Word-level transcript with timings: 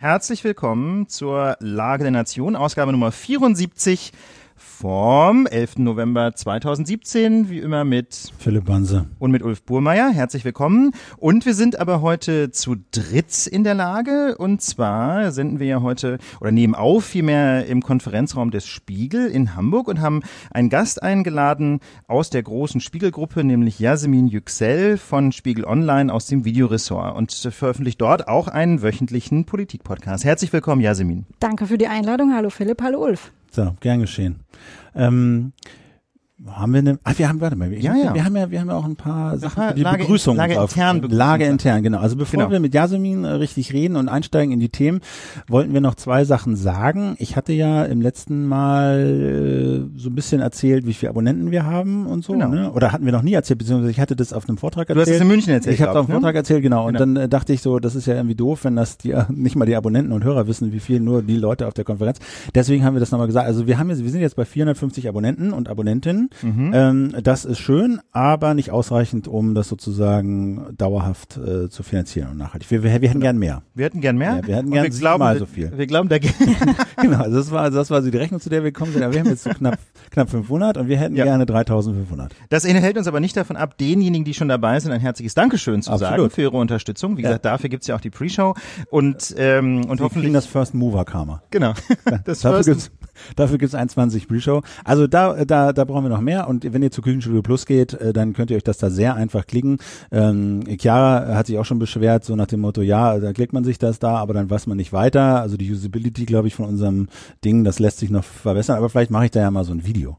Herzlich 0.00 0.44
willkommen 0.44 1.08
zur 1.08 1.56
Lage 1.58 2.04
der 2.04 2.12
Nation, 2.12 2.54
Ausgabe 2.54 2.92
Nummer 2.92 3.10
74 3.10 4.12
vom 4.58 5.46
11. 5.46 5.78
November 5.78 6.34
2017, 6.34 7.48
wie 7.48 7.58
immer 7.58 7.84
mit 7.84 8.32
Philipp 8.38 8.66
Banse 8.66 9.06
und 9.18 9.30
mit 9.30 9.42
Ulf 9.42 9.62
Burmeier. 9.62 10.10
Herzlich 10.10 10.44
willkommen. 10.44 10.92
Und 11.16 11.46
wir 11.46 11.54
sind 11.54 11.78
aber 11.78 12.02
heute 12.02 12.50
zu 12.50 12.76
dritt 12.90 13.46
in 13.46 13.64
der 13.64 13.74
Lage. 13.74 14.36
Und 14.38 14.60
zwar 14.60 15.32
senden 15.32 15.58
wir 15.58 15.66
ja 15.66 15.82
heute 15.82 16.18
oder 16.40 16.50
nehmen 16.50 16.74
auf 16.74 17.04
vielmehr 17.04 17.66
im 17.66 17.82
Konferenzraum 17.82 18.50
des 18.50 18.66
Spiegel 18.66 19.26
in 19.28 19.56
Hamburg 19.56 19.88
und 19.88 20.00
haben 20.00 20.22
einen 20.50 20.70
Gast 20.70 21.02
eingeladen 21.02 21.80
aus 22.06 22.30
der 22.30 22.42
großen 22.42 22.80
Spiegelgruppe, 22.80 23.44
nämlich 23.44 23.78
Yasemin 23.78 24.26
Yüksel 24.26 24.98
von 24.98 25.32
Spiegel 25.32 25.64
Online 25.64 26.12
aus 26.12 26.26
dem 26.26 26.44
Videoressort 26.44 27.16
und 27.16 27.32
veröffentlicht 27.32 28.00
dort 28.00 28.28
auch 28.28 28.48
einen 28.48 28.82
wöchentlichen 28.82 29.44
Politikpodcast. 29.44 30.24
Herzlich 30.24 30.52
willkommen, 30.52 30.82
Yasemin. 30.82 31.26
Danke 31.40 31.66
für 31.66 31.78
die 31.78 31.86
Einladung. 31.86 32.34
Hallo 32.34 32.50
Philipp, 32.50 32.82
hallo 32.82 33.04
Ulf. 33.04 33.32
So, 33.50 33.74
gern 33.80 34.00
geschehen. 34.00 34.40
Ähm, 34.94 35.52
haben 36.46 36.72
wir 36.72 36.78
eine, 36.78 36.98
ah, 37.02 37.12
wir 37.16 37.28
haben, 37.28 37.40
warte 37.40 37.56
mal, 37.56 37.70
wir, 37.70 37.80
Ja, 37.80 37.94
ja. 37.96 38.14
wir 38.14 38.24
haben 38.24 38.36
ja, 38.36 38.50
wir 38.50 38.60
haben 38.60 38.68
ja 38.68 38.76
auch 38.76 38.84
ein 38.84 38.94
paar 38.96 39.36
Sachen 39.38 39.74
die 39.74 39.82
Lage- 39.82 39.98
Begrüßung. 40.04 40.36
Lage 40.36 40.54
drauf. 40.54 40.70
intern 40.70 41.00
Begrüßung. 41.00 41.18
Lage 41.18 41.44
intern, 41.46 41.82
genau. 41.82 41.98
Also 41.98 42.14
bevor 42.16 42.38
Genau. 42.38 42.50
wir 42.52 42.60
mit 42.60 42.74
Jasmin 42.74 43.24
äh, 43.24 43.28
richtig 43.30 43.72
reden 43.72 43.96
und 43.96 44.08
einsteigen 44.08 44.52
in 44.52 44.60
die 44.60 44.68
Themen, 44.68 45.00
wollten 45.48 45.72
wir 45.72 45.80
noch 45.80 45.96
zwei 45.96 46.24
Sachen 46.24 46.54
sagen. 46.54 47.16
Ich 47.18 47.34
hatte 47.36 47.52
ja 47.52 47.84
im 47.84 48.00
letzten 48.00 48.46
Mal 48.46 49.88
äh, 49.94 49.98
so 49.98 50.10
ein 50.10 50.14
bisschen 50.14 50.40
erzählt, 50.40 50.86
wie 50.86 50.94
viele 50.94 51.10
Abonnenten 51.10 51.50
wir 51.50 51.64
haben 51.66 52.06
und 52.06 52.24
so, 52.24 52.32
Genau. 52.34 52.48
ne? 52.48 52.72
Oder 52.72 52.92
hatten 52.92 53.04
wir 53.04 53.12
noch 53.12 53.22
nie 53.22 53.32
erzählt, 53.34 53.58
beziehungsweise 53.58 53.90
ich 53.90 53.98
hatte 54.00 54.14
das 54.14 54.32
auf 54.32 54.48
einem 54.48 54.58
Vortrag 54.58 54.86
Du 54.86 54.92
erzählt. 54.94 55.08
hast 55.08 55.14
es 55.16 55.20
in 55.22 55.28
München 55.28 55.52
erzählt. 55.52 55.74
Ich 55.74 55.82
habe 55.82 55.92
glaub 55.92 56.02
auf 56.02 56.06
dem 56.06 56.12
Vortrag 56.12 56.36
erzählt, 56.36 56.62
genau. 56.62 56.86
Und 56.86 56.94
Genau. 56.94 56.98
dann 57.14 57.16
äh, 57.16 57.28
dachte 57.28 57.52
ich 57.52 57.62
so, 57.62 57.78
das 57.80 57.94
ist 57.96 58.06
ja 58.06 58.14
irgendwie 58.14 58.34
doof, 58.36 58.64
wenn 58.64 58.76
das 58.76 58.96
die, 58.98 59.14
nicht 59.28 59.56
mal 59.56 59.66
die 59.66 59.76
Abonnenten 59.76 60.12
und 60.12 60.22
Hörer 60.24 60.46
wissen, 60.46 60.72
wie 60.72 60.80
viel 60.80 61.00
nur 61.00 61.22
die 61.22 61.36
Leute 61.36 61.66
auf 61.66 61.74
der 61.74 61.84
Konferenz. 61.84 62.18
Deswegen 62.54 62.84
haben 62.84 62.94
wir 62.94 63.00
das 63.00 63.10
nochmal 63.10 63.26
gesagt. 63.26 63.46
Also 63.46 63.66
wir 63.66 63.78
haben 63.78 63.90
jetzt, 63.90 64.04
wir 64.04 64.10
sind 64.10 64.20
jetzt 64.20 64.36
bei 64.36 64.44
450 64.44 65.08
Abonnenten 65.08 65.52
und 65.52 65.68
Abonnentinnen. 65.68 66.27
Mhm. 66.42 66.70
Ähm, 66.74 67.14
das 67.22 67.44
ist 67.44 67.58
schön, 67.58 68.00
aber 68.12 68.54
nicht 68.54 68.70
ausreichend, 68.70 69.28
um 69.28 69.54
das 69.54 69.68
sozusagen 69.68 70.74
dauerhaft 70.76 71.36
äh, 71.36 71.68
zu 71.68 71.82
finanzieren 71.82 72.30
und 72.32 72.38
nachhaltig. 72.38 72.70
Wir, 72.70 72.82
wir, 72.82 73.00
wir 73.00 73.08
hätten 73.08 73.20
gern 73.20 73.38
mehr. 73.38 73.62
Wir 73.74 73.86
hätten 73.86 74.00
gern 74.00 74.16
mehr. 74.16 74.36
Ja, 74.42 74.46
wir 74.46 74.56
hätten 74.56 74.70
gern 74.70 74.84
wir 74.84 74.90
glauben, 74.90 75.24
wir- 75.24 75.38
so 75.38 75.46
viel. 75.46 75.72
Wir 75.76 75.86
glauben, 75.86 76.08
da 76.08 76.18
genau, 77.00 77.18
also 77.22 77.36
das 77.38 77.50
war, 77.50 77.62
also 77.62 77.78
das 77.78 77.90
war 77.90 78.02
so 78.02 78.10
die 78.10 78.16
Rechnung, 78.16 78.40
zu 78.40 78.48
der 78.50 78.62
wir 78.64 78.72
gekommen 78.72 78.92
sind. 78.92 79.02
Aber 79.02 79.12
wir 79.14 79.20
haben 79.20 79.28
jetzt 79.28 79.44
so 79.44 79.50
knapp, 79.50 79.78
knapp 80.10 80.30
500 80.30 80.76
und 80.78 80.88
wir 80.88 80.98
hätten 80.98 81.16
Ja. 81.16 81.24
gerne 81.24 81.46
3500. 81.46 82.32
Das 82.48 82.64
hält 82.66 82.96
uns 82.98 83.06
aber 83.06 83.20
nicht 83.20 83.36
davon 83.36 83.56
ab, 83.56 83.78
denjenigen, 83.78 84.24
die 84.24 84.34
schon 84.34 84.48
dabei 84.48 84.78
sind, 84.80 84.92
ein 84.92 85.00
herzliches 85.00 85.34
Dankeschön 85.34 85.82
zu 85.82 85.90
sagen 85.96 86.12
Absolut. 86.14 86.32
für 86.32 86.42
ihre 86.42 86.56
Unterstützung. 86.56 87.16
Wie 87.16 87.22
Ja. 87.22 87.28
gesagt, 87.28 87.44
dafür 87.44 87.68
gibt's 87.70 87.86
ja 87.86 87.96
auch 87.96 88.00
die 88.00 88.10
Pre-Show 88.10 88.54
und 88.90 89.34
ähm, 89.38 89.84
und 89.86 89.98
Wir 90.00 90.04
hoffentlich 90.04 90.32
das 90.32 90.46
First 90.46 90.74
Mover 90.74 91.04
Karma. 91.04 91.42
genau. 91.50 91.72
Das 92.24 92.40
Dafür 92.40 92.64
First- 92.64 92.90
dafür 93.36 93.58
gibt's 93.58 93.74
1,20 93.74 94.28
Pre-Show. 94.28 94.62
Also 94.84 95.06
da, 95.06 95.44
da, 95.44 95.72
da 95.72 95.84
brauchen 95.84 96.04
wir 96.04 96.10
noch 96.10 96.20
mehr. 96.20 96.48
Und 96.48 96.72
wenn 96.72 96.82
ihr 96.82 96.90
zu 96.90 97.02
Küchenstudio 97.02 97.42
Plus 97.42 97.66
geht, 97.66 97.94
äh, 97.94 98.12
dann 98.12 98.32
könnt 98.32 98.50
ihr 98.50 98.56
euch 98.56 98.64
das 98.64 98.78
da 98.78 98.90
sehr 98.90 99.14
einfach 99.14 99.46
klicken. 99.46 99.78
Ähm, 100.10 100.64
Chiara 100.78 101.34
hat 101.34 101.46
sich 101.46 101.58
auch 101.58 101.64
schon 101.64 101.78
beschwert, 101.78 102.24
so 102.24 102.36
nach 102.36 102.46
dem 102.46 102.60
Motto, 102.60 102.82
ja, 102.82 103.18
da 103.18 103.32
klickt 103.32 103.52
man 103.52 103.64
sich 103.64 103.78
das 103.78 103.98
da, 103.98 104.16
aber 104.16 104.34
dann 104.34 104.50
weiß 104.50 104.66
man 104.66 104.76
nicht 104.76 104.92
weiter. 104.92 105.40
Also 105.40 105.56
die 105.56 105.70
Usability, 105.70 106.24
glaube 106.24 106.48
ich, 106.48 106.54
von 106.54 106.66
unserem 106.66 107.08
Ding, 107.44 107.64
das 107.64 107.78
lässt 107.78 107.98
sich 107.98 108.10
noch 108.10 108.24
verbessern. 108.24 108.76
Aber 108.76 108.88
vielleicht 108.88 109.10
mache 109.10 109.26
ich 109.26 109.30
da 109.30 109.40
ja 109.40 109.50
mal 109.50 109.64
so 109.64 109.72
ein 109.72 109.86
Video. 109.86 110.18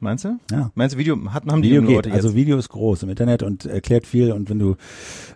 Meinst 0.00 0.24
du? 0.24 0.38
Ja. 0.50 0.70
Meinst 0.74 0.94
du 0.94 0.98
Video 0.98 1.16
hat 1.32 1.44
haben 1.46 1.62
die 1.62 1.68
Video 1.68 1.82
jungen 1.82 1.94
Leute 1.94 2.10
geht. 2.10 2.16
Also 2.16 2.28
jetzt? 2.28 2.36
Video 2.36 2.58
ist 2.58 2.68
groß 2.68 3.02
im 3.04 3.10
Internet 3.10 3.42
und 3.42 3.64
erklärt 3.64 4.06
viel 4.06 4.32
und 4.32 4.50
wenn 4.50 4.58
du, 4.58 4.76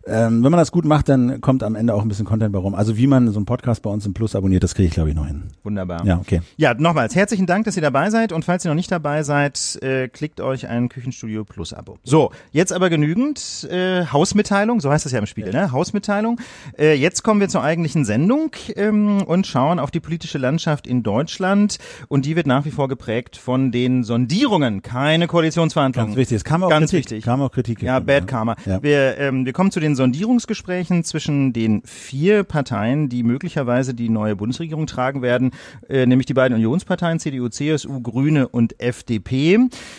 ähm, 0.06 0.44
wenn 0.44 0.50
man 0.50 0.58
das 0.58 0.72
gut 0.72 0.84
macht, 0.84 1.08
dann 1.08 1.40
kommt 1.40 1.62
am 1.62 1.74
Ende 1.74 1.94
auch 1.94 2.02
ein 2.02 2.08
bisschen 2.08 2.26
Content 2.26 2.52
bei 2.52 2.58
rum. 2.58 2.74
Also 2.74 2.96
wie 2.96 3.06
man 3.06 3.28
so 3.30 3.38
einen 3.38 3.46
Podcast 3.46 3.82
bei 3.82 3.90
uns 3.90 4.04
im 4.06 4.14
Plus 4.14 4.36
abonniert, 4.36 4.62
das 4.62 4.74
kriege 4.74 4.88
ich 4.88 4.94
glaube 4.94 5.10
ich 5.10 5.16
noch 5.16 5.26
hin. 5.26 5.44
Wunderbar. 5.62 6.04
Ja, 6.04 6.18
okay. 6.18 6.42
Ja, 6.56 6.74
nochmals 6.74 7.14
herzlichen 7.14 7.46
Dank, 7.46 7.64
dass 7.64 7.76
ihr 7.76 7.82
dabei 7.82 8.10
seid 8.10 8.32
und 8.32 8.44
falls 8.44 8.64
ihr 8.64 8.68
noch 8.68 8.76
nicht 8.76 8.92
dabei 8.92 9.22
seid, 9.22 9.78
äh, 9.82 10.08
klickt 10.08 10.40
euch 10.40 10.68
ein 10.68 10.88
Küchenstudio 10.88 11.44
Plus 11.44 11.72
Abo. 11.72 11.98
So, 12.04 12.30
jetzt 12.50 12.72
aber 12.72 12.90
genügend 12.90 13.68
äh, 13.70 14.06
Hausmitteilung, 14.06 14.80
so 14.80 14.90
heißt 14.90 15.04
das 15.04 15.12
ja 15.12 15.18
im 15.18 15.26
Spiegel, 15.26 15.52
ne? 15.52 15.72
Hausmitteilung. 15.72 16.40
Äh, 16.78 16.94
jetzt 16.94 17.22
kommen 17.22 17.40
wir 17.40 17.48
zur 17.48 17.62
eigentlichen 17.62 18.04
Sendung 18.04 18.52
ähm, 18.76 19.22
und 19.22 19.46
schauen 19.46 19.78
auf 19.78 19.90
die 19.90 20.00
politische 20.00 20.38
Landschaft 20.38 20.86
in 20.86 21.02
Deutschland 21.02 21.78
und 22.08 22.26
die 22.26 22.36
wird 22.36 22.46
nach 22.46 22.64
wie 22.64 22.70
vor 22.70 22.88
geprägt 22.88 23.36
von 23.36 23.72
den 23.72 24.04
Sondierungen, 24.04 24.41
keine 24.82 25.26
Koalitionsverhandlungen. 25.26 26.10
Ganz 26.12 26.16
wichtig. 26.18 26.36
Es 26.36 26.44
kam 26.44 26.62
auch 26.62 26.68
Ganz 26.70 26.90
Kritik. 26.90 27.10
wichtig. 27.10 27.24
Kam 27.24 27.40
auch 27.42 27.50
Kritik. 27.50 27.82
Ja, 27.82 27.98
Bad 28.00 28.26
Karma. 28.26 28.56
Ja. 28.66 28.82
Wir, 28.82 29.18
ähm, 29.18 29.44
wir 29.46 29.52
kommen 29.52 29.70
zu 29.70 29.80
den 29.80 29.94
Sondierungsgesprächen 29.96 31.04
zwischen 31.04 31.52
den 31.52 31.82
vier 31.84 32.44
Parteien, 32.44 33.08
die 33.08 33.22
möglicherweise 33.22 33.94
die 33.94 34.08
neue 34.08 34.36
Bundesregierung 34.36 34.86
tragen 34.86 35.22
werden, 35.22 35.50
äh, 35.88 36.06
nämlich 36.06 36.26
die 36.26 36.34
beiden 36.34 36.56
Unionsparteien 36.56 37.18
CDU, 37.18 37.48
CSU, 37.48 38.00
Grüne 38.00 38.48
und 38.48 38.80
FDP. 38.80 39.58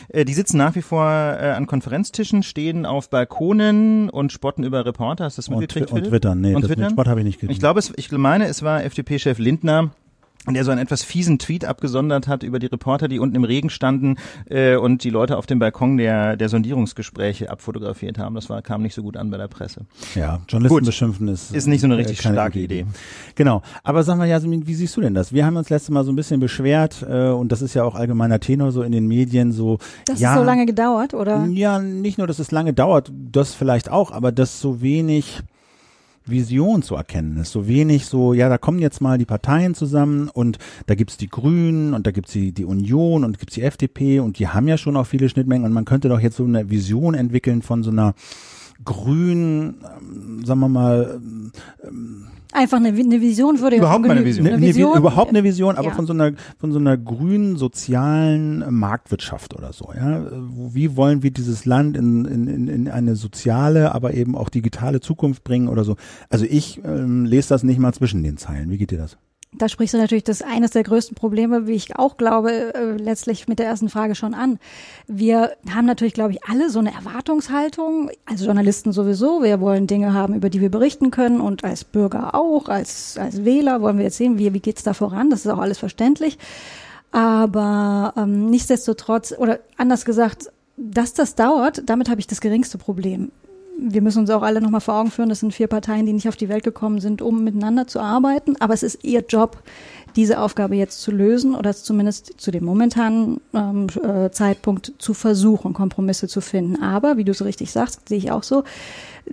Äh, 0.09 0.26
die 0.26 0.34
sitzen 0.34 0.58
nach 0.58 0.75
wie 0.75 0.81
vor 0.81 1.06
äh, 1.08 1.52
an 1.52 1.68
Konferenztischen, 1.68 2.44
stehen 2.44 2.86
auf 2.86 3.10
Balkonen 3.10 4.10
und 4.10 4.31
spotten 4.31 4.64
über 4.64 4.86
Reporter. 4.86 5.25
Hast 5.25 5.38
du 5.38 5.42
das 5.42 5.50
Und, 5.50 5.60
mitgekriegt? 5.60 5.92
und 5.92 5.98
Philipp? 6.00 6.12
Twittern. 6.12 6.42
Nee, 6.42 6.56
Und 6.56 6.62
das 6.62 6.70
mit 6.70 6.78
Twittern? 6.78 6.92
Sport 6.94 7.08
habe 7.08 7.20
ich 7.22 7.25
nicht 7.25 7.40
gesehen. 7.40 7.52
Ich 7.54 7.60
glaube, 7.60 7.80
es, 7.80 7.94
ich 7.96 8.12
meine, 8.12 8.46
es 8.48 8.64
war 8.64 8.84
FDP-Chef 8.84 9.40
Lindner, 9.40 9.92
der 10.48 10.66
so 10.66 10.72
einen 10.72 10.81
etwas 10.81 11.04
fiesen 11.04 11.40
Tweet 11.40 11.64
abgesondert 11.64 12.28
hat 12.28 12.44
über 12.44 12.59
die 12.59 12.66
Reporter, 12.66 13.08
die 13.08 13.20
unten 13.20 13.36
im 13.36 13.46
Regen 13.46 13.70
standen 13.70 14.18
äh, 14.50 14.76
und 14.76 15.04
die 15.04 15.09
Leute 15.09 15.38
auf 15.38 15.46
dem 15.46 15.59
Balkon 15.59 15.98
der, 15.98 16.36
der 16.36 16.50
Sondierungsgespräche 16.50 17.50
abfotografiert 17.50 18.18
haben. 18.18 18.36
Das 18.36 18.50
war, 18.50 18.62
kam 18.62 18.81
nicht 18.81 18.94
so 18.94 19.04
gut 19.04 19.16
an 19.16 19.30
bei 19.30 19.38
der 19.38 19.48
Presse. 19.48 19.86
ja, 20.16 20.42
Journalisten 20.50 20.80
Gut. 20.80 20.86
beschimpfen 20.86 21.28
ist, 21.30 21.56
Ist 21.56 21.68
nicht 21.68 21.81
so 21.81 21.88
eine 21.88 21.98
richtig 21.98 22.18
keine 22.18 22.36
starke 22.36 22.59
gute 22.59 22.74
Idee. 22.74 22.86
Genau. 23.36 23.62
Aber 23.84 24.04
sag 24.04 24.18
mal, 24.18 24.28
Jasmin, 24.28 24.68
wie 24.68 24.76
siehst 24.76 24.98
du 24.98 25.02
denn 25.02 25.14
das? 25.14 25.31
Wir 25.31 25.46
haben 25.46 25.56
uns 25.56 25.70
letztes 25.70 25.92
Mal 25.92 26.04
so 26.04 26.12
ein 26.12 26.16
bisschen 26.16 26.42
beschwert 26.42 27.06
äh, 27.08 27.30
und 27.30 27.52
das 27.52 27.62
ist 27.62 27.74
ja 27.74 27.84
auch 27.84 27.96
allgemeiner 27.96 28.40
Tenor 28.40 28.72
so 28.72 28.84
in 28.84 28.92
den 28.92 29.08
Medien 29.08 29.54
so. 29.54 29.78
Das 30.06 30.20
ja, 30.20 30.34
ist 30.34 30.40
so 30.40 30.44
lange 30.44 30.66
gedauert, 30.66 31.14
oder? 31.14 31.46
Ja, 31.46 31.80
nicht 31.80 32.18
nur, 32.18 32.28
dass 32.28 32.40
es 32.40 32.52
lange 32.52 32.74
dauert, 32.74 33.12
das 33.31 33.54
vielleicht 33.54 33.90
auch, 33.90 34.12
aber 34.12 34.31
dass 34.31 34.60
so 34.60 34.81
wenig 34.81 35.42
Vision 36.26 36.82
zu 36.82 36.96
erkennen 36.96 37.38
ist. 37.38 37.52
So 37.52 37.68
wenig 37.68 38.06
so, 38.06 38.34
ja, 38.34 38.50
da 38.50 38.58
kommen 38.58 38.80
jetzt 38.80 39.02
mal 39.02 39.18
die 39.18 39.26
Parteien 39.26 39.76
zusammen 39.76 40.30
und 40.30 40.58
da 40.86 40.96
gibt's 40.96 41.18
die 41.18 41.30
Grünen 41.30 41.94
und 41.94 42.08
da 42.08 42.12
gibt's 42.12 42.32
die, 42.32 42.52
die 42.52 42.66
Union 42.66 43.24
und 43.24 43.40
gibt's 43.40 43.56
die 43.56 43.64
FDP 43.64 44.20
und 44.20 44.40
die 44.40 44.48
haben 44.48 44.68
ja 44.68 44.78
schon 44.78 44.96
auch 44.96 45.08
viele 45.08 45.30
Schnittmengen 45.30 45.66
und 45.66 45.74
man 45.74 45.86
könnte 45.86 46.10
doch 46.10 46.20
jetzt 46.20 46.38
so 46.38 46.46
eine 46.46 46.70
Vision 46.70 47.14
entwickeln 47.14 47.62
von 47.62 47.84
so 47.84 47.92
einer 47.92 48.14
grünen, 48.86 49.76
ähm, 49.98 50.46
sagen 50.46 50.60
wir 50.60 50.70
mal, 50.70 51.22
Einfach 52.53 52.78
eine, 52.78 52.90
eine 52.90 53.19
Vision 53.22 53.59
würde 53.59 53.78
Überhaupt 53.78 53.96
schon 54.06 54.08
mal 54.08 54.12
eine 54.12 54.22
genügen. 54.24 54.46
Vision. 54.46 54.59
Ne, 54.62 54.68
ne, 54.68 54.75
wie- 54.96 54.97
überhaupt 55.00 55.30
eine 55.30 55.44
Vision, 55.44 55.75
aber 55.75 55.88
Ja. 55.90 55.94
von 55.96 56.06
so 56.06 56.14
einer 56.14 56.34
von 56.59 56.72
so 56.72 56.80
einer 56.80 56.97
grünen 56.97 57.58
sozialen 57.58 58.64
Marktwirtschaft 58.74 59.56
oder 59.56 59.74
so. 59.74 59.90
Ja, 59.96 60.25
wie 60.74 60.96
wollen 60.96 61.24
wir 61.24 61.31
dieses 61.31 61.66
Land 61.66 61.97
in, 61.97 62.25
in, 62.25 62.47
in, 62.47 62.68
in 62.68 62.88
eine 62.90 63.16
soziale, 63.16 63.94
aber 63.94 64.13
eben 64.13 64.36
auch 64.38 64.50
digitale 64.50 65.00
Zukunft 65.02 65.44
bringen 65.44 65.68
oder 65.68 65.84
so? 65.84 65.96
Also 66.30 66.46
ich 66.47 66.81
ähm, 66.86 67.25
lese 67.25 67.50
das 67.50 67.63
nicht 67.63 67.80
mal 67.80 67.94
zwischen 67.94 68.24
den 68.24 68.38
Zeilen. 68.38 68.69
Wie 68.69 68.78
geht 68.78 68.92
dir 68.92 68.97
das? 69.00 69.18
Da 69.58 69.69
sprichst 69.69 69.94
du 69.94 69.97
natürlich 69.97 70.24
das 70.24 70.41
eines 70.41 70.72
der 70.72 70.84
größten 70.84 71.16
Probleme, 71.16 71.68
wie 71.68 71.74
ich 71.74 71.96
auch 71.97 72.18
glaube, 72.18 72.74
äh, 72.74 72.97
letztlich 72.97 73.47
mit 73.47 73.59
der 73.59 73.68
ersten 73.68 73.90
Frage 73.90 74.16
schon 74.16 74.34
an. 74.34 74.59
Wir 75.08 75.56
haben 75.74 75.86
natürlich, 75.86 76.14
glaube 76.14 76.31
ich, 76.31 76.44
alle 76.46 76.69
so 76.69 76.80
eine 76.80 76.94
Erwartungshaltung, 76.94 78.09
als 78.25 78.44
Journalisten 78.44 78.92
sowieso. 78.92 79.44
Wir 79.44 79.59
wollen 79.62 79.88
Dinge 79.88 80.13
haben, 80.13 80.34
über 80.34 80.50
die 80.50 80.62
wir 80.62 80.72
berichten 80.72 81.12
können 81.12 81.40
und 81.42 81.63
als 81.63 81.84
Bürger 81.84 82.36
auch, 82.36 82.68
als, 82.68 83.18
als 83.18 83.46
Wähler 83.46 83.81
wollen 83.81 83.97
wir 83.97 84.06
jetzt 84.06 84.18
sehen, 84.18 84.40
wie, 84.40 84.53
wie 84.53 84.59
geht's 84.59 84.84
da 84.84 84.94
voran. 84.94 85.30
Das 85.30 85.46
ist 85.46 85.52
auch 85.52 85.59
alles 85.59 85.78
verständlich. 85.78 86.38
Aber 87.12 88.13
ähm, 88.18 88.50
nichtsdestotrotz, 88.50 89.34
oder 89.38 89.59
anders 89.78 90.03
gesagt, 90.03 90.52
dass 90.78 91.13
das 91.13 91.36
dauert, 91.36 91.84
damit 91.86 92.09
habe 92.09 92.19
ich 92.19 92.28
das 92.28 92.42
geringste 92.42 92.80
Problem. 92.80 93.31
Wir 93.80 94.02
müssen 94.02 94.20
uns 94.20 94.30
auch 94.30 94.44
alle 94.44 94.62
nochmal 94.62 94.82
vor 94.82 94.96
Augen 94.96 95.12
führen, 95.12 95.30
das 95.30 95.40
sind 95.40 95.54
vier 95.54 95.68
Parteien, 95.68 96.06
die 96.06 96.14
nicht 96.14 96.30
auf 96.30 96.36
die 96.36 96.50
Welt 96.50 96.64
gekommen 96.64 97.00
sind, 97.00 97.22
um 97.22 97.44
miteinander 97.44 97.88
zu 97.88 98.00
arbeiten. 98.00 98.56
Aber 98.60 98.74
es 98.74 98.84
ist 98.84 99.04
ihr 99.04 99.24
Job, 99.28 99.62
diese 100.16 100.40
Aufgabe 100.40 100.75
jetzt 100.75 101.02
zu 101.02 101.12
lösen 101.12 101.56
oder 101.56 101.70
es 101.72 101.84
zumindest 101.84 102.40
zu 102.40 102.52
dem 102.52 102.66
momentanen 102.66 103.42
ähm, 103.54 103.88
äh, 104.04 104.30
Zeitpunkt 104.31 104.94
zu 105.00 105.14
versuchen, 105.14 105.74
Kompromisse 105.74 106.28
zu 106.28 106.40
finden. 106.40 106.81
Aber, 106.81 107.18
wie 107.18 107.24
du 107.24 107.34
so 107.34 107.46
richtig 107.46 107.72
sagst, 107.72 108.10
sehe 108.10 108.18
ich 108.18 108.31
auch 108.31 108.44
so, 108.44 108.64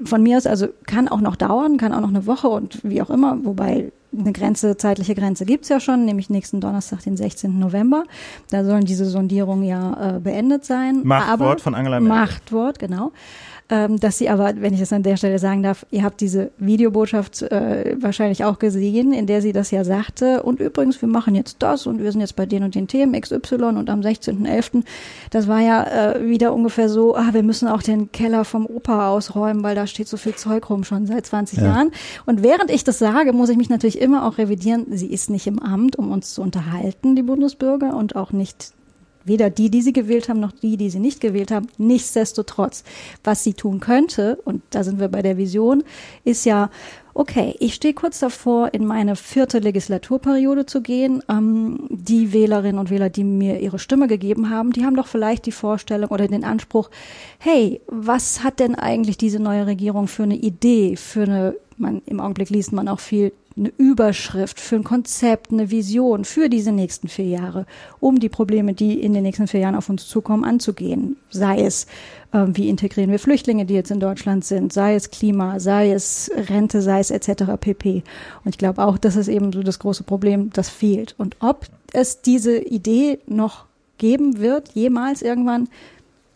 von 0.04 0.22
mir 0.22 0.36
aus, 0.38 0.46
also 0.46 0.68
kann 0.86 1.08
auch 1.08 1.20
noch 1.20 1.36
dauern, 1.36 1.76
kann 1.76 1.92
auch 1.92 2.00
noch 2.00 2.08
eine 2.08 2.26
Woche 2.26 2.48
und 2.48 2.80
wie 2.82 3.02
auch 3.02 3.10
immer, 3.10 3.44
wobei 3.44 3.92
eine 4.16 4.32
Grenze, 4.32 4.76
zeitliche 4.76 5.14
Grenze 5.14 5.44
gibt's 5.44 5.68
ja 5.68 5.80
schon, 5.80 6.04
nämlich 6.04 6.30
nächsten 6.30 6.60
Donnerstag, 6.60 7.02
den 7.02 7.16
16. 7.16 7.58
November. 7.58 8.04
Da 8.50 8.64
sollen 8.64 8.84
diese 8.84 9.04
Sondierungen 9.04 9.64
ja 9.64 10.16
äh, 10.16 10.20
beendet 10.20 10.64
sein. 10.64 11.02
Machtwort 11.04 11.40
Aber, 11.40 11.58
von 11.58 11.74
Angela 11.74 12.00
Merkel. 12.00 12.20
Machtwort, 12.20 12.78
genau. 12.78 13.12
ähm, 13.70 14.00
dass 14.00 14.18
sie 14.18 14.28
aber, 14.28 14.54
wenn 14.56 14.74
ich 14.74 14.80
das 14.80 14.92
an 14.92 15.02
der 15.02 15.16
Stelle 15.16 15.38
sagen 15.38 15.62
darf, 15.62 15.86
ihr 15.90 16.02
habt 16.02 16.20
diese 16.20 16.50
Videobotschaft 16.58 17.42
äh, 17.42 17.96
wahrscheinlich 18.00 18.44
auch 18.44 18.58
gesehen, 18.58 19.12
in 19.12 19.26
der 19.26 19.40
sie 19.40 19.52
das 19.52 19.70
ja 19.70 19.84
sagte. 19.84 20.42
Und 20.42 20.60
übrigens, 20.60 21.00
wir 21.00 21.08
machen 21.08 21.34
jetzt 21.34 21.56
das 21.60 21.86
und 21.86 22.02
wir 22.02 22.10
sind 22.10 22.20
jetzt 22.20 22.34
bei 22.34 22.46
den 22.46 22.64
und 22.64 22.74
den 22.74 22.88
Themen 22.88 23.18
XY 23.18 23.54
und 23.76 23.88
am 23.88 24.00
16.11. 24.00 24.82
Das 25.30 25.46
war 25.46 25.60
ja 25.60 25.84
äh, 25.84 26.26
wieder 26.26 26.52
ungefähr 26.52 26.88
so, 26.88 27.16
ah, 27.16 27.28
wir 27.32 27.44
müssen 27.44 27.68
auch 27.68 27.82
den 27.82 28.10
Keller 28.10 28.44
vom 28.44 28.66
Opa 28.66 29.10
ausräumen, 29.10 29.62
weil 29.62 29.76
da 29.76 29.86
steht 29.86 30.08
so 30.08 30.16
viel 30.16 30.34
Zeug 30.34 30.68
rum 30.68 30.82
schon 30.82 31.06
seit 31.06 31.26
20 31.26 31.58
ja. 31.58 31.66
Jahren. 31.66 31.92
Und 32.26 32.42
während 32.42 32.70
ich 32.70 32.82
das 32.82 32.98
sage, 32.98 33.32
muss 33.32 33.50
ich 33.50 33.56
mich 33.56 33.68
natürlich 33.68 33.99
immer 34.00 34.26
auch 34.26 34.38
revidieren. 34.38 34.86
Sie 34.90 35.06
ist 35.06 35.30
nicht 35.30 35.46
im 35.46 35.58
Amt, 35.58 35.96
um 35.96 36.10
uns 36.10 36.34
zu 36.34 36.42
unterhalten, 36.42 37.16
die 37.16 37.22
Bundesbürger, 37.22 37.96
und 37.96 38.16
auch 38.16 38.32
nicht 38.32 38.72
weder 39.24 39.50
die, 39.50 39.70
die 39.70 39.82
sie 39.82 39.92
gewählt 39.92 40.28
haben, 40.28 40.40
noch 40.40 40.52
die, 40.52 40.76
die 40.76 40.90
sie 40.90 40.98
nicht 40.98 41.20
gewählt 41.20 41.50
haben. 41.50 41.68
Nichtsdestotrotz, 41.78 42.84
was 43.22 43.44
sie 43.44 43.54
tun 43.54 43.80
könnte, 43.80 44.36
und 44.44 44.62
da 44.70 44.82
sind 44.82 44.98
wir 44.98 45.08
bei 45.08 45.22
der 45.22 45.36
Vision, 45.36 45.84
ist 46.24 46.46
ja, 46.46 46.70
okay, 47.12 47.54
ich 47.60 47.74
stehe 47.74 47.94
kurz 47.94 48.18
davor, 48.18 48.72
in 48.72 48.86
meine 48.86 49.16
vierte 49.16 49.58
Legislaturperiode 49.58 50.64
zu 50.66 50.80
gehen. 50.80 51.22
Ähm, 51.28 51.86
die 51.90 52.32
Wählerinnen 52.32 52.78
und 52.78 52.90
Wähler, 52.90 53.10
die 53.10 53.24
mir 53.24 53.60
ihre 53.60 53.78
Stimme 53.78 54.08
gegeben 54.08 54.48
haben, 54.50 54.72
die 54.72 54.84
haben 54.84 54.96
doch 54.96 55.06
vielleicht 55.06 55.46
die 55.46 55.52
Vorstellung 55.52 56.10
oder 56.10 56.26
den 56.26 56.44
Anspruch, 56.44 56.90
hey, 57.38 57.80
was 57.86 58.42
hat 58.42 58.58
denn 58.58 58.74
eigentlich 58.74 59.18
diese 59.18 59.40
neue 59.40 59.66
Regierung 59.66 60.08
für 60.08 60.22
eine 60.22 60.36
Idee, 60.36 60.96
für 60.96 61.22
eine 61.22 61.54
man, 61.80 62.02
im 62.06 62.20
Augenblick 62.20 62.50
liest 62.50 62.72
man 62.72 62.88
auch 62.88 63.00
viel 63.00 63.32
eine 63.60 63.72
Überschrift, 63.76 64.58
für 64.58 64.76
ein 64.76 64.84
Konzept, 64.84 65.52
eine 65.52 65.70
Vision 65.70 66.24
für 66.24 66.48
diese 66.48 66.72
nächsten 66.72 67.08
vier 67.08 67.26
Jahre, 67.26 67.66
um 68.00 68.18
die 68.18 68.30
Probleme, 68.30 68.72
die 68.72 69.00
in 69.00 69.12
den 69.12 69.22
nächsten 69.22 69.46
vier 69.46 69.60
Jahren 69.60 69.74
auf 69.74 69.88
uns 69.88 70.08
zukommen, 70.08 70.44
anzugehen. 70.44 71.16
Sei 71.28 71.60
es, 71.60 71.86
äh, 72.32 72.46
wie 72.48 72.68
integrieren 72.68 73.10
wir 73.10 73.18
Flüchtlinge, 73.18 73.66
die 73.66 73.74
jetzt 73.74 73.90
in 73.90 74.00
Deutschland 74.00 74.44
sind, 74.44 74.72
sei 74.72 74.94
es 74.94 75.10
Klima, 75.10 75.60
sei 75.60 75.92
es 75.92 76.30
Rente, 76.34 76.80
sei 76.80 77.00
es 77.00 77.10
etc. 77.10 77.44
pp. 77.60 78.02
Und 78.44 78.54
ich 78.54 78.58
glaube 78.58 78.82
auch, 78.82 78.98
das 78.98 79.16
ist 79.16 79.28
eben 79.28 79.52
so 79.52 79.62
das 79.62 79.78
große 79.78 80.04
Problem, 80.04 80.50
das 80.52 80.70
fehlt. 80.70 81.14
Und 81.18 81.36
ob 81.40 81.66
es 81.92 82.22
diese 82.22 82.58
Idee 82.58 83.18
noch 83.26 83.66
geben 83.98 84.38
wird, 84.38 84.70
jemals 84.70 85.20
irgendwann, 85.20 85.68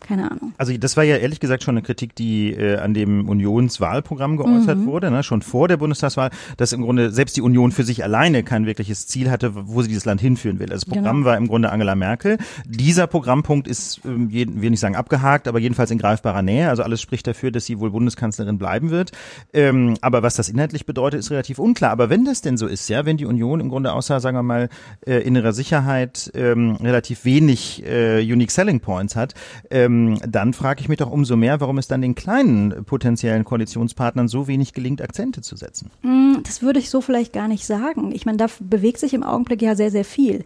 keine 0.05 0.31
Ahnung. 0.31 0.53
Also 0.57 0.75
das 0.77 0.95
war 0.97 1.03
ja 1.03 1.17
ehrlich 1.17 1.39
gesagt 1.39 1.63
schon 1.63 1.75
eine 1.75 1.81
Kritik, 1.81 2.15
die 2.15 2.51
äh, 2.51 2.77
an 2.77 2.93
dem 2.93 3.27
Unionswahlprogramm 3.27 4.37
geäußert 4.37 4.77
mhm. 4.77 4.85
wurde, 4.85 5.11
ne? 5.11 5.23
schon 5.23 5.41
vor 5.41 5.67
der 5.67 5.77
Bundestagswahl, 5.77 6.29
dass 6.57 6.73
im 6.73 6.83
Grunde 6.83 7.11
selbst 7.11 7.35
die 7.37 7.41
Union 7.41 7.71
für 7.71 7.83
sich 7.83 8.03
alleine 8.03 8.43
kein 8.43 8.65
wirkliches 8.65 9.07
Ziel 9.07 9.31
hatte, 9.31 9.51
wo 9.55 9.81
sie 9.81 9.87
dieses 9.87 10.05
Land 10.05 10.21
hinführen 10.21 10.59
will. 10.59 10.71
Also 10.71 10.85
das 10.85 10.93
Programm 10.93 11.17
genau. 11.17 11.27
war 11.27 11.37
im 11.37 11.47
Grunde 11.47 11.71
Angela 11.71 11.95
Merkel. 11.95 12.37
Dieser 12.65 13.07
Programmpunkt 13.07 13.67
ist, 13.67 14.01
ähm, 14.05 14.31
will 14.31 14.69
nicht 14.69 14.79
sagen 14.79 14.95
abgehakt, 14.95 15.47
aber 15.47 15.59
jedenfalls 15.59 15.91
in 15.91 15.97
greifbarer 15.97 16.43
Nähe. 16.43 16.69
Also 16.69 16.83
alles 16.83 17.01
spricht 17.01 17.25
dafür, 17.25 17.51
dass 17.51 17.65
sie 17.65 17.79
wohl 17.79 17.89
Bundeskanzlerin 17.91 18.57
bleiben 18.57 18.91
wird. 18.91 19.11
Ähm, 19.53 19.95
aber 20.01 20.21
was 20.21 20.35
das 20.35 20.49
inhaltlich 20.49 20.85
bedeutet, 20.85 21.19
ist 21.19 21.31
relativ 21.31 21.57
unklar. 21.57 21.91
Aber 21.91 22.09
wenn 22.09 22.25
das 22.25 22.41
denn 22.41 22.57
so 22.57 22.67
ist, 22.67 22.87
ja, 22.89 23.05
wenn 23.05 23.17
die 23.17 23.25
Union 23.25 23.59
im 23.59 23.69
Grunde 23.69 23.93
außer, 23.93 24.19
sagen 24.19 24.37
wir 24.37 24.43
mal, 24.43 24.69
äh, 25.05 25.17
innerer 25.21 25.53
Sicherheit 25.53 26.31
ähm, 26.35 26.75
relativ 26.75 27.25
wenig 27.25 27.83
äh, 27.85 28.21
Unique 28.21 28.51
Selling 28.51 28.79
Points 28.79 29.15
hat, 29.15 29.33
ähm, 29.71 29.94
ähm, 29.95 30.19
dann 30.27 30.53
frage 30.53 30.81
ich 30.81 30.89
mich 30.89 30.97
doch 30.97 31.11
umso 31.11 31.35
mehr, 31.35 31.59
warum 31.61 31.77
es 31.77 31.87
dann 31.87 32.01
den 32.01 32.15
kleinen 32.15 32.85
potenziellen 32.85 33.43
Koalitionspartnern 33.43 34.27
so 34.27 34.47
wenig 34.47 34.73
gelingt, 34.73 35.01
Akzente 35.01 35.41
zu 35.41 35.55
setzen. 35.55 35.91
Mm, 36.01 36.43
das 36.43 36.61
würde 36.61 36.79
ich 36.79 36.89
so 36.89 37.01
vielleicht 37.01 37.33
gar 37.33 37.47
nicht 37.47 37.65
sagen. 37.65 38.11
Ich 38.13 38.25
meine, 38.25 38.37
da 38.37 38.47
bewegt 38.59 38.99
sich 38.99 39.13
im 39.13 39.23
Augenblick 39.23 39.61
ja 39.61 39.75
sehr, 39.75 39.91
sehr 39.91 40.05
viel. 40.05 40.43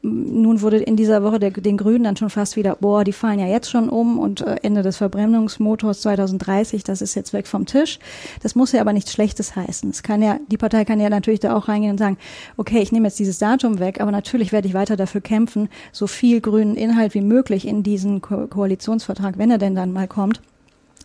Nun 0.00 0.62
wurde 0.62 0.78
in 0.78 0.94
dieser 0.94 1.24
Woche 1.24 1.40
der, 1.40 1.50
den 1.50 1.76
Grünen 1.76 2.04
dann 2.04 2.16
schon 2.16 2.30
fast 2.30 2.54
wieder, 2.54 2.76
boah, 2.76 3.02
die 3.02 3.12
fallen 3.12 3.40
ja 3.40 3.46
jetzt 3.46 3.68
schon 3.68 3.88
um 3.88 4.20
und 4.20 4.42
äh, 4.42 4.56
Ende 4.62 4.82
des 4.82 4.96
Verbrennungsmotors 4.98 6.02
2030, 6.02 6.84
das 6.84 7.02
ist 7.02 7.16
jetzt 7.16 7.32
weg 7.32 7.48
vom 7.48 7.66
Tisch. 7.66 7.98
Das 8.40 8.54
muss 8.54 8.70
ja 8.70 8.80
aber 8.80 8.92
nichts 8.92 9.12
Schlechtes 9.12 9.56
heißen. 9.56 9.90
Es 9.90 10.04
kann 10.04 10.22
ja, 10.22 10.38
die 10.52 10.56
Partei 10.56 10.84
kann 10.84 11.00
ja 11.00 11.10
natürlich 11.10 11.40
da 11.40 11.56
auch 11.56 11.66
reingehen 11.66 11.92
und 11.92 11.98
sagen, 11.98 12.16
okay, 12.56 12.78
ich 12.78 12.92
nehme 12.92 13.08
jetzt 13.08 13.18
dieses 13.18 13.38
Datum 13.38 13.80
weg, 13.80 14.00
aber 14.00 14.12
natürlich 14.12 14.52
werde 14.52 14.68
ich 14.68 14.74
weiter 14.74 14.96
dafür 14.96 15.20
kämpfen, 15.20 15.68
so 15.90 16.06
viel 16.06 16.40
grünen 16.40 16.76
Inhalt 16.76 17.14
wie 17.14 17.20
möglich 17.20 17.66
in 17.66 17.82
diesen 17.82 18.20
Ko 18.20 18.46
Koalitionsvertrag, 18.46 19.36
wenn 19.36 19.50
er 19.50 19.58
denn 19.58 19.74
dann 19.74 19.92
mal 19.92 20.06
kommt, 20.06 20.40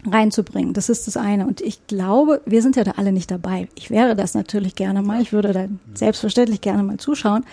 reinzubringen. 0.06 0.74
Das 0.74 0.90
ist 0.90 1.08
das 1.08 1.18
eine. 1.18 1.48
Und 1.48 1.62
ich 1.62 1.88
glaube, 1.88 2.42
wir 2.46 2.62
sind 2.62 2.76
ja 2.76 2.84
da 2.84 2.92
alle 2.92 3.12
nicht 3.12 3.32
dabei. 3.32 3.70
Ich 3.76 3.90
wäre 3.90 4.16
das 4.16 4.34
natürlich 4.34 4.76
gerne 4.76 5.02
mal. 5.02 5.22
Ich 5.22 5.34
würde 5.34 5.52
da 5.52 5.66
selbstverständlich 5.94 6.62
gerne 6.62 6.84
mal 6.84 6.98
zuschauen. 6.98 7.44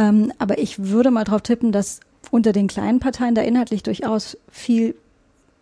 Ähm, 0.00 0.32
aber 0.38 0.58
ich 0.58 0.88
würde 0.88 1.10
mal 1.10 1.24
drauf 1.24 1.42
tippen, 1.42 1.72
dass 1.72 2.00
unter 2.30 2.52
den 2.52 2.68
kleinen 2.68 3.00
Parteien 3.00 3.34
da 3.34 3.42
inhaltlich 3.42 3.82
durchaus 3.82 4.38
viel 4.50 4.94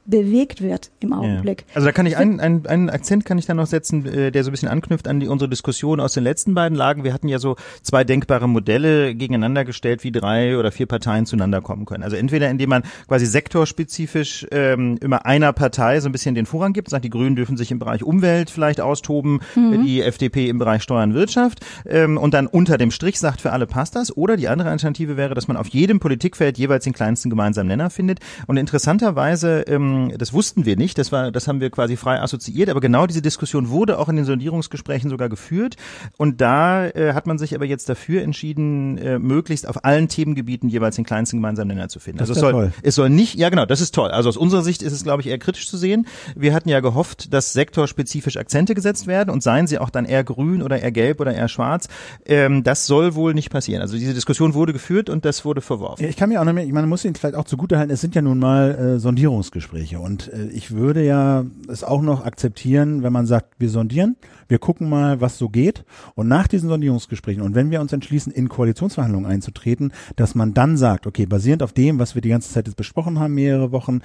bewegt 0.09 0.63
wird 0.63 0.91
im 1.01 1.13
Augenblick. 1.13 1.65
Ja. 1.69 1.77
Also 1.77 1.87
da 1.87 1.93
kann 1.93 2.07
ich 2.07 2.17
einen, 2.17 2.41
einen, 2.41 2.67
einen 2.67 2.91
Akzent 2.91 3.27
kann 3.27 3.37
ich 3.37 3.47
da 3.47 3.55
noch 3.55 3.67
setzen, 3.67 4.07
äh, 4.07 4.33
der 4.33 4.43
so 4.43 4.51
ein 4.51 4.53
bisschen 4.53 4.69
anknüpft 4.69 5.07
an 5.07 5.21
die, 5.21 5.29
unsere 5.29 5.51
Diskussion 5.51 6.01
aus 6.01 6.15
den 6.15 6.25
letzten 6.25 6.55
beiden 6.55 6.77
Lagen. 6.77 7.05
Wir 7.05 7.13
hatten 7.13 7.29
ja 7.29 7.39
so 7.39 7.57
zwei 7.83 8.05
denkbare 8.05 8.49
Modelle 8.49 9.15
gegeneinander 9.15 9.67
gestellt, 9.67 10.05
wie 10.05 10.11
drei 10.11 10.57
oder 10.57 10.73
vier 10.73 10.87
Parteien 10.87 11.27
zueinander 11.27 11.61
kommen 11.61 11.85
können. 11.85 12.03
Also 12.03 12.17
entweder 12.17 12.49
indem 12.49 12.71
man 12.71 12.83
quasi 13.07 13.27
sektorspezifisch 13.27 14.47
ähm, 14.51 14.99
immer 15.03 15.27
einer 15.27 15.53
Partei 15.53 16.01
so 16.01 16.09
ein 16.09 16.13
bisschen 16.13 16.35
den 16.35 16.47
Vorrang 16.47 16.73
gibt, 16.73 16.89
sagt, 16.89 17.05
die 17.05 17.11
Grünen 17.11 17.37
dürfen 17.37 17.59
sich 17.59 17.71
im 17.71 17.79
Bereich 17.79 18.03
Umwelt 18.03 18.49
vielleicht 18.49 18.81
austoben, 18.81 19.41
mhm. 19.55 19.85
die 19.85 20.01
FDP 20.01 20.49
im 20.49 20.59
Bereich 20.59 20.83
Steuern 20.83 21.13
Wirtschaft 21.13 21.61
ähm, 21.87 22.17
und 22.17 22.33
dann 22.33 22.47
unter 22.47 22.79
dem 22.79 22.91
Strich 22.91 23.19
sagt, 23.19 23.43
für 23.43 23.53
alle 23.53 23.67
passt 23.67 23.95
das. 23.95 24.17
Oder 24.17 24.39
die 24.39 24.49
andere 24.49 24.71
Alternative 24.71 25.19
wäre, 25.19 25.35
dass 25.35 25.49
man 25.49 25.59
auf 25.59 25.69
jedem 25.69 26.01
Politikfeld 26.01 26.57
jeweils 26.57 26.85
den 26.85 26.95
kleinsten 26.95 27.29
gemeinsamen 27.29 27.69
Nenner 27.69 27.91
findet. 27.91 28.21
Und 28.47 28.57
interessanterweise 28.57 29.65
ähm, 29.69 29.98
das 30.17 30.33
wussten 30.33 30.65
wir 30.65 30.77
nicht, 30.77 30.99
das 30.99 31.13
war, 31.13 31.31
das 31.31 31.49
haben 31.49 31.61
wir 31.61 31.71
quasi 31.71 31.97
frei 31.97 32.21
assoziiert, 32.21 32.69
aber 32.71 32.81
genau 32.81 33.07
diese 33.07 33.23
Diskussion 33.23 33.69
wurde 33.69 33.99
auch 33.99 34.09
in 34.09 34.17
den 34.17 34.25
Sondierungsgesprächen 34.25 35.11
sogar 35.11 35.29
geführt 35.29 35.77
und 36.17 36.41
da 36.41 36.87
äh, 36.87 37.13
hat 37.15 37.27
man 37.27 37.39
sich 37.39 37.55
aber 37.55 37.65
jetzt 37.65 37.89
dafür 37.89 38.23
entschieden, 38.23 38.99
äh, 38.99 39.19
möglichst 39.19 39.69
auf 39.69 39.85
allen 39.85 40.09
Themengebieten 40.09 40.69
jeweils 40.69 40.97
den 40.97 41.05
kleinsten 41.05 41.39
gemeinsamen 41.39 41.69
Nenner 41.69 41.89
zu 41.89 42.01
finden. 42.01 42.19
Das 42.19 42.29
also 42.29 42.39
es 42.39 42.41
soll, 42.41 42.53
toll. 42.53 42.73
es 42.83 42.95
soll 42.95 43.11
nicht, 43.11 43.35
ja 43.35 43.49
genau, 43.49 43.67
das 43.67 43.81
ist 43.81 43.95
toll. 43.95 44.11
Also 44.11 44.29
aus 44.29 44.37
unserer 44.37 44.63
Sicht 44.63 44.83
ist 44.83 44.93
es, 44.93 45.03
glaube 45.03 45.23
ich, 45.23 45.29
eher 45.29 45.39
kritisch 45.39 45.69
zu 45.69 45.77
sehen. 45.77 46.07
Wir 46.37 46.55
hatten 46.55 46.69
ja 46.69 46.81
gehofft, 46.81 47.33
dass 47.33 47.53
sektorspezifisch 47.53 48.37
Akzente 48.37 48.75
gesetzt 48.75 49.07
werden 49.07 49.31
und 49.31 49.43
seien 49.43 49.67
sie 49.67 49.79
auch 49.79 49.91
dann 49.91 50.05
eher 50.05 50.25
grün 50.25 50.63
oder 50.63 50.81
eher 50.81 50.93
gelb 50.93 51.21
oder 51.21 51.35
eher 51.35 51.49
schwarz. 51.49 51.89
Ähm, 52.27 52.63
das 52.63 52.87
soll 52.87 53.15
wohl 53.15 53.35
nicht 53.35 53.51
passieren. 53.51 53.83
Also 53.83 53.97
diese 53.97 54.15
Diskussion 54.15 54.55
wurde 54.55 54.73
geführt 54.73 55.11
und 55.11 55.25
das 55.25 55.45
wurde 55.45 55.61
verworfen. 55.61 56.05
Ich 56.05 56.17
kann 56.17 56.29
mir 56.29 56.41
auch 56.41 56.45
noch 56.45 56.53
mehr, 56.53 56.65
ich 56.65 56.73
meine, 56.73 56.83
man 56.83 56.91
muss 56.91 57.05
ihn 57.05 57.15
vielleicht 57.15 57.35
auch 57.35 57.45
zugutehalten, 57.45 57.93
es 57.93 58.01
sind 58.01 58.15
ja 58.15 58.23
nun 58.23 58.39
mal 58.39 58.97
äh, 58.97 58.99
Sondierungsgespräche. 58.99 59.88
Gespräche. 59.89 60.01
Und 60.01 60.33
äh, 60.33 60.49
ich 60.49 60.73
würde 60.73 61.05
ja 61.05 61.45
es 61.69 61.85
auch 61.85 62.03
noch 62.03 62.25
akzeptieren, 62.25 63.03
wenn 63.03 63.13
man 63.13 63.27
sagt, 63.27 63.55
wir 63.59 63.69
sondieren, 63.69 64.17
wir 64.49 64.59
gucken 64.59 64.89
mal, 64.89 65.21
was 65.21 65.39
so 65.39 65.49
geht. 65.49 65.85
Und 66.15 66.29
nach 66.29 66.47
diesen 66.47 66.69
Sondierungsgesprächen 66.69 67.43
und 67.43 67.55
wenn 67.55 67.71
wir 67.71 67.81
uns 67.81 67.93
entschließen, 67.93 68.33
in 68.33 68.49
Koalitionsverhandlungen 68.49 69.31
einzutreten, 69.31 69.93
dass 70.17 70.35
man 70.35 70.55
dann 70.55 70.77
sagt, 70.77 71.07
okay, 71.07 71.27
basierend 71.27 71.63
auf 71.63 71.73
dem, 71.73 71.99
was 71.99 72.15
wir 72.15 72.23
die 72.23 72.31
ganze 72.31 72.53
Zeit 72.53 72.67
jetzt 72.67 72.77
besprochen 72.77 73.19
haben, 73.19 73.35
mehrere 73.35 73.73
Wochen, 73.73 74.01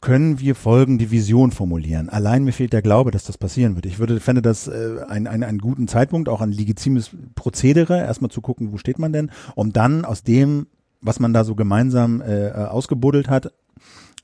können 0.00 0.40
wir 0.40 0.56
folgende 0.56 1.12
Vision 1.12 1.52
formulieren. 1.52 2.08
Allein 2.08 2.42
mir 2.42 2.50
fehlt 2.50 2.72
der 2.72 2.82
Glaube, 2.82 3.12
dass 3.12 3.22
das 3.22 3.38
passieren 3.38 3.76
wird. 3.76 3.86
Ich 3.86 4.00
würde 4.00 4.18
fände 4.18 4.42
das 4.42 4.66
äh, 4.66 4.96
ein, 5.08 5.28
ein, 5.28 5.44
einen 5.44 5.58
guten 5.58 5.86
Zeitpunkt, 5.86 6.28
auch 6.28 6.40
ein 6.40 6.50
legitimes 6.50 7.10
Prozedere, 7.36 7.98
erstmal 7.98 8.30
zu 8.30 8.40
gucken, 8.40 8.72
wo 8.72 8.78
steht 8.78 8.98
man 8.98 9.12
denn, 9.12 9.30
um 9.54 9.72
dann 9.72 10.04
aus 10.04 10.24
dem, 10.24 10.66
was 11.00 11.20
man 11.20 11.32
da 11.32 11.44
so 11.44 11.54
gemeinsam 11.54 12.20
äh, 12.20 12.50
ausgebuddelt 12.50 13.28
hat, 13.28 13.52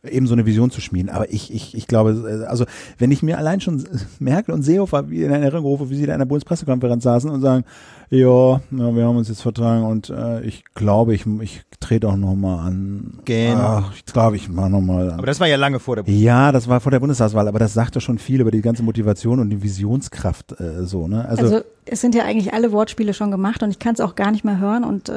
eben 0.05 0.27
so 0.27 0.35
eine 0.35 0.47
Vision 0.47 0.71
zu 0.71 0.81
schmieden. 0.81 1.11
Aber 1.11 1.33
ich, 1.33 1.53
ich, 1.53 1.77
ich 1.77 1.87
glaube, 1.87 2.47
also 2.49 2.65
wenn 2.99 3.11
ich 3.11 3.23
mir 3.23 3.39
allein 3.39 3.61
schon 3.61 3.85
Merkel 4.19 4.55
und 4.55 4.63
Seehofer 4.63 5.07
in 5.11 5.31
Erinnerung 5.31 5.65
rufe, 5.65 5.91
wie 5.91 5.97
sie 5.97 6.07
da 6.07 6.13
in 6.13 6.21
der 6.21 6.27
Bundespressekonferenz 6.27 7.03
saßen 7.03 7.31
und 7.31 7.41
sagen, 7.41 7.65
ja, 8.11 8.61
ja, 8.71 8.95
wir 8.95 9.05
haben 9.05 9.17
uns 9.17 9.29
jetzt 9.29 9.43
vertragen 9.43 9.85
und 9.85 10.11
äh, 10.11 10.41
ich 10.43 10.65
glaube, 10.75 11.15
ich, 11.15 11.27
ich 11.41 11.63
trete 11.81 12.09
auch 12.09 12.17
nochmal 12.17 12.67
an. 12.67 13.19
Genau. 13.25 13.59
Ach, 13.61 13.93
ich 13.95 14.05
glaube, 14.05 14.37
ich 14.37 14.49
mache 14.49 14.71
nochmal 14.71 15.11
an. 15.11 15.19
Aber 15.19 15.27
das 15.27 15.41
war 15.41 15.47
ja 15.47 15.57
lange 15.57 15.79
vor 15.79 15.97
der 15.97 16.03
Bundestagswahl. 16.03 16.47
Ja, 16.47 16.53
das 16.53 16.69
war 16.69 16.81
vor 16.81 16.91
der 16.91 17.01
Bundestagswahl, 17.01 17.49
aber 17.49 17.59
das 17.59 17.75
sagt 17.75 17.97
doch 17.97 18.01
schon 18.01 18.19
viel 18.19 18.41
über 18.41 18.51
die 18.51 18.61
ganze 18.61 18.83
Motivation 18.83 19.39
und 19.41 19.51
die 19.51 19.63
Visionskraft 19.63 20.59
äh, 20.61 20.85
so, 20.85 21.07
ne? 21.07 21.29
Also, 21.29 21.43
also 21.43 21.61
es 21.91 22.01
sind 22.01 22.15
ja 22.15 22.25
eigentlich 22.25 22.53
alle 22.53 22.73
Wortspiele 22.73 23.15
schon 23.15 23.31
gemacht 23.31 23.63
und 23.63 23.71
ich 23.71 23.79
kann 23.79 23.95
es 23.95 24.01
auch 24.01 24.15
gar 24.15 24.31
nicht 24.31 24.45
mehr 24.45 24.59
hören 24.59 24.85
und 24.85 25.09
äh, 25.09 25.13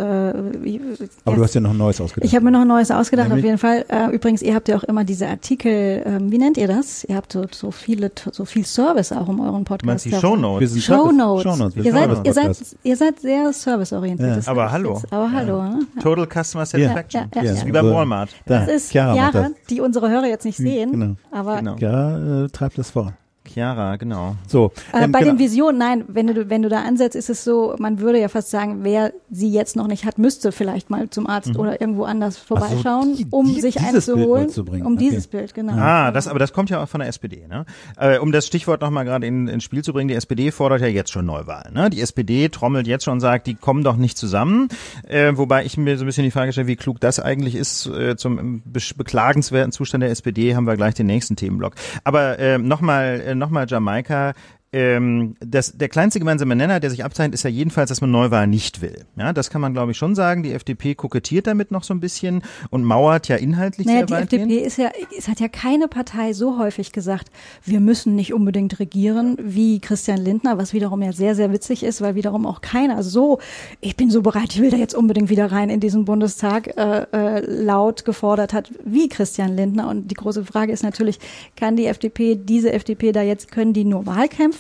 Aber 1.26 1.36
du 1.36 1.44
hast 1.44 1.54
ja 1.54 1.62
noch 1.62 1.72
ein 1.72 1.78
neues 1.78 2.00
ausgedacht. 2.00 2.28
Ich 2.28 2.36
habe 2.36 2.46
mir 2.46 2.52
noch 2.52 2.62
ein 2.62 2.68
neues 2.68 2.92
ausgedacht, 2.92 3.30
Nämlich? 3.30 3.44
auf 3.44 3.48
jeden 3.48 3.58
Fall. 3.58 3.86
Äh, 3.88 4.16
übrigens, 4.16 4.42
ihr 4.42 4.56
habt 4.56 4.68
ja 4.68 4.78
auch 4.78 4.84
immer 4.84 5.04
diese 5.04 5.28
Artikel, 5.28 6.04
ähm, 6.06 6.32
wie 6.32 6.38
nennt 6.38 6.58
ihr 6.58 6.68
das? 6.68 7.04
Ihr 7.04 7.16
habt 7.16 7.34
so, 7.34 7.46
so 7.52 7.72
viele, 7.72 8.12
so 8.32 8.46
viel 8.46 8.66
Service 8.66 9.12
auch 9.12 9.30
in 9.30 9.40
euren 9.40 9.64
Podcast. 9.64 9.86
Meinst 9.86 10.06
du 10.06 10.10
die 10.10 10.16
Shownotes? 10.16 10.60
Wir 10.62 10.68
sind 10.70 10.82
Shownotes. 10.82 11.44
Shownotes. 11.44 11.86
Ihr, 11.86 11.92
seid, 11.92 12.26
ihr, 12.26 12.34
seid, 12.34 12.58
ihr 12.84 12.96
seid 12.96 13.20
sehr 13.20 13.52
serviceorientiert. 13.54 14.46
Ja. 14.46 14.52
Aber 14.52 14.72
hallo. 14.72 14.96
Jetzt, 14.96 15.12
aber 15.12 15.32
hallo. 15.32 15.64
Ne? 15.64 15.88
Total 16.02 16.26
Customer 16.26 16.66
Satisfaction. 16.66 17.30
Ja, 17.36 17.44
ja, 17.44 17.54
ja, 17.54 17.66
wie 17.66 17.72
beim 17.72 17.92
Walmart. 17.92 18.30
Das 18.46 18.68
ist 18.68 18.92
Chiara, 18.92 19.50
die 19.70 19.82
unsere 19.82 20.10
Hörer 20.10 20.28
jetzt 20.28 20.46
nicht 20.46 20.60
hm, 20.60 20.66
sehen. 20.66 20.92
Genau. 20.92 21.16
Aber 21.32 21.58
genau. 21.58 21.76
Ja, 21.78 22.44
äh, 22.46 22.48
treibt 22.50 22.78
das 22.78 22.92
vor. 22.92 23.14
Chiara, 23.54 23.96
genau. 23.98 24.36
So. 24.48 24.72
Äh, 24.94 25.04
ähm, 25.04 25.12
bei 25.12 25.20
genau. 25.20 25.32
den 25.34 25.40
Visionen, 25.40 25.78
nein, 25.78 26.04
wenn 26.08 26.28
du, 26.28 26.50
wenn 26.50 26.62
du 26.62 26.70
da 26.70 26.82
ansetzt, 26.82 27.16
ist 27.16 27.30
es 27.30 27.44
so, 27.44 27.76
man 27.80 28.00
würde 28.00 28.20
ja 28.20 28.28
fast 28.28 28.50
sagen, 28.50 28.80
wer 28.84 29.12
sie 29.30 29.50
jetzt 29.52 29.76
noch 29.76 29.88
nicht 29.88 30.06
hat, 30.06 30.18
müsste 30.18 30.52
vielleicht 30.52 30.90
mal 30.90 31.10
zum 31.10 31.28
Arzt 31.28 31.56
oder 31.58 31.80
irgendwo 31.82 32.04
anders 32.04 32.38
vorbeischauen, 32.38 33.16
die- 33.18 33.28
um 33.30 33.48
die- 33.48 33.62
sich 33.62 33.76
dieses 33.76 33.96
eins 33.96 34.06
zu 34.06 34.16
holen. 34.18 34.50
Um 34.86 34.94
okay. 34.94 34.96
dieses 34.98 35.28
Bild, 35.28 35.54
genau. 35.54 35.74
Ah, 35.74 36.12
das, 36.12 36.28
aber 36.28 36.40
das 36.40 36.54
kommt 36.54 36.70
ja 36.70 36.82
auch 36.84 36.90
von 36.90 37.00
der 37.00 37.10
SPD, 37.10 37.48
ne? 37.48 37.66
Äh, 37.98 38.20
um 38.20 38.32
das 38.32 38.48
Stichwort 38.48 38.82
nochmal 38.82 39.06
gerade 39.06 39.26
in, 39.28 39.48
ins 39.48 39.64
Spiel 39.64 39.84
zu 39.84 39.94
bringen, 39.94 40.08
die 40.08 40.16
SPD 40.16 40.52
fordert 40.52 40.82
ja 40.82 40.88
jetzt 40.88 41.12
schon 41.12 41.26
Neuwahlen, 41.26 41.74
ne? 41.74 41.90
Die 41.90 42.02
SPD 42.02 42.50
trommelt 42.50 42.88
jetzt 42.88 43.06
schon 43.06 43.14
und 43.14 43.20
sagt, 43.20 43.48
die 43.48 43.56
kommen 43.56 43.84
doch 43.84 43.98
nicht 43.98 44.18
zusammen, 44.18 44.70
äh, 45.08 45.32
wobei 45.36 45.66
ich 45.66 45.78
mir 45.78 45.98
so 45.98 46.04
ein 46.04 46.08
bisschen 46.08 46.24
die 46.24 46.32
Frage 46.32 46.52
stelle, 46.52 46.68
wie 46.68 46.76
klug 46.76 47.00
das 47.00 47.20
eigentlich 47.20 47.56
ist, 47.56 47.88
äh, 47.88 48.16
zum 48.16 48.62
be 48.66 48.80
beklagenswerten 48.98 49.72
Zustand 49.72 50.04
der 50.04 50.10
SPD 50.12 50.56
haben 50.56 50.66
wir 50.66 50.76
gleich 50.76 50.94
den 50.96 51.06
nächsten 51.08 51.36
Themenblock. 51.36 51.74
Aber 52.04 52.40
äh, 52.40 52.58
nochmal, 52.58 53.22
äh, 53.26 53.36
nochmal 53.42 53.66
Jamaika, 53.66 54.34
ähm, 54.74 55.36
das, 55.42 55.78
der 55.78 55.90
kleinste 55.90 56.20
gemeinsame 56.20 56.56
Nenner, 56.56 56.80
der 56.80 56.90
sich 56.90 57.04
abzeichnet, 57.04 57.34
ist 57.34 57.44
ja 57.44 57.50
jedenfalls, 57.50 57.90
dass 57.90 58.00
man 58.00 58.10
Neuwahlen 58.10 58.50
nicht 58.50 58.82
will. 58.82 59.06
Ja, 59.18 59.34
das 59.34 59.50
kann 59.50 59.60
man, 59.60 59.74
glaube 59.74 59.92
ich, 59.92 59.98
schon 59.98 60.16
sagen. 60.16 60.44
Die 60.44 60.54
FDP 60.54 60.96
kokettiert 60.96 61.46
damit 61.48 61.72
noch 61.72 61.84
so 61.84 61.94
ein 61.94 62.00
bisschen 62.00 62.42
und 62.70 62.86
mauert 62.86 63.28
ja 63.28 63.36
inhaltlich 63.36 63.86
Naja, 63.86 64.00
sehr 64.00 64.06
die 64.06 64.14
weitgehend. 64.14 64.52
FDP 64.52 64.66
ist 64.66 64.78
ja, 64.78 64.90
es 65.18 65.28
hat 65.28 65.42
ja 65.42 65.50
keine 65.50 65.90
Partei 65.90 66.32
so 66.32 66.58
häufig 66.58 66.94
gesagt, 66.94 67.32
wir 67.66 67.82
müssen 67.82 68.16
nicht 68.16 68.34
unbedingt 68.34 68.80
regieren 68.80 69.36
wie 69.42 69.82
Christian 69.82 70.20
Lindner, 70.20 70.58
was 70.58 70.72
wiederum 70.72 71.02
ja 71.02 71.12
sehr, 71.12 71.36
sehr 71.36 71.52
witzig 71.52 71.84
ist, 71.84 72.00
weil 72.00 72.16
wiederum 72.16 72.46
auch 72.46 72.62
keiner 72.62 73.04
so, 73.04 73.40
ich 73.82 73.98
bin 73.98 74.10
so 74.10 74.22
bereit, 74.22 74.54
ich 74.56 74.62
will 74.62 74.70
da 74.70 74.78
jetzt 74.78 74.96
unbedingt 74.96 75.30
wieder 75.30 75.52
rein 75.52 75.70
in 75.70 75.82
diesen 75.82 76.06
Bundestag, 76.06 76.78
äh, 76.78 77.06
äh, 77.12 77.40
laut 77.46 78.06
gefordert 78.06 78.54
hat 78.54 78.72
wie 78.86 79.10
Christian 79.10 79.54
Lindner. 79.54 79.90
Und 79.90 80.10
die 80.10 80.16
große 80.16 80.46
Frage 80.46 80.72
ist 80.72 80.84
natürlich, 80.84 81.20
kann 81.58 81.76
die 81.76 81.88
FDP, 81.88 82.36
diese 82.36 82.72
FDP 82.72 83.12
da 83.12 83.22
jetzt, 83.22 83.52
können 83.52 83.74
die 83.74 83.84
nur 83.84 84.06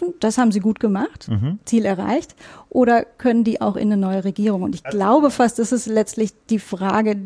Wahlkämpfen? 0.01 0.20
Das 0.20 0.38
haben 0.38 0.51
sie 0.51 0.60
gut 0.60 0.79
gemacht, 0.79 1.29
Ziel 1.65 1.86
erreicht. 1.86 2.36
Oder 2.70 3.03
können 3.03 3.43
die 3.43 3.62
auch 3.62 3.75
in 3.75 3.91
eine 3.91 3.98
neue 3.98 4.24
Regierung? 4.24 4.63
Und 4.63 4.75
ich 4.75 4.84
glaube 4.84 5.31
fast, 5.31 5.60
das 5.60 5.72
ist 5.72 5.88
letztlich 5.88 6.34
die 6.50 6.60
Frage, 6.60 7.17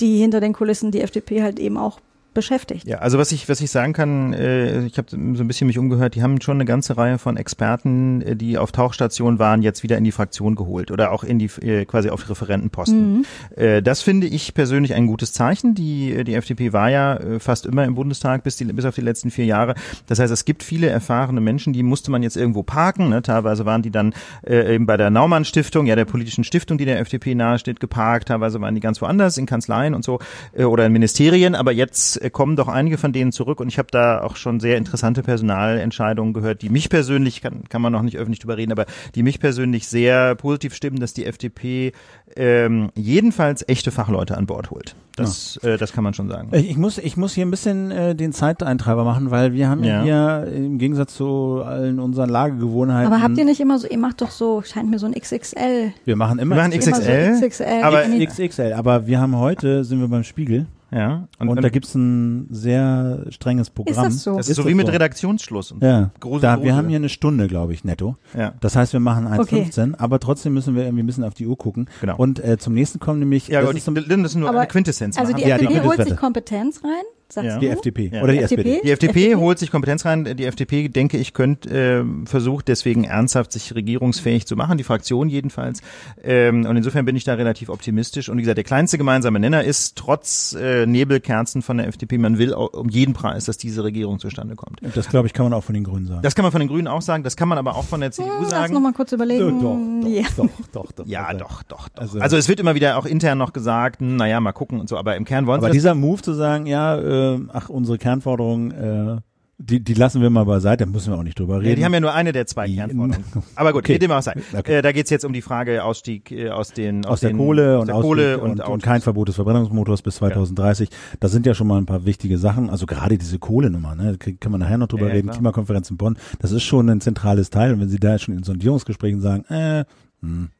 die 0.00 0.18
hinter 0.18 0.40
den 0.40 0.52
Kulissen 0.52 0.90
die 0.90 1.00
FDP 1.00 1.42
halt 1.42 1.58
eben 1.58 1.76
auch 1.76 2.00
beschäftigt. 2.34 2.86
Ja, 2.86 2.98
also 2.98 3.18
was 3.18 3.32
ich 3.32 3.48
was 3.48 3.60
ich 3.60 3.70
sagen 3.70 3.92
kann, 3.92 4.32
äh, 4.32 4.84
ich 4.84 4.98
habe 4.98 5.08
so 5.10 5.16
ein 5.16 5.46
bisschen 5.46 5.66
mich 5.66 5.78
umgehört, 5.78 6.14
die 6.14 6.22
haben 6.22 6.40
schon 6.40 6.56
eine 6.56 6.64
ganze 6.64 6.96
Reihe 6.96 7.18
von 7.18 7.36
Experten, 7.36 8.22
äh, 8.22 8.36
die 8.36 8.58
auf 8.58 8.72
Tauchstation 8.72 9.38
waren, 9.38 9.62
jetzt 9.62 9.82
wieder 9.82 9.96
in 9.96 10.04
die 10.04 10.12
Fraktion 10.12 10.54
geholt 10.54 10.90
oder 10.90 11.12
auch 11.12 11.24
in 11.24 11.38
die 11.38 11.50
äh, 11.62 11.84
quasi 11.84 12.10
auf 12.10 12.28
Referentenposten. 12.28 13.26
Äh, 13.56 13.82
das 13.82 14.02
finde 14.02 14.26
ich 14.26 14.54
persönlich 14.54 14.94
ein 14.94 15.06
gutes 15.06 15.32
Zeichen. 15.32 15.74
Die 15.74 16.24
die 16.24 16.34
FDP 16.34 16.72
war 16.72 16.90
ja 16.90 17.16
äh, 17.16 17.40
fast 17.40 17.66
immer 17.66 17.84
im 17.84 17.94
Bundestag 17.94 18.42
bis 18.42 18.56
die 18.56 18.64
bis 18.64 18.84
auf 18.84 18.94
die 18.94 19.00
letzten 19.00 19.30
vier 19.30 19.44
Jahre. 19.44 19.74
Das 20.06 20.18
heißt, 20.18 20.32
es 20.32 20.44
gibt 20.44 20.62
viele 20.62 20.88
erfahrene 20.88 21.40
Menschen, 21.40 21.72
die 21.72 21.82
musste 21.82 22.10
man 22.10 22.22
jetzt 22.22 22.36
irgendwo 22.36 22.62
parken. 22.62 23.08
Ne? 23.08 23.22
Teilweise 23.22 23.64
waren 23.64 23.82
die 23.82 23.90
dann 23.90 24.14
äh, 24.46 24.74
eben 24.74 24.86
bei 24.86 24.96
der 24.96 25.10
Naumann 25.10 25.44
Stiftung, 25.44 25.86
ja 25.86 25.96
der 25.96 26.04
politischen 26.04 26.44
Stiftung, 26.44 26.78
die 26.78 26.84
der 26.84 27.00
FDP 27.00 27.34
nahesteht, 27.34 27.80
geparkt. 27.80 28.28
Teilweise 28.28 28.60
waren 28.60 28.74
die 28.74 28.80
ganz 28.80 29.00
woanders 29.00 29.38
in 29.38 29.46
Kanzleien 29.46 29.94
und 29.94 30.04
so 30.04 30.18
äh, 30.56 30.64
oder 30.64 30.86
in 30.86 30.92
Ministerien. 30.92 31.54
Aber 31.54 31.72
jetzt 31.72 32.20
äh, 32.20 32.23
kommen 32.30 32.56
doch 32.56 32.68
einige 32.68 32.98
von 32.98 33.12
denen 33.12 33.32
zurück 33.32 33.60
und 33.60 33.68
ich 33.68 33.78
habe 33.78 33.88
da 33.90 34.22
auch 34.22 34.36
schon 34.36 34.60
sehr 34.60 34.76
interessante 34.76 35.22
Personalentscheidungen 35.22 36.32
gehört, 36.32 36.62
die 36.62 36.68
mich 36.68 36.88
persönlich, 36.90 37.40
kann, 37.40 37.64
kann 37.68 37.82
man 37.82 37.92
noch 37.92 38.02
nicht 38.02 38.16
öffentlich 38.16 38.40
drüber 38.40 38.56
reden, 38.56 38.72
aber 38.72 38.86
die 39.14 39.22
mich 39.22 39.40
persönlich 39.40 39.88
sehr 39.88 40.34
positiv 40.34 40.74
stimmen, 40.74 40.98
dass 41.00 41.12
die 41.14 41.26
FDP 41.26 41.92
ähm, 42.36 42.90
jedenfalls 42.94 43.64
echte 43.68 43.90
Fachleute 43.90 44.36
an 44.36 44.46
Bord 44.46 44.70
holt. 44.70 44.94
Das, 45.16 45.58
äh, 45.62 45.76
das 45.76 45.92
kann 45.92 46.02
man 46.02 46.12
schon 46.12 46.28
sagen. 46.28 46.48
Ich 46.52 46.76
muss, 46.76 46.98
ich 46.98 47.16
muss 47.16 47.34
hier 47.34 47.46
ein 47.46 47.50
bisschen 47.50 47.92
äh, 47.92 48.16
den 48.16 48.32
Zeiteintreiber 48.32 49.04
machen, 49.04 49.30
weil 49.30 49.52
wir 49.52 49.68
haben 49.68 49.84
ja, 49.84 50.02
hier 50.02 50.52
im 50.52 50.78
Gegensatz 50.78 51.14
zu 51.14 51.62
allen 51.64 52.00
unseren 52.00 52.28
Lagegewohnheiten. 52.30 53.12
Aber 53.12 53.22
habt 53.22 53.38
ihr 53.38 53.44
nicht 53.44 53.60
immer 53.60 53.78
so, 53.78 53.86
ihr 53.86 53.98
macht 53.98 54.20
doch 54.22 54.30
so, 54.32 54.62
scheint 54.62 54.90
mir 54.90 54.98
so 54.98 55.06
ein 55.06 55.12
XXL. 55.12 55.92
Wir 56.04 56.16
machen 56.16 56.40
immer 56.40 56.56
Wir 56.56 56.62
machen 56.62 56.72
Immer 56.72 56.80
XXL, 56.80 57.34
so 57.36 57.46
XXL. 57.46 57.82
aber- 57.84 58.02
XXL, 58.26 58.72
aber 58.72 59.06
wir 59.06 59.20
haben 59.20 59.36
heute, 59.36 59.84
sind 59.84 60.00
wir 60.00 60.08
beim 60.08 60.24
Spiegel 60.24 60.66
Ja. 60.94 61.26
und, 61.38 61.60
da 61.62 61.68
gibt's 61.70 61.94
ein 61.94 62.46
sehr 62.50 63.26
strenges 63.30 63.70
Programm. 63.70 64.04
das 64.04 64.22
so? 64.22 64.36
das 64.36 64.48
ist 64.48 64.56
so 64.56 64.66
wie 64.66 64.74
mit 64.74 64.88
Redaktionsschluss. 64.88 65.72
Und 65.72 65.82
Ja, 65.82 66.10
Grusel, 66.20 66.40
da, 66.42 66.54
Grusel. 66.54 66.66
wir 66.66 66.76
haben 66.76 66.88
hier 66.88 66.96
eine 66.98 67.08
Stunde, 67.08 67.48
glaube 67.48 67.72
ich, 67.72 67.82
netto. 67.84 68.16
Ja. 68.36 68.54
Das 68.60 68.76
heißt, 68.76 68.92
wir 68.92 69.00
machen 69.00 69.26
1,15, 69.26 69.82
Okay. 69.90 69.92
aber 69.98 70.20
trotzdem 70.20 70.54
müssen 70.54 70.74
wir 70.76 70.84
irgendwie 70.84 71.02
ein 71.02 71.06
bisschen 71.06 71.24
auf 71.24 71.34
die 71.34 71.46
Uhr 71.46 71.58
gucken. 71.58 71.88
Genau. 72.00 72.16
Und 72.16 72.38
äh, 72.42 72.58
zum 72.58 72.74
nächsten 72.74 73.00
kommen 73.00 73.18
nämlich, 73.18 73.48
Ja, 73.48 73.60
das 73.60 73.70
und 73.70 73.76
ist 73.76 73.84
so, 73.84 73.92
das 73.92 74.06
ist 74.06 74.34
nur 74.36 74.48
Aber- 74.48 74.60
eine 74.60 74.68
Quintessenz. 74.68 75.18
Also 75.18 75.32
machen. 75.32 75.42
die 75.42 75.48
Ja, 75.48 75.58
die 75.58 75.64
FDP 75.66 75.86
holt 75.86 76.02
sich 76.04 76.16
Kompetenz 76.16 76.82
rein, 76.84 76.90
sagst 77.34 77.46
Ja. 77.48 77.54
du? 77.54 77.60
die 77.60 77.68
FDP 77.68 78.10
Ja. 78.12 78.22
oder 78.22 78.32
die, 78.32 78.38
Die 78.38 78.44
SPD. 78.44 78.60
FDP? 78.62 78.80
Die 78.86 78.90
FDP 78.92 79.20
FDP? 79.24 79.34
holt 79.36 79.58
sich 79.58 79.70
Kompetenz 79.70 80.04
rein. 80.04 80.24
Die 80.36 80.44
FDP, 80.44 80.88
denke 80.88 81.16
ich, 81.18 81.34
könnte 81.34 81.70
äh, 81.70 82.26
versucht 82.26 82.68
deswegen 82.68 83.04
ernsthaft 83.04 83.52
sich 83.52 83.74
regierungsfähig 83.74 84.46
zu 84.46 84.56
machen, 84.56 84.78
die 84.78 84.84
Fraktion 84.84 85.28
jedenfalls. 85.28 85.80
Ähm, 86.22 86.66
und 86.66 86.76
insofern 86.76 87.04
bin 87.04 87.16
ich 87.16 87.24
da 87.24 87.34
relativ 87.34 87.68
optimistisch. 87.68 88.28
Und 88.28 88.38
wie 88.38 88.42
gesagt, 88.42 88.56
der 88.58 88.64
kleinste 88.64 88.98
gemeinsame 88.98 89.38
Nenner 89.40 89.64
ist 89.64 89.96
trotz 89.96 90.56
äh, 90.58 90.86
Nebelkerzen 90.86 91.62
von 91.62 91.76
der 91.78 91.88
FDP, 91.88 92.18
man 92.18 92.38
will 92.38 92.52
um 92.54 92.88
jeden 92.88 93.14
Preis, 93.14 93.44
dass 93.44 93.58
diese 93.58 93.84
Regierung 93.84 94.18
zustande 94.18 94.56
kommt. 94.56 94.80
Das, 94.94 95.08
glaube 95.08 95.26
ich, 95.26 95.32
kann 95.32 95.44
man 95.44 95.52
auch 95.52 95.64
von 95.64 95.74
den 95.74 95.84
Grünen 95.84 96.06
sagen. 96.06 96.22
Das 96.22 96.34
kann 96.34 96.42
man 96.44 96.52
von 96.52 96.60
den 96.60 96.68
Grünen 96.68 96.86
auch 96.88 97.02
sagen, 97.02 97.22
das 97.24 97.36
kann 97.36 97.48
man 97.48 97.58
aber 97.58 97.76
auch 97.76 97.84
von 97.84 98.00
der 98.00 98.10
CDU 98.10 98.28
Hm, 98.28 98.34
Lass 98.42 98.50
sagen. 98.50 98.74
noch 98.74 98.80
mal 98.80 98.92
kurz 98.92 99.12
überlegen. 99.12 99.60
doch, 99.60 100.08
ja. 100.08 100.22
doch, 100.36 100.48
doch, 100.72 100.92
doch. 100.92 101.06
Ja, 101.06 101.24
Also- 101.26 101.38
doch, 101.40 101.62
doch, 101.64 101.88
doch. 101.88 102.00
Also- 102.02 102.20
Also, 102.20 102.36
es 102.36 102.48
wird 102.48 102.60
immer 102.60 102.74
wieder 102.74 102.96
auch 102.98 103.06
intern 103.06 103.38
noch 103.38 103.52
gesagt, 103.52 104.00
hm, 104.00 104.16
naja, 104.16 104.40
mal 104.40 104.52
gucken 104.52 104.80
und 104.80 104.88
so, 104.88 104.96
aber 104.96 105.16
im 105.16 105.24
Kern 105.24 105.46
wollen 105.46 105.58
Aber 105.58 105.66
sie 105.66 105.78
das 105.78 105.82
dieser 105.82 105.94
Move 105.94 106.22
zu 106.22 106.32
sagen, 106.34 106.66
ja, 106.66 106.96
äh, 106.98 107.23
ach, 107.52 107.68
unsere 107.68 107.98
Kernforderungen, 107.98 108.70
äh, 108.70 109.20
die, 109.56 109.78
die 109.78 109.94
lassen 109.94 110.20
wir 110.20 110.30
mal 110.30 110.44
beiseite, 110.44 110.84
da 110.84 110.90
müssen 110.90 111.12
wir 111.12 111.18
auch 111.18 111.22
nicht 111.22 111.38
drüber 111.38 111.60
reden. 111.60 111.68
Ja, 111.70 111.74
die 111.76 111.84
haben 111.84 111.94
ja 111.94 112.00
nur 112.00 112.12
eine 112.12 112.32
der 112.32 112.44
zwei 112.46 112.68
Kernforderungen. 112.68 113.24
Aber 113.54 113.72
gut, 113.72 113.84
Okay. 113.84 113.98
dem 113.98 114.10
auch 114.10 114.20
sein. 114.20 114.42
Okay. 114.52 114.78
Äh, 114.78 114.82
da 114.82 114.90
geht's 114.90 115.10
jetzt 115.10 115.24
um 115.24 115.32
die 115.32 115.42
Frage 115.42 115.84
Ausstieg 115.84 116.32
äh, 116.32 116.50
aus 116.50 116.72
den 116.72 117.06
aus 117.06 117.20
der 117.20 117.30
den, 117.30 117.36
Kohle 117.38 117.76
aus 117.76 117.80
und 117.82 117.86
der 117.86 117.94
Kohle 118.00 118.38
und, 118.40 118.60
und, 118.60 118.82
kein 118.82 119.00
Verbot 119.00 119.28
des 119.28 119.36
Verbrennungsmotors 119.36 120.02
bis 120.02 120.16
2030. 120.16 120.88
Das 121.20 121.30
sind 121.30 121.46
ja 121.46 121.54
schon 121.54 121.68
mal 121.68 121.78
ein 121.78 121.86
paar 121.86 122.04
wichtige 122.04 122.36
Sachen. 122.36 122.68
Also 122.68 122.84
gerade 122.86 123.16
diese 123.16 123.38
Kohlenummer, 123.38 123.94
ne, 123.94 124.16
da 124.18 124.30
kann 124.40 124.50
man 124.50 124.60
nachher 124.60 124.76
noch 124.78 124.88
drüber 124.88 125.06
Ja, 125.06 125.12
reden. 125.12 125.28
klar. 125.28 125.36
Klimakonferenz 125.36 125.88
in 125.88 125.98
Bonn, 125.98 126.18
das 126.40 126.50
ist 126.50 126.64
schon 126.64 126.90
ein 126.90 127.00
zentrales 127.00 127.50
Teil. 127.50 127.74
Und 127.74 127.80
wenn 127.80 127.88
Sie 127.88 128.00
da 128.00 128.18
schon 128.18 128.36
in 128.36 128.42
Sondierungsgesprächen 128.42 129.20
sagen, 129.20 129.44
äh, 129.44 129.84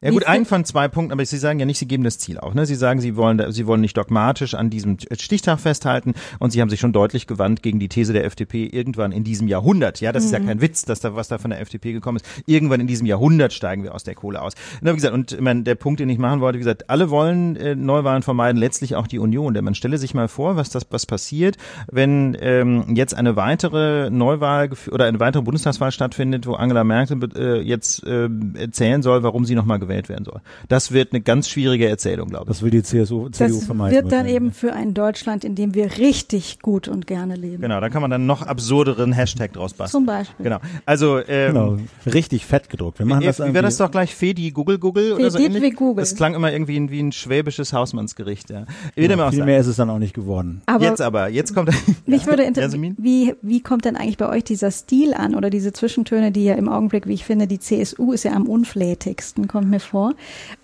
Ja 0.00 0.11
gut, 0.11 0.26
ein 0.26 0.44
von 0.44 0.64
zwei 0.64 0.88
Punkten, 0.88 1.12
aber 1.12 1.25
Sie 1.25 1.38
sagen 1.38 1.59
ja 1.59 1.66
nicht, 1.66 1.78
Sie 1.78 1.88
geben 1.88 2.04
das 2.04 2.18
Ziel 2.18 2.38
auf. 2.38 2.54
Ne? 2.54 2.66
Sie 2.66 2.75
sagen, 2.75 3.00
Sie 3.00 3.16
wollen, 3.16 3.52
Sie 3.52 3.66
wollen 3.66 3.80
nicht 3.80 3.97
dogmatisch 3.97 4.54
an 4.54 4.71
diesem 4.71 4.99
Stichtag 5.18 5.61
festhalten 5.61 6.14
und 6.38 6.50
Sie 6.50 6.61
haben 6.61 6.71
sich 6.71 6.80
schon 6.80 6.92
deutlich 6.92 7.26
gewandt 7.26 7.62
gegen 7.62 7.78
die 7.78 7.88
These 7.88 8.12
der 8.12 8.25
FDP 8.25 8.66
irgendwann 8.66 9.12
in 9.12 9.25
diesem 9.25 9.49
Jahrhundert. 9.49 10.00
Ja, 10.00 10.12
das 10.12 10.25
ist 10.25 10.33
ja 10.33 10.40
kein 10.40 10.61
Witz, 10.61 10.85
dass 10.85 11.00
da 11.00 11.14
was 11.14 11.28
da 11.28 11.38
von 11.38 11.50
der 11.50 11.61
FDP 11.61 11.92
gekommen 11.92 12.16
ist. 12.16 12.26
Irgendwann 12.47 12.80
in 12.80 12.87
diesem 12.87 13.06
Jahrhundert 13.06 13.52
steigen 13.52 13.83
wir 13.83 13.94
aus 13.94 14.04
der 14.04 14.14
Kohle 14.14 14.42
aus. 14.42 14.54
Na, 14.80 14.92
wie 14.92 14.97
gesagt, 14.97 15.14
und 15.14 15.33
ich 15.33 15.40
meine, 15.40 15.62
der 15.62 15.75
Punkt, 15.75 16.00
den 16.00 16.09
ich 16.09 16.18
machen 16.18 16.40
wollte, 16.40 16.56
wie 16.56 16.62
gesagt, 16.62 16.90
alle 16.90 17.11
wollen 17.11 17.56
äh, 17.56 17.75
Neuwahlen 17.75 18.23
vermeiden, 18.23 18.59
letztlich 18.59 18.97
auch 18.97 19.06
die 19.06 19.18
Union. 19.18 19.54
Denn 19.54 19.64
man 19.64 19.75
stelle 19.75 19.99
sich 19.99 20.14
mal 20.14 20.28
vor, 20.28 20.56
was 20.56 20.71
das 20.71 20.87
was 20.90 21.06
passiert, 21.06 21.56
wenn 21.90 22.37
ähm, 22.40 22.94
jetzt 22.94 23.14
eine 23.14 23.37
weitere 23.37 24.11
Neuwahl 24.11 24.71
oder 24.90 25.06
eine 25.06 25.21
weitere 25.21 25.42
Bundestagswahl 25.42 25.92
stattfindet, 25.92 26.47
wo 26.47 26.54
Angela 26.54 26.85
Merkel 26.85 27.18
äh, 27.37 27.61
jetzt 27.61 28.04
äh, 28.04 28.28
erzählen 28.59 29.02
soll, 29.02 29.23
warum 29.23 29.44
sie 29.44 29.54
nochmal 29.55 29.79
gewählt 29.79 30.09
werden 30.09 30.25
soll. 30.25 30.41
Das 30.69 30.93
wird 30.93 31.13
eine 31.13 31.21
ganz 31.21 31.49
schwierige 31.49 31.89
Erzählung, 31.89 32.29
glaube 32.29 32.45
ich. 32.45 32.49
das 32.49 32.63
will 32.63 32.71
die 32.71 32.83
CSU, 32.83 33.29
CDU 33.29 33.55
Das 33.57 33.65
vermeiden. 33.67 34.03
wird 34.03 34.13
dann 34.13 34.27
eben 34.27 34.53
für 34.53 34.73
ein 34.73 34.95
Deutschland, 34.95 35.45
in 35.45 35.55
dem 35.55 35.75
wir 35.75 35.99
richtig 35.99 36.61
gut 36.61 36.89
und 36.89 37.07
gerne 37.07 37.37
leben. 37.37 37.63
Genau, 37.63 37.81
da 37.81 37.89
kann 37.89 38.03
man 38.03 38.11
dann 38.11 38.27
noch 38.27 38.43
absurderen 38.43 39.13
Hashtag 39.13 39.53
draus 39.53 39.75
basteln. 39.75 40.01
Zum 40.01 40.07
Beispiel. 40.07 40.45
Genau. 40.45 40.59
Also 40.87 41.19
ähm, 41.27 41.55
Genau, 41.55 41.77
richtig 42.07 42.47
fett 42.47 42.69
gedruckt. 42.69 42.99
Wir 42.99 43.07
machen 43.07 43.23
Wie 43.23 43.27
das 43.27 43.39
wäre 43.39 43.63
das 43.63 43.77
doch 43.77 43.91
gleich 43.91 44.15
Fedi 44.15 44.51
Google 44.51 44.79
Google 44.79 45.13
oder 45.15 45.31
so 45.31 45.39
ähnlich? 45.39 45.63
wie 45.63 45.71
Google. 45.71 46.03
Das 46.03 46.15
klang 46.15 46.35
immer 46.35 46.53
irgendwie 46.53 46.91
wie 46.91 47.01
ein 47.01 47.13
schwäbisches 47.13 47.73
Hausmannsgericht. 47.73 48.51
Ja. 48.51 48.65
Auch 48.65 49.31
Viel 49.31 49.45
mehr 49.45 49.61
ist 49.61 49.67
es 49.67 49.77
dann 49.77 49.91
auch 49.91 49.99
nicht 49.99 50.15
geworden. 50.15 50.63
Aber 50.67 50.85
jetzt 50.85 51.01
aber, 51.01 51.29
jetzt 51.29 51.55
kommt 51.55 51.71
Mich 52.07 52.27
würde 52.27 52.45
interessieren, 52.45 52.97
wie, 52.99 53.35
wie 53.43 53.61
kommt 53.61 53.85
denn 53.85 53.97
eigentlich 53.97 54.19
bei 54.19 54.29
euch 54.29 54.45
dieser 54.45 54.71
Stil 54.71 55.15
an 55.15 55.35
oder 55.35 55.51
diese 55.51 55.73
Zwischentöne, 55.73 56.33
die 56.33 56.45
ja 56.45 56.55
im 56.55 56.69
Augenblick, 56.69 57.07
wie 57.07 57.15
ich 57.15 57.25
finde, 57.25 57.47
die 57.47 57.59
CSU 57.59 58.13
ist 58.13 58.25
ja 58.25 58.33
am 58.33 58.47
unflätigsten, 58.47 59.34
kommt 59.49 59.69
mir 59.69 59.81
vor. 59.81 60.14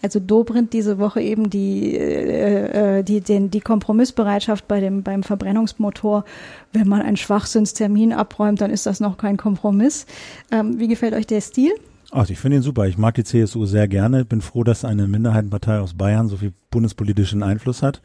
Also 0.02 0.20
Dobrindt 0.20 0.72
diese 0.72 0.98
Woche 0.98 1.20
eben 1.20 1.50
die, 1.50 1.96
äh, 1.96 2.98
äh, 2.98 3.02
die, 3.02 3.20
den, 3.20 3.50
die 3.50 3.60
Kompromissbereitschaft 3.60 4.66
bei 4.68 4.80
dem, 4.80 5.02
beim 5.02 5.22
Verbrennungsmotor. 5.22 6.24
Wenn 6.72 6.88
man 6.88 7.02
einen 7.02 7.16
Schwachsinnstermin 7.16 8.12
abräumt, 8.12 8.60
dann 8.60 8.70
ist 8.70 8.86
das 8.86 9.00
noch 9.00 9.18
kein 9.18 9.36
Kompromiss. 9.36 10.06
Ähm, 10.50 10.78
wie 10.78 10.88
gefällt 10.88 11.14
euch 11.14 11.26
der 11.26 11.40
Stil? 11.40 11.72
Ach, 12.12 12.28
ich 12.28 12.38
finde 12.38 12.56
ihn 12.56 12.62
super. 12.62 12.88
Ich 12.88 12.98
mag 12.98 13.14
die 13.14 13.24
CSU 13.24 13.66
sehr 13.66 13.86
gerne. 13.86 14.24
Bin 14.24 14.40
froh, 14.40 14.64
dass 14.64 14.84
eine 14.84 15.06
Minderheitenpartei 15.06 15.78
aus 15.78 15.94
Bayern 15.94 16.28
so 16.28 16.38
viel 16.38 16.52
bundespolitischen 16.70 17.42
Einfluss 17.42 17.82
hat 17.82 18.00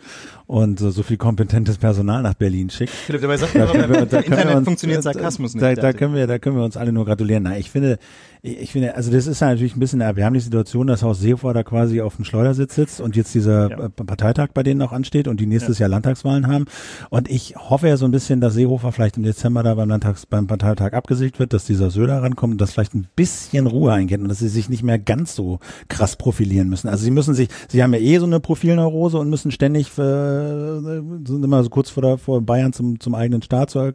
und 0.47 0.79
so, 0.79 0.89
so 0.91 1.03
viel 1.03 1.17
kompetentes 1.17 1.77
Personal 1.77 2.21
nach 2.21 2.33
Berlin 2.33 2.69
schickt. 2.69 2.91
Philipp, 2.91 3.21
dabei 3.21 3.37
sagt 3.37 3.55
man, 3.55 3.67
Da 3.67 3.73
können 3.73 3.93
wir- 3.93 4.05
da 4.05 4.19
Internet 4.21 4.55
uns- 4.55 4.65
funktioniert 4.65 4.99
da- 4.99 5.13
Sarkasmus 5.13 5.53
da, 5.53 5.69
nicht. 5.69 5.83
Da 5.83 5.93
können 5.93 6.13
wir, 6.15 6.27
da 6.27 6.39
können 6.39 6.55
wir 6.57 6.63
uns 6.63 6.77
alle 6.77 6.91
nur 6.91 7.05
gratulieren. 7.05 7.43
Na, 7.43 7.57
ich 7.57 7.69
finde, 7.71 7.97
ich 8.41 8.59
ich 8.59 8.71
finde, 8.71 8.95
also 8.95 9.11
das 9.11 9.25
ist 9.27 9.39
ja 9.41 9.47
natürlich 9.49 9.75
ein 9.75 9.79
bisschen 9.79 10.01
eine 10.01 10.09
erbärmliche 10.09 10.45
Situation, 10.45 10.87
dass 10.87 11.01
Haus 11.03 11.19
Seehofer 11.19 11.53
da 11.53 11.63
quasi 11.63 12.01
auf 12.01 12.15
dem 12.15 12.25
Schleudersitz 12.25 12.75
sitzt 12.75 13.01
und 13.01 13.15
jetzt 13.15 13.33
dieser 13.33 13.69
Ja. 13.69 13.89
Parteitag 13.89 14.49
bei 14.53 14.61
denen 14.63 14.79
noch 14.79 14.91
ansteht 14.91 15.27
und 15.27 15.39
die 15.39 15.45
nächstes 15.47 15.79
Jahr 15.79 15.89
Landtagswahlen 15.89 16.47
haben. 16.47 16.65
Und 17.09 17.29
ich 17.29 17.55
hoffe 17.55 17.87
ja 17.87 17.97
so 17.97 18.05
ein 18.05 18.11
bisschen, 18.11 18.41
dass 18.41 18.53
Seehofer 18.55 18.91
vielleicht 18.91 19.17
im 19.17 19.23
Dezember 19.23 19.63
da 19.63 19.73
beim 19.75 19.89
Landtags, 19.89 20.25
beim 20.25 20.47
Parteitag 20.47 20.93
abgesiegt 20.93 21.39
wird, 21.39 21.53
dass 21.53 21.65
dieser 21.65 21.89
Söder 21.91 22.21
rankommt 22.21 22.53
und 22.53 22.61
dass 22.61 22.71
vielleicht 22.71 22.93
ein 22.95 23.07
bisschen 23.15 23.67
Ruhe 23.67 23.93
eingeht 23.93 24.19
und 24.21 24.27
dass 24.29 24.39
sie 24.39 24.47
sich 24.49 24.69
nicht 24.69 24.83
mehr 24.83 24.99
ganz 24.99 25.35
so 25.35 25.59
krass 25.89 26.15
profilieren 26.15 26.69
müssen. 26.69 26.87
Also 26.87 27.03
sie 27.03 27.11
müssen 27.11 27.33
sich, 27.33 27.49
sie 27.67 27.81
haben 27.83 27.93
ja 27.93 27.99
eh 27.99 28.17
so 28.19 28.25
eine 28.25 28.39
Profilneurose 28.55 29.17
und 29.17 29.29
müssen 29.29 29.51
ständig, 29.51 29.87
äh, 29.99 30.01
sind 31.25 31.43
immer 31.43 31.61
so 31.61 31.69
kurz 31.69 31.89
vor, 31.89 32.01
der, 32.01 32.17
vor 32.17 32.41
Bayern 32.41 32.71
zum, 32.71 33.01
zum 33.01 33.13
eigenen 33.13 33.41
Staat 33.41 33.69
zu, 33.69 33.93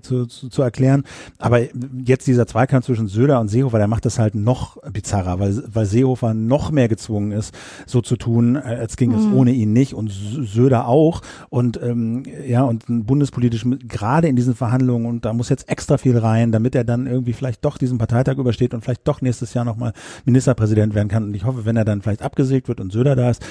zu, 0.00 0.24
zu, 0.26 0.48
zu 0.48 0.62
erklären. 0.62 1.04
Aber 1.38 1.60
jetzt 2.04 2.26
dieser 2.26 2.46
Zweikampf 2.46 2.86
zwischen 2.86 3.08
Söder 3.08 3.40
und 3.40 3.48
Seehofer, 3.48 3.76
der 3.76 3.86
macht 3.86 4.06
das 4.06 4.18
halt 4.18 4.34
noch 4.34 4.78
bizarrer, 4.90 5.38
weil, 5.38 5.62
weil 5.70 5.84
Seehofer 5.84 6.32
noch 6.32 6.70
mehr 6.70 6.88
gezwungen 6.88 7.32
ist, 7.32 7.54
so 7.86 8.00
zu 8.00 8.16
tun, 8.16 8.56
als 8.56 8.96
ging 8.96 9.12
es 9.12 9.26
ohne 9.26 9.52
ihn 9.52 9.74
nicht 9.74 9.92
und 9.92 10.10
Sö- 10.10 10.46
Söder 10.46 10.88
auch. 10.88 11.20
Und 11.50 11.78
ähm, 11.82 12.22
ja, 12.46 12.62
und 12.62 12.88
ein 12.88 13.04
bundespolitisch, 13.04 13.66
gerade 13.86 14.28
in 14.28 14.36
diesen 14.36 14.54
Verhandlungen, 14.54 15.06
und 15.06 15.26
da 15.26 15.34
muss 15.34 15.50
jetzt 15.50 15.68
extra 15.68 15.98
viel 15.98 16.16
rein, 16.16 16.52
damit 16.52 16.74
er 16.74 16.84
dann 16.84 17.06
irgendwie 17.06 17.34
vielleicht 17.34 17.64
doch 17.66 17.76
diesen 17.76 17.98
Parteitag 17.98 18.38
übersteht 18.38 18.72
und 18.72 18.82
vielleicht 18.82 19.06
doch 19.06 19.20
nächstes 19.20 19.52
Jahr 19.52 19.66
nochmal 19.66 19.92
Ministerpräsident 20.24 20.94
werden 20.94 21.08
kann. 21.08 21.24
Und 21.24 21.34
ich 21.34 21.44
hoffe, 21.44 21.66
wenn 21.66 21.76
er 21.76 21.84
dann 21.84 22.00
vielleicht 22.00 22.22
abgesägt 22.22 22.68
wird 22.68 22.80
und 22.80 22.92
Söder 22.92 23.14
da 23.14 23.28
ist, 23.28 23.44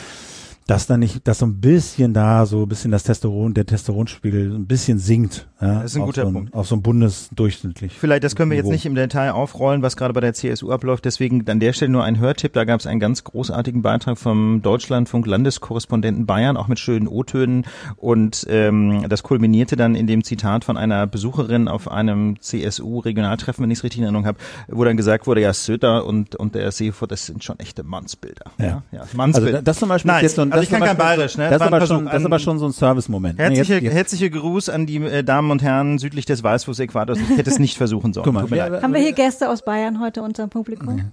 dass 0.68 0.86
dann 0.86 1.00
nicht, 1.00 1.28
dass 1.28 1.40
so 1.40 1.46
ein 1.46 1.60
bisschen 1.62 2.14
da, 2.14 2.46
so 2.46 2.64
ein 2.64 2.68
bisschen 2.70 2.92
das 2.92 3.04
Testosteron, 3.04 3.54
der 3.54 3.66
Testosteronspiegel 3.66 4.54
ein 4.54 4.66
bisschen 4.68 5.00
sinkt. 5.00 5.48
Ja, 5.62 5.76
Das 5.82 5.92
ist 5.92 5.98
ein 5.98 6.04
guter 6.06 6.22
so 6.24 6.28
ein, 6.28 6.34
Punkt. 6.34 6.54
Auf 6.54 6.68
so 6.68 6.76
ein 6.76 6.82
bundesdurchschnittlich. 6.82 7.94
Vielleicht, 7.98 8.24
das 8.24 8.36
können 8.36 8.52
wir 8.52 8.58
jetzt 8.58 8.70
nicht 8.70 8.86
im 8.86 8.94
Detail 8.94 9.32
aufrollen, 9.32 9.82
was 9.82 9.96
gerade 9.98 10.14
bei 10.14 10.20
der 10.20 10.34
CSU 10.34 10.72
abläuft. 10.72 11.06
Deswegen 11.06 11.48
an 11.50 11.60
der 11.60 11.74
Stelle 11.74 11.92
nur 11.92 12.04
ein 12.04 12.20
Hörtipp. 12.20 12.54
Da 12.54 12.66
gab 12.66 12.80
es 12.82 12.86
einen 12.86 13.00
ganz 13.00 13.24
großartigen 13.24 13.82
Beitrag 13.82 14.18
vom 14.18 14.62
Deutschlandfunk 14.62 15.26
Landeskorrespondenten 15.26 16.26
Bayern, 16.26 16.58
auch 16.58 16.68
mit 16.68 16.80
schönen 16.80 17.08
O-Tönen. 17.08 17.66
Und 17.96 18.46
ähm, 18.50 19.06
das 19.10 19.24
kulminierte 19.24 19.78
dann 19.78 19.96
in 19.96 20.06
dem 20.06 20.24
Zitat 20.24 20.64
von 20.66 20.78
einer 20.78 21.08
Besucherin 21.08 21.68
auf 21.70 21.90
einem 21.90 22.40
CSU-Regionaltreffen, 22.42 23.64
wenn 23.64 23.72
ich 23.72 23.80
es 23.80 23.84
richtig 23.84 24.00
in 24.00 24.04
Erinnerung 24.04 24.26
habe, 24.28 24.38
wo 24.68 24.84
dann 24.84 24.98
gesagt 24.98 25.28
wurde, 25.28 25.42
ja, 25.42 25.54
Söder 25.54 26.06
und, 26.06 26.36
und 26.36 26.56
der 26.56 26.72
Seehofer, 26.72 27.08
das 27.08 27.26
sind 27.26 27.44
schon 27.44 27.58
echte 27.60 27.84
Mannsbilder. 27.84 28.52
Ja. 28.60 28.84
ja 28.92 29.02
Also 29.02 29.18
Mannsbilder. 29.18 29.52
da- 29.54 29.62
das 29.62 29.80
zum 29.80 29.90
Beispiel 29.90 30.12
Nein, 30.12 30.24
jetzt 30.24 30.38
ein, 30.40 30.52
also 30.58 30.70
das 30.72 30.74
ich 30.74 30.80
kann 30.80 30.88
kein 30.88 30.98
Bayerisch, 30.98 31.38
ne? 31.38 31.46
Das 31.46 31.54
ist 31.54 31.60
War 31.60 31.68
ein 31.68 31.74
aber 31.74 31.86
schon, 31.88 32.06
das 32.06 32.16
ist 32.20 32.26
aber 32.26 32.40
schon 32.40 32.60
so 32.60 32.66
ein 32.66 32.72
Service-Moment. 32.74 33.38
Ne, 33.38 33.44
Herzliche, 33.46 33.74
jetzt- 33.76 33.84
jetzt- 33.84 33.94
herzliche 33.94 34.30
Gruß 34.30 34.70
an 34.70 34.86
die 34.86 34.98
äh, 34.98 35.24
Damen 35.24 35.52
und 35.52 35.62
Herren 35.62 35.98
südlich 35.98 36.26
des 36.26 36.44
Weißfuß-Äquators. 36.44 37.18
Ich 37.20 37.38
hätte 37.38 37.50
es 37.50 37.60
nicht 37.60 37.78
versuchen 37.78 38.14
sollen. 38.14 38.26
Guck 38.26 38.34
mal, 38.34 38.48
leid. 38.50 38.82
Haben 38.84 38.94
wir 38.94 39.02
hier 39.02 39.14
Gäste 39.14 39.50
aus 39.50 39.64
Bayern 39.64 40.00
heute 40.02 40.22
unter 40.22 40.46
dem 40.46 40.50
Publikum? 40.50 41.12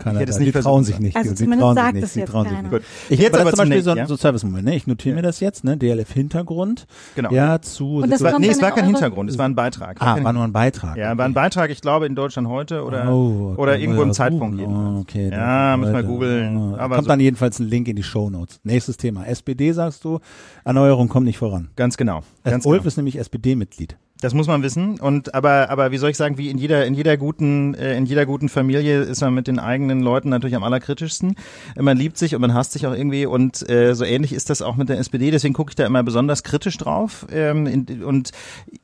Keiner 0.00 0.20
Ich 0.20 0.28
hätte 0.28 0.38
nicht 0.42 0.54
die 0.54 0.60
trauen 0.60 0.84
sich 0.84 0.98
nicht. 0.98 1.16
Also 1.16 1.30
die 1.30 1.36
zumindest 1.36 1.60
trauen 1.60 1.76
sich 1.76 1.92
nicht. 1.94 2.16
jetzt 2.16 2.30
trauen 2.30 2.48
sich 2.48 2.58
nicht. 2.58 2.70
Gut. 2.70 2.82
Ich 3.08 3.18
Jetzt 3.18 3.20
jetzt 3.20 3.40
aber 3.40 3.50
zum 3.52 3.58
Beispiel 3.68 3.82
so, 3.82 3.94
ja? 3.94 4.06
so 4.06 4.14
ein 4.14 4.18
Service-Moment. 4.18 4.64
Ne? 4.64 4.74
Ich 4.74 4.86
notiere 4.86 5.14
mir 5.14 5.22
das 5.22 5.40
jetzt, 5.40 5.64
ne? 5.64 5.76
DLF-Hintergrund. 5.76 6.86
Genau. 7.14 7.30
Ja, 7.32 7.60
zu. 7.60 7.96
Und 7.98 8.10
das 8.10 8.20
Es 8.20 8.24
war, 8.24 8.38
nee, 8.38 8.48
es 8.48 8.60
war 8.60 8.70
in 8.70 8.74
kein 8.74 8.84
Hintergrund, 8.86 9.30
es 9.30 9.38
war 9.38 9.46
ein 9.46 9.54
Beitrag. 9.54 9.96
ah, 10.00 10.22
war 10.22 10.32
nur 10.32 10.44
ein 10.44 10.52
Beitrag. 10.52 10.96
ja, 10.96 11.16
war 11.16 11.24
ein 11.24 11.34
Beitrag, 11.34 11.70
ich 11.70 11.80
glaube 11.80 12.06
in 12.06 12.14
Deutschland 12.14 12.48
heute 12.48 12.84
oder, 12.84 13.08
Oh, 13.12 13.54
oder 13.56 13.72
okay, 13.72 13.82
irgendwo 13.82 14.02
im 14.02 14.08
ja, 14.08 14.14
Zeitpunkt 14.14 14.58
googeln. 14.58 14.96
Oh, 14.96 15.00
okay. 15.00 15.30
Ja, 15.30 15.76
müssen 15.76 15.92
wir 15.94 16.02
googeln, 16.02 16.74
aber 16.74 16.96
kommt 16.96 17.04
so- 17.06 17.08
dann 17.10 17.20
jedenfalls 17.20 17.58
ein 17.58 17.66
Link 17.68 17.88
in 17.88 17.96
die 17.96 18.02
Shownotes. 18.02 18.60
Nächstes 18.64 18.96
Thema. 18.96 19.26
SPD 19.26 19.72
sagst 19.72 20.04
du, 20.04 20.20
Erneuerung 20.64 21.08
kommt 21.08 21.26
nicht 21.26 21.38
voran. 21.38 21.70
Ganz 21.76 21.96
genau. 21.96 22.22
Ganz 22.44 22.64
Ulf 22.66 22.78
genau. 22.78 22.88
ist 22.88 22.96
nämlich 22.96 23.18
SPD-Mitglied. 23.18 23.96
Das 24.20 24.34
muss 24.34 24.46
man 24.46 24.62
wissen. 24.62 25.00
Und 25.00 25.34
aber, 25.34 25.70
aber 25.70 25.90
wie 25.92 25.98
soll 25.98 26.10
ich 26.10 26.16
sagen, 26.16 26.36
wie 26.38 26.50
in 26.50 26.58
jeder, 26.58 26.86
in 26.86 26.94
jeder 26.94 27.16
guten, 27.16 27.74
äh, 27.74 27.96
in 27.96 28.06
jeder 28.06 28.26
guten 28.26 28.48
Familie 28.48 29.00
ist 29.02 29.20
man 29.20 29.34
mit 29.34 29.46
den 29.46 29.58
eigenen 29.58 30.00
Leuten 30.00 30.28
natürlich 30.28 30.54
am 30.56 30.62
allerkritischsten. 30.62 31.34
Äh, 31.76 31.82
Man 31.82 31.96
liebt 31.96 32.18
sich 32.18 32.34
und 32.34 32.40
man 32.40 32.54
hasst 32.54 32.72
sich 32.72 32.86
auch 32.86 32.94
irgendwie. 32.94 33.26
Und 33.26 33.68
äh, 33.68 33.94
so 33.94 34.04
ähnlich 34.04 34.32
ist 34.32 34.50
das 34.50 34.62
auch 34.62 34.76
mit 34.76 34.88
der 34.88 34.98
SPD. 34.98 35.30
Deswegen 35.30 35.54
gucke 35.54 35.70
ich 35.70 35.74
da 35.76 35.86
immer 35.86 36.02
besonders 36.02 36.42
kritisch 36.42 36.76
drauf. 36.76 37.26
Ähm, 37.32 37.66
in, 37.66 38.04
und 38.04 38.30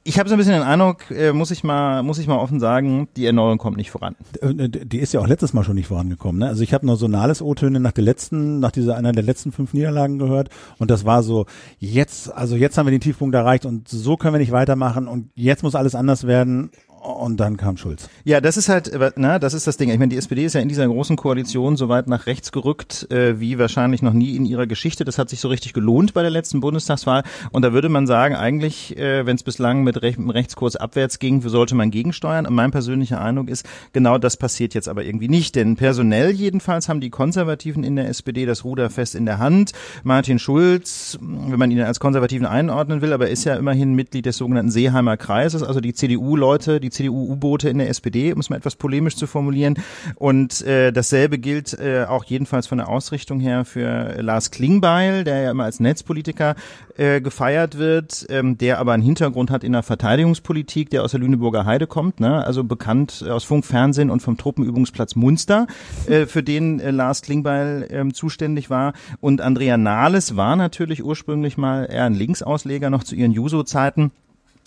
ich 0.05 0.19
habe 0.19 0.29
so 0.29 0.35
ein 0.35 0.39
bisschen 0.39 0.55
den 0.55 0.63
Eindruck, 0.63 1.11
äh, 1.11 1.33
muss 1.33 1.51
ich 1.51 1.65
mal, 1.65 2.03
muss 2.03 2.19
ich 2.19 2.27
mal 2.27 2.39
offen 2.39 2.61
sagen, 2.61 3.09
die 3.17 3.27
Erneuerung 3.27 3.59
kommt 3.59 3.77
nicht 3.77 3.91
voran. 3.91 4.17
Äh, 4.41 4.69
Die 4.69 4.99
ist 4.99 5.13
ja 5.13 5.21
auch 5.21 5.27
letztes 5.27 5.53
Mal 5.53 5.65
schon 5.65 5.77
nicht 5.77 5.89
vorangekommen. 5.89 6.41
Ne? 6.41 6.49
Also 6.49 6.63
ich 6.63 6.73
habe 6.73 6.87
nur 6.87 6.97
so 6.97 7.09
Nahles-O-Töne 7.09 7.81
nach 7.81 7.93
der 7.93 8.05
letzten, 8.05 8.61
nach 8.61 8.73
dieser 8.73 8.97
einer 8.97 9.13
der 9.13 9.23
letzten 9.23 9.53
fünf 9.53 9.75
Niederlagen 9.75 10.19
gehört 10.19 10.49
und 10.79 10.91
das 10.91 11.05
war 11.05 11.23
so, 11.23 11.47
jetzt, 11.79 12.33
also 12.35 12.57
jetzt 12.57 12.79
haben 12.79 12.87
wir 12.87 12.91
den 12.91 13.01
Tiefpunkt 13.01 13.35
erreicht 13.35 13.67
und 13.67 13.89
so 13.89 14.17
können 14.17 14.35
wir 14.35 14.39
nicht 14.39 14.53
weitermachen 14.53 15.09
und 15.09 15.26
jetzt 15.35 15.63
muss 15.63 15.75
alles 15.75 15.95
anders 15.95 16.27
werden 16.27 16.71
und 17.07 17.39
dann 17.39 17.57
kam 17.57 17.77
Schulz. 17.77 18.09
Ja, 18.25 18.41
das 18.41 18.57
ist 18.57 18.69
halt, 18.69 18.91
na, 19.17 19.39
das 19.39 19.55
ist 19.55 19.67
das 19.67 19.77
Ding. 19.77 19.91
Ich 19.91 19.99
meine, 19.99 20.11
die 20.11 20.17
SPD 20.17 20.45
ist 20.45 20.55
ja 20.55 20.61
in 20.61 20.69
dieser 20.69 20.87
großen 20.87 21.17
Koalition 21.17 21.77
so 21.77 21.89
weit 21.89 22.09
nach 22.09 22.27
rechts 22.27 22.53
gerückt, 22.53 23.11
äh, 23.11 23.41
wie 23.41 23.59
wahrscheinlich 23.59 24.03
noch 24.03 24.13
nie 24.13 24.37
in 24.37 24.45
ihrer 24.45 24.67
Geschichte. 24.67 25.05
Das 25.05 25.19
hat 25.19 25.29
sich 25.29 25.41
so 25.41 25.49
richtig 25.49 25.73
gelohnt 25.73 26.15
bei 26.15 26.23
der 26.23 26.31
letzten 26.31 26.61
Bundestagswahl. 26.61 27.23
Und 27.53 27.63
da 27.63 27.73
würde 27.73 27.89
man 27.89 28.07
sagen, 28.07 28.35
eigentlich, 28.35 28.97
äh, 28.97 29.27
wenn 29.27 29.37
es 29.37 29.43
bislang 29.43 29.85
mit, 29.85 30.03
Rech 30.03 30.17
Rechtskurs 30.19 30.77
abwärts 30.77 31.19
ging, 31.19 31.47
sollte 31.47 31.75
man 31.75 31.91
gegensteuern. 31.91 32.47
Und 32.47 32.55
mein 32.55 32.71
persönlicher 32.71 33.21
Eindruck 33.21 33.49
ist, 33.49 33.67
genau 33.93 34.19
das 34.19 34.37
passiert 34.37 34.75
jetzt 34.75 34.89
aber 34.89 35.05
irgendwie 35.05 35.29
nicht. 35.29 35.55
Denn 35.55 35.77
personell 35.77 36.31
jedenfalls 36.31 36.89
haben 36.89 37.01
die 37.01 37.11
Konservativen 37.11 37.85
in 37.85 37.97
der 37.97 38.09
SPD 38.09 38.47
das 38.47 38.65
Ruder 38.65 38.91
fest 38.91 39.15
in 39.15 39.27
der 39.27 39.39
Hand. 39.39 39.73
Martin 40.03 40.39
Schulz, 40.39 41.19
wenn 41.21 41.59
man 41.59 41.71
ihn 41.71 41.81
als 41.81 42.01
Konservativen 42.01 42.47
einordnen 42.47 43.01
will, 43.01 43.13
aber 43.13 43.29
ist 43.29 43.45
ja 43.45 43.55
immerhin 43.55 43.95
Mitglied 43.95 44.27
des 44.27 44.37
sogenannten 44.39 44.71
Seeheimer 44.71 45.17
Kreises, 45.17 45.63
also 45.63 45.81
die 45.81 45.95
CDU-Leute, 45.95 46.81
die 46.81 46.91
CDU-U-Boote 46.97 47.69
in 47.69 47.79
der 47.79 47.89
SPD, 47.89 48.33
um 48.33 48.41
es 48.41 48.51
mal 48.51 48.57
etwas 48.57 48.77
polemisch 48.77 49.17
zu 49.17 49.27
formulieren. 49.27 49.79
Und 50.17 50.63
äh, 50.63 50.93
dasselbe 50.93 51.39
gilt 51.39 51.79
äh, 51.79 52.05
auch 52.09 52.25
jedenfalls 52.25 52.67
von 52.67 52.79
der 52.79 52.89
Ausrichtung 52.89 53.41
her 53.41 53.65
für 53.65 54.21
Lars 54.21 54.51
Klingbeil, 54.51 55.25
der 55.25 55.43
ja 55.43 55.51
immer 55.51 55.65
als 55.65 55.81
Netzpolitiker 55.81 56.55
äh, 56.97 57.21
gefeiert 57.21 57.79
wird, 57.79 58.27
ähm, 58.31 58.59
der 58.59 58.79
aber 58.79 58.93
einen 58.93 59.03
Hintergrund 59.03 59.51
hat 59.51 59.65
in 59.65 59.73
der 59.73 59.83
Verteidigungspolitik, 59.83 60.91
der 60.91 61.05
aus 61.05 61.13
der 61.13 61.21
Lüneburger 61.21 61.65
Heide 61.65 61.87
kommt, 61.87 62.21
ne? 62.21 62.45
also 62.45 62.65
bekannt 62.65 63.25
aus 63.29 63.45
Funk, 63.45 63.65
Fernsehen 63.65 64.11
und 64.11 64.21
vom 64.21 64.37
Truppenübungsplatz 64.37 65.15
Munster, 65.15 65.67
äh, 66.07 66.27
für 66.27 66.43
den 66.43 66.81
äh, 66.81 66.91
Lars 66.91 67.23
Klingbeil 67.23 67.87
ähm, 67.91 68.15
zuständig 68.15 68.71
war. 68.71 68.95
Und 69.21 69.41
Andrea 69.41 69.77
Nahles 69.77 70.37
war 70.37 70.57
natürlich 70.57 71.05
ursprünglich 71.05 71.57
mal 71.57 71.85
eher 71.85 72.05
ein 72.05 72.15
Linksausleger 72.15 72.91
noch 72.91 73.05
zu 73.05 73.15
ihren 73.15 73.33
Juso-Zeiten. 73.33 74.11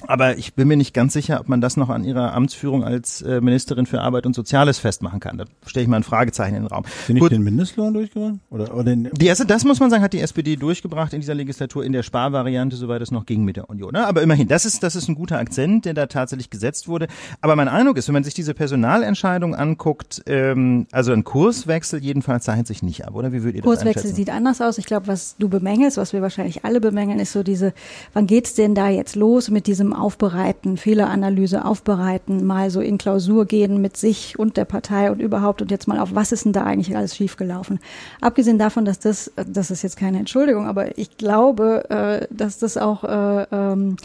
Aber 0.07 0.37
ich 0.37 0.53
bin 0.53 0.67
mir 0.67 0.77
nicht 0.77 0.93
ganz 0.93 1.13
sicher, 1.13 1.39
ob 1.41 1.49
man 1.49 1.59
das 1.59 1.75
noch 1.75 1.89
an 1.89 2.05
ihrer 2.05 2.33
Amtsführung 2.33 2.83
als 2.83 3.21
äh, 3.21 3.41
Ministerin 3.41 3.85
für 3.85 4.01
Arbeit 4.01 4.25
und 4.25 4.33
Soziales 4.33 4.79
festmachen 4.79 5.19
kann. 5.19 5.37
Da 5.37 5.45
stelle 5.65 5.83
ich 5.83 5.89
mal 5.89 5.97
ein 5.97 6.03
Fragezeichen 6.03 6.55
in 6.55 6.63
den 6.63 6.67
Raum. 6.67 6.85
Sind 7.05 7.15
nicht 7.15 7.21
Gut. 7.21 7.31
den 7.31 7.43
Mindestlohn 7.43 7.93
durchgebracht? 7.93 8.35
Oder, 8.49 8.73
oder 8.73 8.83
den, 8.85 9.09
Die 9.11 9.25
erste, 9.25 9.45
das 9.45 9.65
muss 9.65 9.79
man 9.79 9.89
sagen, 9.89 10.01
hat 10.01 10.13
die 10.13 10.21
SPD 10.21 10.55
durchgebracht 10.55 11.13
in 11.13 11.19
dieser 11.19 11.35
Legislatur 11.35 11.83
in 11.83 11.91
der 11.91 12.03
Sparvariante, 12.03 12.77
soweit 12.77 13.01
es 13.01 13.11
noch 13.11 13.25
ging 13.25 13.43
mit 13.43 13.57
der 13.57 13.69
Union. 13.69 13.91
Ne? 13.91 14.07
Aber 14.07 14.21
immerhin, 14.21 14.47
das 14.47 14.65
ist, 14.65 14.83
das 14.83 14.95
ist 14.95 15.09
ein 15.09 15.15
guter 15.15 15.37
Akzent, 15.37 15.83
der 15.83 15.93
da 15.93 16.07
tatsächlich 16.07 16.49
gesetzt 16.49 16.87
wurde. 16.87 17.07
Aber 17.41 17.57
mein 17.57 17.67
Eindruck 17.67 17.97
ist, 17.97 18.07
wenn 18.07 18.13
man 18.13 18.23
sich 18.23 18.33
diese 18.33 18.53
Personalentscheidung 18.53 19.53
anguckt, 19.53 20.23
ähm, 20.27 20.87
also 20.91 21.11
ein 21.11 21.25
Kurswechsel 21.25 22.01
jedenfalls 22.01 22.45
zeichnet 22.45 22.67
sich 22.67 22.83
nicht 22.83 23.05
ab, 23.05 23.15
oder? 23.15 23.33
Wie 23.33 23.43
würdet 23.43 23.57
ihr 23.57 23.61
das 23.61 23.65
Kurswechsel 23.65 23.99
einschätzen? 23.99 24.15
sieht 24.15 24.29
anders 24.29 24.61
aus. 24.61 24.77
Ich 24.77 24.85
glaube, 24.85 25.07
was 25.07 25.35
du 25.39 25.49
bemängelst, 25.49 25.97
was 25.97 26.13
wir 26.13 26.21
wahrscheinlich 26.21 26.63
alle 26.63 26.79
bemängeln, 26.79 27.19
ist 27.19 27.33
so 27.33 27.43
diese, 27.43 27.73
wann 28.13 28.27
geht's 28.27 28.53
denn 28.53 28.75
da 28.75 28.87
jetzt 28.87 29.15
los 29.15 29.49
mit 29.49 29.67
diesem 29.67 29.88
Aufbereiten, 29.93 30.77
Fehleranalyse 30.77 31.65
aufbereiten, 31.65 32.45
mal 32.45 32.69
so 32.69 32.81
in 32.81 32.97
Klausur 32.97 33.45
gehen 33.45 33.81
mit 33.81 33.97
sich 33.97 34.37
und 34.37 34.57
der 34.57 34.65
Partei 34.65 35.11
und 35.11 35.21
überhaupt 35.21 35.61
und 35.61 35.71
jetzt 35.71 35.87
mal 35.87 35.99
auf, 35.99 36.15
was 36.15 36.31
ist 36.31 36.45
denn 36.45 36.53
da 36.53 36.63
eigentlich 36.63 36.95
alles 36.95 37.15
schiefgelaufen? 37.15 37.79
Abgesehen 38.21 38.57
davon, 38.57 38.85
dass 38.85 38.99
das, 38.99 39.31
das 39.35 39.71
ist 39.71 39.81
jetzt 39.81 39.97
keine 39.97 40.19
Entschuldigung, 40.19 40.67
aber 40.67 40.97
ich 40.97 41.17
glaube, 41.17 41.89
äh, 41.89 42.27
dass 42.29 42.59
das 42.59 42.77
auch 42.77 43.03
äh, 43.03 43.45
ähm, 43.51 43.97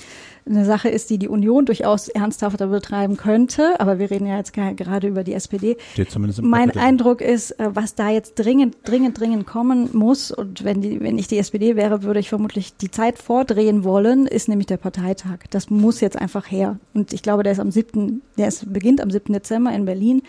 eine 0.46 0.64
Sache 0.66 0.88
ist, 0.90 1.08
die 1.10 1.18
die 1.18 1.28
Union 1.28 1.64
durchaus 1.64 2.08
ernsthafter 2.08 2.66
betreiben 2.66 3.16
könnte. 3.16 3.80
Aber 3.80 3.98
wir 3.98 4.10
reden 4.10 4.26
ja 4.26 4.36
jetzt 4.36 4.52
ge- 4.52 4.74
gerade 4.74 5.08
über 5.08 5.24
die 5.24 5.32
SPD. 5.32 5.76
steht 5.92 6.10
zumindest 6.10 6.40
im 6.40 6.48
Mein 6.48 6.68
Kapitel. 6.68 6.86
Eindruck 6.86 7.20
ist, 7.22 7.52
äh, 7.52 7.70
was 7.74 7.94
da 7.94 8.10
jetzt 8.10 8.34
dringend, 8.34 8.76
dringend, 8.84 9.18
dringend 9.18 9.46
kommen 9.46 9.88
muss, 9.92 10.30
und 10.30 10.62
wenn, 10.64 10.82
die, 10.82 11.00
wenn 11.00 11.16
ich 11.16 11.28
die 11.28 11.38
SPD 11.38 11.76
wäre, 11.76 12.02
würde 12.02 12.20
ich 12.20 12.28
vermutlich 12.28 12.76
die 12.76 12.90
Zeit 12.90 13.18
vordrehen 13.18 13.84
wollen, 13.84 14.26
ist 14.26 14.48
nämlich 14.48 14.66
der 14.66 14.76
Parteitag. 14.76 15.38
Das 15.50 15.70
muss 15.70 16.00
jetzt 16.00 16.18
einfach 16.20 16.50
her. 16.50 16.78
Und 16.92 17.12
ich 17.12 17.22
glaube, 17.22 17.42
der 17.42 17.52
ist 17.52 17.60
am 17.60 17.70
7., 17.70 18.20
der 18.36 18.48
ist, 18.48 18.70
beginnt 18.72 19.00
am 19.00 19.10
7. 19.10 19.32
Dezember 19.32 19.72
in 19.72 19.84
Berlin. 19.86 20.22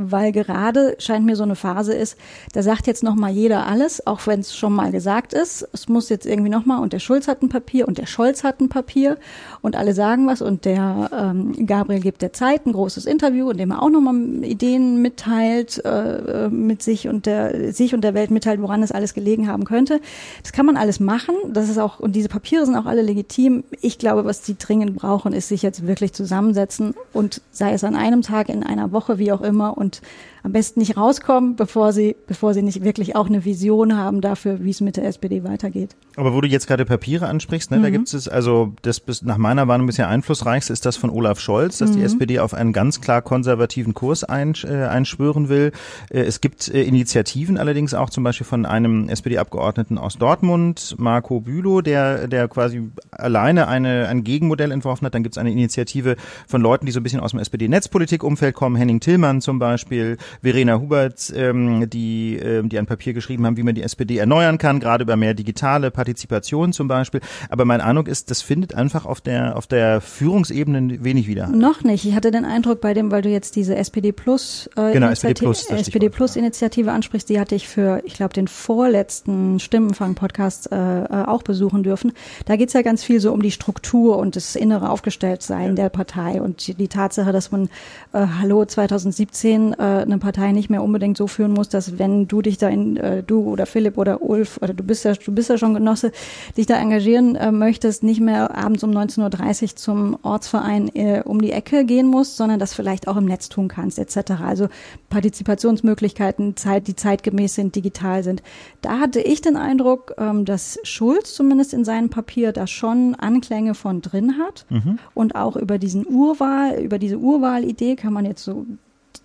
Weil 0.00 0.32
gerade 0.32 0.96
scheint 0.98 1.26
mir 1.26 1.36
so 1.36 1.42
eine 1.42 1.56
Phase 1.56 1.92
ist, 1.92 2.16
da 2.52 2.62
sagt 2.62 2.86
jetzt 2.86 3.02
noch 3.02 3.14
mal 3.14 3.30
jeder 3.30 3.66
alles, 3.66 4.06
auch 4.06 4.26
wenn 4.26 4.40
es 4.40 4.56
schon 4.56 4.72
mal 4.72 4.90
gesagt 4.92 5.34
ist. 5.34 5.68
Es 5.72 5.88
muss 5.88 6.08
jetzt 6.08 6.26
irgendwie 6.26 6.50
noch 6.50 6.64
mal 6.64 6.78
und 6.78 6.92
der 6.92 6.98
Schulz 6.98 7.28
hat 7.28 7.42
ein 7.42 7.50
Papier 7.50 7.86
und 7.86 7.98
der 7.98 8.06
Scholz 8.06 8.42
hat 8.42 8.60
ein 8.60 8.70
Papier 8.70 9.18
und 9.60 9.76
alle 9.76 9.92
sagen 9.92 10.26
was 10.26 10.40
und 10.40 10.64
der 10.64 11.10
ähm, 11.12 11.66
Gabriel 11.66 12.00
gibt 12.00 12.22
der 12.22 12.32
Zeit 12.32 12.66
ein 12.66 12.72
großes 12.72 13.04
Interview, 13.04 13.50
in 13.50 13.58
dem 13.58 13.72
er 13.72 13.82
auch 13.82 13.90
noch 13.90 14.00
mal 14.00 14.14
Ideen 14.42 15.02
mitteilt, 15.02 15.84
äh, 15.84 16.48
mit 16.48 16.82
sich 16.82 17.08
und 17.08 17.26
der 17.26 17.72
sich 17.72 17.94
und 17.94 18.02
der 18.02 18.14
Welt 18.14 18.30
mitteilt, 18.30 18.62
woran 18.62 18.82
es 18.82 18.92
alles 18.92 19.12
gelegen 19.12 19.48
haben 19.48 19.64
könnte. 19.64 20.00
Das 20.42 20.52
kann 20.52 20.64
man 20.64 20.76
alles 20.76 21.00
machen. 21.00 21.34
Das 21.48 21.68
ist 21.68 21.78
auch 21.78 22.00
und 22.00 22.16
diese 22.16 22.28
Papiere 22.28 22.64
sind 22.64 22.76
auch 22.76 22.86
alle 22.86 23.02
legitim. 23.02 23.64
Ich 23.80 23.98
glaube, 23.98 24.24
was 24.24 24.46
sie 24.46 24.56
dringend 24.56 24.96
brauchen, 24.96 25.32
ist 25.32 25.48
sich 25.48 25.62
jetzt 25.62 25.86
wirklich 25.86 26.12
zusammensetzen 26.12 26.94
und 27.12 27.42
sei 27.50 27.72
es 27.72 27.84
an 27.84 27.96
einem 27.96 28.22
Tag, 28.22 28.48
in 28.48 28.62
einer 28.62 28.92
Woche, 28.92 29.18
wie 29.18 29.32
auch 29.32 29.42
immer 29.42 29.76
und 29.76 29.89
around 29.90 30.00
am 30.42 30.52
besten 30.52 30.80
nicht 30.80 30.96
rauskommen, 30.96 31.56
bevor 31.56 31.92
sie, 31.92 32.16
bevor 32.26 32.54
sie 32.54 32.62
nicht 32.62 32.84
wirklich 32.84 33.16
auch 33.16 33.26
eine 33.26 33.44
Vision 33.44 33.96
haben 33.96 34.20
dafür, 34.20 34.62
wie 34.62 34.70
es 34.70 34.80
mit 34.80 34.96
der 34.96 35.04
SPD 35.04 35.44
weitergeht. 35.44 35.96
Aber 36.16 36.34
wo 36.34 36.40
du 36.40 36.48
jetzt 36.48 36.66
gerade 36.66 36.84
Papiere 36.84 37.26
ansprichst, 37.26 37.70
ne, 37.70 37.78
mhm. 37.78 37.82
da 37.82 37.90
gibt 37.90 38.12
es 38.12 38.28
also 38.28 38.72
das 38.82 39.00
bis 39.00 39.22
nach 39.22 39.38
meiner 39.38 39.68
Warnung 39.68 39.86
bisher 39.86 40.08
einflussreichste 40.08 40.72
ist 40.72 40.86
das 40.86 40.96
von 40.96 41.10
Olaf 41.10 41.40
Scholz, 41.40 41.78
dass 41.78 41.90
mhm. 41.90 41.96
die 41.96 42.02
SPD 42.02 42.38
auf 42.40 42.54
einen 42.54 42.72
ganz 42.72 43.00
klar 43.00 43.22
konservativen 43.22 43.94
Kurs 43.94 44.24
ein, 44.24 44.54
äh, 44.64 44.84
einschwören 44.84 45.48
will. 45.48 45.72
Äh, 46.10 46.20
es 46.20 46.40
gibt 46.40 46.68
äh, 46.68 46.82
Initiativen 46.82 47.58
allerdings 47.58 47.94
auch 47.94 48.10
zum 48.10 48.24
Beispiel 48.24 48.46
von 48.46 48.66
einem 48.66 49.08
SPD-Abgeordneten 49.08 49.98
aus 49.98 50.18
Dortmund, 50.18 50.96
Marco 50.98 51.40
Bülow, 51.40 51.80
der 51.80 52.28
der 52.28 52.48
quasi 52.48 52.90
alleine 53.10 53.68
eine 53.68 54.08
ein 54.08 54.24
Gegenmodell 54.24 54.72
entworfen 54.72 55.06
hat. 55.06 55.14
Dann 55.14 55.22
gibt 55.22 55.34
es 55.34 55.38
eine 55.38 55.50
Initiative 55.50 56.16
von 56.46 56.60
Leuten, 56.60 56.86
die 56.86 56.92
so 56.92 57.00
ein 57.00 57.02
bisschen 57.02 57.20
aus 57.20 57.30
dem 57.32 57.40
SPD-Netzpolitik-Umfeld 57.40 58.54
kommen, 58.54 58.76
Henning 58.76 59.00
Tillmann 59.00 59.40
zum 59.40 59.58
Beispiel, 59.58 60.16
Verena 60.42 60.78
Hubert, 60.80 61.32
ähm, 61.34 61.88
die, 61.90 62.36
ähm, 62.36 62.68
die 62.68 62.78
ein 62.78 62.86
Papier 62.86 63.12
geschrieben 63.12 63.46
haben, 63.46 63.56
wie 63.56 63.62
man 63.62 63.74
die 63.74 63.82
SPD 63.82 64.18
erneuern 64.18 64.58
kann, 64.58 64.80
gerade 64.80 65.04
über 65.04 65.16
mehr 65.16 65.34
digitale 65.34 65.90
Partizipation 65.90 66.72
zum 66.72 66.88
Beispiel. 66.88 67.20
Aber 67.48 67.64
mein 67.64 67.80
Eindruck 67.80 68.08
ist, 68.08 68.30
das 68.30 68.42
findet 68.42 68.74
einfach 68.74 69.06
auf 69.06 69.20
der, 69.20 69.56
auf 69.56 69.66
der 69.66 70.00
Führungsebene 70.00 71.02
wenig 71.04 71.26
wieder. 71.26 71.48
Noch 71.48 71.82
nicht. 71.82 72.04
Ich 72.04 72.14
hatte 72.14 72.30
den 72.30 72.44
Eindruck 72.44 72.80
bei 72.80 72.94
dem, 72.94 73.10
weil 73.10 73.22
du 73.22 73.28
jetzt 73.28 73.56
diese 73.56 73.76
SPD 73.76 74.12
Plus, 74.12 74.68
äh, 74.76 74.92
genau, 74.92 75.08
SPD 75.08 75.34
Plus, 75.34 75.66
SPD 75.70 76.08
Plus 76.08 76.36
Initiative 76.36 76.90
ansprichst, 76.92 77.28
die 77.28 77.40
hatte 77.40 77.54
ich 77.54 77.68
für, 77.68 78.02
ich 78.04 78.14
glaube, 78.14 78.34
den 78.34 78.48
vorletzten 78.48 79.58
Stimmenfang-Podcast 79.58 80.72
äh, 80.72 81.04
äh, 81.04 81.24
auch 81.26 81.42
besuchen 81.42 81.82
dürfen. 81.82 82.12
Da 82.46 82.56
geht's 82.56 82.72
ja 82.72 82.82
ganz 82.82 83.02
viel 83.04 83.20
so 83.20 83.32
um 83.32 83.42
die 83.42 83.50
Struktur 83.50 84.18
und 84.18 84.36
das 84.36 84.56
innere 84.56 84.90
Aufgestelltsein 84.90 85.68
ja. 85.68 85.74
der 85.74 85.88
Partei 85.88 86.40
und 86.40 86.78
die 86.78 86.88
Tatsache, 86.88 87.32
dass 87.32 87.50
man 87.50 87.68
äh, 88.12 88.26
Hallo 88.40 88.64
2017 88.64 89.72
äh, 89.72 89.76
eine 89.76 90.18
Partei 90.20 90.52
nicht 90.52 90.70
mehr 90.70 90.82
unbedingt 90.82 91.16
so 91.16 91.26
führen 91.26 91.52
muss, 91.52 91.68
dass 91.68 91.98
wenn 91.98 92.28
du 92.28 92.42
dich 92.42 92.58
da 92.58 92.68
in, 92.68 92.96
äh, 92.96 93.22
du 93.22 93.42
oder 93.42 93.66
Philipp 93.66 93.98
oder 93.98 94.22
Ulf, 94.22 94.58
oder 94.62 94.74
du 94.74 94.84
bist 94.84 95.04
ja, 95.04 95.14
du 95.14 95.32
bist 95.32 95.50
ja 95.50 95.58
schon 95.58 95.74
Genosse, 95.74 96.12
dich 96.56 96.66
da 96.66 96.76
engagieren 96.76 97.34
äh, 97.36 97.50
möchtest, 97.50 98.02
nicht 98.02 98.20
mehr 98.20 98.56
abends 98.56 98.84
um 98.84 98.90
19.30 98.90 99.62
Uhr 99.62 99.76
zum 99.76 100.18
Ortsverein 100.22 100.94
äh, 100.94 101.22
um 101.24 101.40
die 101.40 101.52
Ecke 101.52 101.84
gehen 101.84 102.06
musst, 102.06 102.36
sondern 102.36 102.58
das 102.58 102.74
vielleicht 102.74 103.08
auch 103.08 103.16
im 103.16 103.24
Netz 103.24 103.48
tun 103.48 103.68
kannst, 103.68 103.98
etc. 103.98 104.32
Also 104.42 104.68
Partizipationsmöglichkeiten, 105.08 106.56
Zeit, 106.56 106.86
die 106.86 106.96
zeitgemäß 106.96 107.54
sind, 107.54 107.74
digital 107.74 108.22
sind. 108.22 108.42
Da 108.82 108.98
hatte 108.98 109.20
ich 109.20 109.40
den 109.40 109.56
Eindruck, 109.56 110.14
ähm, 110.18 110.44
dass 110.44 110.78
Schulz 110.84 111.34
zumindest 111.34 111.74
in 111.74 111.84
seinem 111.84 112.10
Papier 112.10 112.52
da 112.52 112.66
schon 112.66 113.14
Anklänge 113.14 113.74
von 113.74 114.02
drin 114.02 114.38
hat 114.38 114.66
mhm. 114.68 114.98
und 115.14 115.34
auch 115.34 115.56
über 115.56 115.78
diesen 115.78 116.06
Urwahl, 116.06 116.80
über 116.80 116.98
diese 116.98 117.18
Urwahlidee 117.18 117.96
kann 117.96 118.12
man 118.12 118.24
jetzt 118.24 118.44
so 118.44 118.66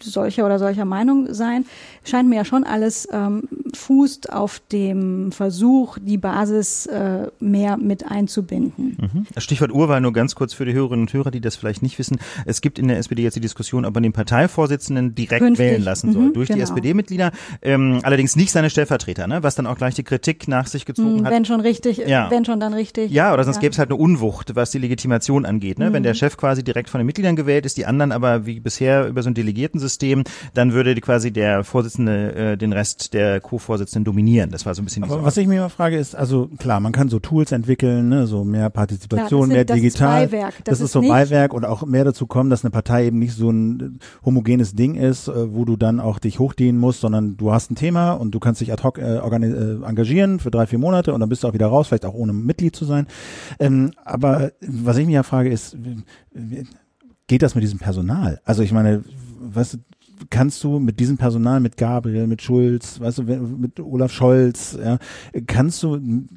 solcher 0.01 0.45
oder 0.45 0.59
solcher 0.59 0.85
Meinung 0.85 1.33
sein, 1.33 1.65
scheint 2.03 2.29
mir 2.29 2.35
ja 2.35 2.45
schon 2.45 2.63
alles 2.63 3.07
ähm, 3.11 3.43
fußt 3.73 4.31
auf 4.31 4.61
dem 4.71 5.31
Versuch, 5.31 5.97
die 6.01 6.17
Basis 6.17 6.85
äh, 6.85 7.27
mehr 7.39 7.77
mit 7.77 8.09
einzubinden. 8.09 8.97
Mhm. 8.99 9.25
Stichwort 9.37 9.71
Urwahl 9.71 10.01
nur 10.01 10.13
ganz 10.13 10.35
kurz 10.35 10.53
für 10.53 10.65
die 10.65 10.73
Hörerinnen 10.73 11.05
und 11.07 11.13
Hörer, 11.13 11.31
die 11.31 11.41
das 11.41 11.55
vielleicht 11.55 11.81
nicht 11.81 11.99
wissen. 11.99 12.19
Es 12.45 12.61
gibt 12.61 12.79
in 12.79 12.87
der 12.87 12.97
SPD 12.97 13.23
jetzt 13.23 13.35
die 13.35 13.41
Diskussion, 13.41 13.85
ob 13.85 13.93
man 13.93 14.03
den 14.03 14.13
Parteivorsitzenden 14.13 15.15
direkt 15.15 15.41
Künftig. 15.41 15.65
wählen 15.65 15.83
lassen 15.83 16.13
soll, 16.13 16.23
mhm, 16.23 16.33
durch 16.33 16.47
genau. 16.47 16.57
die 16.57 16.63
SPD-Mitglieder, 16.63 17.31
ähm, 17.61 17.99
allerdings 18.03 18.35
nicht 18.35 18.51
seine 18.51 18.69
Stellvertreter, 18.69 19.27
ne? 19.27 19.43
was 19.43 19.55
dann 19.55 19.67
auch 19.67 19.77
gleich 19.77 19.95
die 19.95 20.03
Kritik 20.03 20.47
nach 20.47 20.67
sich 20.67 20.85
gezogen 20.85 21.21
mhm, 21.21 21.25
hat. 21.25 21.33
Wenn 21.33 21.45
schon 21.45 21.61
richtig, 21.61 21.97
ja. 21.97 22.29
wenn 22.29 22.45
schon 22.45 22.59
dann 22.59 22.73
richtig. 22.73 23.11
Ja, 23.11 23.33
oder 23.33 23.43
sonst 23.43 23.57
ja. 23.57 23.61
gäbe 23.61 23.71
es 23.73 23.79
halt 23.79 23.89
eine 23.89 23.97
Unwucht, 23.97 24.55
was 24.55 24.71
die 24.71 24.79
Legitimation 24.79 25.45
angeht. 25.45 25.79
Ne? 25.79 25.93
Wenn 25.93 26.03
der 26.03 26.13
mhm. 26.13 26.17
Chef 26.17 26.37
quasi 26.37 26.63
direkt 26.63 26.89
von 26.89 26.99
den 26.99 27.05
Mitgliedern 27.05 27.35
gewählt 27.35 27.65
ist, 27.65 27.77
die 27.77 27.85
anderen 27.85 28.11
aber 28.11 28.45
wie 28.45 28.59
bisher 28.59 29.07
über 29.07 29.23
so 29.23 29.29
ein 29.29 29.33
Delegierten 29.33 29.79
System, 29.85 30.23
dann 30.53 30.73
würde 30.73 30.95
quasi 30.95 31.31
der 31.31 31.63
Vorsitzende 31.63 32.33
äh, 32.33 32.57
den 32.57 32.73
Rest 32.73 33.13
der 33.13 33.39
Co-Vorsitzenden 33.39 34.03
dominieren. 34.03 34.51
Das 34.51 34.65
war 34.65 34.73
so 34.73 34.81
ein 34.81 34.85
bisschen. 34.85 35.03
Aber 35.03 35.23
was 35.23 35.37
ich 35.37 35.47
mir 35.47 35.57
immer 35.57 35.69
frage 35.69 35.97
ist, 35.97 36.15
also 36.15 36.49
klar, 36.57 36.79
man 36.79 36.91
kann 36.91 37.09
so 37.09 37.19
Tools 37.19 37.51
entwickeln, 37.51 38.09
ne, 38.09 38.27
so 38.27 38.43
mehr 38.43 38.69
Partizipation, 38.69 39.45
klar, 39.45 39.55
mehr 39.55 39.65
das 39.65 39.75
digital. 39.75 40.23
Ist 40.23 40.31
Beiwerk. 40.31 40.53
Das, 40.57 40.63
das 40.65 40.79
ist, 40.79 40.85
ist 40.85 40.91
so 40.93 41.01
Beiwerk 41.01 41.53
und 41.53 41.65
auch 41.65 41.85
mehr 41.85 42.03
dazu 42.03 42.27
kommen, 42.27 42.49
dass 42.49 42.63
eine 42.63 42.71
Partei 42.71 43.05
eben 43.05 43.19
nicht 43.19 43.35
so 43.35 43.49
ein 43.49 43.99
homogenes 44.23 44.75
Ding 44.75 44.95
ist, 44.95 45.27
äh, 45.27 45.53
wo 45.53 45.65
du 45.65 45.75
dann 45.75 45.99
auch 45.99 46.19
dich 46.19 46.39
hochdienen 46.39 46.79
musst, 46.79 47.01
sondern 47.01 47.37
du 47.37 47.51
hast 47.51 47.71
ein 47.71 47.75
Thema 47.75 48.13
und 48.13 48.31
du 48.31 48.39
kannst 48.39 48.61
dich 48.61 48.71
ad 48.71 48.83
hoc 48.83 48.97
äh, 48.97 49.17
äh, 49.17 49.83
engagieren 49.83 50.39
für 50.39 50.51
drei, 50.51 50.67
vier 50.67 50.79
Monate 50.79 51.13
und 51.13 51.19
dann 51.19 51.29
bist 51.29 51.43
du 51.43 51.47
auch 51.47 51.53
wieder 51.53 51.67
raus, 51.67 51.87
vielleicht 51.87 52.05
auch 52.05 52.13
ohne 52.13 52.33
Mitglied 52.33 52.75
zu 52.75 52.85
sein. 52.85 53.07
Ähm, 53.59 53.91
aber 54.03 54.51
was 54.61 54.97
ich 54.97 55.05
mir 55.05 55.13
ja 55.13 55.23
frage 55.23 55.49
ist, 55.49 55.77
geht 57.27 57.41
das 57.41 57.55
mit 57.55 57.63
diesem 57.63 57.79
Personal? 57.79 58.41
Also 58.45 58.63
ich 58.63 58.71
meine, 58.71 59.03
weißt 59.53 59.75
du, 59.75 59.77
kannst 60.29 60.63
du 60.63 60.79
mit 60.79 60.99
diesem 60.99 61.17
Personal, 61.17 61.59
mit 61.59 61.77
Gabriel, 61.77 62.27
mit 62.27 62.41
Schulz, 62.41 62.99
weißt 62.99 63.19
du, 63.19 63.23
mit 63.23 63.79
Olaf 63.79 64.11
Scholz, 64.11 64.77
ja, 64.81 64.97
kannst 65.45 65.83
du 65.83 66.27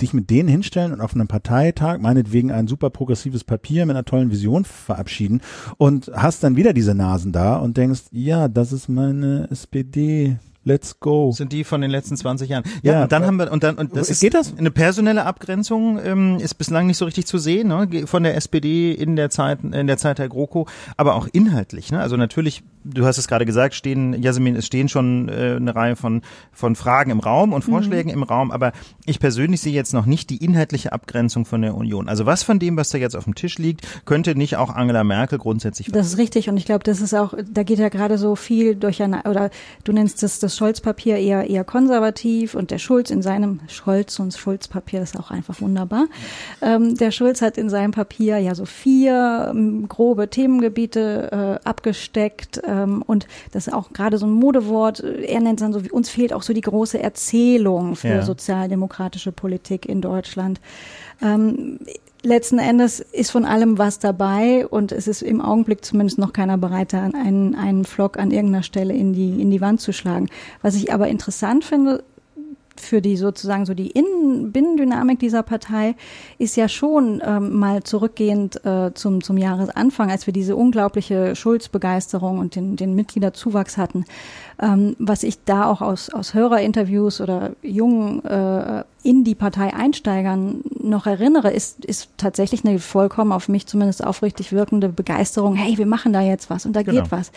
dich 0.00 0.12
mit 0.12 0.28
denen 0.30 0.48
hinstellen 0.48 0.92
und 0.92 1.00
auf 1.00 1.14
einem 1.14 1.28
Parteitag 1.28 1.98
meinetwegen 1.98 2.50
ein 2.50 2.66
super 2.66 2.90
progressives 2.90 3.44
Papier 3.44 3.86
mit 3.86 3.94
einer 3.94 4.04
tollen 4.04 4.30
Vision 4.30 4.64
verabschieden 4.64 5.40
und 5.76 6.10
hast 6.14 6.42
dann 6.42 6.56
wieder 6.56 6.72
diese 6.72 6.94
Nasen 6.94 7.32
da 7.32 7.56
und 7.56 7.76
denkst, 7.76 8.06
ja, 8.10 8.48
das 8.48 8.72
ist 8.72 8.88
meine 8.88 9.48
SPD 9.50 10.38
Let's 10.68 11.00
go. 11.00 11.32
Sind 11.32 11.54
die 11.54 11.64
von 11.64 11.80
den 11.80 11.90
letzten 11.90 12.14
20 12.14 12.50
Jahren. 12.50 12.64
Ja, 12.82 12.92
ja 12.92 13.02
und 13.04 13.12
dann 13.12 13.24
haben 13.24 13.38
wir, 13.38 13.50
und 13.50 13.64
dann, 13.64 13.76
und 13.76 13.96
das 13.96 14.10
ist 14.10 14.20
geht 14.20 14.34
das? 14.34 14.54
eine 14.58 14.70
personelle 14.70 15.24
Abgrenzung, 15.24 15.98
ähm, 16.04 16.36
ist 16.40 16.56
bislang 16.56 16.86
nicht 16.86 16.98
so 16.98 17.06
richtig 17.06 17.24
zu 17.26 17.38
sehen, 17.38 17.68
ne? 17.68 18.06
von 18.06 18.22
der 18.22 18.36
SPD 18.36 18.92
in 18.92 19.16
der 19.16 19.30
Zeit, 19.30 19.60
in 19.64 19.86
der 19.86 19.96
Zeit 19.96 20.18
der 20.18 20.28
GroKo, 20.28 20.66
aber 20.98 21.14
auch 21.14 21.26
inhaltlich, 21.32 21.90
ne? 21.90 22.00
Also 22.00 22.18
natürlich, 22.18 22.62
du 22.84 23.06
hast 23.06 23.16
es 23.16 23.28
gerade 23.28 23.46
gesagt, 23.46 23.74
stehen, 23.74 24.22
Jasmin, 24.22 24.56
es 24.56 24.66
stehen 24.66 24.90
schon 24.90 25.30
äh, 25.30 25.56
eine 25.56 25.74
Reihe 25.74 25.96
von, 25.96 26.20
von 26.52 26.76
Fragen 26.76 27.10
im 27.12 27.20
Raum 27.20 27.54
und 27.54 27.66
mhm. 27.66 27.72
Vorschlägen 27.72 28.10
mhm. 28.10 28.18
im 28.18 28.22
Raum, 28.24 28.50
aber 28.50 28.72
ich 29.06 29.20
persönlich 29.20 29.62
sehe 29.62 29.72
jetzt 29.72 29.94
noch 29.94 30.04
nicht 30.04 30.28
die 30.28 30.44
inhaltliche 30.44 30.92
Abgrenzung 30.92 31.46
von 31.46 31.62
der 31.62 31.74
Union. 31.76 32.10
Also 32.10 32.26
was 32.26 32.42
von 32.42 32.58
dem, 32.58 32.76
was 32.76 32.90
da 32.90 32.98
jetzt 32.98 33.16
auf 33.16 33.24
dem 33.24 33.34
Tisch 33.34 33.56
liegt, 33.56 34.04
könnte 34.04 34.34
nicht 34.34 34.56
auch 34.56 34.68
Angela 34.68 35.02
Merkel 35.02 35.38
grundsätzlich 35.38 35.90
Das 35.90 36.08
ist 36.08 36.18
richtig 36.18 36.50
und 36.50 36.58
ich 36.58 36.66
glaube, 36.66 36.84
das 36.84 37.00
ist 37.00 37.14
auch, 37.14 37.32
da 37.50 37.62
geht 37.62 37.78
ja 37.78 37.88
gerade 37.88 38.18
so 38.18 38.36
viel 38.36 38.74
durcheinander, 38.74 39.30
oder 39.30 39.50
du 39.84 39.92
nennst 39.92 40.22
das 40.22 40.40
das 40.40 40.57
Scholz-Papier 40.58 41.16
eher, 41.16 41.48
eher 41.48 41.64
konservativ 41.64 42.54
und 42.54 42.70
der 42.70 42.78
Schulz 42.78 43.10
in 43.10 43.22
seinem 43.22 43.60
Scholz 43.68 44.18
und 44.18 44.34
Schulz-Papier 44.34 45.00
ist 45.02 45.18
auch 45.18 45.30
einfach 45.30 45.60
wunderbar. 45.60 46.06
Ähm, 46.60 46.96
der 46.96 47.12
Schulz 47.12 47.40
hat 47.42 47.56
in 47.56 47.70
seinem 47.70 47.92
Papier 47.92 48.38
ja 48.38 48.54
so 48.54 48.64
vier 48.64 49.48
ähm, 49.50 49.88
grobe 49.88 50.28
Themengebiete 50.28 51.60
äh, 51.62 51.68
abgesteckt 51.68 52.60
ähm, 52.66 53.02
und 53.06 53.26
das 53.52 53.68
ist 53.68 53.72
auch 53.72 53.92
gerade 53.92 54.18
so 54.18 54.26
ein 54.26 54.32
Modewort. 54.32 55.00
Er 55.00 55.40
nennt 55.40 55.60
es 55.60 55.64
dann 55.64 55.72
so, 55.72 55.84
wie 55.84 55.90
uns 55.90 56.10
fehlt 56.10 56.32
auch 56.32 56.42
so 56.42 56.52
die 56.52 56.60
große 56.60 56.98
Erzählung 56.98 57.96
für 57.96 58.08
ja. 58.08 58.22
sozialdemokratische 58.22 59.32
Politik 59.32 59.86
in 59.86 60.00
Deutschland. 60.00 60.60
Letzten 62.28 62.58
Endes 62.58 63.00
ist 63.00 63.30
von 63.30 63.46
allem 63.46 63.78
was 63.78 64.00
dabei 64.00 64.66
und 64.66 64.92
es 64.92 65.08
ist 65.08 65.22
im 65.22 65.40
Augenblick 65.40 65.82
zumindest 65.82 66.18
noch 66.18 66.34
keiner 66.34 66.58
bereit, 66.58 66.92
einen, 66.92 67.54
einen 67.54 67.86
Flock 67.86 68.18
an 68.18 68.32
irgendeiner 68.32 68.62
Stelle 68.62 68.92
in 68.92 69.14
die, 69.14 69.40
in 69.40 69.50
die 69.50 69.62
Wand 69.62 69.80
zu 69.80 69.94
schlagen. 69.94 70.28
Was 70.60 70.74
ich 70.74 70.92
aber 70.92 71.08
interessant 71.08 71.64
finde, 71.64 72.04
für 72.76 73.00
die 73.00 73.16
sozusagen 73.16 73.64
so 73.64 73.72
die 73.72 73.90
Innen 73.92 74.52
Binnendynamik 74.52 75.18
dieser 75.18 75.42
Partei 75.42 75.94
ist 76.36 76.56
ja 76.56 76.68
schon 76.68 77.22
ähm, 77.24 77.58
mal 77.58 77.82
zurückgehend 77.82 78.62
äh, 78.62 78.92
zum, 78.92 79.22
zum 79.22 79.38
Jahresanfang, 79.38 80.10
als 80.10 80.26
wir 80.26 80.34
diese 80.34 80.54
unglaubliche 80.54 81.34
Schulzbegeisterung 81.34 82.38
und 82.38 82.56
den, 82.56 82.76
den 82.76 82.94
Mitgliederzuwachs 82.94 83.78
hatten. 83.78 84.04
Ähm, 84.60 84.96
was 84.98 85.22
ich 85.22 85.42
da 85.44 85.64
auch 85.64 85.80
aus, 85.80 86.10
aus 86.10 86.34
Hörerinterviews 86.34 87.22
oder 87.22 87.52
jungen 87.62 88.22
äh, 88.24 88.84
in 89.02 89.24
die 89.24 89.34
Partei 89.34 89.72
Einsteigern 89.74 90.62
noch 90.80 91.06
erinnere, 91.06 91.50
ist, 91.50 91.84
ist 91.84 92.10
tatsächlich 92.16 92.64
eine 92.64 92.78
vollkommen 92.78 93.32
auf 93.32 93.48
mich 93.48 93.66
zumindest 93.66 94.04
aufrichtig 94.04 94.52
wirkende 94.52 94.88
Begeisterung. 94.88 95.54
Hey, 95.54 95.78
wir 95.78 95.86
machen 95.86 96.12
da 96.12 96.20
jetzt 96.20 96.50
was 96.50 96.66
und 96.66 96.74
da 96.74 96.82
genau. 96.82 97.02
geht 97.02 97.12
was. 97.12 97.30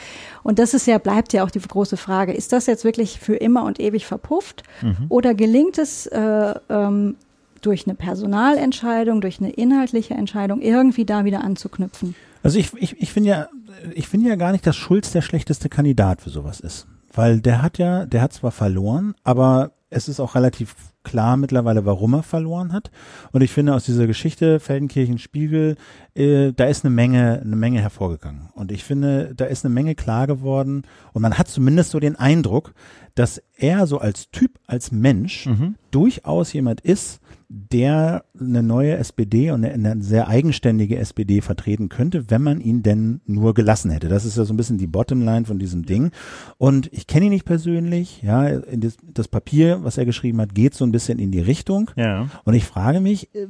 Und 0.44 0.60
das 0.60 0.74
ist 0.74 0.88
ja, 0.88 0.98
bleibt 0.98 1.34
ja 1.34 1.44
auch 1.44 1.52
die 1.52 1.60
große 1.60 1.98
Frage. 1.98 2.34
Ist 2.34 2.52
das 2.52 2.66
jetzt 2.66 2.84
wirklich 2.84 3.20
für 3.20 3.36
immer 3.36 3.64
und 3.64 3.80
ewig 3.80 4.06
verpufft? 4.06 4.64
Mhm. 4.82 5.06
Oder 5.10 5.34
gelingt 5.34 5.78
es, 5.78 6.08
äh, 6.08 6.54
ähm, 6.70 7.16
durch 7.62 7.86
eine 7.86 7.96
Personalentscheidung, 7.96 9.22
durch 9.22 9.40
eine 9.40 9.52
inhaltliche 9.52 10.16
Entscheidung 10.16 10.62
irgendwie 10.62 11.06
da 11.06 11.26
wieder 11.26 11.44
anzuknüpfen? 11.44 12.16
Also 12.44 12.58
ich, 12.58 12.72
ich, 12.76 13.00
ich 13.00 13.14
finde 13.14 13.30
ja, 13.30 13.48
ich 13.94 14.08
finde 14.08 14.30
ja 14.30 14.36
gar 14.36 14.52
nicht, 14.52 14.66
dass 14.66 14.76
Schulz 14.76 15.12
der 15.12 15.22
schlechteste 15.22 15.70
Kandidat 15.70 16.22
für 16.22 16.30
sowas 16.30 16.60
ist. 16.60 16.88
Weil 17.14 17.40
der 17.42 17.62
hat 17.62 17.78
ja, 17.78 18.06
der 18.06 18.22
hat 18.22 18.34
zwar 18.34 18.52
verloren, 18.52 19.14
aber 19.24 19.72
es 19.90 20.08
ist 20.08 20.20
auch 20.20 20.36
relativ 20.36 20.76
klar 21.04 21.38
mittlerweile, 21.38 21.86
warum 21.86 22.14
er 22.14 22.24
verloren 22.24 22.74
hat. 22.74 22.92
Und 23.32 23.42
ich 23.42 23.52
finde 23.52 23.74
aus 23.74 23.86
dieser 23.86 24.08
Geschichte 24.08 24.60
Feldenkirchen 24.60 25.18
Spiegel, 25.18 25.76
äh, 26.14 26.52
da 26.54 26.66
ist 26.66 26.86
eine 26.86 26.94
Menge, 26.94 27.42
eine 27.44 27.56
Menge 27.56 27.82
hervorgegangen. 27.82 28.50
Und 28.54 28.72
ich 28.72 28.84
finde, 28.84 29.34
da 29.36 29.46
ist 29.46 29.66
eine 29.66 29.74
Menge 29.74 29.96
klar 29.96 30.28
geworden. 30.28 30.84
Und 31.14 31.22
man 31.22 31.38
hat 31.38 31.48
zumindest 31.48 31.92
so 31.92 32.00
den 32.00 32.16
Eindruck, 32.16 32.74
dass 33.16 33.42
er 33.56 33.88
so 33.88 34.00
als 34.00 34.32
Typ, 34.32 34.60
als 34.68 34.92
Mensch 34.92 35.48
mhm. 35.48 35.76
durchaus 35.92 36.54
jemand 36.54 36.82
ist, 36.82 37.20
der 37.54 38.24
eine 38.40 38.64
neue 38.64 38.96
SPD 38.96 39.52
und 39.52 39.66
eine, 39.66 39.74
eine, 39.74 40.02
sehr 40.02 40.30
eigenständige 40.30 40.98
SPD 40.98 41.42
vertreten 41.42 41.90
könnte, 41.90 42.30
wenn 42.30 42.42
man 42.42 42.62
ihn 42.62 42.82
denn 42.82 43.20
nur 43.26 43.54
gelassen 43.54 43.92
hätte. 43.92 44.08
Das 44.08 44.24
ist 44.24 44.38
ja 44.38 44.46
so 44.46 44.54
ein 44.54 44.58
bisschen 44.58 44.78
die 44.78 44.88
Bottomline 44.88 45.46
von 45.46 45.60
diesem 45.60 45.86
Ding. 45.86 46.12
Und 46.58 46.90
ich 46.94 47.08
kenne 47.08 47.26
ihn 47.26 47.32
nicht 47.32 47.44
persönlich. 47.44 48.22
Ja, 48.22 48.58
das, 48.60 48.96
das, 49.04 49.28
Papier, 49.28 49.84
was 49.84 49.98
er 49.98 50.06
geschrieben 50.06 50.40
hat, 50.40 50.56
geht 50.56 50.76
so 50.76 50.86
ein 50.86 50.94
bisschen 50.94 51.20
in 51.20 51.32
die 51.32 51.42
Richtung. 51.42 51.92
Ja. 51.98 52.30
Und 52.46 52.54
ich 52.54 52.64
frage 52.64 53.02
mich, 53.02 53.36
äh, 53.36 53.48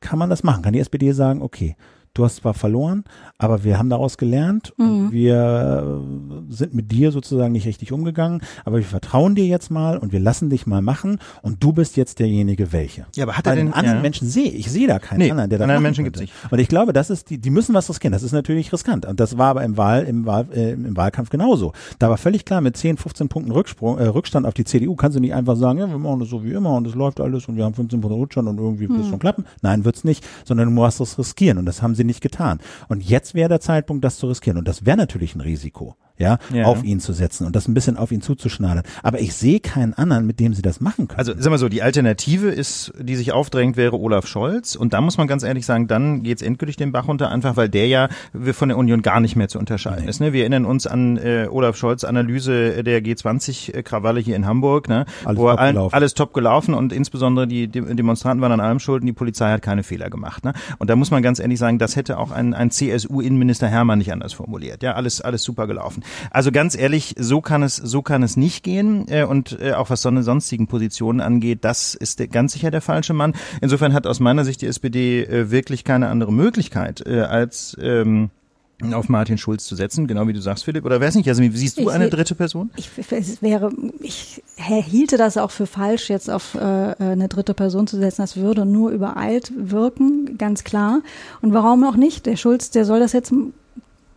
kann 0.00 0.18
man 0.18 0.30
das 0.30 0.44
machen? 0.44 0.62
Kann 0.62 0.72
die 0.72 0.80
SPD 0.80 1.10
sagen, 1.12 1.42
okay, 1.42 1.76
du 2.14 2.24
hast 2.24 2.36
zwar 2.36 2.54
verloren, 2.54 3.04
aber 3.38 3.64
wir 3.64 3.78
haben 3.78 3.90
daraus 3.90 4.18
gelernt 4.18 4.72
mhm. 4.76 5.12
wir 5.12 6.00
sind 6.48 6.74
mit 6.74 6.90
dir 6.90 7.12
sozusagen 7.12 7.52
nicht 7.52 7.66
richtig 7.66 7.92
umgegangen, 7.92 8.40
aber 8.64 8.78
wir 8.78 8.84
vertrauen 8.84 9.34
dir 9.34 9.46
jetzt 9.46 9.70
mal 9.70 9.98
und 9.98 10.12
wir 10.12 10.20
lassen 10.20 10.50
dich 10.50 10.66
mal 10.66 10.82
machen 10.82 11.18
und 11.42 11.62
du 11.62 11.72
bist 11.72 11.96
jetzt 11.96 12.18
derjenige 12.18 12.72
welche. 12.72 13.06
Ja, 13.14 13.24
aber 13.24 13.36
hat 13.36 13.46
er 13.46 13.56
den 13.56 13.72
anderen 13.72 13.98
ja. 13.98 14.02
Menschen 14.02 14.28
sehe 14.28 14.50
ich 14.50 14.70
sehe 14.70 14.86
da 14.86 14.98
keinen 14.98 15.18
nee, 15.18 15.30
anderen, 15.30 15.50
der 15.50 15.58
das 15.58 15.64
anderen 15.64 15.82
Menschen 15.82 16.04
gibt's 16.04 16.20
nicht. 16.20 16.32
Und 16.50 16.58
ich 16.58 16.68
glaube, 16.68 16.92
das 16.92 17.10
ist 17.10 17.30
die 17.30 17.38
die 17.38 17.50
müssen 17.50 17.74
was 17.74 17.88
riskieren. 17.88 18.12
Das 18.12 18.22
ist 18.22 18.32
natürlich 18.32 18.72
riskant 18.72 19.06
und 19.06 19.20
das 19.20 19.38
war 19.38 19.50
aber 19.50 19.64
im 19.64 19.76
Wahl 19.76 20.04
im 20.04 20.26
Wahl 20.26 20.46
äh, 20.52 20.72
im 20.72 20.96
Wahlkampf 20.96 21.30
genauso. 21.30 21.72
Da 21.98 22.10
war 22.10 22.16
völlig 22.16 22.44
klar 22.44 22.60
mit 22.60 22.76
10, 22.76 22.96
15 22.96 23.28
Punkten 23.28 23.52
Rücksprung, 23.52 23.98
äh, 23.98 24.06
Rückstand 24.06 24.46
auf 24.46 24.54
die 24.54 24.64
CDU 24.64 24.96
kannst 24.96 25.16
du 25.16 25.20
nicht 25.20 25.34
einfach 25.34 25.56
sagen, 25.56 25.78
ja, 25.78 25.88
wir 25.88 25.98
machen 25.98 26.20
das 26.20 26.28
so 26.28 26.44
wie 26.44 26.52
immer 26.52 26.74
und 26.74 26.86
es 26.86 26.94
läuft 26.94 27.20
alles 27.20 27.46
und 27.46 27.56
wir 27.56 27.64
haben 27.64 27.74
15 27.74 28.00
Punkte 28.00 28.18
Rückstand 28.18 28.48
und 28.48 28.58
irgendwie 28.58 28.88
mhm. 28.88 28.94
wird 28.94 29.02
es 29.02 29.08
schon 29.08 29.18
klappen. 29.18 29.44
Nein, 29.62 29.84
wird's 29.84 30.04
nicht, 30.04 30.26
sondern 30.44 30.68
du 30.68 30.74
musst 30.74 31.00
es 31.00 31.18
riskieren 31.18 31.58
und 31.58 31.66
das 31.66 31.82
haben 31.82 31.94
sie 31.94 32.04
nicht 32.10 32.20
getan. 32.20 32.58
Und 32.88 33.02
jetzt 33.02 33.34
wäre 33.34 33.48
der 33.48 33.60
Zeitpunkt, 33.60 34.04
das 34.04 34.18
zu 34.18 34.26
riskieren. 34.26 34.58
Und 34.58 34.68
das 34.68 34.84
wäre 34.84 34.96
natürlich 34.96 35.34
ein 35.34 35.40
Risiko 35.40 35.96
ja, 36.20 36.38
ja, 36.52 36.64
auf 36.64 36.84
ihn 36.84 37.00
zu 37.00 37.12
setzen 37.12 37.46
und 37.46 37.56
das 37.56 37.66
ein 37.66 37.74
bisschen 37.74 37.96
auf 37.96 38.12
ihn 38.12 38.20
zuzuschneidern. 38.20 38.84
Aber 39.02 39.20
ich 39.20 39.34
sehe 39.34 39.60
keinen 39.60 39.94
anderen, 39.94 40.26
mit 40.26 40.38
dem 40.38 40.54
sie 40.54 40.62
das 40.62 40.80
machen 40.80 41.08
können. 41.08 41.18
Also 41.18 41.32
sag 41.36 41.50
mal 41.50 41.58
so, 41.58 41.68
die 41.68 41.82
Alternative 41.82 42.48
ist, 42.48 42.92
die 42.98 43.16
sich 43.16 43.32
aufdrängt, 43.32 43.76
wäre 43.76 43.98
Olaf 43.98 44.26
Scholz. 44.26 44.76
Und 44.76 44.92
da 44.92 45.00
muss 45.00 45.16
man 45.18 45.26
ganz 45.26 45.42
ehrlich 45.42 45.66
sagen, 45.66 45.88
dann 45.88 46.22
geht's 46.22 46.42
endgültig 46.42 46.76
den 46.76 46.92
Bach 46.92 47.08
runter, 47.08 47.30
einfach 47.30 47.56
weil 47.56 47.68
der 47.68 47.86
ja 47.86 48.08
von 48.52 48.68
der 48.68 48.78
Union 48.78 49.02
gar 49.02 49.20
nicht 49.20 49.36
mehr 49.36 49.48
zu 49.48 49.58
unterscheiden 49.58 50.04
nee. 50.04 50.10
ist. 50.10 50.20
Ne? 50.20 50.32
Wir 50.32 50.42
erinnern 50.42 50.64
uns 50.64 50.86
an 50.86 51.16
äh, 51.16 51.48
Olaf 51.50 51.76
Scholz 51.76 52.04
Analyse 52.04 52.84
der 52.84 53.02
G20-Krawalle 53.02 54.20
hier 54.20 54.36
in 54.36 54.46
Hamburg, 54.46 54.88
ne? 54.88 55.06
alles, 55.24 55.38
wo 55.38 55.48
top 55.48 55.58
all, 55.58 55.88
alles 55.92 56.14
top 56.14 56.34
gelaufen 56.34 56.74
und 56.74 56.92
insbesondere 56.92 57.46
die, 57.46 57.68
die 57.68 57.80
Demonstranten 57.80 58.42
waren 58.42 58.52
an 58.52 58.60
allem 58.60 58.78
schuld 58.78 59.02
und 59.02 59.06
die 59.06 59.12
Polizei 59.12 59.50
hat 59.50 59.62
keine 59.62 59.82
Fehler 59.82 60.10
gemacht. 60.10 60.44
Ne? 60.44 60.52
Und 60.78 60.90
da 60.90 60.96
muss 60.96 61.10
man 61.10 61.22
ganz 61.22 61.38
ehrlich 61.38 61.58
sagen, 61.58 61.78
das 61.78 61.96
hätte 61.96 62.18
auch 62.18 62.30
ein, 62.30 62.54
ein 62.54 62.70
CSU-Innenminister 62.70 63.68
Hermann 63.68 63.98
nicht 63.98 64.12
anders 64.12 64.32
formuliert. 64.32 64.82
Ja, 64.82 64.92
alles, 64.92 65.20
alles 65.20 65.42
super 65.42 65.66
gelaufen. 65.66 66.02
Also 66.30 66.52
ganz 66.52 66.76
ehrlich, 66.76 67.14
so 67.18 67.40
kann 67.40 67.62
es, 67.62 67.76
so 67.76 68.02
kann 68.02 68.22
es 68.22 68.36
nicht 68.36 68.62
gehen. 68.62 69.06
Äh, 69.08 69.24
und 69.24 69.58
äh, 69.60 69.72
auch 69.72 69.90
was 69.90 70.02
so 70.02 70.08
eine 70.08 70.22
sonstigen 70.22 70.66
Positionen 70.66 71.20
angeht, 71.20 71.60
das 71.62 71.94
ist 71.94 72.30
ganz 72.30 72.52
sicher 72.52 72.70
der 72.70 72.80
falsche 72.80 73.14
Mann. 73.14 73.34
Insofern 73.60 73.92
hat 73.92 74.06
aus 74.06 74.20
meiner 74.20 74.44
Sicht 74.44 74.62
die 74.62 74.66
SPD 74.66 75.24
äh, 75.24 75.50
wirklich 75.50 75.84
keine 75.84 76.08
andere 76.08 76.32
Möglichkeit 76.32 77.06
als 77.06 77.76
ähm, 77.80 78.30
auf 78.92 79.08
Martin 79.08 79.38
Schulz 79.38 79.66
zu 79.66 79.74
setzen, 79.74 80.06
genau 80.06 80.26
wie 80.26 80.32
du 80.32 80.40
sagst, 80.40 80.64
Philipp. 80.64 80.84
Oder 80.84 81.00
weiß 81.00 81.14
nicht, 81.14 81.28
also 81.28 81.42
wie 81.42 81.50
siehst 81.50 81.78
du 81.78 81.82
ich, 81.82 81.90
eine 81.90 82.08
dritte 82.08 82.34
Person? 82.34 82.70
Ich, 82.76 82.90
es 83.10 83.42
wäre, 83.42 83.70
ich 84.00 84.42
hielte 84.56 85.16
das 85.16 85.36
auch 85.36 85.50
für 85.50 85.66
falsch, 85.66 86.08
jetzt 86.08 86.30
auf 86.30 86.54
äh, 86.54 86.58
eine 86.58 87.28
dritte 87.28 87.54
Person 87.54 87.86
zu 87.86 87.98
setzen. 87.98 88.22
Das 88.22 88.36
würde 88.36 88.64
nur 88.64 88.90
übereilt 88.90 89.52
wirken, 89.56 90.38
ganz 90.38 90.64
klar. 90.64 91.02
Und 91.42 91.52
warum 91.52 91.84
auch 91.84 91.96
nicht? 91.96 92.26
Der 92.26 92.36
Schulz, 92.36 92.70
der 92.70 92.84
soll 92.84 93.00
das 93.00 93.12
jetzt 93.12 93.32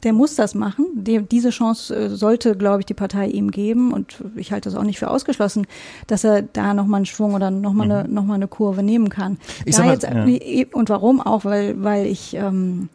der 0.03 0.13
muss 0.13 0.35
das 0.35 0.55
machen. 0.55 0.85
Die, 0.93 1.21
diese 1.21 1.49
Chance 1.49 1.95
äh, 1.95 2.09
sollte, 2.09 2.55
glaube 2.55 2.81
ich, 2.81 2.85
die 2.85 2.93
Partei 2.93 3.27
ihm 3.27 3.51
geben. 3.51 3.93
Und 3.93 4.17
ich 4.35 4.51
halte 4.51 4.69
das 4.69 4.77
auch 4.77 4.83
nicht 4.83 4.99
für 4.99 5.09
ausgeschlossen, 5.09 5.67
dass 6.07 6.23
er 6.23 6.41
da 6.41 6.73
nochmal 6.73 6.99
einen 6.99 7.05
Schwung 7.05 7.33
oder 7.33 7.51
nochmal 7.51 7.87
mhm. 7.87 7.93
eine, 7.93 8.09
noch 8.09 8.29
eine 8.29 8.47
Kurve 8.47 8.83
nehmen 8.83 9.09
kann. 9.09 9.37
Ich 9.65 9.77
mal, 9.77 9.87
jetzt, 9.87 10.03
ja. 10.03 10.25
Und 10.73 10.89
warum 10.89 11.21
auch? 11.21 11.45
Weil, 11.45 11.81
weil 11.83 12.05
ich 12.05 12.33
ähm, 12.35 12.89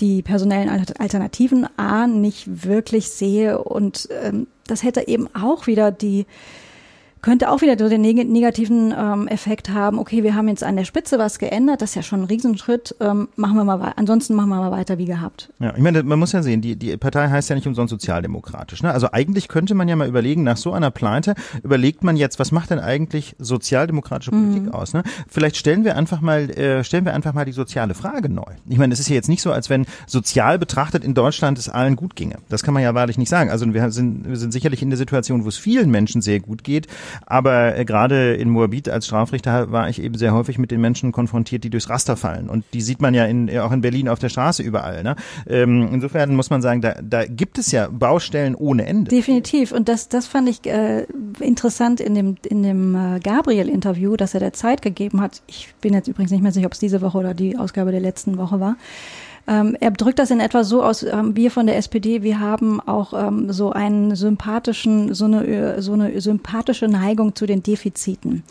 die 0.00 0.22
personellen 0.22 0.68
Alternativen 0.98 1.66
A 1.76 2.06
nicht 2.06 2.64
wirklich 2.64 3.10
sehe. 3.10 3.62
Und 3.62 4.08
ähm, 4.22 4.46
das 4.66 4.82
hätte 4.82 5.08
eben 5.08 5.28
auch 5.34 5.66
wieder 5.66 5.90
die 5.90 6.26
könnte 7.22 7.50
auch 7.50 7.62
wieder 7.62 7.78
so 7.78 7.88
den 7.88 8.00
negativen 8.02 8.92
ähm, 8.96 9.28
Effekt 9.28 9.70
haben, 9.70 9.98
okay, 9.98 10.24
wir 10.24 10.34
haben 10.34 10.48
jetzt 10.48 10.64
an 10.64 10.76
der 10.76 10.84
Spitze 10.84 11.18
was 11.18 11.38
geändert, 11.38 11.80
das 11.80 11.90
ist 11.90 11.94
ja 11.94 12.02
schon 12.02 12.22
ein 12.22 12.26
Riesenschritt, 12.26 12.96
ähm, 13.00 13.28
machen 13.36 13.56
wir 13.56 13.64
mal 13.64 13.92
ansonsten 13.96 14.34
machen 14.34 14.48
wir 14.50 14.56
mal 14.56 14.72
weiter 14.72 14.98
wie 14.98 15.06
gehabt. 15.06 15.52
Ja, 15.60 15.72
ich 15.74 15.82
meine, 15.82 16.02
man 16.02 16.18
muss 16.18 16.32
ja 16.32 16.42
sehen, 16.42 16.60
die, 16.60 16.76
die 16.76 16.96
Partei 16.96 17.28
heißt 17.28 17.48
ja 17.48 17.54
nicht 17.54 17.66
umsonst 17.66 17.90
sozialdemokratisch. 17.90 18.82
Ne? 18.82 18.92
Also 18.92 19.08
eigentlich 19.12 19.48
könnte 19.48 19.74
man 19.74 19.88
ja 19.88 19.94
mal 19.94 20.08
überlegen, 20.08 20.42
nach 20.42 20.56
so 20.56 20.72
einer 20.72 20.90
Pleite 20.90 21.34
überlegt 21.62 22.02
man 22.02 22.16
jetzt, 22.16 22.40
was 22.40 22.50
macht 22.50 22.70
denn 22.70 22.80
eigentlich 22.80 23.36
sozialdemokratische 23.38 24.32
Politik 24.32 24.64
mhm. 24.64 24.74
aus? 24.74 24.92
Ne? 24.92 25.04
Vielleicht 25.28 25.56
stellen 25.56 25.84
wir 25.84 25.96
einfach 25.96 26.20
mal, 26.20 26.50
äh, 26.50 26.82
stellen 26.82 27.04
wir 27.04 27.14
einfach 27.14 27.34
mal 27.34 27.44
die 27.44 27.52
soziale 27.52 27.94
Frage 27.94 28.28
neu. 28.28 28.42
Ich 28.68 28.78
meine, 28.78 28.92
es 28.92 28.98
ist 28.98 29.08
ja 29.08 29.14
jetzt 29.14 29.28
nicht 29.28 29.42
so, 29.42 29.52
als 29.52 29.70
wenn 29.70 29.86
sozial 30.06 30.58
betrachtet 30.58 31.04
in 31.04 31.14
Deutschland 31.14 31.58
es 31.58 31.68
allen 31.68 31.94
gut 31.94 32.16
ginge. 32.16 32.36
Das 32.48 32.64
kann 32.64 32.74
man 32.74 32.82
ja 32.82 32.94
wahrlich 32.94 33.16
nicht 33.16 33.28
sagen. 33.28 33.50
Also 33.50 33.72
wir 33.72 33.90
sind, 33.92 34.28
wir 34.28 34.36
sind 34.36 34.52
sicherlich 34.52 34.82
in 34.82 34.90
der 34.90 34.96
Situation, 34.96 35.44
wo 35.44 35.48
es 35.48 35.56
vielen 35.56 35.90
Menschen 35.90 36.20
sehr 36.20 36.40
gut 36.40 36.64
geht, 36.64 36.88
aber 37.26 37.78
äh, 37.78 37.84
gerade 37.84 38.34
in 38.34 38.50
Moabit 38.50 38.88
als 38.88 39.06
Strafrichter 39.06 39.70
war 39.72 39.88
ich 39.88 40.02
eben 40.02 40.16
sehr 40.16 40.34
häufig 40.34 40.58
mit 40.58 40.70
den 40.70 40.80
Menschen 40.80 41.12
konfrontiert, 41.12 41.64
die 41.64 41.70
durchs 41.70 41.88
Raster 41.88 42.16
fallen. 42.16 42.48
Und 42.48 42.64
die 42.72 42.80
sieht 42.80 43.00
man 43.00 43.14
ja 43.14 43.24
in, 43.24 43.48
äh, 43.48 43.60
auch 43.60 43.72
in 43.72 43.80
Berlin 43.80 44.08
auf 44.08 44.18
der 44.18 44.28
Straße 44.28 44.62
überall. 44.62 45.02
Ne? 45.02 45.16
Ähm, 45.48 45.88
insofern 45.92 46.34
muss 46.34 46.50
man 46.50 46.62
sagen, 46.62 46.80
da, 46.80 46.94
da 47.02 47.24
gibt 47.24 47.58
es 47.58 47.72
ja 47.72 47.88
Baustellen 47.88 48.54
ohne 48.54 48.86
Ende. 48.86 49.10
Definitiv. 49.10 49.72
Und 49.72 49.88
das, 49.88 50.08
das 50.08 50.26
fand 50.26 50.48
ich 50.48 50.64
äh, 50.66 51.06
interessant 51.40 52.00
in 52.00 52.14
dem, 52.14 52.36
in 52.48 52.62
dem 52.62 52.94
äh, 52.94 53.20
Gabriel-Interview, 53.20 54.16
das 54.16 54.34
er 54.34 54.40
der 54.40 54.52
Zeit 54.52 54.82
gegeben 54.82 55.20
hat. 55.20 55.42
Ich 55.46 55.74
bin 55.80 55.94
jetzt 55.94 56.08
übrigens 56.08 56.30
nicht 56.30 56.42
mehr 56.42 56.52
sicher, 56.52 56.66
ob 56.66 56.72
es 56.72 56.78
diese 56.78 57.00
Woche 57.00 57.18
oder 57.18 57.34
die 57.34 57.56
Ausgabe 57.56 57.90
der 57.90 58.00
letzten 58.00 58.38
Woche 58.38 58.60
war. 58.60 58.76
Ähm, 59.48 59.76
er 59.80 59.90
drückt 59.90 60.18
das 60.18 60.30
in 60.30 60.40
etwa 60.40 60.62
so 60.62 60.82
aus, 60.82 61.02
ähm, 61.02 61.36
wir 61.36 61.50
von 61.50 61.66
der 61.66 61.76
SPD, 61.76 62.22
wir 62.22 62.38
haben 62.38 62.80
auch 62.80 63.12
ähm, 63.12 63.52
so 63.52 63.70
einen 63.70 64.14
sympathischen, 64.14 65.14
so 65.14 65.24
eine, 65.24 65.82
so 65.82 65.94
eine 65.94 66.20
sympathische 66.20 66.86
Neigung 66.86 67.34
zu 67.34 67.46
den 67.46 67.62
Defiziten. 67.62 68.44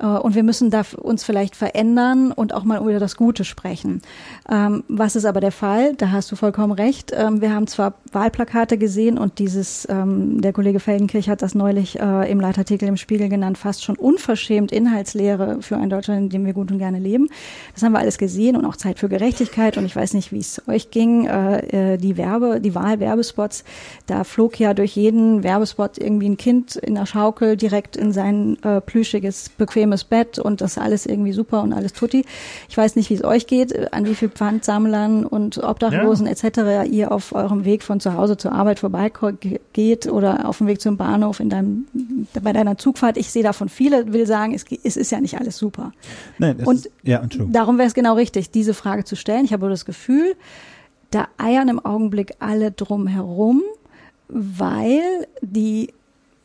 Äh, 0.00 0.06
und 0.06 0.34
wir 0.34 0.42
müssen 0.42 0.70
da 0.70 0.82
uns 1.00 1.24
vielleicht 1.24 1.56
verändern 1.56 2.32
und 2.32 2.54
auch 2.54 2.64
mal 2.64 2.80
über 2.80 2.98
das 2.98 3.16
Gute 3.16 3.44
sprechen. 3.44 4.02
Ähm, 4.50 4.84
was 4.88 5.16
ist 5.16 5.24
aber 5.24 5.40
der 5.40 5.52
Fall? 5.52 5.94
Da 5.94 6.10
hast 6.10 6.30
du 6.32 6.36
vollkommen 6.36 6.72
recht. 6.72 7.12
Ähm, 7.14 7.40
wir 7.40 7.54
haben 7.54 7.66
zwar 7.66 7.94
Wahlplakate 8.12 8.78
gesehen 8.78 9.18
und 9.18 9.38
dieses, 9.38 9.86
ähm, 9.90 10.40
der 10.40 10.52
Kollege 10.52 10.80
Feldenkirch 10.80 11.28
hat 11.28 11.42
das 11.42 11.54
neulich 11.54 12.00
äh, 12.00 12.30
im 12.30 12.40
Leitartikel 12.40 12.88
im 12.88 12.96
Spiegel 12.96 13.28
genannt, 13.28 13.58
fast 13.58 13.84
schon 13.84 13.96
unverschämt 13.96 14.72
Inhaltslehre 14.72 15.58
für 15.60 15.76
ein 15.76 15.90
Deutschland, 15.90 16.20
in 16.22 16.28
dem 16.30 16.46
wir 16.46 16.52
gut 16.52 16.70
und 16.70 16.78
gerne 16.78 16.98
leben. 16.98 17.28
Das 17.74 17.82
haben 17.82 17.92
wir 17.92 17.98
alles 17.98 18.18
gesehen 18.18 18.56
und 18.56 18.64
auch 18.64 18.76
Zeit 18.76 18.98
für 18.98 19.08
Gerechtigkeit. 19.08 19.76
Und 19.76 19.84
ich 19.84 19.94
weiß 19.94 20.14
nicht, 20.14 20.32
wie 20.32 20.38
es 20.38 20.62
euch 20.66 20.90
ging. 20.90 21.26
Äh, 21.26 21.98
die 21.98 22.16
Werbe, 22.16 22.60
die 22.60 22.74
Wahlwerbespots, 22.74 23.64
da 24.06 24.24
flog 24.24 24.58
ja 24.58 24.74
durch 24.74 24.96
jeden 24.96 25.42
Werbespot 25.42 25.98
irgendwie 25.98 26.28
ein 26.28 26.36
Kind 26.36 26.76
in 26.76 26.94
der 26.94 27.06
Schaukel 27.06 27.56
direkt 27.56 27.96
in 27.96 28.12
sein 28.12 28.56
plüschiges, 28.86 29.50
bequemes 29.50 29.89
bequemes 29.90 30.04
Bett 30.04 30.38
und 30.38 30.60
das 30.60 30.78
alles 30.78 31.06
irgendwie 31.06 31.32
super 31.32 31.62
und 31.62 31.72
alles 31.72 31.92
tutti. 31.92 32.24
Ich 32.68 32.76
weiß 32.76 32.96
nicht, 32.96 33.10
wie 33.10 33.14
es 33.14 33.24
euch 33.24 33.46
geht, 33.46 33.92
an 33.92 34.06
wie 34.06 34.14
viel 34.14 34.28
Pfandsammlern 34.28 35.26
und 35.26 35.58
Obdachlosen 35.62 36.26
ja. 36.26 36.32
etc. 36.32 36.90
ihr 36.90 37.12
auf 37.12 37.34
eurem 37.34 37.64
Weg 37.64 37.82
von 37.82 38.00
zu 38.00 38.14
Hause 38.14 38.36
zur 38.36 38.52
Arbeit 38.52 38.78
vorbeigeht 38.78 40.06
oder 40.06 40.48
auf 40.48 40.58
dem 40.58 40.66
Weg 40.66 40.80
zum 40.80 40.96
Bahnhof 40.96 41.40
in 41.40 41.50
deinem, 41.50 41.86
bei 42.42 42.52
deiner 42.52 42.78
Zugfahrt. 42.78 43.16
Ich 43.16 43.30
sehe 43.30 43.42
davon 43.42 43.68
viele, 43.68 44.12
will 44.12 44.26
sagen, 44.26 44.54
es, 44.54 44.64
es 44.84 44.96
ist 44.96 45.10
ja 45.10 45.20
nicht 45.20 45.38
alles 45.38 45.58
super. 45.58 45.92
Nein, 46.38 46.56
und 46.64 46.86
ist, 46.86 46.90
ja, 47.02 47.22
darum 47.48 47.78
wäre 47.78 47.88
es 47.88 47.94
genau 47.94 48.14
richtig, 48.14 48.50
diese 48.50 48.74
Frage 48.74 49.04
zu 49.04 49.16
stellen. 49.16 49.44
Ich 49.44 49.52
habe 49.52 49.68
das 49.68 49.84
Gefühl, 49.84 50.34
da 51.10 51.28
eiern 51.38 51.68
im 51.68 51.84
Augenblick 51.84 52.34
alle 52.38 52.70
drum 52.70 53.06
herum, 53.06 53.62
weil 54.28 55.26
die, 55.42 55.92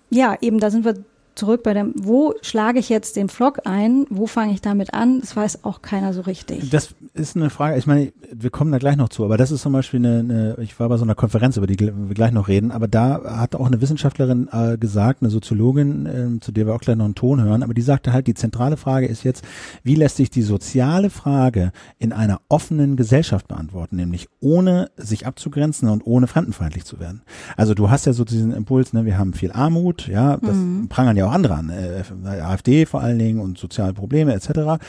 ja, 0.10 0.36
eben 0.42 0.60
da 0.60 0.72
sind 0.72 0.86
wir 0.86 0.96
zurück 1.36 1.64
bei 1.64 1.74
dem, 1.74 1.94
wo 1.96 2.34
schlage 2.42 2.80
ich 2.80 2.90
jetzt 2.90 3.16
den 3.16 3.30
Flock 3.30 3.62
ein, 3.66 4.06
wo 4.10 4.26
fange 4.26 4.54
ich 4.54 4.62
damit 4.62 4.94
an, 4.94 5.20
das 5.20 5.36
weiß 5.36 5.64
auch 5.64 5.82
keiner 5.82 6.14
so 6.14 6.22
richtig. 6.22 6.70
Das 6.70 6.96
ist 7.14 7.36
eine 7.36 7.50
Frage, 7.50 7.78
ich 7.78 7.88
meine, 7.88 8.14
wir 8.32 8.50
kommen 8.50 8.72
da 8.72 8.78
gleich 8.78 8.96
noch 8.96 9.10
zu, 9.10 9.24
aber 9.26 9.38
das 9.38 9.52
ist 9.52 9.62
zum 9.62 9.74
Beispiel 9.74 10.00
eine, 10.00 10.20
eine 10.20 10.58
ich 10.62 10.80
war 10.80 10.90
bei 10.90 10.98
so 10.98 11.04
einer 11.04 11.16
Konferenz, 11.16 11.58
über 11.58 11.68
die 11.68 11.78
wir 11.80 12.16
gleich 12.16 12.32
noch 12.32 12.48
reden, 12.48 12.72
aber 12.72 12.88
da 12.88 13.38
hat 13.38 13.56
auch 13.56 13.68
eine 13.68 13.82
Wissenschaftlerin 13.82 14.48
äh, 14.52 14.78
gesagt, 14.78 15.22
eine 15.22 15.30
Soziologin, 15.30 16.06
äh, 16.06 16.40
zu 16.40 16.52
der 16.52 16.68
wir 16.68 16.74
auch 16.74 16.82
gleich 16.82 16.96
noch 16.96 17.06
einen 17.06 17.16
Ton 17.16 17.44
hören, 17.44 17.64
aber 17.64 17.74
die 17.74 17.82
sagte 17.82 18.14
halt, 18.14 18.28
die 18.28 18.34
zentrale 18.34 18.78
Frage 18.78 19.08
ist 19.08 19.24
jetzt, 19.24 19.44
wie 19.84 19.96
lässt 19.96 20.16
sich 20.16 20.30
die 20.30 20.42
soziale 20.42 21.10
Frage 21.10 21.72
in 22.00 22.14
einer 22.14 22.42
offenen 22.48 22.96
Gesellschaft 22.96 23.48
beantworten, 23.48 23.98
nämlich 23.98 24.30
ohne 24.40 24.90
sich 24.96 25.28
abzugrenzen 25.28 25.90
und 25.90 26.06
ohne 26.06 26.28
fremdenfeindlich 26.28 26.86
zu 26.86 27.00
werden. 27.00 27.24
Also 27.58 27.74
du 27.74 27.90
hast 27.90 28.06
ja 28.06 28.14
so 28.14 28.24
diesen 28.24 28.54
Impuls, 28.54 28.94
ne, 28.94 29.06
wir 29.06 29.18
haben 29.18 29.34
viel 29.34 29.52
Armut, 29.52 30.08
ja, 30.08 30.38
das 30.38 30.56
mhm. 30.56 30.88
prangern 30.88 31.18
ja 31.18 31.25
auch 31.26 31.34
andere 31.34 31.56
an, 31.56 31.70
äh, 31.70 32.04
AfD 32.42 32.86
vor 32.86 33.02
allen 33.02 33.20
Dingen 33.20 33.40
und 33.40 33.58
soziale 33.58 33.94
Probleme 33.94 34.34
etc. 34.34 34.82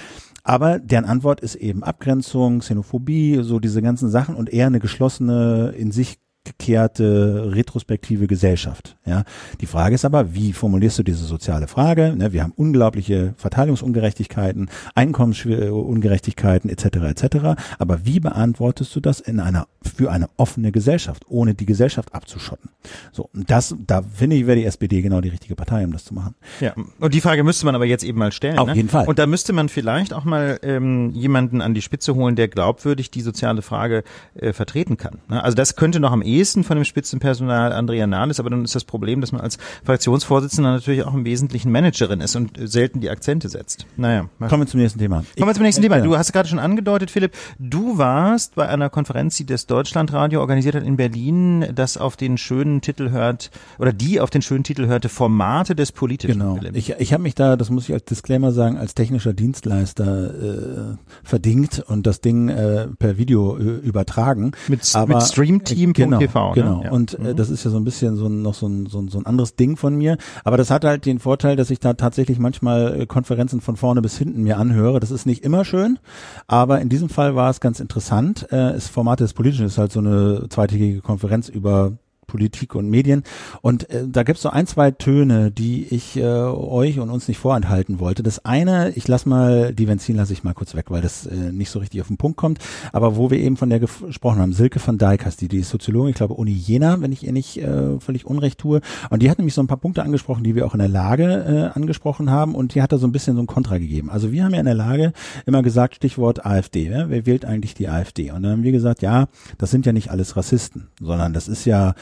Aber 0.44 0.78
deren 0.78 1.04
Antwort 1.04 1.40
ist 1.40 1.56
eben 1.56 1.82
Abgrenzung, 1.82 2.60
Xenophobie, 2.60 3.40
so 3.42 3.58
diese 3.58 3.82
ganzen 3.82 4.10
Sachen 4.10 4.36
und 4.36 4.48
eher 4.48 4.68
eine 4.68 4.80
geschlossene, 4.80 5.74
in 5.76 5.90
sich 5.90 6.18
gekehrte, 6.46 7.52
retrospektive 7.54 8.26
Gesellschaft. 8.26 8.96
Ja, 9.04 9.24
die 9.60 9.66
Frage 9.66 9.94
ist 9.94 10.04
aber, 10.04 10.34
wie 10.34 10.52
formulierst 10.52 10.98
du 10.98 11.02
diese 11.02 11.24
soziale 11.24 11.68
Frage? 11.68 12.14
Ne, 12.16 12.32
wir 12.32 12.42
haben 12.42 12.52
unglaubliche 12.56 13.34
Verteilungsungerechtigkeiten, 13.36 14.70
Einkommensungerechtigkeiten 14.94 16.70
etc. 16.70 16.84
etc. 16.84 17.36
Aber 17.78 18.06
wie 18.06 18.20
beantwortest 18.20 18.94
du 18.96 19.00
das 19.00 19.20
in 19.20 19.40
einer 19.40 19.66
für 19.82 20.10
eine 20.10 20.28
offene 20.36 20.72
Gesellschaft, 20.72 21.24
ohne 21.28 21.54
die 21.54 21.66
Gesellschaft 21.66 22.14
abzuschotten? 22.14 22.70
So, 23.12 23.28
und 23.34 23.50
das, 23.50 23.74
da 23.86 24.02
finde 24.02 24.36
ich, 24.36 24.46
wäre 24.46 24.56
die 24.56 24.64
SPD 24.64 25.02
genau 25.02 25.20
die 25.20 25.28
richtige 25.28 25.54
Partei, 25.54 25.84
um 25.84 25.92
das 25.92 26.04
zu 26.04 26.14
machen. 26.14 26.34
Ja, 26.60 26.74
und 27.00 27.14
die 27.14 27.20
Frage 27.20 27.44
müsste 27.44 27.66
man 27.66 27.74
aber 27.74 27.84
jetzt 27.84 28.04
eben 28.04 28.18
mal 28.18 28.32
stellen. 28.32 28.58
Auf 28.58 28.68
ne? 28.68 28.74
jeden 28.74 28.88
Fall. 28.88 29.06
Und 29.06 29.18
da 29.18 29.26
müsste 29.26 29.52
man 29.52 29.68
vielleicht 29.68 30.12
auch 30.12 30.24
mal 30.24 30.58
ähm, 30.62 31.10
jemanden 31.10 31.60
an 31.60 31.74
die 31.74 31.82
Spitze 31.82 32.14
holen, 32.14 32.36
der 32.36 32.48
glaubwürdig 32.48 33.10
die 33.10 33.20
soziale 33.20 33.62
Frage 33.62 34.04
äh, 34.34 34.52
vertreten 34.52 34.96
kann. 34.96 35.18
Ne? 35.28 35.42
Also 35.42 35.54
das 35.56 35.76
könnte 35.76 36.00
noch 36.00 36.12
am 36.12 36.22
ehesten 36.22 36.35
ehesten 36.36 36.64
von 36.64 36.76
dem 36.76 36.84
Spitzenpersonal 36.84 37.72
Andrea 37.72 38.06
Nahles, 38.06 38.40
aber 38.40 38.50
dann 38.50 38.64
ist 38.64 38.74
das 38.74 38.84
Problem, 38.84 39.20
dass 39.20 39.32
man 39.32 39.40
als 39.40 39.58
Fraktionsvorsitzender 39.84 40.72
natürlich 40.72 41.04
auch 41.04 41.14
im 41.14 41.24
Wesentlichen 41.24 41.70
Managerin 41.72 42.20
ist 42.20 42.36
und 42.36 42.58
selten 42.62 43.00
die 43.00 43.10
Akzente 43.10 43.48
setzt. 43.48 43.86
Naja. 43.96 44.28
Kommen 44.48 44.62
wir 44.62 44.66
zum 44.66 44.80
nächsten 44.80 44.98
Thema. 44.98 45.24
Kommen 45.36 45.48
wir 45.48 45.54
zum 45.54 45.62
nächsten 45.62 45.82
Thema. 45.82 46.00
Du 46.00 46.16
hast 46.16 46.32
gerade 46.32 46.48
schon 46.48 46.58
angedeutet, 46.58 47.10
Philipp, 47.10 47.32
du 47.58 47.98
warst 47.98 48.54
bei 48.54 48.68
einer 48.68 48.90
Konferenz, 48.90 49.36
die 49.36 49.46
das 49.46 49.66
Deutschlandradio 49.66 50.40
organisiert 50.40 50.74
hat 50.74 50.84
in 50.84 50.96
Berlin, 50.96 51.66
das 51.74 51.96
auf 51.96 52.16
den 52.16 52.38
schönen 52.38 52.80
Titel 52.80 53.10
hört, 53.10 53.50
oder 53.78 53.92
die 53.92 54.20
auf 54.20 54.30
den 54.30 54.42
schönen 54.42 54.64
Titel 54.64 54.86
hörte, 54.86 55.08
Formate 55.08 55.74
des 55.74 55.92
Politischen. 55.92 56.38
Genau. 56.38 56.56
Philipp. 56.56 56.76
Ich, 56.76 56.90
ich 56.90 57.12
habe 57.12 57.22
mich 57.22 57.34
da, 57.34 57.56
das 57.56 57.70
muss 57.70 57.88
ich 57.88 57.94
als 57.94 58.04
Disclaimer 58.04 58.52
sagen, 58.52 58.76
als 58.76 58.94
technischer 58.94 59.32
Dienstleister 59.32 60.94
äh, 60.94 60.96
verdingt 61.24 61.82
und 61.86 62.06
das 62.06 62.20
Ding 62.20 62.48
äh, 62.48 62.88
per 62.98 63.18
Video 63.18 63.56
äh, 63.56 63.62
übertragen. 63.62 64.52
Mit, 64.68 64.88
aber, 64.94 65.14
mit 65.14 65.22
Streamteam.tv. 65.22 66.04
Genau, 66.04 66.25
TV. 66.26 66.52
Genau. 66.52 66.78
Ne? 66.78 66.84
Ja. 66.84 66.90
Und 66.92 67.18
äh, 67.18 67.32
mhm. 67.32 67.36
das 67.36 67.50
ist 67.50 67.64
ja 67.64 67.70
so 67.70 67.76
ein 67.76 67.84
bisschen 67.84 68.16
so 68.16 68.26
ein, 68.26 68.42
noch 68.42 68.54
so 68.54 68.66
ein, 68.66 68.86
so, 68.86 69.00
ein, 69.00 69.08
so 69.08 69.18
ein 69.18 69.26
anderes 69.26 69.56
Ding 69.56 69.76
von 69.76 69.94
mir. 69.96 70.16
Aber 70.44 70.56
das 70.56 70.70
hat 70.70 70.84
halt 70.84 71.06
den 71.06 71.18
Vorteil, 71.18 71.56
dass 71.56 71.70
ich 71.70 71.80
da 71.80 71.94
tatsächlich 71.94 72.38
manchmal 72.38 73.00
äh, 73.00 73.06
Konferenzen 73.06 73.60
von 73.60 73.76
vorne 73.76 74.02
bis 74.02 74.18
hinten 74.18 74.42
mir 74.42 74.58
anhöre. 74.58 75.00
Das 75.00 75.10
ist 75.10 75.26
nicht 75.26 75.44
immer 75.44 75.64
schön, 75.64 75.98
aber 76.46 76.80
in 76.80 76.88
diesem 76.88 77.08
Fall 77.08 77.34
war 77.34 77.50
es 77.50 77.60
ganz 77.60 77.80
interessant. 77.80 78.44
Äh, 78.50 78.74
das 78.74 78.88
Format 78.88 79.20
des 79.20 79.34
Politischen 79.34 79.66
ist 79.66 79.78
halt 79.78 79.92
so 79.92 80.00
eine 80.00 80.46
zweitägige 80.48 81.00
Konferenz 81.00 81.48
über 81.48 81.92
Politik 82.26 82.74
und 82.74 82.88
Medien. 82.88 83.22
Und 83.62 83.88
äh, 83.90 84.06
da 84.06 84.22
gibt 84.22 84.36
es 84.36 84.42
so 84.42 84.50
ein, 84.50 84.66
zwei 84.66 84.90
Töne, 84.90 85.50
die 85.50 85.86
ich 85.90 86.16
äh, 86.16 86.22
euch 86.24 86.98
und 86.98 87.10
uns 87.10 87.28
nicht 87.28 87.38
vorenthalten 87.38 88.00
wollte. 88.00 88.22
Das 88.22 88.44
eine, 88.44 88.90
ich 88.90 89.08
lass 89.08 89.26
mal, 89.26 89.72
die 89.72 89.86
Benzin 89.86 90.16
lasse 90.16 90.32
ich 90.32 90.44
mal 90.44 90.54
kurz 90.54 90.74
weg, 90.74 90.86
weil 90.90 91.02
das 91.02 91.26
äh, 91.26 91.52
nicht 91.52 91.70
so 91.70 91.78
richtig 91.78 92.00
auf 92.00 92.08
den 92.08 92.16
Punkt 92.16 92.36
kommt. 92.36 92.58
Aber 92.92 93.16
wo 93.16 93.30
wir 93.30 93.38
eben 93.38 93.56
von 93.56 93.70
der 93.70 93.80
gesprochen 93.80 94.38
haben, 94.38 94.52
Silke 94.52 94.80
van 94.84 94.98
Dijk 94.98 95.24
heißt 95.24 95.40
die, 95.40 95.48
die 95.48 95.58
ist 95.58 95.70
Soziologin, 95.70 96.10
ich 96.10 96.16
glaube 96.16 96.34
Uni 96.34 96.52
Jena, 96.52 97.00
wenn 97.00 97.12
ich 97.12 97.24
ihr 97.24 97.32
nicht 97.32 97.58
äh, 97.58 97.98
völlig 98.00 98.26
unrecht 98.26 98.58
tue. 98.58 98.80
Und 99.10 99.22
die 99.22 99.30
hat 99.30 99.38
nämlich 99.38 99.54
so 99.54 99.62
ein 99.62 99.66
paar 99.66 99.76
Punkte 99.76 100.02
angesprochen, 100.02 100.44
die 100.44 100.54
wir 100.54 100.66
auch 100.66 100.74
in 100.74 100.80
der 100.80 100.88
Lage 100.88 101.72
äh, 101.74 101.78
angesprochen 101.78 102.30
haben. 102.30 102.54
Und 102.54 102.74
die 102.74 102.82
hat 102.82 102.92
da 102.92 102.98
so 102.98 103.06
ein 103.06 103.12
bisschen 103.12 103.36
so 103.36 103.42
ein 103.42 103.46
Kontra 103.46 103.78
gegeben. 103.78 104.10
Also 104.10 104.32
wir 104.32 104.44
haben 104.44 104.52
ja 104.52 104.60
in 104.60 104.66
der 104.66 104.74
Lage 104.74 105.12
immer 105.46 105.62
gesagt, 105.62 105.96
Stichwort 105.96 106.44
AfD. 106.44 106.88
Ja? 106.90 107.08
Wer 107.08 107.26
wählt 107.26 107.44
eigentlich 107.44 107.74
die 107.74 107.88
AfD? 107.88 108.30
Und 108.30 108.42
dann 108.42 108.52
haben 108.52 108.62
wir 108.62 108.72
gesagt, 108.72 109.02
ja, 109.02 109.28
das 109.58 109.70
sind 109.70 109.86
ja 109.86 109.92
nicht 109.92 110.10
alles 110.10 110.36
Rassisten, 110.36 110.88
sondern 111.00 111.32
das 111.32 111.48
ist 111.48 111.64
ja 111.64 111.94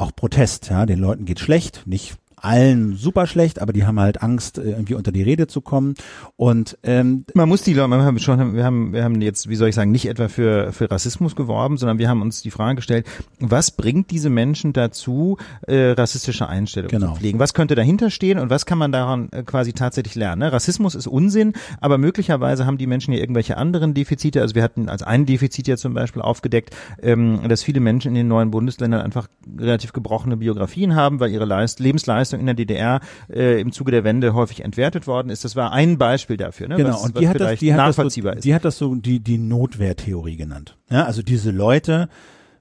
auch 0.00 0.14
Protest, 0.14 0.70
ja, 0.70 0.86
den 0.86 0.98
Leuten 0.98 1.24
geht 1.24 1.40
schlecht, 1.40 1.82
nicht 1.86 2.16
allen 2.42 2.96
super 2.96 3.26
schlecht, 3.26 3.60
aber 3.60 3.72
die 3.72 3.84
haben 3.84 4.00
halt 4.00 4.22
Angst, 4.22 4.58
äh, 4.58 4.70
irgendwie 4.70 4.94
unter 4.94 5.12
die 5.12 5.22
Rede 5.22 5.46
zu 5.46 5.60
kommen. 5.60 5.94
Und 6.36 6.78
ähm, 6.82 7.24
man 7.34 7.48
muss 7.48 7.62
die 7.62 7.74
Leute, 7.74 7.90
wir 7.90 8.02
haben 8.02 8.18
schon, 8.18 8.54
wir 8.54 8.64
haben, 8.64 8.92
wir 8.92 9.04
haben 9.04 9.20
jetzt, 9.20 9.48
wie 9.48 9.56
soll 9.56 9.68
ich 9.68 9.74
sagen, 9.74 9.90
nicht 9.90 10.06
etwa 10.06 10.28
für 10.28 10.72
für 10.72 10.90
Rassismus 10.90 11.36
geworben, 11.36 11.76
sondern 11.76 11.98
wir 11.98 12.08
haben 12.08 12.22
uns 12.22 12.42
die 12.42 12.50
Frage 12.50 12.76
gestellt, 12.76 13.06
was 13.38 13.70
bringt 13.70 14.10
diese 14.10 14.30
Menschen 14.30 14.72
dazu, 14.72 15.36
äh, 15.66 15.90
rassistische 15.90 16.48
Einstellungen 16.48 16.90
genau. 16.90 17.12
zu 17.14 17.20
pflegen? 17.20 17.38
Was 17.38 17.54
könnte 17.54 17.74
dahinter 17.74 18.10
stehen 18.10 18.38
und 18.38 18.50
was 18.50 18.66
kann 18.66 18.78
man 18.78 18.92
daran 18.92 19.28
äh, 19.32 19.42
quasi 19.42 19.72
tatsächlich 19.72 20.14
lernen? 20.14 20.40
Ne? 20.40 20.52
Rassismus 20.52 20.94
ist 20.94 21.06
Unsinn, 21.06 21.54
aber 21.80 21.98
möglicherweise 21.98 22.66
haben 22.66 22.78
die 22.78 22.86
Menschen 22.86 23.12
ja 23.12 23.20
irgendwelche 23.20 23.56
anderen 23.56 23.94
Defizite. 23.94 24.40
Also 24.40 24.54
wir 24.54 24.62
hatten 24.62 24.88
als 24.88 25.02
ein 25.02 25.26
Defizit 25.26 25.68
ja 25.68 25.76
zum 25.76 25.94
Beispiel 25.94 26.22
aufgedeckt, 26.22 26.74
ähm, 27.02 27.40
dass 27.48 27.62
viele 27.62 27.80
Menschen 27.80 28.08
in 28.08 28.14
den 28.14 28.28
neuen 28.28 28.50
Bundesländern 28.50 29.00
einfach 29.00 29.28
relativ 29.58 29.92
gebrochene 29.92 30.36
Biografien 30.36 30.94
haben, 30.94 31.20
weil 31.20 31.30
ihre 31.30 31.44
Leist 31.44 31.80
Lebensleistung 31.80 32.29
Leistung 32.30 32.40
in 32.40 32.46
der 32.46 32.54
DDR 32.54 33.00
äh, 33.28 33.60
im 33.60 33.72
Zuge 33.72 33.90
der 33.90 34.04
Wende 34.04 34.34
häufig 34.34 34.64
entwertet 34.64 35.06
worden 35.06 35.30
ist. 35.30 35.44
Das 35.44 35.56
war 35.56 35.72
ein 35.72 35.98
Beispiel 35.98 36.36
dafür. 36.36 36.68
Ne? 36.68 36.76
Genau, 36.76 36.90
was, 36.90 37.02
und 37.02 37.18
die 37.18 37.28
hat, 37.28 37.40
das, 37.40 37.58
die, 37.58 37.74
hat 37.74 37.88
das 37.88 37.96
so, 37.96 38.22
die 38.34 38.54
hat 38.54 38.64
das 38.64 38.78
so 38.78 38.94
die, 38.94 39.20
die 39.20 39.38
Notwehrtheorie 39.38 40.36
genannt. 40.36 40.76
Ja, 40.90 41.04
also 41.04 41.22
diese 41.22 41.50
Leute 41.50 42.08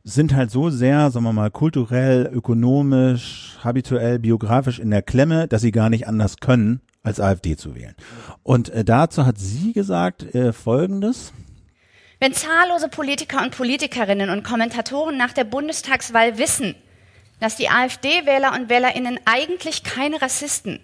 sind 0.03 0.35
halt 0.35 0.49
so 0.49 0.69
sehr, 0.69 1.11
sagen 1.11 1.25
wir 1.25 1.33
mal, 1.33 1.51
kulturell, 1.51 2.29
ökonomisch, 2.31 3.57
habituell, 3.63 4.17
biografisch 4.17 4.79
in 4.79 4.89
der 4.89 5.01
Klemme, 5.01 5.47
dass 5.47 5.61
sie 5.61 5.71
gar 5.71 5.89
nicht 5.89 6.07
anders 6.07 6.37
können, 6.37 6.81
als 7.03 7.19
AfD 7.19 7.55
zu 7.55 7.75
wählen. 7.75 7.95
Und 8.43 8.69
äh, 8.69 8.83
dazu 8.83 9.25
hat 9.25 9.37
sie 9.37 9.73
gesagt 9.73 10.33
äh, 10.33 10.53
Folgendes. 10.53 11.33
Wenn 12.19 12.33
zahllose 12.33 12.89
Politiker 12.89 13.43
und 13.43 13.55
Politikerinnen 13.55 14.29
und 14.29 14.43
Kommentatoren 14.43 15.17
nach 15.17 15.31
der 15.31 15.45
Bundestagswahl 15.45 16.37
wissen, 16.37 16.75
dass 17.39 17.55
die 17.55 17.69
AfD-Wähler 17.69 18.53
und 18.53 18.69
Wählerinnen 18.69 19.19
eigentlich 19.25 19.83
keine 19.83 20.21
Rassisten, 20.21 20.79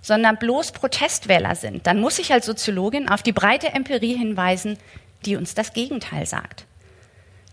sondern 0.00 0.36
bloß 0.36 0.72
Protestwähler 0.72 1.54
sind, 1.54 1.86
dann 1.86 2.00
muss 2.00 2.18
ich 2.18 2.32
als 2.32 2.46
Soziologin 2.46 3.08
auf 3.08 3.22
die 3.22 3.32
breite 3.32 3.68
Empirie 3.68 4.16
hinweisen, 4.16 4.78
die 5.24 5.36
uns 5.36 5.54
das 5.54 5.72
Gegenteil 5.72 6.26
sagt. 6.26 6.64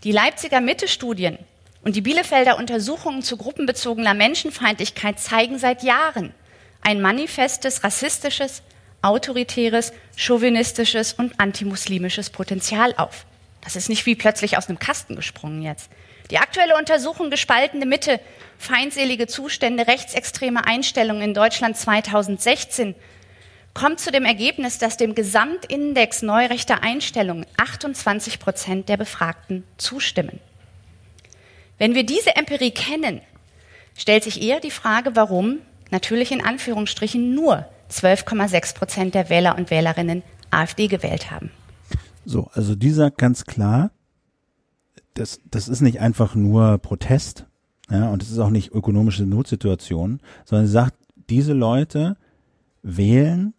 Die 0.03 0.11
Leipziger 0.11 0.61
Mitte-Studien 0.61 1.39
und 1.83 1.95
die 1.95 2.01
Bielefelder 2.01 2.57
Untersuchungen 2.57 3.23
zu 3.23 3.37
gruppenbezogener 3.37 4.13
Menschenfeindlichkeit 4.13 5.19
zeigen 5.19 5.57
seit 5.57 5.83
Jahren 5.83 6.33
ein 6.81 7.01
manifestes 7.01 7.83
rassistisches, 7.83 8.61
autoritäres, 9.01 9.93
chauvinistisches 10.15 11.13
und 11.13 11.39
antimuslimisches 11.39 12.29
Potenzial 12.29 12.93
auf. 12.97 13.25
Das 13.61 13.75
ist 13.75 13.89
nicht 13.89 14.05
wie 14.05 14.15
plötzlich 14.15 14.57
aus 14.57 14.69
einem 14.69 14.79
Kasten 14.79 15.15
gesprungen 15.15 15.63
jetzt. 15.63 15.89
Die 16.31 16.39
aktuelle 16.39 16.77
Untersuchung 16.77 17.29
gespaltene 17.29 17.85
Mitte, 17.85 18.19
feindselige 18.57 19.27
Zustände, 19.27 19.87
rechtsextreme 19.87 20.65
Einstellungen 20.65 21.21
in 21.21 21.33
Deutschland 21.33 21.77
2016 21.77 22.95
kommt 23.73 23.99
zu 23.99 24.11
dem 24.11 24.25
Ergebnis, 24.25 24.79
dass 24.79 24.97
dem 24.97 25.13
Gesamtindex 25.13 26.21
neurechter 26.21 26.81
Einstellungen 26.81 27.45
28 27.57 28.39
Prozent 28.39 28.89
der 28.89 28.97
Befragten 28.97 29.65
zustimmen. 29.77 30.39
Wenn 31.77 31.93
wir 31.93 32.05
diese 32.05 32.35
Empirie 32.37 32.71
kennen, 32.71 33.21
stellt 33.97 34.23
sich 34.23 34.41
eher 34.41 34.61
die 34.61 34.71
Frage, 34.71 35.15
warum 35.15 35.59
natürlich 35.91 36.31
in 36.31 36.43
Anführungsstrichen 36.43 37.35
nur 37.35 37.67
12,6 37.91 38.75
Prozent 38.75 39.13
der 39.13 39.29
Wähler 39.29 39.57
und 39.57 39.69
Wählerinnen 39.69 40.23
AfD 40.51 40.87
gewählt 40.87 41.29
haben. 41.29 41.51
So, 42.23 42.49
also 42.53 42.75
dieser 42.75 43.11
ganz 43.11 43.45
klar, 43.45 43.91
das, 45.15 45.39
das 45.49 45.67
ist 45.67 45.81
nicht 45.81 45.99
einfach 45.99 46.35
nur 46.35 46.77
Protest, 46.77 47.47
ja, 47.89 48.09
und 48.09 48.21
es 48.21 48.31
ist 48.31 48.39
auch 48.39 48.49
nicht 48.49 48.71
ökonomische 48.71 49.25
Notsituation, 49.25 50.19
sondern 50.43 50.67
sie 50.67 50.73
sagt, 50.73 50.95
diese 51.29 51.53
Leute 51.53 52.17
wählen 52.83 53.53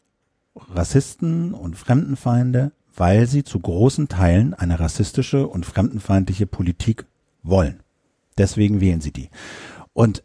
Rassisten 0.55 1.53
und 1.53 1.77
Fremdenfeinde, 1.77 2.73
weil 2.95 3.27
sie 3.27 3.45
zu 3.45 3.59
großen 3.59 4.09
Teilen 4.09 4.55
eine 4.55 4.81
rassistische 4.81 5.47
und 5.47 5.66
fremdenfeindliche 5.66 6.47
Politik 6.47 7.07
wollen. 7.42 7.81
Deswegen 8.38 8.81
wählen 8.81 9.01
sie 9.01 9.12
die. 9.12 9.31
Und 9.92 10.23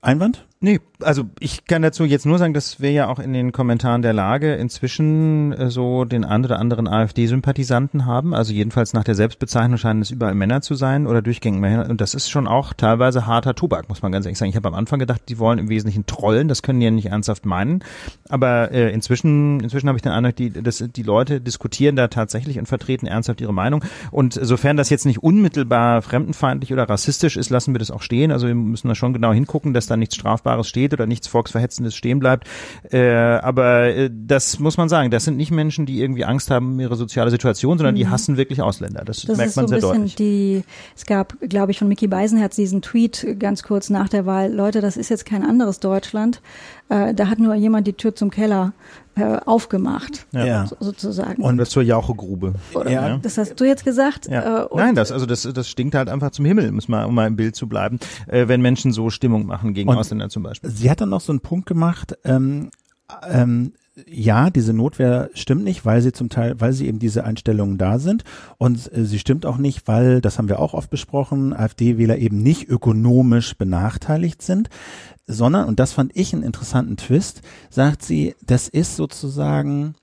Einwand? 0.00 0.46
Nee, 0.66 0.80
also 1.00 1.26
ich 1.38 1.66
kann 1.66 1.82
dazu 1.82 2.04
jetzt 2.04 2.26
nur 2.26 2.38
sagen, 2.38 2.52
dass 2.52 2.80
wir 2.80 2.90
ja 2.90 3.06
auch 3.06 3.20
in 3.20 3.32
den 3.32 3.52
Kommentaren 3.52 4.02
der 4.02 4.12
Lage 4.12 4.54
inzwischen 4.56 5.52
äh, 5.52 5.70
so 5.70 6.04
den 6.04 6.24
ein 6.24 6.44
oder 6.44 6.58
anderen 6.58 6.88
AfD-Sympathisanten 6.88 8.04
haben. 8.04 8.34
Also 8.34 8.52
jedenfalls 8.52 8.92
nach 8.92 9.04
der 9.04 9.14
Selbstbezeichnung 9.14 9.78
scheinen 9.78 10.02
es 10.02 10.10
überall 10.10 10.34
Männer 10.34 10.62
zu 10.62 10.74
sein 10.74 11.06
oder 11.06 11.22
durchgängig 11.22 11.60
Männer. 11.60 11.88
Und 11.88 12.00
das 12.00 12.14
ist 12.14 12.28
schon 12.30 12.48
auch 12.48 12.72
teilweise 12.72 13.26
harter 13.26 13.54
Tobak, 13.54 13.88
muss 13.88 14.02
man 14.02 14.10
ganz 14.10 14.26
ehrlich 14.26 14.38
sagen. 14.38 14.50
Ich 14.50 14.56
habe 14.56 14.66
am 14.66 14.74
Anfang 14.74 14.98
gedacht, 14.98 15.22
die 15.28 15.38
wollen 15.38 15.60
im 15.60 15.68
Wesentlichen 15.68 16.04
trollen. 16.06 16.48
Das 16.48 16.62
können 16.62 16.80
die 16.80 16.86
ja 16.86 16.90
nicht 16.90 17.06
ernsthaft 17.06 17.46
meinen. 17.46 17.84
Aber 18.28 18.72
äh, 18.72 18.90
inzwischen, 18.92 19.60
inzwischen 19.60 19.86
habe 19.86 19.98
ich 19.98 20.02
den 20.02 20.10
Eindruck, 20.10 20.34
die, 20.34 20.50
das, 20.50 20.82
die 20.84 21.02
Leute 21.04 21.40
diskutieren 21.40 21.94
da 21.94 22.08
tatsächlich 22.08 22.58
und 22.58 22.66
vertreten 22.66 23.06
ernsthaft 23.06 23.40
ihre 23.40 23.54
Meinung. 23.54 23.84
Und 24.10 24.34
sofern 24.34 24.76
das 24.76 24.90
jetzt 24.90 25.06
nicht 25.06 25.22
unmittelbar 25.22 26.02
fremdenfeindlich 26.02 26.72
oder 26.72 26.88
rassistisch 26.88 27.36
ist, 27.36 27.50
lassen 27.50 27.72
wir 27.72 27.78
das 27.78 27.92
auch 27.92 28.02
stehen. 28.02 28.32
Also 28.32 28.48
wir 28.48 28.56
müssen 28.56 28.88
da 28.88 28.96
schon 28.96 29.12
genau 29.12 29.32
hingucken, 29.32 29.72
dass 29.72 29.86
da 29.86 29.96
nichts 29.96 30.16
strafbar 30.16 30.55
Strafbares 30.56 30.68
steht 30.68 30.92
oder 30.92 31.06
nichts 31.06 31.28
Volksverhetzendes 31.28 31.94
stehen 31.94 32.18
bleibt. 32.18 32.46
Äh, 32.90 33.06
aber 33.08 33.84
äh, 33.84 34.10
das 34.12 34.58
muss 34.58 34.76
man 34.76 34.88
sagen, 34.88 35.10
das 35.10 35.24
sind 35.24 35.36
nicht 35.36 35.50
Menschen, 35.50 35.86
die 35.86 36.00
irgendwie 36.00 36.24
Angst 36.24 36.50
haben 36.50 36.72
um 36.72 36.80
ihre 36.80 36.96
soziale 36.96 37.30
Situation, 37.30 37.78
sondern 37.78 37.94
mhm. 37.94 37.98
die 37.98 38.08
hassen 38.08 38.36
wirklich 38.36 38.62
Ausländer. 38.62 39.02
Das, 39.04 39.22
das 39.22 39.36
merkt 39.36 39.56
man 39.56 39.68
so 39.68 39.78
sehr 39.78 39.80
deutlich. 39.80 40.14
Die, 40.16 40.64
es 40.96 41.06
gab, 41.06 41.36
glaube 41.40 41.72
ich, 41.72 41.78
von 41.78 41.88
Mickey 41.88 42.06
Beisenherz 42.06 42.56
diesen 42.56 42.82
Tweet 42.82 43.36
ganz 43.38 43.62
kurz 43.62 43.90
nach 43.90 44.08
der 44.08 44.26
Wahl, 44.26 44.52
Leute, 44.52 44.80
das 44.80 44.96
ist 44.96 45.08
jetzt 45.08 45.26
kein 45.26 45.44
anderes 45.44 45.80
Deutschland. 45.80 46.40
Äh, 46.88 47.14
da 47.14 47.28
hat 47.28 47.38
nur 47.38 47.54
jemand 47.54 47.86
die 47.86 47.94
Tür 47.94 48.14
zum 48.14 48.30
Keller 48.30 48.72
äh, 49.16 49.38
aufgemacht, 49.44 50.26
ja. 50.32 50.66
so, 50.66 50.76
sozusagen. 50.78 51.42
Und 51.42 51.56
das 51.56 51.70
zur 51.70 51.82
Jauchegrube. 51.82 52.54
Ja. 52.88 53.18
Das 53.18 53.38
hast 53.38 53.58
du 53.58 53.64
jetzt 53.64 53.84
gesagt. 53.84 54.28
Ja. 54.28 54.64
Äh, 54.64 54.68
Nein, 54.74 54.94
das 54.94 55.10
also 55.10 55.26
das 55.26 55.42
das 55.42 55.68
stinkt 55.68 55.94
halt 55.94 56.08
einfach 56.08 56.30
zum 56.30 56.44
Himmel, 56.44 56.70
muss 56.70 56.86
mal, 56.86 57.04
um 57.04 57.14
mal 57.14 57.26
im 57.26 57.34
Bild 57.34 57.56
zu 57.56 57.68
bleiben, 57.68 57.98
äh, 58.28 58.46
wenn 58.46 58.60
Menschen 58.60 58.92
so 58.92 59.10
Stimmung 59.10 59.46
machen 59.46 59.74
gegen 59.74 59.88
und 59.88 59.96
Ausländer 59.96 60.28
zum 60.28 60.42
Beispiel. 60.42 60.70
Sie 60.70 60.90
hat 60.90 61.00
dann 61.00 61.08
noch 61.08 61.20
so 61.20 61.32
einen 61.32 61.40
Punkt 61.40 61.66
gemacht. 61.66 62.16
Ähm, 62.24 62.70
ähm, 63.28 63.72
ja, 64.06 64.50
diese 64.50 64.72
Notwehr 64.74 65.30
stimmt 65.34 65.64
nicht, 65.64 65.84
weil 65.86 66.02
sie 66.02 66.12
zum 66.12 66.28
Teil, 66.28 66.60
weil 66.60 66.72
sie 66.72 66.86
eben 66.86 66.98
diese 66.98 67.24
Einstellungen 67.24 67.78
da 67.78 67.98
sind. 67.98 68.24
Und 68.58 68.92
äh, 68.92 69.04
sie 69.04 69.18
stimmt 69.18 69.46
auch 69.46 69.56
nicht, 69.56 69.88
weil, 69.88 70.20
das 70.20 70.38
haben 70.38 70.48
wir 70.48 70.60
auch 70.60 70.74
oft 70.74 70.90
besprochen, 70.90 71.54
AfD-Wähler 71.54 72.18
eben 72.18 72.42
nicht 72.42 72.68
ökonomisch 72.68 73.56
benachteiligt 73.56 74.42
sind 74.42 74.68
sondern, 75.26 75.66
und 75.66 75.80
das 75.80 75.92
fand 75.92 76.12
ich 76.14 76.32
einen 76.32 76.42
interessanten 76.42 76.96
Twist, 76.96 77.42
sagt 77.68 78.02
sie, 78.02 78.34
das 78.42 78.68
ist 78.68 78.96
sozusagen 78.96 79.94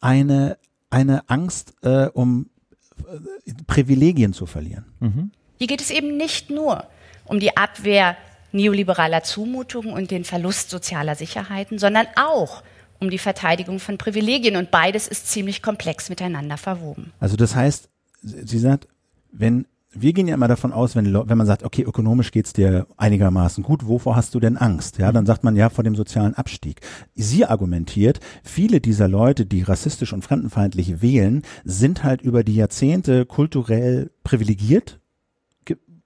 eine, 0.00 0.58
eine 0.90 1.28
Angst, 1.28 1.74
äh, 1.82 2.06
um 2.12 2.50
äh, 2.98 3.52
Privilegien 3.66 4.32
zu 4.32 4.46
verlieren. 4.46 4.84
Mhm. 5.00 5.30
Hier 5.58 5.66
geht 5.66 5.80
es 5.80 5.90
eben 5.90 6.16
nicht 6.16 6.50
nur 6.50 6.84
um 7.24 7.40
die 7.40 7.56
Abwehr 7.56 8.16
neoliberaler 8.52 9.22
Zumutungen 9.22 9.92
und 9.92 10.10
den 10.10 10.24
Verlust 10.24 10.70
sozialer 10.70 11.14
Sicherheiten, 11.14 11.78
sondern 11.78 12.06
auch 12.16 12.62
um 12.62 12.66
die 13.00 13.18
Verteidigung 13.18 13.78
von 13.78 13.98
Privilegien. 13.98 14.56
Und 14.56 14.70
beides 14.70 15.08
ist 15.08 15.28
ziemlich 15.28 15.62
komplex 15.62 16.08
miteinander 16.08 16.56
verwoben. 16.56 17.12
Also 17.20 17.36
das 17.36 17.54
heißt, 17.54 17.88
sie 18.22 18.58
sagt, 18.58 18.88
wenn 19.32 19.66
wir 19.98 20.12
gehen 20.12 20.28
ja 20.28 20.34
immer 20.34 20.48
davon 20.48 20.72
aus, 20.72 20.94
wenn, 20.94 21.12
wenn 21.14 21.38
man 21.38 21.46
sagt, 21.46 21.62
okay, 21.62 21.82
ökonomisch 21.82 22.30
geht's 22.30 22.52
dir 22.52 22.86
einigermaßen 22.96 23.64
gut, 23.64 23.86
wovor 23.86 24.14
hast 24.14 24.34
du 24.34 24.40
denn 24.40 24.56
Angst? 24.56 24.98
Ja, 24.98 25.10
dann 25.10 25.26
sagt 25.26 25.42
man 25.42 25.56
ja 25.56 25.70
vor 25.70 25.84
dem 25.84 25.96
sozialen 25.96 26.34
Abstieg. 26.34 26.80
Sie 27.14 27.46
argumentiert, 27.46 28.20
viele 28.42 28.80
dieser 28.80 29.08
Leute, 29.08 29.46
die 29.46 29.62
rassistisch 29.62 30.12
und 30.12 30.22
fremdenfeindlich 30.22 31.00
wählen, 31.00 31.42
sind 31.64 32.04
halt 32.04 32.20
über 32.20 32.44
die 32.44 32.56
Jahrzehnte 32.56 33.24
kulturell 33.24 34.10
privilegiert 34.22 35.00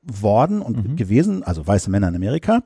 worden 0.03 0.62
und 0.62 0.91
mhm. 0.91 0.97
gewesen, 0.97 1.43
also 1.43 1.66
weiße 1.66 1.91
Männer 1.91 2.09
in 2.09 2.16
Amerika. 2.16 2.62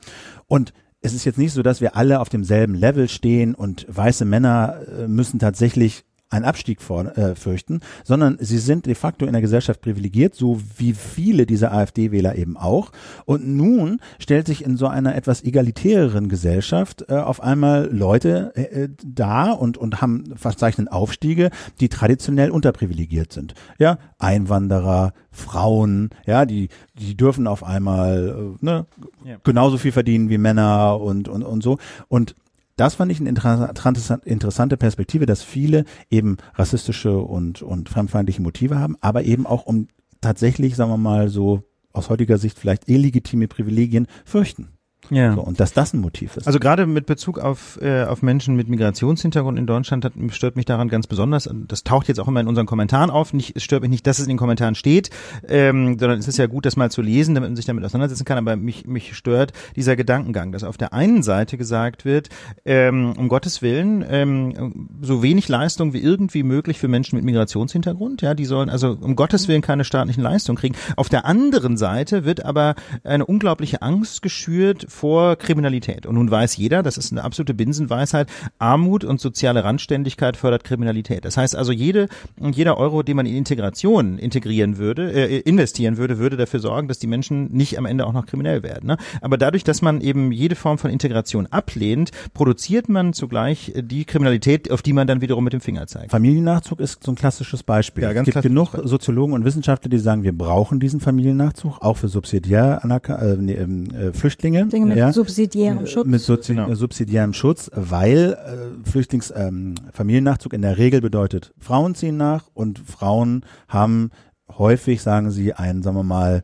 Und 0.47 0.73
es 1.05 1.13
ist 1.13 1.27
jetzt 1.27 1.39
nicht 1.39 1.53
so, 1.53 1.63
dass 1.63 1.83
wir 1.83 1.97
alle 1.97 2.19
auf 2.19 2.31
demselben 2.31 2.75
Level 2.75 3.11
stehen 3.11 3.55
und 3.55 3.85
weiße 3.89 4.25
Männer 4.25 4.81
äh, 4.99 5.07
müssen 5.07 5.39
tatsächlich 5.39 6.05
einen 6.35 6.45
Abstieg 6.45 6.83
vor, 6.83 7.17
äh, 7.17 7.35
fürchten, 7.35 7.81
sondern 8.03 8.37
sie 8.41 8.59
sind 8.59 8.87
de 8.87 8.95
facto 8.95 9.25
in 9.25 9.33
der 9.33 9.41
Gesellschaft 9.41 9.81
privilegiert, 9.81 10.35
so 10.35 10.61
wie 10.77 10.93
viele 10.93 11.47
dieser 11.47 11.73
AfD-Wähler 11.73 12.35
eben 12.37 12.57
auch. 12.57 12.91
Und 13.25 13.47
nun 13.47 14.01
stellt 14.19 14.47
sich 14.47 14.65
in 14.65 14.77
so 14.77 14.89
einer 14.89 15.15
etwas 15.15 15.45
egalitäreren 15.45 16.29
Gesellschaft 16.29 17.05
äh, 17.09 17.15
auf 17.15 17.41
einmal 17.43 17.89
Leute 17.93 18.53
äh, 18.57 18.89
da 19.05 19.53
und, 19.53 19.79
und 19.79 20.03
haben 20.03 20.35
verzeichnen 20.37 20.89
Aufstiege, 20.89 21.51
die 21.81 21.89
traditionell 21.89 22.51
unterprivilegiert 22.51 23.33
sind. 23.33 23.55
Ja, 23.79 23.99
Einwanderer, 24.19 25.13
Frauen, 25.31 26.11
ja, 26.27 26.47
die, 26.47 26.69
die 26.99 27.17
dürfen 27.17 27.47
auf 27.47 27.63
einmal 27.63 28.57
äh, 28.61 28.65
ne, 28.65 28.87
ja. 29.25 29.37
genauso 29.45 29.79
viel 29.79 29.93
verdienen 29.93 30.31
wie 30.31 30.39
Männer 30.39 31.01
und, 31.01 31.29
und, 31.29 31.45
und 31.45 31.63
so. 31.63 31.79
Und 32.09 32.35
das 32.77 32.95
fand 32.95 33.13
ich 33.13 33.21
eine 33.21 33.29
interessante 33.29 34.77
Perspektive, 34.77 35.27
dass 35.27 35.43
viele 35.43 35.85
eben 36.11 36.39
rassistische 36.55 37.19
und, 37.19 37.63
und 37.63 37.89
fremdfeindliche 37.89 38.43
Motive 38.43 38.79
haben, 38.79 38.97
aber 39.01 39.25
eben 39.25 39.47
auch 39.47 39.65
um 39.67 39.89
tatsächlich, 40.21 40.75
sagen 40.75 40.91
wir 40.91 40.97
mal 40.97 41.29
so, 41.29 41.63
aus 41.93 42.11
heutiger 42.11 42.39
Sicht 42.39 42.59
vielleicht 42.59 42.89
illegitime 42.89 43.47
Privilegien 43.47 44.09
fürchten. 44.25 44.74
Ja. 45.11 45.35
So, 45.35 45.43
und 45.43 45.61
dass 45.61 45.73
das 45.73 45.93
ein 45.93 46.01
Motiv 46.01 46.37
ist. 46.37 46.47
Also 46.47 46.59
gerade 46.59 46.87
mit 46.87 47.07
Bezug 47.07 47.39
auf, 47.39 47.79
äh, 47.83 48.05
auf 48.05 48.23
Menschen 48.23 48.57
mit 48.57 48.69
Migrationshintergrund 48.69 49.59
in 49.59 49.67
Deutschland 49.67 50.05
hat, 50.05 50.13
stört 50.31 50.57
mich 50.57 50.65
daran 50.65 50.89
ganz 50.89 51.07
besonders. 51.07 51.49
Das 51.69 51.85
taucht 51.85 52.09
jetzt 52.09 52.21
auch 52.21 52.29
immer 52.29 52.41
in 52.41 52.49
unseren 52.49 52.67
Kommentaren 52.67 53.11
auf. 53.11 53.33
Nicht, 53.33 53.57
es 53.57 53.63
stört 53.63 53.83
mich 53.83 53.91
nicht, 53.91 54.07
dass 54.07 54.19
es 54.19 54.25
in 54.25 54.31
den 54.31 54.39
Kommentaren 54.39 54.75
steht, 54.75 55.11
ähm, 55.49 55.99
sondern 55.99 56.19
es 56.19 56.29
ist 56.29 56.39
ja 56.39 56.47
gut, 56.47 56.67
das 56.67 56.77
mal 56.77 56.91
zu 56.91 57.03
lesen, 57.03 57.35
damit 57.35 57.51
man 57.51 57.57
sich 57.57 57.67
damit 57.67 57.85
auseinandersetzen 57.85 58.25
kann. 58.25 58.39
Aber 58.39 58.57
mich, 58.57 58.87
mich 58.87 59.17
stört 59.17 59.53
dieser 59.77 59.97
Gedankengang, 59.97 60.53
dass 60.53 60.65
auf 60.65 60.77
der 60.77 60.93
einen 60.93 61.23
Seite 61.23 61.59
gesagt 61.59 62.05
wird, 62.05 62.29
ähm, 62.65 63.15
um 63.17 63.29
Gottes 63.29 63.63
Willen, 63.63 64.05
ähm, 64.09 64.89
so 65.03 65.23
wenig 65.23 65.49
Leistung 65.49 65.93
wie 65.93 66.01
irgendwie 66.01 66.43
möglich 66.43 66.79
für 66.79 66.89
Menschen 66.89 67.17
mit 67.17 67.25
Migrationshintergrund. 67.25 68.23
Ja, 68.23 68.35
die 68.35 68.45
sollen 68.45 68.71
also 68.71 68.97
um 69.01 69.17
Gottes 69.17 69.49
Willen 69.49 69.63
keine 69.63 69.85
staatlichen 69.85 70.23
Leistungen 70.23 70.57
kriegen. 70.57 70.77
Auf 70.97 71.09
der 71.09 71.27
anderen 71.27 71.77
Seite 71.77 72.25
wird 72.25 72.45
aber 72.45 72.75
eine 73.03 73.27
unglaubliche 73.27 73.83
Angst 73.83 74.23
geschürt 74.23 74.87
vor 74.95 75.37
Kriminalität. 75.37 76.07
Und 76.07 76.15
nun 76.15 76.31
weiß 76.31 76.57
jeder, 76.57 76.83
das 76.83 76.97
ist 76.97 77.13
eine 77.13 77.25
absolute 77.25 77.53
Binsenweisheit, 77.55 78.29
Armut 78.59 79.05
und 79.05 79.21
soziale 79.21 79.65
Randständigkeit 79.65 80.37
fördert 80.37 80.65
Kriminalität. 80.65 81.25
Das 81.25 81.37
heißt 81.37 81.57
also, 81.57 81.73
jede, 81.73 82.09
jeder 82.41 82.79
Euro, 82.79 83.03
den 83.03 83.17
man 83.17 83.27
in 83.27 83.37
Integration 83.37 84.19
integrieren 84.19 84.79
würde, 84.79 85.13
äh, 85.13 85.41
investieren 85.41 85.97
würde, 85.97 86.19
würde 86.19 86.37
dafür 86.37 86.61
sorgen, 86.61 86.89
dass 86.89 86.99
die 86.99 87.07
Menschen 87.07 87.53
nicht 87.53 87.77
am 87.79 87.87
Ende 87.87 88.07
auch 88.07 88.13
noch 88.13 88.27
kriminell 88.27 88.63
werden. 88.63 88.87
Ne? 88.87 88.97
Aber 89.21 89.37
dadurch, 89.37 89.65
dass 89.65 89.83
man 89.83 90.01
eben 90.01 90.33
jede 90.33 90.55
Form 90.55 90.79
von 90.79 90.91
Integration 90.91 91.47
ablehnt, 91.47 92.11
produziert 92.33 92.89
man 92.89 93.13
zugleich 93.13 93.73
die 93.77 94.05
Kriminalität, 94.05 94.71
auf 94.71 94.83
die 94.83 94.93
man 94.93 95.07
dann 95.07 95.21
wiederum 95.21 95.45
mit 95.45 95.53
dem 95.53 95.61
Finger 95.61 95.87
zeigt. 95.87 96.11
Familiennachzug 96.11 96.81
ist 96.81 97.03
so 97.03 97.13
ein 97.13 97.17
klassisches 97.17 97.63
Beispiel. 97.63 98.05
Ja, 98.05 98.13
ganz 98.13 98.29
es 98.29 98.35
gibt 98.35 98.45
genug 98.45 98.71
Soziologen 98.85 99.35
und 99.35 99.45
Wissenschaftler, 99.45 99.89
die 99.89 99.99
sagen, 99.99 100.23
wir 100.23 100.37
brauchen 100.37 100.81
diesen 100.81 101.01
Familiennachzug, 101.01 101.79
auch 101.81 101.97
für 101.97 102.09
subsidiär 102.09 102.81
äh, 102.85 103.23
ähm, 103.23 103.89
äh, 103.91 104.13
Flüchtlinge. 104.13 104.67
Dinge 104.67 104.84
mit 104.85 104.97
ja, 104.97 105.13
subsidiärem 105.13 105.87
Schutz. 105.87 106.07
Mit 106.07 106.21
Sozi 106.21 106.55
genau. 106.55 106.75
subsidiärem 106.75 107.33
Schutz, 107.33 107.71
weil 107.75 108.37
äh, 108.85 108.89
Flüchtlings 108.89 109.33
ähm, 109.35 109.75
Familiennachzug 109.93 110.53
in 110.53 110.63
der 110.63 110.79
Regel 110.79 111.01
bedeutet, 111.01 111.53
Frauen 111.59 111.95
ziehen 111.95 112.17
nach 112.17 112.49
und 112.55 112.79
Frauen 112.79 113.45
haben 113.69 114.11
häufig, 114.51 115.03
sagen 115.03 115.31
sie, 115.31 115.53
einen, 115.53 115.83
sagen 115.83 115.97
wir 115.97 116.03
mal, 116.03 116.43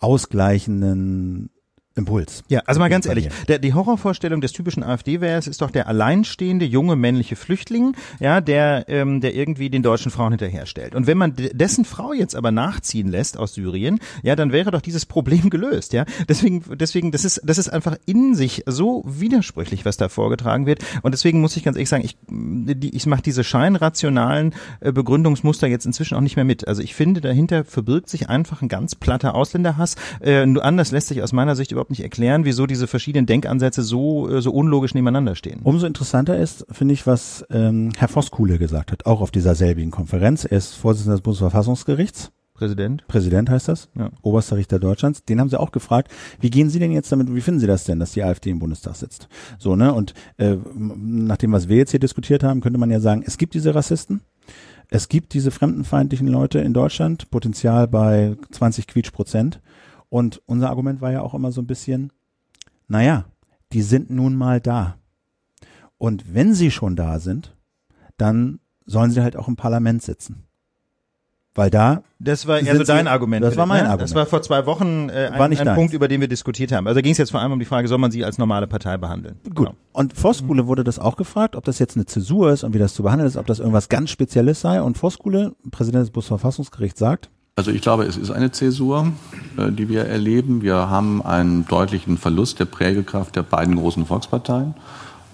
ausgleichenden 0.00 1.50
Impuls. 1.94 2.42
Ja, 2.48 2.60
also 2.66 2.80
mal 2.80 2.88
ganz 2.88 3.06
ehrlich, 3.06 3.28
der, 3.48 3.58
die 3.58 3.74
Horrorvorstellung 3.74 4.40
des 4.40 4.52
typischen 4.52 4.82
AfD-Wählers 4.82 5.46
ist 5.46 5.60
doch 5.60 5.70
der 5.70 5.88
alleinstehende 5.88 6.64
junge 6.64 6.96
männliche 6.96 7.36
Flüchtling, 7.36 7.94
ja, 8.18 8.40
der, 8.40 8.86
ähm, 8.88 9.20
der 9.20 9.34
irgendwie 9.34 9.68
den 9.68 9.82
deutschen 9.82 10.10
Frauen 10.10 10.32
hinterherstellt. 10.32 10.94
Und 10.94 11.06
wenn 11.06 11.18
man 11.18 11.34
dessen 11.36 11.84
Frau 11.84 12.14
jetzt 12.14 12.34
aber 12.34 12.50
nachziehen 12.50 13.08
lässt 13.08 13.36
aus 13.36 13.54
Syrien, 13.54 14.00
ja, 14.22 14.36
dann 14.36 14.52
wäre 14.52 14.70
doch 14.70 14.80
dieses 14.80 15.04
Problem 15.04 15.50
gelöst, 15.50 15.92
ja. 15.92 16.06
Deswegen, 16.28 16.64
deswegen, 16.76 17.12
das 17.12 17.24
ist, 17.26 17.42
das 17.44 17.58
ist 17.58 17.68
einfach 17.68 17.96
in 18.06 18.34
sich 18.34 18.62
so 18.66 19.02
widersprüchlich, 19.06 19.84
was 19.84 19.98
da 19.98 20.08
vorgetragen 20.08 20.64
wird. 20.64 20.82
Und 21.02 21.12
deswegen 21.12 21.42
muss 21.42 21.56
ich 21.56 21.62
ganz 21.64 21.76
ehrlich 21.76 21.90
sagen, 21.90 22.04
ich, 22.04 22.16
die, 22.28 22.96
ich 22.96 23.04
mache 23.06 23.22
diese 23.22 23.44
scheinrationalen 23.44 24.54
äh, 24.80 24.92
Begründungsmuster 24.92 25.66
jetzt 25.66 25.84
inzwischen 25.84 26.16
auch 26.16 26.22
nicht 26.22 26.36
mehr 26.36 26.44
mit. 26.46 26.66
Also 26.66 26.80
ich 26.80 26.94
finde, 26.94 27.20
dahinter 27.20 27.64
verbirgt 27.64 28.08
sich 28.08 28.30
einfach 28.30 28.62
ein 28.62 28.68
ganz 28.68 28.94
platter 28.94 29.34
Ausländerhass. 29.34 29.96
Äh, 30.22 30.46
nur 30.46 30.64
anders 30.64 30.90
lässt 30.90 31.08
sich 31.08 31.22
aus 31.22 31.32
meiner 31.32 31.54
Sicht 31.54 31.70
überhaupt 31.72 31.81
überhaupt 31.82 31.90
nicht 31.90 32.02
erklären, 32.02 32.44
wieso 32.44 32.66
diese 32.66 32.86
verschiedenen 32.86 33.26
Denkansätze 33.26 33.82
so, 33.82 34.28
äh, 34.28 34.40
so 34.40 34.52
unlogisch 34.52 34.94
nebeneinander 34.94 35.34
stehen. 35.34 35.60
Umso 35.64 35.86
interessanter 35.86 36.38
ist, 36.38 36.64
finde 36.70 36.94
ich, 36.94 37.06
was 37.06 37.44
ähm, 37.50 37.90
Herr 37.96 38.08
Voskuhle 38.08 38.58
gesagt 38.58 38.92
hat, 38.92 39.06
auch 39.06 39.20
auf 39.20 39.30
dieser 39.32 39.54
selbigen 39.54 39.90
Konferenz. 39.90 40.44
Er 40.44 40.58
ist 40.58 40.74
Vorsitzender 40.74 41.16
des 41.16 41.22
Bundesverfassungsgerichts. 41.22 42.30
Präsident. 42.54 43.04
Präsident 43.08 43.50
heißt 43.50 43.66
das, 43.66 43.88
ja. 43.96 44.10
oberster 44.22 44.56
Richter 44.56 44.78
Deutschlands. 44.78 45.24
Den 45.24 45.40
haben 45.40 45.48
sie 45.48 45.58
auch 45.58 45.72
gefragt, 45.72 46.12
wie 46.38 46.50
gehen 46.50 46.70
Sie 46.70 46.78
denn 46.78 46.92
jetzt 46.92 47.10
damit, 47.10 47.34
wie 47.34 47.40
finden 47.40 47.58
Sie 47.58 47.66
das 47.66 47.82
denn, 47.82 47.98
dass 47.98 48.12
die 48.12 48.22
AfD 48.22 48.50
im 48.50 48.60
Bundestag 48.60 48.94
sitzt? 48.94 49.28
So, 49.58 49.74
ne? 49.74 49.92
Und 49.92 50.14
äh, 50.36 50.56
nach 50.76 51.38
dem, 51.38 51.50
was 51.50 51.68
wir 51.68 51.78
jetzt 51.78 51.90
hier 51.90 51.98
diskutiert 51.98 52.44
haben, 52.44 52.60
könnte 52.60 52.78
man 52.78 52.90
ja 52.90 53.00
sagen, 53.00 53.24
es 53.26 53.36
gibt 53.36 53.54
diese 53.54 53.74
Rassisten, 53.74 54.20
es 54.90 55.08
gibt 55.08 55.34
diese 55.34 55.50
fremdenfeindlichen 55.50 56.28
Leute 56.28 56.60
in 56.60 56.72
Deutschland, 56.72 57.30
Potenzial 57.30 57.88
bei 57.88 58.36
20 58.52 58.86
Quietsch 58.86 59.10
Prozent. 59.10 59.60
Und 60.12 60.42
unser 60.44 60.68
Argument 60.68 61.00
war 61.00 61.10
ja 61.10 61.22
auch 61.22 61.32
immer 61.32 61.52
so 61.52 61.62
ein 61.62 61.66
bisschen, 61.66 62.12
naja, 62.86 63.24
die 63.72 63.80
sind 63.80 64.10
nun 64.10 64.36
mal 64.36 64.60
da. 64.60 64.98
Und 65.96 66.34
wenn 66.34 66.52
sie 66.52 66.70
schon 66.70 66.96
da 66.96 67.18
sind, 67.18 67.56
dann 68.18 68.60
sollen 68.84 69.10
sie 69.10 69.22
halt 69.22 69.38
auch 69.38 69.48
im 69.48 69.56
Parlament 69.56 70.02
sitzen. 70.02 70.44
Weil 71.54 71.70
da. 71.70 72.02
Das 72.18 72.46
war 72.46 72.60
eher 72.60 72.76
so 72.76 72.84
dein 72.84 73.08
Argument. 73.08 73.42
Das 73.42 73.56
war 73.56 73.64
mein 73.64 73.84
ne? 73.84 73.88
Argument. 73.88 74.10
Das 74.10 74.14
war 74.14 74.26
vor 74.26 74.42
zwei 74.42 74.66
Wochen 74.66 75.08
äh, 75.08 75.30
War 75.32 75.44
ein, 75.44 75.48
nicht 75.48 75.60
ein 75.60 75.66
deins. 75.68 75.78
Punkt, 75.78 75.94
über 75.94 76.08
den 76.08 76.20
wir 76.20 76.28
diskutiert 76.28 76.72
haben. 76.72 76.86
Also 76.86 76.98
da 76.98 77.00
ging 77.00 77.12
es 77.12 77.18
jetzt 77.18 77.30
vor 77.30 77.40
allem 77.40 77.52
um 77.52 77.58
die 77.58 77.64
Frage, 77.64 77.88
soll 77.88 77.96
man 77.96 78.10
sie 78.10 78.22
als 78.22 78.36
normale 78.36 78.66
Partei 78.66 78.98
behandeln? 78.98 79.40
Gut. 79.44 79.68
Genau. 79.68 79.74
Und 79.92 80.12
Voskuhle 80.12 80.66
wurde 80.66 80.84
das 80.84 80.98
auch 80.98 81.16
gefragt, 81.16 81.56
ob 81.56 81.64
das 81.64 81.78
jetzt 81.78 81.96
eine 81.96 82.04
Zäsur 82.04 82.52
ist 82.52 82.64
und 82.64 82.74
wie 82.74 82.78
das 82.78 82.92
zu 82.92 83.02
behandeln 83.02 83.26
ist, 83.26 83.38
ob 83.38 83.46
das 83.46 83.60
irgendwas 83.60 83.88
ganz 83.88 84.10
Spezielles 84.10 84.60
sei. 84.60 84.82
Und 84.82 84.98
Voskuhle, 84.98 85.54
Präsident 85.70 86.02
des 86.02 86.10
Bundesverfassungsgerichts, 86.10 86.98
sagt, 86.98 87.30
Also 87.54 87.70
ich 87.70 87.82
glaube, 87.82 88.04
es 88.04 88.16
ist 88.16 88.30
eine 88.30 88.50
Zäsur, 88.50 89.12
äh, 89.58 89.70
die 89.70 89.90
wir 89.90 90.06
erleben. 90.06 90.62
Wir 90.62 90.88
haben 90.88 91.20
einen 91.20 91.66
deutlichen 91.66 92.16
Verlust 92.16 92.60
der 92.60 92.64
Prägekraft 92.64 93.36
der 93.36 93.42
beiden 93.42 93.76
großen 93.76 94.06
Volksparteien. 94.06 94.72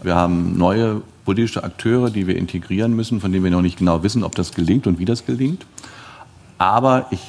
Wir 0.02 0.16
haben 0.16 0.58
neue 0.58 1.02
politische 1.24 1.62
Akteure, 1.62 2.10
die 2.10 2.26
wir 2.26 2.36
integrieren 2.36 2.96
müssen, 2.96 3.20
von 3.20 3.30
denen 3.30 3.44
wir 3.44 3.52
noch 3.52 3.62
nicht 3.62 3.78
genau 3.78 4.02
wissen, 4.02 4.24
ob 4.24 4.34
das 4.34 4.52
gelingt 4.52 4.88
und 4.88 4.98
wie 4.98 5.04
das 5.04 5.26
gelingt. 5.26 5.64
Aber 6.58 7.06
ich 7.10 7.20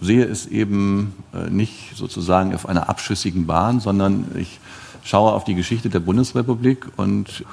sehe 0.00 0.24
es 0.24 0.46
eben 0.46 1.12
äh, 1.34 1.50
nicht 1.50 1.94
sozusagen 1.94 2.54
auf 2.54 2.66
einer 2.66 2.88
abschüssigen 2.88 3.46
Bahn, 3.46 3.80
sondern 3.80 4.24
ich 4.38 4.60
schaue 5.04 5.32
auf 5.32 5.44
die 5.44 5.54
Geschichte 5.54 5.90
der 5.90 6.00
Bundesrepublik 6.00 6.86
und 6.96 7.44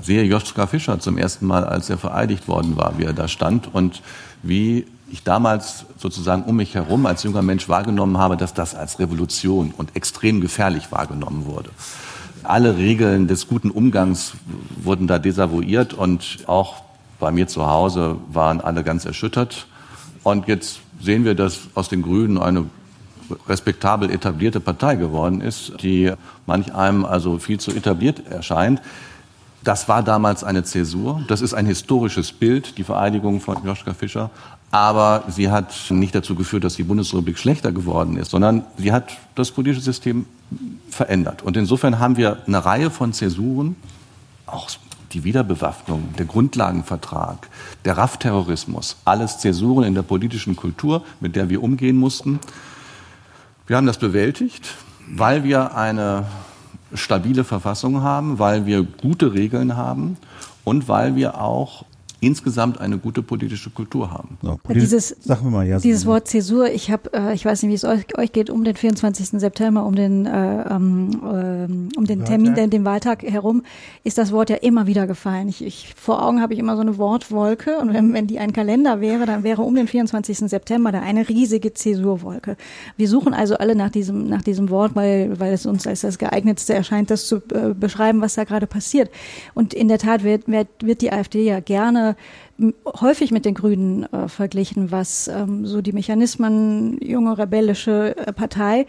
sehe 0.00 0.22
Joschka 0.22 0.68
Fischer 0.68 1.00
zum 1.00 1.18
ersten 1.18 1.46
Mal, 1.46 1.64
als 1.64 1.90
er 1.90 1.98
vereidigt 1.98 2.46
worden 2.46 2.76
war, 2.76 2.98
wie 2.98 3.04
er 3.04 3.14
da 3.14 3.26
stand 3.26 3.74
und 3.74 4.00
wie 4.44 4.86
ich 5.10 5.22
damals 5.22 5.86
sozusagen 5.98 6.44
um 6.44 6.56
mich 6.56 6.74
herum 6.74 7.06
als 7.06 7.22
junger 7.22 7.42
Mensch 7.42 7.68
wahrgenommen 7.68 8.18
habe, 8.18 8.36
dass 8.36 8.54
das 8.54 8.74
als 8.74 8.98
Revolution 8.98 9.72
und 9.76 9.94
extrem 9.96 10.40
gefährlich 10.40 10.90
wahrgenommen 10.90 11.46
wurde. 11.46 11.70
Alle 12.42 12.76
Regeln 12.76 13.26
des 13.26 13.48
guten 13.48 13.70
Umgangs 13.70 14.34
wurden 14.82 15.06
da 15.06 15.18
desavouiert 15.18 15.94
und 15.94 16.44
auch 16.46 16.82
bei 17.18 17.30
mir 17.30 17.46
zu 17.46 17.66
Hause 17.66 18.16
waren 18.32 18.60
alle 18.60 18.84
ganz 18.84 19.04
erschüttert. 19.04 19.66
Und 20.22 20.48
jetzt 20.48 20.80
sehen 21.00 21.24
wir, 21.24 21.34
dass 21.34 21.68
aus 21.74 21.88
den 21.88 22.02
Grünen 22.02 22.38
eine 22.38 22.66
respektabel 23.48 24.10
etablierte 24.10 24.60
Partei 24.60 24.96
geworden 24.96 25.40
ist, 25.40 25.72
die 25.82 26.12
manch 26.46 26.74
einem 26.74 27.04
also 27.04 27.38
viel 27.38 27.58
zu 27.58 27.70
etabliert 27.70 28.26
erscheint. 28.26 28.82
Das 29.62 29.88
war 29.88 30.02
damals 30.02 30.44
eine 30.44 30.62
Zäsur. 30.64 31.24
Das 31.28 31.40
ist 31.40 31.54
ein 31.54 31.64
historisches 31.64 32.32
Bild, 32.32 32.76
die 32.76 32.84
Vereidigung 32.84 33.40
von 33.40 33.64
Joschka 33.64 33.94
Fischer. 33.94 34.30
Aber 34.74 35.22
sie 35.28 35.52
hat 35.52 35.72
nicht 35.90 36.16
dazu 36.16 36.34
geführt, 36.34 36.64
dass 36.64 36.74
die 36.74 36.82
Bundesrepublik 36.82 37.38
schlechter 37.38 37.70
geworden 37.70 38.16
ist, 38.16 38.32
sondern 38.32 38.64
sie 38.76 38.90
hat 38.90 39.12
das 39.36 39.52
politische 39.52 39.80
System 39.80 40.26
verändert. 40.90 41.42
Und 41.42 41.56
insofern 41.56 42.00
haben 42.00 42.16
wir 42.16 42.38
eine 42.48 42.64
Reihe 42.64 42.90
von 42.90 43.12
Zäsuren, 43.12 43.76
auch 44.46 44.68
die 45.12 45.22
Wiederbewaffnung, 45.22 46.08
der 46.18 46.26
Grundlagenvertrag, 46.26 47.48
der 47.84 47.96
RAF-Terrorismus, 47.98 48.96
alles 49.04 49.38
Zäsuren 49.38 49.84
in 49.84 49.94
der 49.94 50.02
politischen 50.02 50.56
Kultur, 50.56 51.04
mit 51.20 51.36
der 51.36 51.48
wir 51.48 51.62
umgehen 51.62 51.96
mussten. 51.96 52.40
Wir 53.68 53.76
haben 53.76 53.86
das 53.86 53.98
bewältigt, 53.98 54.74
weil 55.08 55.44
wir 55.44 55.76
eine 55.76 56.26
stabile 56.94 57.44
Verfassung 57.44 58.02
haben, 58.02 58.40
weil 58.40 58.66
wir 58.66 58.82
gute 58.82 59.34
Regeln 59.34 59.76
haben 59.76 60.16
und 60.64 60.88
weil 60.88 61.14
wir 61.14 61.40
auch 61.40 61.84
insgesamt 62.26 62.80
eine 62.80 62.98
gute 62.98 63.22
politische 63.22 63.70
Kultur 63.70 64.10
haben. 64.10 64.38
so, 64.42 64.58
Ja, 64.68 64.74
dieses- 64.74 65.08
sagen 65.20 65.44
wir 65.46 65.50
mal, 65.50 65.66
ja. 65.66 65.78
Dieses 65.78 66.06
Wort 66.06 66.28
Zäsur, 66.28 66.68
ich 66.70 66.90
habe, 66.90 67.12
äh, 67.12 67.34
ich 67.34 67.44
weiß 67.44 67.62
nicht, 67.62 67.70
wie 67.70 67.74
es 67.74 67.84
euch, 67.84 68.16
euch 68.18 68.32
geht, 68.32 68.50
um 68.50 68.64
den 68.64 68.76
24. 68.76 69.40
September, 69.40 69.84
um 69.84 69.94
den, 69.94 70.26
äh, 70.26 70.62
ähm, 70.70 71.10
ähm, 71.24 71.88
um 71.96 72.04
den 72.06 72.24
Termin, 72.24 72.54
den, 72.54 72.70
den 72.70 72.84
Wahltag 72.84 73.22
herum, 73.22 73.62
ist 74.04 74.18
das 74.18 74.32
Wort 74.32 74.50
ja 74.50 74.56
immer 74.56 74.86
wieder 74.86 75.06
gefallen. 75.06 75.48
Ich, 75.48 75.64
ich, 75.64 75.94
vor 75.96 76.22
Augen 76.24 76.40
habe 76.40 76.52
ich 76.54 76.58
immer 76.58 76.76
so 76.76 76.82
eine 76.82 76.98
Wortwolke 76.98 77.78
und 77.78 77.92
wenn, 77.94 78.12
wenn 78.12 78.26
die 78.26 78.38
ein 78.38 78.52
Kalender 78.52 79.00
wäre, 79.00 79.26
dann 79.26 79.42
wäre 79.44 79.62
um 79.62 79.74
den 79.74 79.86
24. 79.88 80.38
September 80.38 80.92
da 80.92 81.00
eine 81.00 81.28
riesige 81.28 81.72
Zäsurwolke. 81.74 82.56
Wir 82.96 83.08
suchen 83.08 83.34
also 83.34 83.56
alle 83.56 83.74
nach 83.74 83.90
diesem, 83.90 84.28
nach 84.28 84.42
diesem 84.42 84.70
Wort, 84.70 84.94
weil, 84.94 85.38
weil 85.40 85.52
es 85.52 85.66
uns 85.66 85.86
als 85.86 86.00
das 86.02 86.18
geeignetste 86.18 86.74
erscheint, 86.74 87.10
das 87.10 87.26
zu 87.26 87.36
äh, 87.52 87.74
beschreiben, 87.74 88.20
was 88.20 88.34
da 88.34 88.44
gerade 88.44 88.66
passiert. 88.66 89.10
Und 89.54 89.74
in 89.74 89.88
der 89.88 89.98
Tat 89.98 90.24
wird, 90.24 90.48
wird, 90.48 90.68
wird 90.82 91.00
die 91.02 91.12
AfD 91.12 91.44
ja 91.44 91.60
gerne 91.60 92.13
häufig 92.86 93.30
mit 93.30 93.44
den 93.44 93.54
Grünen 93.54 94.04
äh, 94.12 94.28
verglichen, 94.28 94.90
was 94.90 95.28
ähm, 95.28 95.66
so 95.66 95.82
die 95.82 95.92
Mechanismen 95.92 96.98
junge 97.00 97.36
rebellische 97.36 98.16
äh, 98.16 98.32
Partei. 98.32 98.86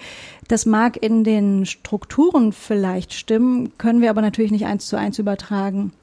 Das 0.47 0.65
mag 0.65 1.01
in 1.01 1.23
den 1.23 1.65
Strukturen 1.65 2.51
vielleicht 2.51 3.13
stimmen, 3.13 3.77
können 3.77 4.01
wir 4.01 4.09
aber 4.09 4.21
natürlich 4.21 4.51
nicht 4.51 4.65
eins 4.65 4.85
zu 4.85 4.97
eins 4.97 5.19
übertragen. 5.19 5.93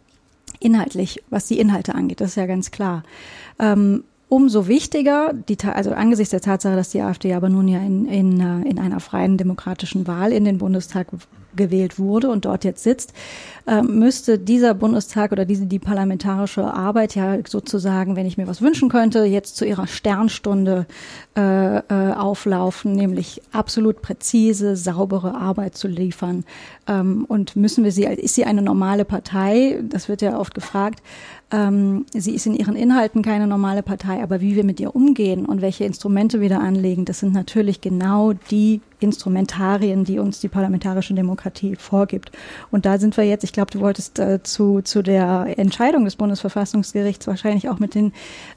Inhaltlich, 0.61 1.23
was 1.31 1.47
die 1.47 1.59
Inhalte 1.59 1.95
angeht, 1.95 2.21
das 2.21 2.31
ist 2.31 2.37
ja 2.37 2.47
ganz 2.47 2.71
klar. 2.71 3.05
Ähm, 3.59 4.05
umso 4.33 4.67
wichtiger, 4.67 5.35
die, 5.35 5.59
also 5.63 5.93
angesichts 5.93 6.31
der 6.31 6.41
Tatsache, 6.41 6.75
dass 6.75 6.89
die 6.89 7.03
AfD 7.03 7.35
aber 7.35 7.51
nun 7.51 7.69
ja 7.69 7.81
in, 7.81 8.07
in, 8.07 8.41
äh, 8.41 8.69
in 8.69 8.79
einer 8.79 8.99
freien 8.99 9.37
demokratischen 9.37 10.07
Wahl 10.07 10.33
in 10.33 10.45
den 10.45 10.57
Bundestag 10.57 11.09
gewählt 11.55 11.99
wurde 11.99 12.31
und 12.31 12.47
dort 12.47 12.65
jetzt 12.65 12.83
sitzt, 12.83 13.13
äh, 13.67 13.83
müsste 13.83 14.39
dieser 14.39 14.75
Bundestag 14.75 15.33
oder 15.33 15.45
diese 15.45 15.67
die 15.67 15.79
parlamentarische 15.79 16.65
Arbeit 16.65 17.15
ja 17.15 17.39
sozusagen, 17.47 18.17
wenn 18.17 18.27
ich 18.27 18.37
mir 18.37 18.47
was 18.47 18.61
wünschen 18.61 18.89
könnte, 18.89 19.25
jetzt 19.25 19.57
zu 19.57 19.65
ihrer 19.65 19.87
Sternstunde 19.87 20.87
äh, 21.37 21.79
äh, 21.79 22.13
auflaufen, 22.15 22.93
nämlich 22.93 23.41
absolut 23.53 24.03
präzise, 24.03 24.77
saubere 24.77 25.35
Arbeit 25.35 25.77
zu 25.77 25.89
liefern. 25.89 26.45
Ähm, 26.89 27.25
und 27.29 27.57
müssen 27.57 27.85
wir 27.85 27.93
sie, 27.93 28.05
ist 28.05 28.35
sie 28.35 28.45
eine 28.45 28.63
normale 28.63 29.05
Partei? 29.05 29.81
Das 29.89 30.09
wird 30.09 30.23
ja 30.23 30.39
oft 30.39 30.55
gefragt. 30.55 31.01
Ähm, 31.53 32.07
sie 32.15 32.35
ist 32.35 32.47
in 32.47 32.55
ihren 32.55 32.77
Inhalten 32.77 33.23
keine 33.23 33.47
normale 33.47 33.83
Partei, 33.83 34.23
aber 34.23 34.41
wie 34.41 34.57
wir 34.57 34.65
mit 34.65 34.81
ihr 34.81 34.97
umgehen 34.97 35.45
und 35.45 35.61
welche 35.61 35.85
Instrumente 35.85 36.41
wir 36.41 36.49
da 36.49 36.59
anlegen, 36.59 37.05
das 37.05 37.21
sind 37.21 37.35
natürlich 37.35 37.83
genau 37.83 38.33
die 38.51 38.81
Instrumentarien, 39.01 40.05
die 40.05 40.19
uns 40.19 40.41
die 40.41 40.49
parlamentarische 40.49 41.13
Demokratie 41.13 41.77
vorgibt. 41.77 42.33
Und 42.71 42.87
da 42.87 42.99
sind 42.99 43.17
wir 43.17 43.25
jetzt, 43.25 43.45
ich 43.45 43.52
glaube, 43.53 43.71
du 43.71 43.81
wolltest 43.81 44.19
äh, 44.19 44.43
zu, 44.43 44.81
zu 44.83 45.03
der 45.03 45.55
Entscheidung 45.59 46.05
des 46.05 46.17
Bundesverfassungsgerichts 46.17 47.27
wahrscheinlich 47.27 47.69
auch 47.69 47.79
mit 47.79 47.95
den, 47.95 48.13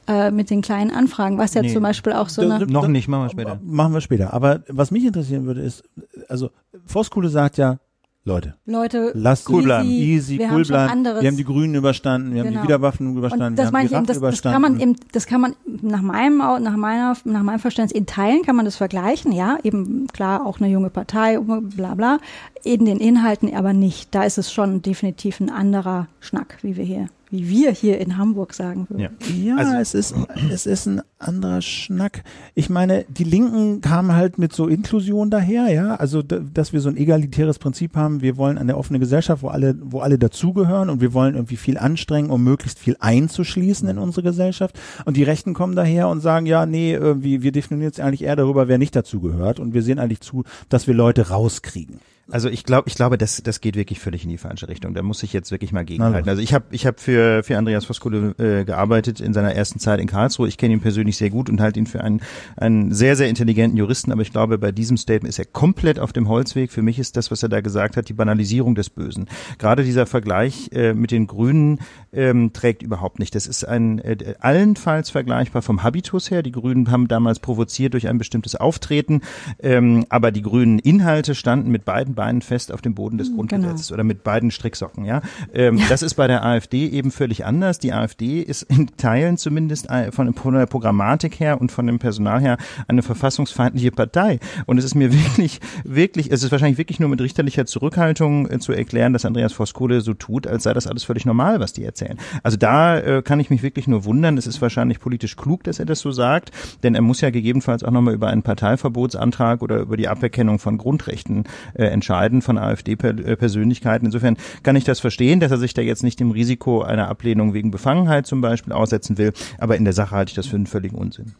äh, 0.08 0.30
mit 0.30 0.50
den 0.50 0.62
kleinen 0.62 0.90
Anfragen, 0.90 1.38
was 1.38 1.54
ja 1.54 1.62
Nee. 1.62 1.72
zum 1.72 1.82
Beispiel 1.82 2.12
auch 2.12 2.28
so 2.28 2.42
eine, 2.42 2.66
Noch 2.66 2.88
nicht, 2.88 3.08
machen 3.08 3.24
wir 3.24 3.30
später. 3.30 3.58
Machen 3.62 3.92
wir 3.94 4.00
später. 4.00 4.32
Aber 4.32 4.60
was 4.68 4.90
mich 4.90 5.04
interessieren 5.04 5.46
würde, 5.46 5.62
ist, 5.62 5.84
also 6.28 6.50
Voskuhle 6.84 7.28
sagt 7.28 7.56
ja, 7.56 7.78
Leute, 8.26 8.54
Leute, 8.66 9.12
lasst 9.14 9.48
Cool 9.48 9.62
bleiben. 9.62 9.88
easy, 9.88 10.40
wir 10.40 10.46
cool 10.50 10.64
haben 10.64 11.04
bleiben. 11.04 11.22
Wir 11.22 11.28
haben 11.28 11.36
die 11.36 11.44
Grünen 11.44 11.76
überstanden, 11.76 12.34
wir 12.34 12.40
haben 12.40 12.48
Genau. 12.48 12.60
die 12.62 12.66
Wiederwaffen 12.66 13.16
überstanden, 13.16 13.46
Und 13.46 13.52
wir 13.52 13.56
das 13.56 13.66
haben 13.66 13.72
meine 13.72 13.88
die 13.88 13.94
ich 13.94 13.98
eben, 13.98 14.06
das, 14.06 14.20
das 14.20 14.42
kann 14.42 14.62
man 14.62 14.80
eben, 14.80 14.96
das 15.12 15.26
kann 15.28 15.40
man 15.40 15.54
nach 15.82 16.02
meinem, 16.02 16.38
nach 16.38 16.76
meiner, 16.76 17.16
nach 17.24 17.42
meinem 17.44 17.60
Verständnis 17.60 17.96
in 17.96 18.06
Teilen 18.06 18.42
kann 18.42 18.56
man 18.56 18.64
das 18.64 18.74
vergleichen, 18.74 19.30
ja, 19.30 19.58
eben 19.62 20.08
klar 20.08 20.44
auch 20.44 20.58
eine 20.58 20.68
junge 20.68 20.90
Partei, 20.90 21.38
bla 21.38 21.94
bla, 21.94 22.18
in 22.64 22.84
den 22.84 22.98
Inhalten 22.98 23.54
aber 23.54 23.72
nicht. 23.72 24.12
Da 24.12 24.24
ist 24.24 24.38
es 24.38 24.52
schon 24.52 24.82
definitiv 24.82 25.38
ein 25.38 25.48
anderer 25.48 26.08
Schnack, 26.18 26.58
wie 26.62 26.76
wir 26.76 26.84
hier, 26.84 27.06
wie 27.36 27.48
wir 27.48 27.70
hier 27.72 27.98
in 28.00 28.16
Hamburg 28.16 28.54
sagen 28.54 28.86
würden. 28.88 29.00
Ja. 29.00 29.10
Ja, 29.34 29.56
Also- 29.56 29.74
es 29.76 29.94
ist, 29.94 30.14
es 30.52 30.66
ist 30.66 30.86
ein 30.86 31.02
anderer 31.18 31.60
Schnack. 31.62 32.22
Ich 32.54 32.70
meine, 32.70 33.04
die 33.08 33.24
Linken 33.24 33.80
kamen 33.80 34.12
halt 34.14 34.38
mit 34.38 34.52
so 34.52 34.66
Inklusion 34.68 35.30
daher, 35.30 35.72
ja. 35.72 35.94
Also, 35.96 36.22
da- 36.22 36.40
dass 36.40 36.72
wir 36.72 36.80
so 36.80 36.88
ein 36.88 36.96
egalitäres 36.96 37.58
Prinzip 37.58 37.96
haben. 37.96 38.22
Wir 38.22 38.36
wollen 38.36 38.58
eine 38.58 38.76
offene 38.76 38.98
Gesellschaft, 38.98 39.42
wo 39.42 39.48
alle, 39.48 39.76
wo 39.82 40.00
alle 40.00 40.18
dazugehören 40.18 40.90
und 40.90 41.00
wir 41.00 41.12
wollen 41.12 41.34
irgendwie 41.34 41.56
viel 41.56 41.78
anstrengen, 41.78 42.30
um 42.30 42.42
möglichst 42.44 42.78
viel 42.78 42.96
einzuschließen 43.00 43.88
in 43.88 43.98
unsere 43.98 44.22
Gesellschaft. 44.22 44.78
Und 45.04 45.16
die 45.16 45.22
Rechten 45.22 45.54
kommen 45.54 45.76
daher 45.76 46.08
und 46.08 46.20
sagen, 46.20 46.46
ja, 46.46 46.66
nee, 46.66 46.94
irgendwie, 46.94 47.42
wir 47.42 47.52
definieren 47.52 47.84
jetzt 47.88 48.00
eigentlich 48.00 48.22
eher 48.22 48.36
darüber, 48.36 48.68
wer 48.68 48.78
nicht 48.78 48.94
dazugehört 48.96 49.60
und 49.60 49.74
wir 49.74 49.82
sehen 49.82 49.98
eigentlich 49.98 50.20
zu, 50.20 50.44
dass 50.68 50.86
wir 50.86 50.94
Leute 50.94 51.28
rauskriegen. 51.30 52.00
Also 52.28 52.48
ich 52.48 52.64
glaube, 52.64 52.88
ich 52.88 52.96
glaube, 52.96 53.18
das, 53.18 53.40
das 53.42 53.60
geht 53.60 53.76
wirklich 53.76 54.00
völlig 54.00 54.24
in 54.24 54.30
die 54.30 54.38
falsche 54.38 54.68
Richtung. 54.68 54.94
Da 54.94 55.02
muss 55.02 55.22
ich 55.22 55.32
jetzt 55.32 55.52
wirklich 55.52 55.72
mal 55.72 55.84
gegenhalten. 55.84 56.28
Also 56.28 56.42
ich 56.42 56.52
habe 56.52 56.64
ich 56.70 56.84
hab 56.84 56.98
für, 56.98 57.44
für 57.44 57.56
Andreas 57.56 57.88
Voskule 57.88 58.34
äh, 58.38 58.64
gearbeitet 58.64 59.20
in 59.20 59.32
seiner 59.32 59.54
ersten 59.54 59.78
Zeit 59.78 60.00
in 60.00 60.08
Karlsruhe. 60.08 60.48
Ich 60.48 60.58
kenne 60.58 60.74
ihn 60.74 60.80
persönlich 60.80 61.16
sehr 61.16 61.30
gut 61.30 61.48
und 61.48 61.60
halte 61.60 61.78
ihn 61.78 61.86
für 61.86 62.02
einen, 62.02 62.20
einen 62.56 62.92
sehr, 62.92 63.14
sehr 63.14 63.28
intelligenten 63.28 63.76
Juristen. 63.76 64.10
Aber 64.10 64.22
ich 64.22 64.32
glaube, 64.32 64.58
bei 64.58 64.72
diesem 64.72 64.96
Statement 64.96 65.28
ist 65.28 65.38
er 65.38 65.44
komplett 65.44 66.00
auf 66.00 66.12
dem 66.12 66.28
Holzweg. 66.28 66.72
Für 66.72 66.82
mich 66.82 66.98
ist 66.98 67.16
das, 67.16 67.30
was 67.30 67.44
er 67.44 67.48
da 67.48 67.60
gesagt 67.60 67.96
hat, 67.96 68.08
die 68.08 68.14
Banalisierung 68.14 68.74
des 68.74 68.90
Bösen. 68.90 69.28
Gerade 69.58 69.84
dieser 69.84 70.06
Vergleich 70.06 70.70
äh, 70.72 70.94
mit 70.94 71.12
den 71.12 71.28
Grünen 71.28 71.78
ähm, 72.12 72.52
trägt 72.52 72.82
überhaupt 72.82 73.18
nicht. 73.18 73.34
Das 73.34 73.46
ist 73.46 73.64
ein 73.64 73.98
äh, 73.98 74.34
allenfalls 74.40 75.10
vergleichbar 75.10 75.62
vom 75.62 75.82
Habitus 75.82 76.30
her. 76.30 76.42
Die 76.42 76.52
Grünen 76.52 76.90
haben 76.90 77.08
damals 77.08 77.38
provoziert 77.38 77.94
durch 77.94 78.08
ein 78.08 78.18
bestimmtes 78.18 78.56
Auftreten, 78.56 79.20
ähm, 79.60 80.06
aber 80.08 80.32
die 80.32 80.42
grünen 80.42 80.78
Inhalte 80.78 81.34
standen 81.34 81.70
mit 81.70 81.84
beiden 81.84 82.14
Beinen 82.14 82.42
fest 82.42 82.72
auf 82.72 82.82
dem 82.82 82.94
Boden 82.94 83.18
des 83.18 83.28
Genau. 83.28 83.36
Grundgesetzes 83.38 83.92
oder 83.92 84.04
mit 84.04 84.24
beiden 84.24 84.50
Stricksocken. 84.50 85.04
Ja, 85.04 85.20
ähm, 85.52 85.80
das 85.88 86.02
ist 86.02 86.14
bei 86.14 86.26
der 86.26 86.44
AfD 86.44 86.86
eben 86.86 87.10
völlig 87.10 87.44
anders. 87.44 87.78
Die 87.78 87.92
AfD 87.92 88.40
ist 88.40 88.62
in 88.62 88.88
Teilen 88.96 89.36
zumindest 89.36 89.90
äh, 89.90 90.12
von, 90.12 90.32
von 90.34 90.54
der 90.54 90.66
Programmatik 90.66 91.38
her 91.40 91.60
und 91.60 91.70
von 91.72 91.86
dem 91.86 91.98
Personal 91.98 92.40
her 92.40 92.56
eine 92.88 93.02
verfassungsfeindliche 93.02 93.90
Partei. 93.90 94.38
Und 94.66 94.78
es 94.78 94.84
ist 94.84 94.94
mir 94.94 95.12
wirklich, 95.24 95.60
wirklich, 95.84 96.30
es 96.30 96.42
ist 96.42 96.52
wahrscheinlich 96.52 96.78
wirklich 96.78 97.00
nur 97.00 97.08
mit 97.08 97.20
richterlicher 97.20 97.66
Zurückhaltung 97.66 98.50
äh, 98.50 98.58
zu 98.58 98.72
erklären, 98.72 99.12
dass 99.12 99.24
Andreas 99.24 99.52
Voskuhle 99.52 100.00
so 100.00 100.14
tut, 100.14 100.46
als 100.46 100.62
sei 100.62 100.72
das 100.72 100.86
alles 100.86 101.04
völlig 101.04 101.26
normal, 101.26 101.60
was 101.60 101.72
die 101.72 101.84
erzählen. 101.84 102.05
Also 102.42 102.56
da 102.56 102.98
äh, 102.98 103.22
kann 103.22 103.40
ich 103.40 103.50
mich 103.50 103.62
wirklich 103.62 103.88
nur 103.88 104.04
wundern. 104.04 104.38
Es 104.38 104.46
ist 104.46 104.60
wahrscheinlich 104.62 105.00
politisch 105.00 105.36
klug, 105.36 105.64
dass 105.64 105.78
er 105.78 105.86
das 105.86 106.00
so 106.00 106.10
sagt, 106.10 106.50
denn 106.82 106.94
er 106.94 107.02
muss 107.02 107.20
ja 107.20 107.30
gegebenenfalls 107.30 107.82
auch 107.84 107.90
nochmal 107.90 108.14
über 108.14 108.28
einen 108.28 108.42
Parteiverbotsantrag 108.42 109.62
oder 109.62 109.78
über 109.78 109.96
die 109.96 110.08
Aberkennung 110.08 110.58
von 110.58 110.78
Grundrechten 110.78 111.44
äh, 111.74 111.84
entscheiden 111.84 112.42
von 112.42 112.58
AfD-Persönlichkeiten. 112.58 114.06
Insofern 114.06 114.36
kann 114.62 114.76
ich 114.76 114.84
das 114.84 115.00
verstehen, 115.00 115.40
dass 115.40 115.50
er 115.50 115.58
sich 115.58 115.74
da 115.74 115.82
jetzt 115.82 116.02
nicht 116.02 116.20
dem 116.20 116.30
Risiko 116.30 116.82
einer 116.82 117.08
Ablehnung 117.08 117.54
wegen 117.54 117.70
Befangenheit 117.70 118.26
zum 118.26 118.40
Beispiel 118.40 118.72
aussetzen 118.72 119.18
will. 119.18 119.32
Aber 119.58 119.76
in 119.76 119.84
der 119.84 119.92
Sache 119.92 120.14
halte 120.14 120.30
ich 120.30 120.36
das 120.36 120.46
für 120.46 120.56
einen 120.56 120.66
völligen 120.66 120.96
Unsinn. 120.96 121.34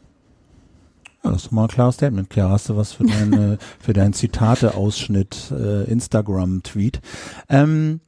Ja, 1.26 1.32
das 1.32 1.46
ist 1.46 1.52
mal 1.52 1.62
ein 1.62 1.68
klares 1.68 1.96
Statement. 1.96 2.30
Klar, 2.30 2.50
hast 2.50 2.68
du 2.68 2.76
was 2.76 2.92
für 2.92 3.04
deine, 3.04 3.58
für 3.80 3.92
deinen 3.92 4.12
Zitate-Ausschnitt, 4.12 5.50
äh, 5.50 5.84
Instagram-Tweet. 5.90 7.00
Ähm, 7.48 8.00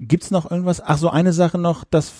gibt's 0.00 0.30
noch 0.30 0.50
irgendwas? 0.50 0.80
Ach 0.80 0.98
so, 0.98 1.10
eine 1.10 1.32
Sache 1.32 1.58
noch, 1.58 1.84
das 1.84 2.12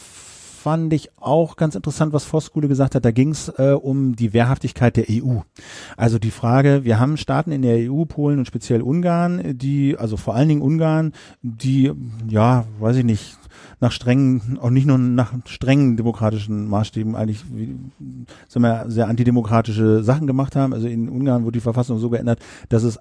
fand 0.61 0.93
ich 0.93 1.11
auch 1.19 1.57
ganz 1.57 1.75
interessant, 1.75 2.13
was 2.13 2.25
Voskuhle 2.25 2.69
gesagt 2.69 2.95
hat. 2.95 3.05
Da 3.05 3.11
ging's 3.11 3.49
äh, 3.57 3.73
um 3.73 4.15
die 4.15 4.35
Wehrhaftigkeit 4.35 4.97
der 4.97 5.07
EU. 5.09 5.39
Also 5.97 6.19
die 6.19 6.31
Frage, 6.31 6.85
wir 6.85 7.01
haben 7.01 7.17
Staaten 7.17 7.51
in 7.51 7.63
der 7.63 7.91
EU, 7.91 8.05
Polen 8.05 8.39
und 8.39 8.47
speziell 8.47 8.83
Ungarn, 8.83 9.57
die, 9.57 9.97
also 9.97 10.19
vor 10.19 10.35
allen 10.35 10.49
Dingen 10.49 10.63
Ungarn, 10.63 11.13
die, 11.41 11.93
ja, 12.29 12.67
weiß 12.79 12.97
ich 12.97 13.05
nicht, 13.05 13.39
nach 13.81 13.93
strengen, 13.93 14.59
auch 14.61 14.71
nicht 14.71 14.87
nur 14.87 14.99
nach 14.99 15.33
strengen 15.47 15.97
demokratischen 15.97 16.69
Maßstäben 16.69 17.17
eigentlich 17.17 17.45
wie, 17.51 17.77
sagen 18.49 18.63
wir, 18.63 18.85
sehr 18.89 19.09
antidemokratische 19.09 20.05
Sachen 20.05 20.27
gemacht 20.27 20.57
haben. 20.57 20.75
Also 20.75 20.87
in 20.87 21.09
Ungarn 21.09 21.45
wurde 21.45 21.59
die 21.59 21.63
Verfassung 21.63 21.99
so 21.99 22.11
geändert, 22.11 22.41
dass 22.69 22.83
es 22.83 22.99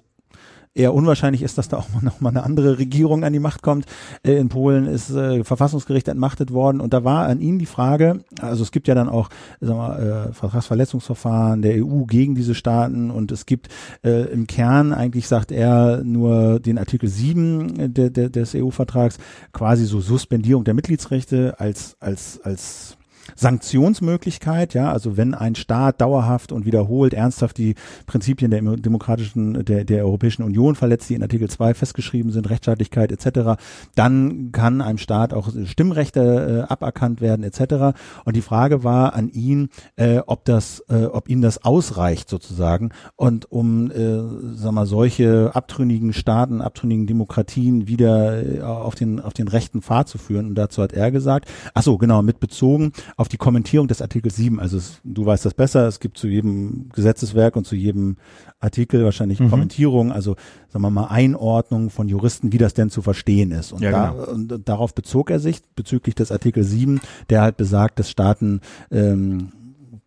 eher 0.74 0.94
unwahrscheinlich 0.94 1.42
ist, 1.42 1.58
dass 1.58 1.68
da 1.68 1.78
auch 1.78 2.02
noch 2.02 2.20
mal 2.20 2.30
eine 2.30 2.44
andere 2.44 2.78
Regierung 2.78 3.24
an 3.24 3.32
die 3.32 3.38
Macht 3.38 3.62
kommt. 3.62 3.86
Äh, 4.22 4.36
In 4.36 4.48
Polen 4.48 4.86
ist 4.86 5.10
äh, 5.10 5.44
Verfassungsgericht 5.44 6.08
entmachtet 6.08 6.52
worden 6.52 6.80
und 6.80 6.92
da 6.92 7.04
war 7.04 7.26
an 7.26 7.40
ihn 7.40 7.58
die 7.58 7.66
Frage, 7.66 8.20
also 8.40 8.62
es 8.62 8.72
gibt 8.72 8.88
ja 8.88 8.94
dann 8.94 9.08
auch 9.08 9.28
sagen 9.60 9.78
wir, 9.78 10.28
äh, 10.28 10.32
Vertragsverletzungsverfahren 10.32 11.62
der 11.62 11.84
EU 11.84 12.04
gegen 12.04 12.34
diese 12.34 12.54
Staaten 12.54 13.10
und 13.10 13.32
es 13.32 13.46
gibt 13.46 13.68
äh, 14.04 14.30
im 14.32 14.46
Kern, 14.46 14.92
eigentlich 14.92 15.26
sagt 15.28 15.52
er, 15.52 16.02
nur 16.04 16.60
den 16.60 16.78
Artikel 16.78 17.08
7 17.08 17.92
de, 17.92 18.10
de, 18.10 18.28
des 18.28 18.54
EU-Vertrags, 18.54 19.18
quasi 19.52 19.84
so 19.86 20.00
Suspendierung 20.00 20.64
der 20.64 20.74
Mitgliedsrechte 20.74 21.54
als, 21.58 21.96
als, 22.00 22.40
als 22.42 22.96
Sanktionsmöglichkeit, 23.36 24.74
ja, 24.74 24.92
also 24.92 25.16
wenn 25.16 25.34
ein 25.34 25.54
Staat 25.54 26.00
dauerhaft 26.00 26.52
und 26.52 26.64
wiederholt 26.64 27.14
ernsthaft 27.14 27.58
die 27.58 27.74
Prinzipien 28.06 28.50
der 28.50 28.60
demokratischen, 28.62 29.64
der, 29.64 29.84
der 29.84 30.04
Europäischen 30.04 30.42
Union 30.42 30.74
verletzt, 30.74 31.10
die 31.10 31.14
in 31.14 31.22
Artikel 31.22 31.48
2 31.48 31.74
festgeschrieben 31.74 32.32
sind, 32.32 32.48
Rechtsstaatlichkeit 32.50 33.12
etc., 33.12 33.60
dann 33.94 34.52
kann 34.52 34.80
einem 34.80 34.98
Staat 34.98 35.32
auch 35.32 35.50
Stimmrechte 35.64 36.66
äh, 36.68 36.72
aberkannt 36.72 37.20
werden 37.20 37.44
etc. 37.44 37.96
Und 38.24 38.36
die 38.36 38.42
Frage 38.42 38.84
war 38.84 39.14
an 39.14 39.28
ihn, 39.28 39.68
äh, 39.96 40.18
ob 40.26 40.44
das, 40.44 40.84
äh, 40.88 41.04
ob 41.04 41.28
ihm 41.28 41.42
das 41.42 41.64
ausreicht 41.64 42.28
sozusagen 42.28 42.90
und 43.16 43.50
um, 43.50 43.90
äh, 43.90 44.20
sag 44.54 44.72
mal, 44.72 44.86
solche 44.86 45.50
abtrünnigen 45.54 46.12
Staaten, 46.12 46.60
abtrünnigen 46.60 47.06
Demokratien 47.06 47.86
wieder 47.86 48.42
äh, 48.42 48.60
auf 48.62 48.94
den 48.94 49.20
auf 49.20 49.32
den 49.32 49.48
rechten 49.48 49.82
Pfad 49.82 50.08
zu 50.08 50.18
führen. 50.18 50.46
Und 50.46 50.54
dazu 50.54 50.82
hat 50.82 50.92
er 50.92 51.10
gesagt, 51.10 51.48
ach 51.74 51.82
so, 51.82 51.98
genau, 51.98 52.22
mit 52.22 52.40
bezogen 52.40 52.92
auf 53.20 53.28
die 53.28 53.36
Kommentierung 53.36 53.86
des 53.86 54.00
Artikels 54.00 54.36
7. 54.36 54.58
Also 54.58 54.78
es, 54.78 54.98
du 55.04 55.26
weißt 55.26 55.44
das 55.44 55.52
besser, 55.52 55.86
es 55.86 56.00
gibt 56.00 56.16
zu 56.16 56.26
jedem 56.26 56.88
Gesetzeswerk 56.94 57.54
und 57.54 57.66
zu 57.66 57.76
jedem 57.76 58.16
Artikel 58.60 59.04
wahrscheinlich 59.04 59.40
Mhm. 59.40 59.50
Kommentierung, 59.50 60.10
also 60.10 60.36
sagen 60.70 60.82
wir 60.82 60.90
mal 60.90 61.08
Einordnung 61.08 61.90
von 61.90 62.08
Juristen, 62.08 62.50
wie 62.50 62.56
das 62.56 62.72
denn 62.72 62.88
zu 62.88 63.02
verstehen 63.02 63.50
ist. 63.50 63.74
Und, 63.74 63.82
Ja, 63.82 63.90
da, 63.90 64.10
genau. 64.12 64.32
und 64.32 64.66
darauf 64.66 64.94
bezog 64.94 65.28
er 65.28 65.38
sich 65.38 65.60
bezüglich 65.76 66.14
des 66.14 66.32
Artikel 66.32 66.64
7, 66.64 66.98
der 67.28 67.42
halt 67.42 67.58
besagt, 67.58 67.98
dass 67.98 68.08
Staaten 68.08 68.62
ähm, 68.90 69.52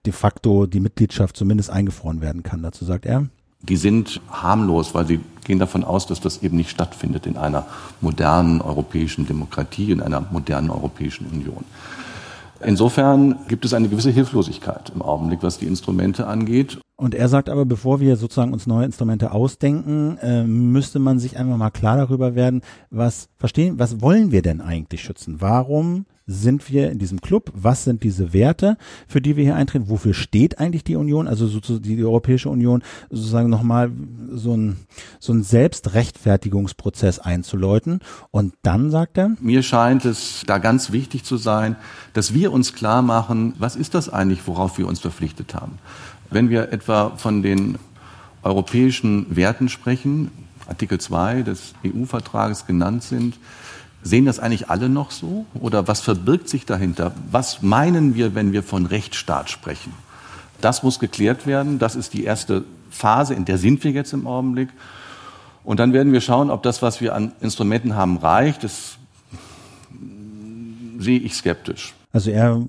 de 0.08 0.12
facto 0.12 0.66
die 0.66 0.80
Mitgliedschaft 0.80 1.38
zumindest 1.38 1.70
eingefroren 1.70 2.20
werden 2.20 2.42
kann. 2.42 2.64
Dazu 2.64 2.84
sagt 2.84 3.06
er. 3.06 3.28
Die 3.62 3.78
sind 3.78 4.22
harmlos, 4.32 4.96
weil 4.96 5.06
sie 5.06 5.20
gehen 5.46 5.60
davon 5.60 5.84
aus, 5.84 6.08
dass 6.08 6.20
das 6.20 6.42
eben 6.42 6.58
nicht 6.58 6.72
stattfindet 6.72 7.28
in 7.28 7.38
einer 7.38 7.68
modernen 8.02 8.60
europäischen 8.60 9.28
Demokratie, 9.28 9.92
in 9.92 10.02
einer 10.02 10.22
modernen 10.32 10.72
Europäischen 10.72 11.28
Union. 11.28 11.64
Insofern 12.66 13.40
gibt 13.48 13.66
es 13.66 13.74
eine 13.74 13.90
gewisse 13.90 14.12
Hilflosigkeit 14.12 14.92
im 14.94 15.02
Augenblick, 15.02 15.44
was 15.44 15.58
die 15.58 15.66
Instrumente 15.66 16.28
angeht. 16.28 16.80
Und 16.96 17.16
er 17.16 17.28
sagt 17.28 17.50
aber, 17.50 17.66
bevor 17.66 18.00
wir 18.00 18.16
sozusagen 18.16 18.54
uns 18.54 18.68
neue 18.68 18.86
Instrumente 18.86 19.32
ausdenken, 19.32 20.18
äh, 20.22 20.44
müsste 20.44 21.00
man 21.00 21.20
sich 21.20 21.38
einfach 21.38 21.58
mal 21.58 21.72
klar 21.72 21.98
darüber 21.98 22.36
werden, 22.36 22.62
was 22.92 23.30
verstehen, 23.38 23.80
was 23.80 24.02
wollen 24.02 24.32
wir 24.32 24.42
denn 24.42 24.62
eigentlich 24.62 25.02
schützen? 25.02 25.42
Warum 25.42 26.06
sind 26.26 26.72
wir 26.72 26.90
in 26.92 27.00
diesem 27.00 27.22
Club? 27.22 27.52
Was 27.54 27.84
sind 27.84 28.04
diese 28.04 28.34
Werte, 28.34 28.78
für 29.08 29.22
die 29.22 29.36
wir 29.36 29.44
hier 29.44 29.56
eintreten? 29.56 29.90
Wofür 29.90 30.14
steht 30.14 30.60
eigentlich 30.60 30.84
die 30.84 30.96
Union? 30.96 31.28
Also 31.28 31.48
sozusagen 31.48 31.84
die 31.84 32.04
Europäische 32.04 32.50
Union 32.50 32.82
sozusagen 33.10 33.50
nochmal 33.50 33.92
so 34.32 34.56
ein, 34.56 34.78
so 35.20 35.34
ein 35.34 35.44
Selbstrechtfertigungsprozess 35.44 37.20
einzuläuten. 37.20 38.00
Und 38.32 38.54
dann 38.62 38.90
sagt 38.90 39.18
er, 39.18 39.32
Mir 39.42 39.64
scheint 39.64 40.06
es 40.06 40.44
da 40.46 40.60
ganz 40.60 40.92
wichtig 40.92 41.24
zu 41.24 41.38
sein, 41.38 41.76
dass 42.14 42.34
wir 42.34 42.54
uns 42.54 42.74
klar 42.74 43.02
machen, 43.02 43.54
was 43.58 43.76
ist 43.76 43.94
das 43.94 44.08
eigentlich, 44.08 44.48
worauf 44.48 44.78
wir 44.78 44.88
uns 44.88 45.00
verpflichtet 45.00 45.54
haben. 45.54 45.80
Wenn 46.30 46.50
wir 46.50 46.72
etwa 46.72 47.12
von 47.18 47.44
den 47.44 47.78
europäischen 48.44 49.36
Werten 49.36 49.70
sprechen, 49.70 50.32
Artikel 50.68 51.00
2 51.00 51.44
des 51.44 51.74
EU-Vertrages 51.86 52.66
genannt 52.66 53.04
sind, 53.04 53.38
sehen 54.04 54.26
das 54.26 54.40
eigentlich 54.40 54.70
alle 54.70 54.90
noch 54.90 55.12
so? 55.12 55.46
Oder 55.60 55.88
was 55.88 56.02
verbirgt 56.02 56.50
sich 56.50 56.66
dahinter? 56.66 57.14
Was 57.32 57.62
meinen 57.62 58.16
wir, 58.16 58.36
wenn 58.36 58.52
wir 58.52 58.64
von 58.64 58.86
Rechtsstaat 58.86 59.50
sprechen? 59.50 59.94
Das 60.62 60.84
muss 60.84 61.00
geklärt 61.00 61.48
werden. 61.48 61.80
Das 61.80 61.96
ist 61.96 62.14
die 62.14 62.24
erste 62.24 62.64
Phase, 62.90 63.34
in 63.34 63.46
der 63.46 63.58
sind 63.58 63.84
wir 63.84 63.92
jetzt 63.92 64.14
im 64.14 64.28
Augenblick. 64.28 64.70
Und 65.64 65.80
dann 65.80 65.94
werden 65.94 66.14
wir 66.14 66.22
schauen, 66.22 66.50
ob 66.50 66.64
das, 66.64 66.82
was 66.82 67.02
wir 67.02 67.16
an 67.16 67.32
Instrumenten 67.42 67.96
haben, 67.96 68.18
reicht. 68.18 68.64
Das 68.64 68.98
sehe 71.00 71.20
ich 71.20 71.36
skeptisch. 71.36 71.94
also 72.12 72.32
er 72.32 72.62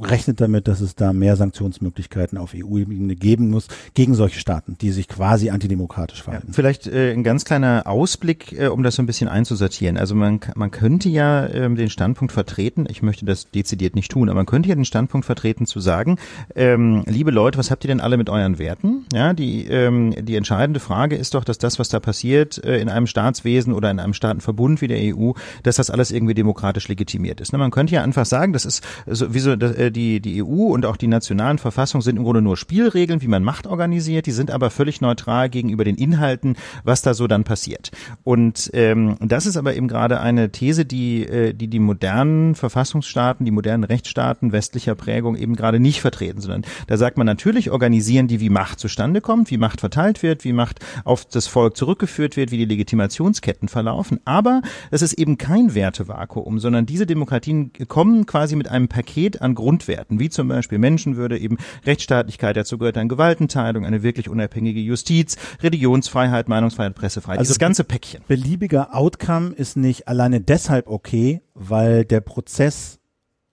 rechnet 0.00 0.40
damit, 0.40 0.68
dass 0.68 0.80
es 0.80 0.94
da 0.94 1.12
mehr 1.12 1.36
Sanktionsmöglichkeiten 1.36 2.38
auf 2.38 2.52
EU-Ebene 2.54 3.16
geben 3.16 3.50
muss 3.50 3.68
gegen 3.94 4.14
solche 4.14 4.38
Staaten, 4.40 4.76
die 4.80 4.90
sich 4.90 5.08
quasi 5.08 5.50
antidemokratisch 5.50 6.18
Ja, 6.18 6.24
verhalten. 6.24 6.52
vielleicht 6.52 6.86
äh, 6.86 7.12
ein 7.12 7.22
ganz 7.24 7.44
kleiner 7.44 7.82
Ausblick, 7.86 8.52
äh, 8.58 8.68
um 8.68 8.82
das 8.82 8.94
so 8.96 9.02
ein 9.02 9.06
bisschen 9.06 9.28
einzusortieren. 9.28 9.96
Also 9.98 10.14
man, 10.14 10.40
man 10.54 10.70
könnte 10.70 11.08
ja 11.08 11.46
ähm, 11.48 11.76
den 11.76 11.90
Standpunkt 11.90 12.32
vertreten, 12.32 12.86
ich 12.88 13.02
möchte 13.02 13.24
das 13.24 13.50
dezidiert 13.50 13.94
nicht 13.94 14.10
tun, 14.10 14.28
aber 14.28 14.36
man 14.36 14.46
könnte 14.46 14.68
ja 14.68 14.74
den 14.74 14.84
Standpunkt 14.84 15.26
vertreten 15.26 15.66
zu 15.66 15.80
sagen, 15.80 16.16
ähm, 16.54 17.02
liebe 17.06 17.30
Leute, 17.30 17.58
was 17.58 17.70
habt 17.70 17.84
ihr 17.84 17.88
denn 17.88 18.00
alle 18.00 18.16
mit 18.16 18.30
euren 18.30 18.58
Werten? 18.58 19.04
Ja, 19.12 19.32
die, 19.34 19.66
ähm, 19.66 20.14
die 20.24 20.36
entscheidende 20.36 20.80
Frage 20.80 21.16
ist 21.16 21.34
doch, 21.34 21.44
dass 21.44 21.58
das, 21.58 21.78
was 21.78 21.88
da 21.88 22.00
passiert 22.00 22.62
äh, 22.64 22.78
in 22.80 22.88
einem 22.88 23.06
Staatswesen 23.06 23.72
oder 23.72 23.90
in 23.90 24.00
einem 24.00 24.14
Staatenverbund 24.14 24.80
wie 24.80 24.88
der 24.88 24.98
EU, 25.14 25.32
dass 25.62 25.76
das 25.76 25.90
alles 25.90 26.10
irgendwie 26.10 26.34
demokratisch 26.34 26.88
legitimiert 26.88 27.40
ist. 27.40 27.52
Ne? 27.52 27.58
Man 27.58 27.70
könnte 27.70 27.94
ja 27.94 28.02
einfach 28.02 28.26
sagen, 28.26 28.52
das 28.52 28.64
ist 28.64 28.82
so, 29.06 29.34
wie 29.34 29.38
so 29.40 29.52
äh, 29.52 29.57
die, 29.58 30.20
die 30.20 30.42
EU 30.42 30.72
und 30.72 30.86
auch 30.86 30.96
die 30.96 31.06
nationalen 31.06 31.58
Verfassungen 31.58 32.02
sind 32.02 32.16
im 32.16 32.24
Grunde 32.24 32.42
nur 32.42 32.56
Spielregeln, 32.56 33.22
wie 33.22 33.28
man 33.28 33.44
Macht 33.44 33.66
organisiert, 33.66 34.26
die 34.26 34.32
sind 34.32 34.50
aber 34.50 34.70
völlig 34.70 35.00
neutral 35.00 35.48
gegenüber 35.48 35.84
den 35.84 35.96
Inhalten, 35.96 36.56
was 36.84 37.02
da 37.02 37.14
so 37.14 37.26
dann 37.26 37.44
passiert. 37.44 37.90
Und 38.24 38.70
ähm, 38.74 39.16
das 39.20 39.46
ist 39.46 39.56
aber 39.56 39.74
eben 39.74 39.88
gerade 39.88 40.20
eine 40.20 40.50
These, 40.50 40.84
die, 40.84 41.26
äh, 41.26 41.54
die 41.54 41.68
die 41.68 41.78
modernen 41.78 42.54
Verfassungsstaaten, 42.54 43.44
die 43.44 43.50
modernen 43.50 43.84
Rechtsstaaten 43.84 44.52
westlicher 44.52 44.94
Prägung 44.94 45.36
eben 45.36 45.56
gerade 45.56 45.80
nicht 45.80 46.00
vertreten, 46.00 46.40
sondern 46.40 46.62
da 46.86 46.96
sagt 46.96 47.18
man 47.18 47.26
natürlich, 47.26 47.70
organisieren 47.70 48.28
die, 48.28 48.40
wie 48.40 48.50
Macht 48.50 48.80
zustande 48.80 49.20
kommt, 49.20 49.50
wie 49.50 49.58
Macht 49.58 49.80
verteilt 49.80 50.22
wird, 50.22 50.44
wie 50.44 50.52
Macht 50.52 50.80
auf 51.04 51.24
das 51.24 51.46
Volk 51.46 51.76
zurückgeführt 51.76 52.36
wird, 52.36 52.50
wie 52.50 52.58
die 52.58 52.64
Legitimationsketten 52.64 53.68
verlaufen. 53.68 54.20
Aber 54.24 54.62
es 54.90 55.02
ist 55.02 55.14
eben 55.14 55.38
kein 55.38 55.74
Wertevakuum, 55.74 56.58
sondern 56.58 56.86
diese 56.86 57.06
Demokratien 57.06 57.72
kommen 57.88 58.26
quasi 58.26 58.56
mit 58.56 58.68
einem 58.68 58.88
Paket 58.88 59.42
an 59.42 59.47
Grundwerten, 59.54 60.18
wie 60.18 60.28
zum 60.30 60.48
Beispiel 60.48 60.78
Menschenwürde, 60.78 61.38
eben 61.38 61.56
Rechtsstaatlichkeit, 61.86 62.56
dazu 62.56 62.78
gehört 62.78 62.96
dann 62.96 63.08
Gewaltenteilung, 63.08 63.84
eine 63.84 64.02
wirklich 64.02 64.28
unabhängige 64.28 64.80
Justiz, 64.80 65.36
Religionsfreiheit, 65.62 66.48
Meinungsfreiheit, 66.48 66.94
Pressefreiheit, 66.94 67.38
Also 67.38 67.48
dieses 67.48 67.58
ganze 67.58 67.84
Päckchen. 67.84 68.22
beliebiger 68.28 68.94
Outcome 68.94 69.50
ist 69.50 69.76
nicht 69.76 70.08
alleine 70.08 70.40
deshalb 70.40 70.86
okay, 70.88 71.42
weil 71.54 72.04
der 72.04 72.20
Prozess 72.20 72.98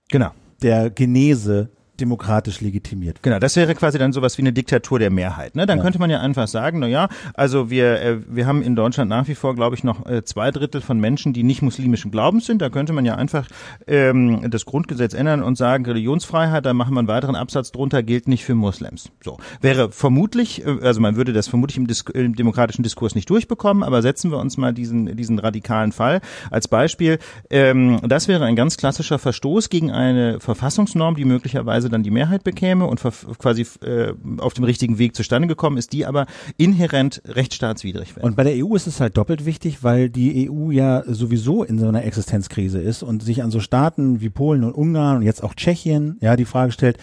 Genau. 0.09 0.31
der 0.61 0.89
Genese 0.89 1.69
demokratisch 1.99 2.61
legitimiert. 2.61 3.21
Genau, 3.23 3.39
das 3.39 3.55
wäre 3.55 3.75
quasi 3.75 3.97
dann 3.97 4.13
sowas 4.13 4.37
wie 4.37 4.41
eine 4.41 4.53
Diktatur 4.53 4.99
der 4.99 5.09
Mehrheit. 5.09 5.55
Ne? 5.55 5.65
Dann 5.65 5.77
ja. 5.77 5.83
könnte 5.83 5.99
man 5.99 6.09
ja 6.09 6.19
einfach 6.19 6.47
sagen, 6.47 6.79
na 6.79 6.87
ja, 6.87 7.07
also 7.33 7.69
wir 7.69 8.01
äh, 8.01 8.17
wir 8.27 8.45
haben 8.47 8.61
in 8.61 8.75
Deutschland 8.75 9.09
nach 9.09 9.27
wie 9.27 9.35
vor, 9.35 9.55
glaube 9.55 9.75
ich, 9.75 9.83
noch 9.83 10.05
äh, 10.05 10.23
zwei 10.23 10.51
Drittel 10.51 10.81
von 10.81 10.99
Menschen, 10.99 11.33
die 11.33 11.43
nicht 11.43 11.61
muslimischen 11.61 12.11
Glaubens 12.11 12.45
sind. 12.45 12.61
Da 12.61 12.69
könnte 12.69 12.93
man 12.93 13.05
ja 13.05 13.15
einfach 13.15 13.47
ähm, 13.87 14.49
das 14.49 14.65
Grundgesetz 14.65 15.13
ändern 15.13 15.43
und 15.43 15.57
sagen, 15.57 15.85
Religionsfreiheit, 15.85 16.65
da 16.65 16.73
machen 16.73 16.93
wir 16.93 16.99
einen 16.99 17.07
weiteren 17.07 17.35
Absatz 17.35 17.71
drunter, 17.71 18.03
gilt 18.03 18.27
nicht 18.27 18.45
für 18.45 18.55
Moslems. 18.55 19.09
So 19.23 19.37
wäre 19.61 19.91
vermutlich, 19.91 20.65
äh, 20.65 20.77
also 20.81 21.01
man 21.01 21.15
würde 21.15 21.33
das 21.33 21.47
vermutlich 21.47 21.77
im, 21.77 21.87
Dis 21.87 22.03
im 22.13 22.35
demokratischen 22.35 22.83
Diskurs 22.83 23.15
nicht 23.15 23.29
durchbekommen, 23.29 23.83
aber 23.83 24.01
setzen 24.01 24.31
wir 24.31 24.37
uns 24.37 24.57
mal 24.57 24.73
diesen 24.73 25.15
diesen 25.15 25.39
radikalen 25.39 25.91
Fall 25.91 26.21
als 26.51 26.67
Beispiel. 26.67 27.19
Ähm, 27.49 27.99
das 28.03 28.27
wäre 28.27 28.45
ein 28.45 28.55
ganz 28.55 28.77
klassischer 28.77 29.19
Verstoß 29.19 29.69
gegen 29.69 29.91
eine 29.91 30.39
Verfassungsnorm, 30.39 31.15
die 31.15 31.25
möglicherweise 31.25 31.84
dann 31.89 32.03
die 32.03 32.11
Mehrheit 32.11 32.43
bekäme 32.43 32.85
und 32.85 33.01
quasi 33.39 33.65
äh, 33.83 34.13
auf 34.37 34.53
dem 34.53 34.63
richtigen 34.63 34.97
Weg 34.97 35.15
zustande 35.15 35.47
gekommen 35.47 35.77
ist, 35.77 35.93
die 35.93 36.05
aber 36.05 36.25
inhärent 36.57 37.21
rechtsstaatswidrig 37.25 38.15
wäre. 38.15 38.25
Und 38.25 38.35
bei 38.35 38.43
der 38.43 38.65
EU 38.65 38.75
ist 38.75 38.87
es 38.87 38.99
halt 38.99 39.17
doppelt 39.17 39.45
wichtig, 39.45 39.83
weil 39.83 40.09
die 40.09 40.49
EU 40.49 40.71
ja 40.71 41.03
sowieso 41.05 41.63
in 41.63 41.79
so 41.79 41.87
einer 41.87 42.03
Existenzkrise 42.03 42.79
ist 42.79 43.03
und 43.03 43.23
sich 43.23 43.43
an 43.43 43.51
so 43.51 43.59
Staaten 43.59 44.21
wie 44.21 44.29
Polen 44.29 44.63
und 44.63 44.73
Ungarn 44.73 45.17
und 45.17 45.23
jetzt 45.23 45.43
auch 45.43 45.53
Tschechien 45.53 46.17
ja 46.21 46.35
die 46.35 46.45
Frage 46.45 46.71
stellt, 46.71 46.97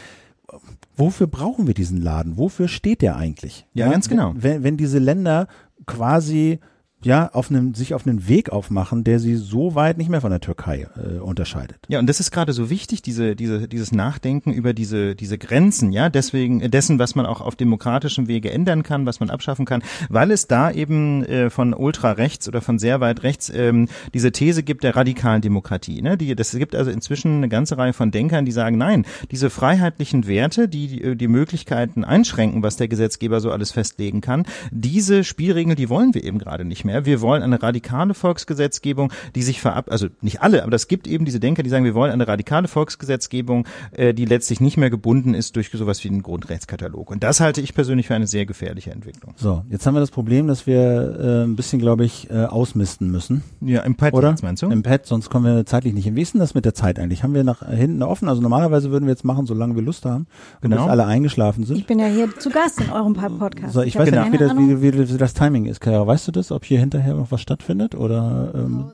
wofür 0.97 1.27
brauchen 1.27 1.67
wir 1.67 1.75
diesen 1.75 2.01
Laden? 2.01 2.37
Wofür 2.37 2.69
steht 2.69 3.03
der 3.03 3.17
eigentlich? 3.17 3.67
Ja, 3.75 3.87
ja 3.87 3.93
ganz 3.93 4.09
genau. 4.09 4.33
Wenn, 4.37 4.63
wenn 4.63 4.77
diese 4.77 4.99
Länder 4.99 5.49
quasi 5.87 6.61
ja, 7.05 7.31
auf 7.33 7.51
einem, 7.51 7.75
sich 7.75 7.95
auf 7.95 8.07
einen 8.07 8.29
Weg 8.29 8.51
aufmachen, 8.51 9.05
der 9.05 9.19
sie 9.19 9.37
so 9.37 9.75
weit 9.75 9.99
nicht 9.99 10.11
mehr 10.11 10.21
von 10.21 10.31
der 10.31 10.41
Türkei 10.41 10.87
äh, 10.97 11.19
unterscheidet. 11.19 11.79
Ja, 11.89 11.99
und 11.99 12.07
das 12.07 12.21
ist 12.21 12.31
gerade 12.31 12.53
so 12.53 12.69
wichtig, 12.69 13.03
diese, 13.03 13.35
diese, 13.35 13.69
dieses 13.69 13.93
Nachdenken 13.93 14.53
über 14.53 14.75
diese, 14.75 15.15
diese 15.15 15.39
Grenzen, 15.39 15.93
ja, 15.93 16.09
deswegen, 16.09 16.61
äh, 16.61 16.69
dessen, 16.69 16.99
was 16.99 17.15
man 17.15 17.27
auch 17.27 17.41
auf 17.41 17.57
demokratischem 17.57 18.29
Wege 18.29 18.51
ändern 18.51 18.83
kann, 18.83 19.07
was 19.07 19.21
man 19.21 19.31
abschaffen 19.31 19.65
kann, 19.65 19.83
weil 20.09 20.31
es 20.31 20.47
da 20.47 20.71
eben 20.71 21.25
äh, 21.25 21.51
von 21.51 21.75
ultra 21.75 22.13
rechts 22.13 22.49
oder 22.49 22.61
von 22.61 22.79
sehr 22.79 23.01
weit 23.01 23.23
rechts 23.23 23.51
ähm, 23.55 23.89
diese 24.13 24.33
These 24.33 24.63
gibt 24.63 24.85
der 24.85 24.97
radikalen 24.97 25.41
Demokratie. 25.41 26.03
Ne? 26.03 26.19
Die, 26.19 26.35
das 26.35 26.53
gibt 26.53 26.75
also 26.75 26.91
inzwischen 26.91 27.39
eine 27.39 27.49
ganze 27.49 27.79
Reihe 27.79 27.93
von 27.93 28.11
Denkern, 28.11 28.45
die 28.45 28.53
sagen, 28.53 28.77
nein, 28.77 29.07
diese 29.31 29.49
freiheitlichen 29.49 30.27
Werte, 30.27 30.69
die, 30.69 31.17
die 31.17 31.23
die 31.23 31.29
Möglichkeiten 31.29 32.03
einschränken, 32.03 32.65
was 32.65 32.77
der 32.77 32.89
Gesetzgeber 32.89 33.41
so 33.41 33.53
alles 33.53 33.71
festlegen 33.71 34.21
kann, 34.21 34.45
diese 34.73 35.23
Spielregeln, 35.23 35.77
die 35.77 35.89
wollen 35.89 36.15
wir 36.15 36.25
eben 36.25 36.39
gerade 36.39 36.65
nicht 36.65 36.85
mehr 36.85 36.92
mehr. 36.93 37.07
Wir 37.07 37.21
wollen 37.21 37.43
eine 37.43 37.63
radikale 37.63 38.15
Volksgesetzgebung, 38.15 39.13
die 39.35 39.43
sich 39.43 39.61
verab, 39.61 39.91
also 39.91 40.09
nicht 40.21 40.43
alle, 40.43 40.63
aber 40.63 40.71
das 40.71 40.89
gibt 40.89 41.07
eben 41.07 41.25
diese 41.25 41.41
Denker, 41.41 41.63
die 41.63 41.71
sagen, 41.71 41.85
wir 41.85 41.95
wollen 41.95 42.13
eine 42.13 42.29
radikale 42.29 42.69
Volksgesetzgebung, 42.69 43.67
äh, 43.93 44.15
die 44.15 44.25
letztlich 44.25 44.61
nicht 44.61 44.77
mehr 44.77 44.91
gebunden 44.91 45.35
ist 45.35 45.57
durch 45.57 45.71
sowas 45.71 46.05
wie 46.05 46.09
einen 46.09 46.23
Grundrechtskatalog. 46.23 47.11
Und 47.11 47.23
das 47.23 47.41
halte 47.41 47.61
ich 47.61 47.75
persönlich 47.75 48.07
für 48.07 48.15
eine 48.15 48.27
sehr 48.27 48.47
gefährliche 48.47 48.91
Entwicklung. 48.91 49.35
So, 49.37 49.65
jetzt 49.71 49.87
haben 49.87 49.95
wir 49.95 50.01
das 50.01 50.11
Problem, 50.11 50.47
dass 50.47 50.67
wir 50.67 51.19
äh, 51.19 51.45
ein 51.45 51.57
bisschen, 51.57 51.79
glaube 51.79 52.05
ich, 52.05 52.31
äh, 52.31 52.45
ausmisten 52.45 53.11
müssen. 53.11 53.43
Ja, 53.61 53.83
im 53.83 53.95
Pad, 53.95 54.13
Oder? 54.15 54.35
meinst 54.43 54.63
du? 54.63 54.71
Im 54.71 54.83
Pad, 54.83 55.07
sonst 55.07 55.31
kommen 55.31 55.45
wir 55.45 55.67
zeitlich 55.67 55.95
nicht 55.95 56.05
hin. 56.05 56.17
Wie 56.17 56.23
ist 56.23 56.35
denn 56.35 56.41
das 56.41 56.55
mit 56.55 56.65
der 56.65 56.75
Zeit 56.75 56.99
eigentlich? 56.99 57.23
Haben 57.23 57.35
wir 57.35 57.45
nach 57.45 57.67
hinten 57.67 58.03
offen? 58.03 58.29
Also 58.29 58.43
normalerweise 58.43 58.91
würden 58.91 59.07
wir 59.07 59.13
jetzt 59.13 59.25
machen, 59.25 59.47
solange 59.47 59.75
wir 59.75 59.83
Lust 59.83 60.05
haben, 60.05 60.27
genau. 60.61 60.77
bis 60.77 60.87
alle 60.87 61.07
eingeschlafen 61.07 61.65
sind. 61.65 61.79
Ich 61.79 61.87
bin 61.87 61.99
ja 61.99 62.07
hier 62.07 62.29
zu 62.39 62.51
Gast 62.51 62.81
in 62.81 62.91
eurem 62.91 63.15
Podcast. 63.15 63.73
So, 63.73 63.81
ich, 63.83 63.89
ich 63.89 63.99
weiß 63.99 64.11
ja 64.11 64.25
nicht, 64.25 64.33
wie 64.33 64.39
das, 64.39 64.57
wie, 64.57 64.83
wie 64.83 65.19
das 65.19 65.35
Timing 65.35 65.67
ist. 65.67 65.81
Kara, 65.81 66.07
weißt 66.07 66.29
du 66.29 66.33
das, 66.33 66.53
ob 66.53 66.65
hier 66.65 66.79
hinterher 66.83 67.15
noch 67.15 67.31
was 67.31 67.41
stattfindet? 67.41 67.95
Oder 67.95 68.53
ähm, 68.55 68.93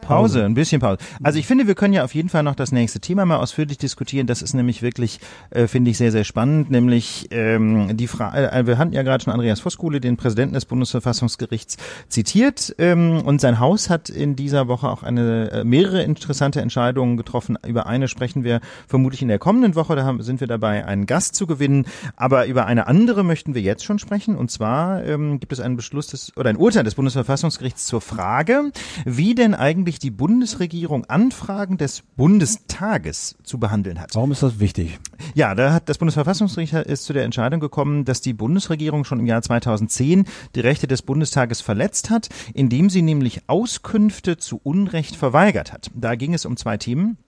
Pause. 0.00 0.44
Ein 0.44 0.54
bisschen 0.54 0.80
Pause. 0.80 0.98
Also 1.22 1.38
ich 1.38 1.46
finde, 1.46 1.68
wir 1.68 1.76
können 1.76 1.94
ja 1.94 2.02
auf 2.02 2.12
jeden 2.12 2.28
Fall 2.28 2.42
noch 2.42 2.56
das 2.56 2.72
nächste 2.72 2.98
Thema 2.98 3.24
mal 3.24 3.36
ausführlich 3.36 3.78
diskutieren. 3.78 4.26
Das 4.26 4.42
ist 4.42 4.52
nämlich 4.52 4.82
wirklich, 4.82 5.20
äh, 5.50 5.68
finde 5.68 5.92
ich, 5.92 5.96
sehr, 5.96 6.10
sehr 6.10 6.24
spannend. 6.24 6.72
Nämlich 6.72 7.28
ähm, 7.30 7.96
die 7.96 8.08
Frage, 8.08 8.50
äh, 8.50 8.66
wir 8.66 8.78
hatten 8.78 8.92
ja 8.92 9.04
gerade 9.04 9.22
schon 9.22 9.32
Andreas 9.32 9.60
Voskuhle, 9.60 10.00
den 10.00 10.16
Präsidenten 10.16 10.54
des 10.54 10.64
Bundesverfassungsgerichts, 10.64 11.76
zitiert. 12.08 12.74
Ähm, 12.78 13.22
und 13.24 13.40
sein 13.40 13.60
Haus 13.60 13.88
hat 13.88 14.08
in 14.08 14.34
dieser 14.34 14.66
Woche 14.66 14.88
auch 14.88 15.04
eine 15.04 15.52
äh, 15.52 15.64
mehrere 15.64 16.02
interessante 16.02 16.60
Entscheidungen 16.60 17.16
getroffen. 17.16 17.56
Über 17.64 17.86
eine 17.86 18.08
sprechen 18.08 18.42
wir 18.42 18.60
vermutlich 18.88 19.22
in 19.22 19.28
der 19.28 19.38
kommenden 19.38 19.76
Woche. 19.76 19.94
Da 19.94 20.02
haben, 20.02 20.20
sind 20.20 20.40
wir 20.40 20.48
dabei, 20.48 20.84
einen 20.84 21.06
Gast 21.06 21.36
zu 21.36 21.46
gewinnen. 21.46 21.86
Aber 22.16 22.46
über 22.46 22.66
eine 22.66 22.88
andere 22.88 23.22
möchten 23.22 23.54
wir 23.54 23.62
jetzt 23.62 23.84
schon 23.84 24.00
sprechen. 24.00 24.36
Und 24.36 24.50
zwar 24.50 25.04
ähm, 25.04 25.38
gibt 25.38 25.52
es 25.52 25.60
einen 25.60 25.76
Beschluss 25.76 26.08
des 26.08 26.36
oder 26.36 26.50
ein 26.50 26.56
Urteil 26.56 26.82
des 26.82 26.96
Bundesverfassungsgerichts 26.96 27.86
zur 27.86 28.00
Frage, 28.00 28.72
wie 29.04 29.36
denn 29.36 29.54
eigentlich 29.54 29.75
eigentlich 29.76 29.98
die 29.98 30.10
Bundesregierung 30.10 31.04
Anfragen 31.04 31.76
des 31.76 32.02
Bundestages 32.16 33.36
zu 33.42 33.58
behandeln 33.58 34.00
hat. 34.00 34.14
Warum 34.14 34.32
ist 34.32 34.42
das 34.42 34.58
wichtig? 34.58 34.98
Ja, 35.34 35.54
da 35.54 35.74
hat 35.74 35.90
das 35.90 35.98
Bundesverfassungsgericht 35.98 36.72
ist 36.72 37.04
zu 37.04 37.12
der 37.12 37.24
Entscheidung 37.24 37.60
gekommen, 37.60 38.06
dass 38.06 38.22
die 38.22 38.32
Bundesregierung 38.32 39.04
schon 39.04 39.20
im 39.20 39.26
Jahr 39.26 39.42
2010 39.42 40.24
die 40.54 40.60
Rechte 40.60 40.86
des 40.86 41.02
Bundestages 41.02 41.60
verletzt 41.60 42.08
hat, 42.08 42.30
indem 42.54 42.88
sie 42.88 43.02
nämlich 43.02 43.50
Auskünfte 43.50 44.38
zu 44.38 44.58
Unrecht 44.62 45.14
verweigert 45.14 45.74
hat. 45.74 45.90
Da 45.94 46.14
ging 46.14 46.32
es 46.32 46.46
um 46.46 46.56
zwei 46.56 46.78
Themen. 46.78 47.18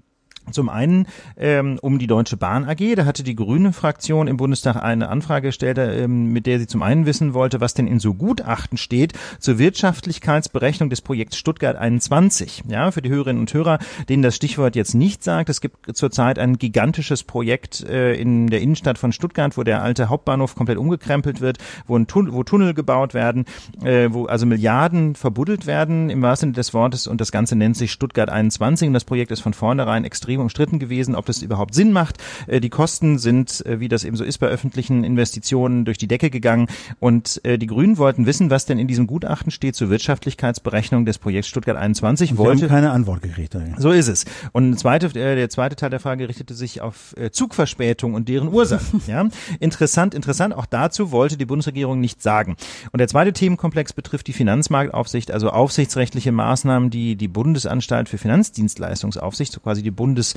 Zum 0.53 0.69
einen 0.69 1.07
ähm, 1.37 1.79
um 1.81 1.99
die 1.99 2.07
Deutsche 2.07 2.37
Bahn 2.37 2.65
AG. 2.65 2.95
Da 2.97 3.05
hatte 3.05 3.23
die 3.23 3.37
Grüne 3.37 3.73
Fraktion 3.73 4.29
im 4.29 4.37
Bundestag 4.37 4.77
eine 4.77 5.09
Anfrage 5.09 5.49
gestellt, 5.49 5.79
ähm, 5.79 6.33
mit 6.33 6.47
der 6.47 6.59
sie 6.59 6.67
zum 6.67 6.83
einen 6.83 7.07
wissen 7.07 7.35
wollte, 7.35 7.61
was 7.61 7.75
denn 7.75 7.87
in 7.87 8.01
so 8.01 8.15
Gutachten 8.15 8.79
steht 8.79 9.13
zur 9.39 9.59
Wirtschaftlichkeitsberechnung 9.59 10.91
des 10.91 11.01
Projekts 11.01 11.37
Stuttgart 11.37 11.77
21. 11.77 12.65
Ja, 12.69 12.91
für 12.91 13.03
die 13.03 13.11
Hörerinnen 13.11 13.41
und 13.41 13.53
Hörer, 13.53 13.79
denen 14.09 14.23
das 14.23 14.37
Stichwort 14.37 14.77
jetzt 14.77 14.95
nicht 14.95 15.23
sagt, 15.23 15.49
es 15.49 15.61
gibt 15.61 15.97
zurzeit 15.97 16.39
ein 16.39 16.59
gigantisches 16.59 17.23
Projekt 17.23 17.85
äh, 17.89 18.15
in 18.15 18.49
der 18.49 18.61
Innenstadt 18.61 18.99
von 18.99 19.13
Stuttgart, 19.13 19.57
wo 19.57 19.63
der 19.63 19.83
alte 19.83 20.09
Hauptbahnhof 20.09 20.55
komplett 20.55 20.79
umgekrempelt 20.79 21.41
wird, 21.41 21.59
wo, 21.87 21.97
ein 21.97 22.07
Tun 22.07 22.33
wo 22.33 22.43
Tunnel 22.43 22.75
gebaut 22.75 23.15
werden, 23.15 23.45
äh, 23.83 24.09
wo 24.11 24.27
also 24.27 24.47
Milliarden 24.47 25.15
verbuddelt 25.15 25.67
werden 25.67 26.11
im 26.11 26.23
wahrsten 26.23 26.49
Sinne 26.49 26.57
des 26.57 26.75
Wortes 26.75 27.07
und 27.07 27.21
das 27.21 27.33
Ganze 27.33 27.57
nennt 27.57 27.77
sich 27.77 27.93
Stuttgart 27.93 28.29
21 28.29 28.89
und 28.89 28.95
das 28.95 29.05
Projekt 29.05 29.31
ist 29.31 29.41
von 29.41 29.55
vornherein 29.55 30.05
extrem 30.05 30.38
extrem 30.39 30.41
umstritten 30.41 30.79
gewesen, 30.79 31.15
ob 31.15 31.27
das 31.27 31.43
überhaupt 31.43 31.75
Sinn 31.75 31.93
macht. 31.93 32.17
Äh, 32.47 32.61
die 32.61 32.71
Kosten 32.71 33.19
sind, 33.19 33.65
äh, 33.67 33.81
wie 33.81 33.89
das 33.89 34.05
eben 34.05 34.17
so 34.17 34.25
ist 34.25 34.39
bei 34.39 34.47
öffentlichen 34.47 35.05
Investitionen, 35.05 35.85
durch 35.85 35.99
die 35.99 36.09
Decke 36.09 36.31
gegangen. 36.31 36.69
Und 37.01 37.41
äh, 37.45 37.59
die 37.59 37.67
Grünen 37.67 37.99
wollten 37.99 38.27
wissen, 38.27 38.51
was 38.51 38.67
denn 38.67 38.79
in 38.79 38.87
diesem 38.87 39.07
Gutachten 39.07 39.51
steht 39.51 39.75
zur 39.75 39.91
Wirtschaftlichkeitsberechnung 39.91 41.05
des 41.05 41.19
Projekts 41.19 41.49
Stuttgart 41.49 41.77
21. 41.77 42.33
Und 42.33 42.39
wollte, 42.39 42.63
haben 42.63 42.69
keine 42.69 42.91
Antwort 42.91 43.23
gekriegt. 43.23 43.57
So 43.79 43.91
ist 43.91 44.09
es. 44.09 44.25
Und 44.53 44.79
zweite, 44.79 45.09
der 45.09 45.49
zweite 45.49 45.77
Teil 45.77 45.91
der 45.91 46.01
Frage 46.01 46.29
richtete 46.29 46.55
sich 46.55 46.81
auf 46.81 47.15
Zugverspätung 47.33 48.15
und 48.15 48.29
deren 48.29 48.49
Ursachen. 48.49 49.01
ja? 49.07 49.27
Interessant, 49.61 50.15
interessant. 50.15 50.55
Auch 50.55 50.67
dazu 50.67 51.13
wollte 51.13 51.37
die 51.37 51.47
Bundesregierung 51.47 52.01
nichts 52.01 52.23
sagen. 52.23 52.57
Und 52.93 52.99
der 52.99 53.09
zweite 53.09 53.33
Themenkomplex 53.33 53.93
betrifft 53.93 54.27
die 54.27 54.33
Finanzmarktaufsicht, 54.33 55.31
also 55.31 55.51
aufsichtsrechtliche 55.51 56.33
Maßnahmen, 56.33 56.91
die 56.91 57.17
die 57.17 57.29
Bundesanstalt 57.29 58.09
für 58.09 58.19
Finanzdienstleistungsaufsicht, 58.19 59.53
so 59.53 59.61
quasi 59.61 59.83
die 59.83 59.91
Bundes 59.91 60.28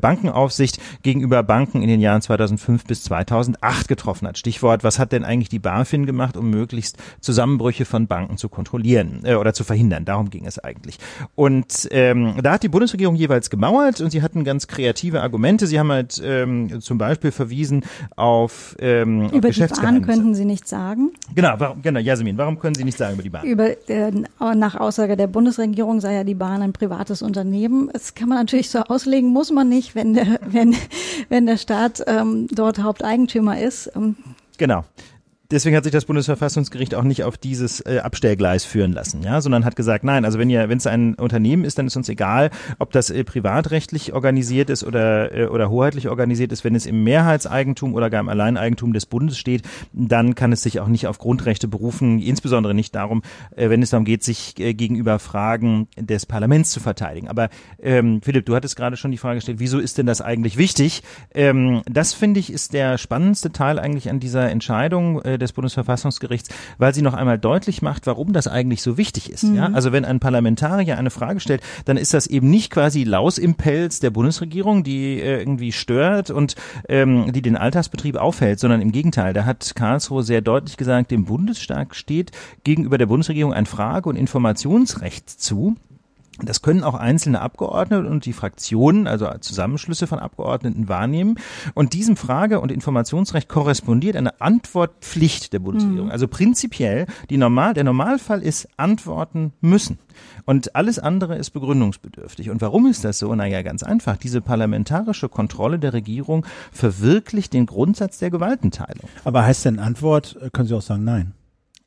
Bundesbankenaufsicht 0.00 0.78
gegenüber 1.02 1.42
Banken 1.42 1.82
in 1.82 1.88
den 1.88 2.00
Jahren 2.00 2.22
2005 2.22 2.84
bis 2.84 3.04
2008 3.04 3.88
getroffen 3.88 4.28
hat. 4.28 4.38
Stichwort, 4.38 4.84
was 4.84 4.98
hat 4.98 5.12
denn 5.12 5.24
eigentlich 5.24 5.48
die 5.48 5.58
BaFin 5.58 6.06
gemacht, 6.06 6.36
um 6.36 6.50
möglichst 6.50 6.96
Zusammenbrüche 7.20 7.84
von 7.84 8.06
Banken 8.06 8.36
zu 8.36 8.48
kontrollieren 8.48 9.20
äh, 9.24 9.34
oder 9.34 9.54
zu 9.54 9.64
verhindern? 9.64 10.04
Darum 10.04 10.30
ging 10.30 10.46
es 10.46 10.58
eigentlich. 10.58 10.98
Und 11.34 11.88
ähm, 11.90 12.34
da 12.42 12.52
hat 12.52 12.62
die 12.62 12.68
Bundesregierung 12.68 13.14
jeweils 13.14 13.50
gemauert 13.50 14.00
und 14.00 14.10
sie 14.10 14.22
hatten 14.22 14.44
ganz 14.44 14.66
kreative 14.66 15.22
Argumente. 15.22 15.66
Sie 15.66 15.78
haben 15.78 15.90
halt 15.90 16.20
ähm, 16.24 16.80
zum 16.80 16.98
Beispiel 16.98 17.30
verwiesen 17.30 17.84
auf 18.16 18.76
ähm, 18.80 19.28
Über 19.30 19.48
auf 19.48 19.54
die 19.54 19.80
Bahn 19.80 20.02
könnten 20.02 20.34
Sie 20.34 20.44
nicht 20.44 20.68
sagen. 20.68 21.10
Genau, 21.34 21.54
warum, 21.58 21.82
genau, 21.82 22.00
Jasmin, 22.00 22.36
warum 22.38 22.58
können 22.58 22.74
Sie 22.74 22.84
nicht 22.84 22.98
sagen 22.98 23.14
über 23.14 23.22
die 23.22 23.30
Bahn? 23.30 23.44
Über, 23.44 23.88
äh, 23.88 24.10
nach 24.54 24.74
Aussage 24.74 25.16
der 25.16 25.26
Bundesregierung 25.26 26.00
sei 26.00 26.14
ja 26.14 26.24
die 26.24 26.34
Bahn 26.34 26.62
ein 26.62 26.72
privates 26.72 27.22
Unternehmen. 27.22 27.90
Das 27.92 28.14
kann 28.14 28.28
man 28.28 28.38
natürlich 28.38 28.70
so 28.70 28.80
auslegen, 28.80 29.29
muss 29.30 29.50
man 29.50 29.68
nicht, 29.68 29.94
wenn 29.94 30.14
der, 30.14 30.38
wenn, 30.46 30.76
wenn 31.28 31.46
der 31.46 31.56
Staat 31.56 32.02
ähm, 32.06 32.46
dort 32.50 32.82
Haupteigentümer 32.82 33.60
ist. 33.60 33.90
Ähm. 33.94 34.16
Genau 34.58 34.84
deswegen 35.50 35.76
hat 35.76 35.84
sich 35.84 35.92
das 35.92 36.04
Bundesverfassungsgericht 36.04 36.94
auch 36.94 37.02
nicht 37.02 37.24
auf 37.24 37.36
dieses 37.36 37.80
äh, 37.80 37.98
Abstellgleis 37.98 38.64
führen 38.64 38.92
lassen, 38.92 39.22
ja, 39.22 39.40
sondern 39.40 39.64
hat 39.64 39.76
gesagt, 39.76 40.04
nein, 40.04 40.24
also 40.24 40.38
wenn 40.38 40.50
ihr, 40.50 40.68
wenn 40.68 40.78
es 40.78 40.86
ein 40.86 41.14
Unternehmen 41.14 41.64
ist, 41.64 41.78
dann 41.78 41.86
ist 41.86 41.96
uns 41.96 42.08
egal, 42.08 42.50
ob 42.78 42.92
das 42.92 43.10
äh, 43.10 43.24
privatrechtlich 43.24 44.12
organisiert 44.12 44.70
ist 44.70 44.84
oder 44.84 45.34
äh, 45.34 45.46
oder 45.46 45.70
hoheitlich 45.70 46.08
organisiert 46.08 46.52
ist, 46.52 46.64
wenn 46.64 46.74
es 46.74 46.86
im 46.86 47.02
Mehrheitseigentum 47.04 47.94
oder 47.94 48.10
gar 48.10 48.20
im 48.20 48.28
Alleineigentum 48.28 48.92
des 48.92 49.06
Bundes 49.06 49.38
steht, 49.38 49.62
dann 49.92 50.34
kann 50.34 50.52
es 50.52 50.62
sich 50.62 50.80
auch 50.80 50.88
nicht 50.88 51.06
auf 51.06 51.18
Grundrechte 51.18 51.68
berufen, 51.68 52.20
insbesondere 52.20 52.74
nicht 52.74 52.94
darum, 52.94 53.22
äh, 53.56 53.70
wenn 53.70 53.82
es 53.82 53.90
darum 53.90 54.04
geht, 54.04 54.22
sich 54.22 54.58
äh, 54.58 54.74
gegenüber 54.74 55.18
Fragen 55.18 55.88
des 55.96 56.26
Parlaments 56.26 56.70
zu 56.70 56.80
verteidigen. 56.80 57.28
Aber 57.28 57.48
ähm, 57.82 58.20
Philipp, 58.22 58.46
du 58.46 58.54
hattest 58.54 58.76
gerade 58.76 58.96
schon 58.96 59.10
die 59.10 59.18
Frage 59.18 59.36
gestellt, 59.36 59.58
wieso 59.60 59.78
ist 59.78 59.98
denn 59.98 60.06
das 60.06 60.20
eigentlich 60.20 60.56
wichtig? 60.56 61.02
Ähm, 61.34 61.82
das 61.90 62.12
finde 62.12 62.40
ich 62.40 62.52
ist 62.52 62.72
der 62.72 62.98
spannendste 62.98 63.52
Teil 63.52 63.78
eigentlich 63.78 64.10
an 64.10 64.20
dieser 64.20 64.50
Entscheidung. 64.50 65.20
Äh, 65.22 65.38
des 65.40 65.52
Bundesverfassungsgerichts, 65.52 66.50
weil 66.78 66.94
sie 66.94 67.02
noch 67.02 67.14
einmal 67.14 67.38
deutlich 67.38 67.82
macht, 67.82 68.06
warum 68.06 68.32
das 68.32 68.46
eigentlich 68.46 68.82
so 68.82 68.96
wichtig 68.96 69.30
ist. 69.30 69.44
Mhm. 69.44 69.54
Ja? 69.56 69.70
Also 69.72 69.92
wenn 69.92 70.04
ein 70.04 70.20
Parlamentarier 70.20 70.98
eine 70.98 71.10
Frage 71.10 71.40
stellt, 71.40 71.62
dann 71.84 71.96
ist 71.96 72.14
das 72.14 72.26
eben 72.26 72.50
nicht 72.50 72.70
quasi 72.70 73.04
Laus 73.04 73.38
im 73.38 73.54
Pelz 73.54 74.00
der 74.00 74.10
Bundesregierung, 74.10 74.84
die 74.84 75.20
äh, 75.20 75.38
irgendwie 75.38 75.72
stört 75.72 76.30
und 76.30 76.56
ähm, 76.88 77.32
die 77.32 77.42
den 77.42 77.56
Alltagsbetrieb 77.56 78.16
aufhält, 78.16 78.60
sondern 78.60 78.80
im 78.80 78.92
Gegenteil. 78.92 79.32
Da 79.32 79.44
hat 79.44 79.74
Karlsruhe 79.74 80.22
sehr 80.22 80.40
deutlich 80.40 80.76
gesagt, 80.76 81.10
dem 81.10 81.24
Bundestag 81.24 81.94
steht 81.94 82.32
gegenüber 82.64 82.98
der 82.98 83.06
Bundesregierung 83.06 83.52
ein 83.52 83.66
Frage- 83.66 84.08
und 84.08 84.16
Informationsrecht 84.16 85.28
zu. 85.28 85.76
Das 86.46 86.62
können 86.62 86.82
auch 86.82 86.94
einzelne 86.94 87.40
Abgeordnete 87.40 88.08
und 88.08 88.24
die 88.24 88.32
Fraktionen, 88.32 89.06
also 89.06 89.28
Zusammenschlüsse 89.40 90.06
von 90.06 90.18
Abgeordneten 90.18 90.88
wahrnehmen. 90.88 91.36
Und 91.74 91.92
diesem 91.92 92.16
Frage- 92.16 92.60
und 92.60 92.72
Informationsrecht 92.72 93.48
korrespondiert 93.48 94.16
eine 94.16 94.40
Antwortpflicht 94.40 95.52
der 95.52 95.58
Bundesregierung. 95.60 96.06
Mhm. 96.06 96.12
Also 96.12 96.28
prinzipiell, 96.28 97.06
die 97.28 97.36
Normal, 97.36 97.74
der 97.74 97.84
Normalfall 97.84 98.42
ist 98.42 98.68
antworten 98.76 99.52
müssen. 99.60 99.98
Und 100.44 100.74
alles 100.74 100.98
andere 100.98 101.36
ist 101.36 101.50
begründungsbedürftig. 101.50 102.50
Und 102.50 102.60
warum 102.60 102.86
ist 102.86 103.04
das 103.04 103.18
so? 103.18 103.34
Naja, 103.34 103.62
ganz 103.62 103.82
einfach. 103.82 104.16
Diese 104.16 104.40
parlamentarische 104.40 105.28
Kontrolle 105.28 105.78
der 105.78 105.92
Regierung 105.92 106.46
verwirklicht 106.72 107.52
den 107.52 107.66
Grundsatz 107.66 108.18
der 108.18 108.30
Gewaltenteilung. 108.30 109.08
Aber 109.24 109.44
heißt 109.44 109.64
denn 109.64 109.78
Antwort, 109.78 110.36
können 110.52 110.68
Sie 110.68 110.74
auch 110.74 110.82
sagen 110.82 111.04
nein? 111.04 111.32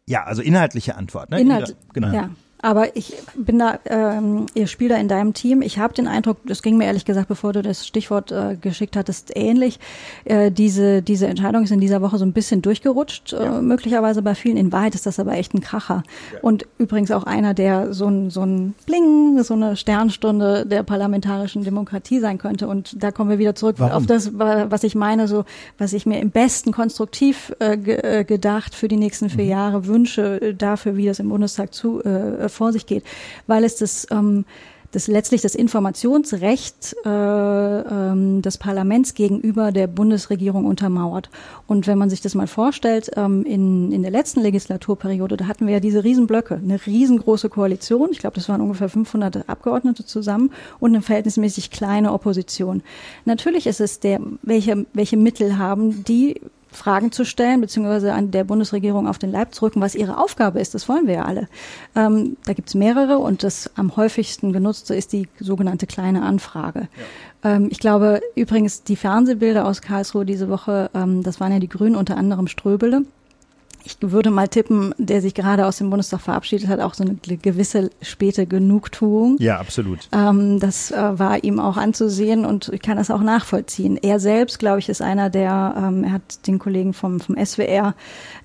Ja, 0.06 0.24
also 0.24 0.42
inhaltliche 0.42 0.96
Antwort. 0.96 1.30
Ne? 1.30 1.40
Inhalt, 1.42 1.76
genau. 1.94 2.12
Ja. 2.12 2.30
Aber 2.64 2.96
ich 2.96 3.14
bin 3.36 3.60
da, 3.60 3.78
ähm, 3.88 4.46
ihr 4.54 4.68
spielt 4.68 4.92
da 4.92 4.96
in 4.96 5.10
deinem 5.10 5.34
Team. 5.34 5.62
Ich 5.62 5.80
habe 5.80 5.94
den 5.94 6.08
Eindruck, 6.08 6.38
das 6.46 6.62
ging 6.62 6.78
mir 6.78 6.86
ehrlich 6.86 7.04
gesagt, 7.04 7.28
bevor 7.28 7.52
du 7.52 7.62
das 7.62 7.86
Stichwort 7.86 8.32
äh, 8.32 8.56
geschickt 8.56 8.96
hattest, 8.96 9.34
ähnlich. 9.36 9.82
Äh, 10.24 10.50
diese, 10.50 11.02
diese 11.02 11.28
Entscheidung 11.28 11.64
ist 11.64 11.72
in 11.72 11.82
dieser 11.82 12.02
Woche 12.02 12.18
so 12.18 12.24
ein 12.24 12.32
bisschen 12.32 12.62
durchgerutscht, 12.62 13.34
äh, 13.34 13.44
ja. 13.44 13.62
möglicherweise 13.62 14.22
bei 14.22 14.34
vielen. 14.34 14.56
In 14.56 14.72
Wahrheit 14.72 14.96
ist 14.96 15.06
das 15.06 15.20
aber 15.20 15.34
echt 15.34 15.54
ein 15.54 15.60
Kracher. 15.60 16.04
Ja. 16.32 16.40
Und 16.42 16.66
übrigens 16.78 17.12
auch 17.12 17.26
einer, 17.26 17.54
der 17.54 17.94
so 17.94 18.08
ein, 18.08 18.30
so 18.30 18.46
ein 18.46 18.76
Bling, 18.86 19.44
so 19.44 19.56
eine 19.56 19.76
Sternstunde 19.76 20.66
der 20.66 20.84
parlamentarischen 20.84 21.66
Demokratie 21.66 22.22
sein 22.22 22.38
könnte. 22.38 22.70
Und 22.70 23.04
da 23.04 23.12
kommen 23.12 23.30
wir 23.30 23.40
wieder 23.40 23.56
zurück 23.56 23.76
Warum? 23.80 23.92
auf 23.92 24.06
das, 24.06 24.40
was 24.40 24.86
ich 24.86 24.96
meine, 24.96 25.28
so, 25.28 25.44
was 25.78 25.92
ich 25.92 26.06
mir 26.06 26.22
im 26.22 26.32
besten 26.32 26.72
konstruktiv 26.72 27.54
äh, 27.60 27.74
äh 27.74 28.24
gedacht 28.24 28.74
für 28.74 28.88
die 28.88 28.96
nächsten 28.96 29.30
vier 29.30 29.44
mhm. 29.44 29.50
Jahre 29.50 29.86
wünsche, 29.86 30.40
äh, 30.42 30.54
dafür, 30.54 30.96
wie 30.96 31.08
das 31.08 31.20
im 31.20 31.28
Bundestag 31.28 31.74
zu 31.74 32.02
äh, 32.02 32.53
vor 32.54 32.72
sich 32.72 32.86
geht, 32.86 33.04
weil 33.48 33.64
es 33.64 33.76
das 33.76 34.08
ähm, 34.12 34.46
das 34.94 35.08
letztlich 35.08 35.42
das 35.42 35.56
Informationsrecht 35.56 36.96
äh, 37.04 37.10
ähm, 37.10 38.42
des 38.44 38.60
Parlaments 38.60 39.16
gegenüber 39.16 39.72
der 39.72 39.88
Bundesregierung 39.88 40.66
untermauert. 40.66 41.30
Und 41.68 41.88
wenn 41.88 41.98
man 41.98 42.12
sich 42.12 42.22
das 42.22 42.36
mal 42.36 42.46
vorstellt, 42.46 43.10
ähm, 43.16 43.44
in, 43.44 43.92
in 43.92 44.04
der 44.04 44.12
letzten 44.12 44.42
Legislaturperiode, 44.42 45.36
da 45.36 45.48
hatten 45.48 45.66
wir 45.66 45.74
ja 45.74 45.80
diese 45.80 46.04
Riesenblöcke, 46.04 46.56
eine 46.56 46.80
riesengroße 46.86 47.50
Koalition, 47.50 48.10
ich 48.12 48.20
glaube, 48.20 48.36
das 48.36 48.48
waren 48.50 48.62
ungefähr 48.62 48.88
500 48.88 49.50
Abgeordnete 49.50 50.06
zusammen 50.06 50.52
und 50.80 50.92
eine 50.92 51.02
verhältnismäßig 51.02 51.72
kleine 51.72 52.14
Opposition. 52.14 52.84
Natürlich 53.26 53.66
ist 53.66 53.82
es 53.82 54.00
der, 54.00 54.22
welche, 54.44 54.86
welche 54.94 55.18
Mittel 55.18 55.58
haben 55.58 56.04
die 56.04 56.40
Fragen 56.74 57.12
zu 57.12 57.26
stellen, 57.26 57.62
beziehungsweise 57.62 58.14
an 58.14 58.32
der 58.32 58.44
Bundesregierung 58.44 59.08
auf 59.08 59.18
den 59.18 59.32
Leib 59.32 59.54
zu 59.54 59.66
rücken, 59.66 59.82
was 59.82 59.96
ihre 59.96 60.18
Aufgabe 60.18 60.60
ist. 60.60 60.74
Das 60.74 60.90
wollen 60.90 61.08
wir 61.08 61.16
ja 61.16 61.26
alle. 61.26 61.48
Ähm, 61.96 62.38
da 62.46 62.54
gibt 62.54 62.70
es 62.70 62.76
mehrere 62.76 63.20
und 63.20 63.44
das 63.44 63.72
am 63.76 63.96
häufigsten 63.96 64.54
genutzte 64.54 64.96
ist 64.96 65.14
die 65.14 65.28
sogenannte 65.40 65.88
kleine 65.88 66.24
Anfrage. 66.24 66.88
Ja. 67.44 67.56
Ähm, 67.56 67.68
ich 67.72 67.80
glaube 67.80 68.22
übrigens, 68.36 68.84
die 68.84 68.96
Fernsehbilder 68.96 69.66
aus 69.66 69.82
Karlsruhe 69.82 70.26
diese 70.26 70.50
Woche, 70.50 70.90
ähm, 70.94 71.24
das 71.24 71.40
waren 71.40 71.52
ja 71.52 71.60
die 71.60 71.70
Grünen, 71.70 71.96
unter 71.96 72.18
anderem 72.18 72.48
Ströbele 72.48 73.04
ich 73.84 73.98
würde 74.00 74.32
mal 74.32 74.48
tippen, 74.48 74.94
der 74.98 75.22
sich 75.22 75.34
gerade 75.34 75.66
aus 75.66 75.78
dem 75.78 75.90
Bundestag 75.90 76.22
verabschiedet 76.22 76.68
hat, 76.68 76.80
auch 76.80 76.94
so 76.94 77.04
eine 77.04 77.16
gewisse 77.16 77.90
späte 78.02 78.46
Genugtuung. 78.46 79.38
Ja, 79.40 79.60
absolut. 79.60 80.08
Ähm, 80.12 80.60
das 80.60 80.92
äh, 80.92 81.20
war 81.20 81.44
ihm 81.44 81.60
auch 81.60 81.78
anzusehen 81.78 82.46
und 82.46 82.70
ich 82.70 82.82
kann 82.82 82.98
das 82.98 83.12
auch 83.12 83.22
nachvollziehen. 83.22 83.98
Er 84.02 84.20
selbst, 84.20 84.60
glaube 84.60 84.80
ich, 84.80 84.90
ist 84.90 85.02
einer 85.02 85.30
der, 85.30 85.76
ähm, 85.78 86.04
er 86.04 86.14
hat 86.14 86.48
den 86.48 86.60
Kollegen 86.60 86.94
vom, 86.94 87.20
vom 87.20 87.36
SWR 87.44 87.96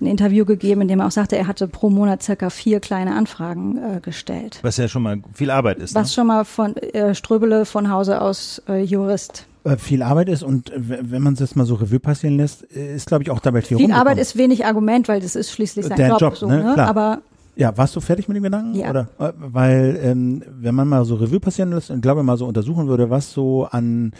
ein 0.01 0.05
Interview 0.05 0.45
gegeben, 0.45 0.81
in 0.81 0.87
dem 0.87 0.99
er 0.99 1.07
auch 1.07 1.11
sagte, 1.11 1.37
er 1.37 1.47
hatte 1.47 1.67
pro 1.67 1.89
Monat 1.89 2.23
circa 2.23 2.49
vier 2.49 2.79
kleine 2.79 3.15
Anfragen 3.15 3.77
äh, 3.77 3.99
gestellt. 4.01 4.59
Was 4.61 4.77
ja 4.77 4.87
schon 4.87 5.03
mal 5.03 5.21
viel 5.33 5.51
Arbeit 5.51 5.79
ist. 5.79 5.95
Was 5.95 6.09
ne? 6.09 6.13
schon 6.13 6.27
mal 6.27 6.45
von 6.45 6.75
äh, 6.77 7.15
Ströbele 7.15 7.65
von 7.65 7.89
Hause 7.89 8.21
aus 8.21 8.61
äh, 8.67 8.81
Jurist 8.81 9.45
viel 9.77 10.01
Arbeit 10.01 10.29
ist 10.29 10.43
und 10.43 10.71
wenn 10.75 11.21
man 11.21 11.33
es 11.33 11.39
jetzt 11.39 11.55
mal 11.55 11.65
so 11.65 11.75
Revue 11.75 11.99
passieren 11.99 12.37
lässt, 12.37 12.63
äh, 12.75 12.95
ist 12.95 13.07
glaube 13.07 13.23
ich 13.23 13.29
auch 13.29 13.39
dabei 13.39 13.61
viel 13.61 13.77
Viel 13.77 13.91
Arbeit 13.91 14.17
ist 14.17 14.37
wenig 14.37 14.65
Argument, 14.65 15.07
weil 15.07 15.21
das 15.21 15.35
ist 15.35 15.51
schließlich 15.51 15.87
sein 15.87 15.97
Der 15.97 16.09
Job, 16.09 16.19
Job 16.21 16.37
so, 16.37 16.47
ne? 16.47 16.63
ne? 16.63 16.73
Klar. 16.73 16.87
Aber 16.87 17.21
ja, 17.55 17.75
warst 17.77 17.93
du 17.93 17.99
fertig 17.99 18.29
mit 18.29 18.37
dem 18.37 18.43
Gedanken? 18.43 18.73
Ja. 18.73 18.89
Oder? 18.89 19.09
Äh, 19.19 19.33
weil, 19.37 19.99
ähm, 20.01 20.43
wenn 20.49 20.73
man 20.73 20.87
mal 20.87 21.03
so 21.03 21.15
Revue 21.15 21.41
passieren 21.41 21.71
lässt 21.71 21.91
und 21.91 22.01
glaube 22.01 22.23
mal 22.23 22.37
so 22.37 22.45
untersuchen 22.45 22.87
würde, 22.87 23.09
was 23.09 23.33
so 23.33 23.67
an 23.69 24.13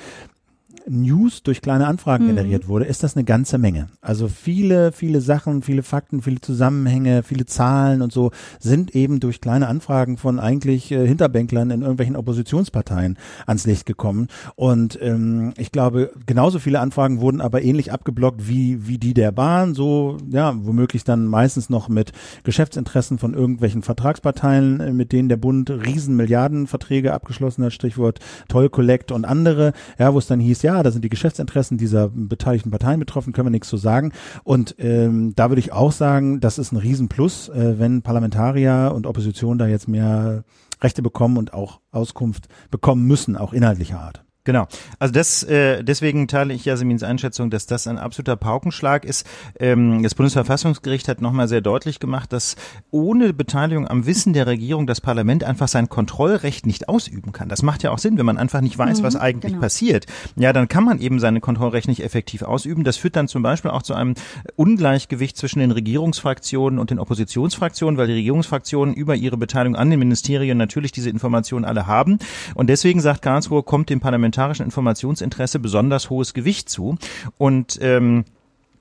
News 0.90 1.44
durch 1.44 1.62
kleine 1.62 1.88
Anfragen 1.88 2.26
mhm. 2.26 2.30
generiert 2.30 2.68
wurde, 2.68 2.86
ist 2.86 3.04
das 3.04 3.16
eine 3.16 3.24
ganze 3.24 3.58
Menge. 3.58 3.90
Also 4.02 4.28
viele, 4.28 4.92
viele 4.92 5.22
Sachen, 5.22 5.62
viele 5.62 5.84
Fakten, 5.84 6.22
viele 6.22 6.42
Zusammenhänge, 6.42 7.24
viele 7.24 7.46
Zahlen 7.46 8.02
und 8.02 8.12
so 8.12 8.32
sind 8.60 8.96
eben 8.96 9.20
durch 9.20 9.42
kleine 9.42 9.68
Anfragen 9.68 10.18
von 10.18 10.40
eigentlich 10.40 10.92
äh, 10.92 11.08
Hinterbänklern 11.08 11.72
in 11.72 11.82
irgendwelchen 11.82 12.16
Oppositionsparteien 12.16 13.18
ans 13.46 13.66
Licht 13.66 13.86
gekommen. 13.86 14.28
Und 14.56 15.00
ähm, 15.02 15.54
ich 15.58 15.72
glaube, 15.72 16.12
genauso 16.26 16.60
viele 16.60 16.80
Anfragen 16.80 17.22
wurden 17.22 17.42
aber 17.42 17.62
ähnlich 17.62 17.92
abgeblockt 17.92 18.48
wie, 18.48 18.88
wie 18.88 18.98
die 18.98 19.14
der 19.14 19.32
Bahn, 19.32 19.74
so 19.76 20.18
ja, 20.30 20.54
womöglich 20.56 21.04
dann 21.04 21.26
meistens 21.28 21.70
noch 21.70 21.90
mit 21.90 22.12
Geschäftsinteressen 22.44 23.20
von 23.20 23.34
irgendwelchen 23.34 23.84
Vertragsparteien, 23.84 24.80
äh, 24.80 24.94
mit 24.94 25.12
denen 25.12 25.30
der 25.30 25.38
Bund 25.38 25.70
riesen 25.70 26.16
Milliardenverträge 26.16 27.14
abgeschlossen 27.14 27.64
hat, 27.64 27.74
Stichwort 27.74 28.20
Toll 28.48 28.70
Collect 28.70 29.12
und 29.12 29.26
andere, 29.26 29.74
ja, 29.98 30.14
wo 30.14 30.18
es 30.18 30.28
dann 30.28 30.40
hieß, 30.40 30.64
ja, 30.64 30.79
da 30.84 30.92
sind 30.92 31.04
die 31.04 31.10
Geschäftsinteressen 31.10 31.78
dieser 31.78 32.10
beteiligten 32.10 32.72
Parteien 32.72 33.00
betroffen, 33.00 33.34
können 33.34 33.48
wir 33.48 33.52
nichts 33.52 33.70
zu 33.70 33.78
sagen. 33.78 34.12
Und 34.44 34.76
ähm, 34.80 35.34
da 35.36 35.50
würde 35.50 35.60
ich 35.60 35.74
auch 35.74 35.92
sagen, 35.92 36.40
das 36.40 36.58
ist 36.58 36.72
ein 36.72 36.78
Riesenplus, 36.78 37.50
äh, 37.50 37.80
wenn 37.80 38.02
Parlamentarier 38.02 38.92
und 38.96 39.08
Opposition 39.08 39.58
da 39.58 39.68
jetzt 39.68 39.88
mehr 39.88 40.44
Rechte 40.82 41.02
bekommen 41.02 41.38
und 41.38 41.54
auch 41.54 41.80
Auskunft 41.92 42.48
bekommen 42.72 43.06
müssen, 43.06 43.36
auch 43.36 43.54
inhaltlicher 43.54 44.00
Art. 44.00 44.24
Genau. 44.46 44.68
Also 45.00 45.14
das, 45.14 45.44
äh, 45.44 45.84
deswegen 45.84 46.28
teile 46.28 46.54
ich 46.54 46.64
Jasmins 46.64 47.04
Einschätzung, 47.04 47.50
dass 47.50 47.66
das 47.68 47.88
ein 47.88 47.98
absoluter 47.98 48.38
Paukenschlag 48.38 49.04
ist. 49.04 49.28
Ähm, 49.60 50.02
das 50.02 50.16
Bundesverfassungsgericht 50.16 51.08
hat 51.08 51.22
nochmal 51.22 51.50
sehr 51.50 51.60
deutlich 51.60 52.00
gemacht, 52.00 52.32
dass 52.32 52.56
ohne 52.90 53.34
Beteiligung 53.34 53.88
am 53.88 54.06
Wissen 54.06 54.32
der 54.34 54.48
Regierung 54.48 54.88
das 54.88 55.02
Parlament 55.02 55.44
einfach 55.44 55.68
sein 55.68 55.90
Kontrollrecht 55.90 56.66
nicht 56.66 56.88
ausüben 56.88 57.32
kann. 57.32 57.50
Das 57.50 57.64
macht 57.64 57.84
ja 57.84 57.92
auch 57.92 58.00
Sinn, 58.00 58.18
wenn 58.18 58.26
man 58.26 58.38
einfach 58.38 58.62
nicht 58.62 58.78
weiß, 58.78 59.02
mhm, 59.02 59.04
was 59.04 59.18
eigentlich 59.18 59.52
genau. 59.52 59.62
passiert. 59.62 60.08
Ja, 60.36 60.52
dann 60.52 60.68
kann 60.68 60.86
man 60.86 61.00
eben 61.00 61.20
seine 61.20 61.42
Kontrollrecht 61.42 61.88
nicht 61.90 62.04
effektiv 62.04 62.42
ausüben. 62.42 62.84
Das 62.84 62.98
führt 62.98 63.18
dann 63.18 63.28
zum 63.28 63.44
Beispiel 63.44 63.70
auch 63.70 63.84
zu 63.84 63.94
einem 63.94 64.16
Ungleichgewicht 64.56 65.38
zwischen 65.38 65.60
den 65.60 65.72
Regierungsfraktionen 65.72 66.80
und 66.80 66.90
den 66.90 66.98
Oppositionsfraktionen, 66.98 68.00
weil 68.00 68.08
die 68.08 68.14
Regierungsfraktionen 68.14 68.96
über 68.96 69.16
ihre 69.16 69.38
Beteiligung 69.38 69.76
an 69.76 69.92
den 69.92 70.00
Ministerien 70.00 70.58
natürlich 70.58 70.92
diese 70.92 71.12
Informationen 71.12 71.66
alle 71.66 71.86
haben. 71.86 72.18
Und 72.56 72.68
deswegen 72.68 73.00
sagt 73.00 73.22
Karlsruhe, 73.22 73.62
kommt 73.62 73.92
dem 73.92 74.00
Parlament 74.00 74.39
parlamentarischen 74.40 74.66
Informationsinteresse 74.66 75.60
besonders 75.60 76.10
hohes 76.10 76.34
Gewicht 76.34 76.70
zu. 76.70 76.98
Und 77.38 77.78
ähm, 77.82 78.24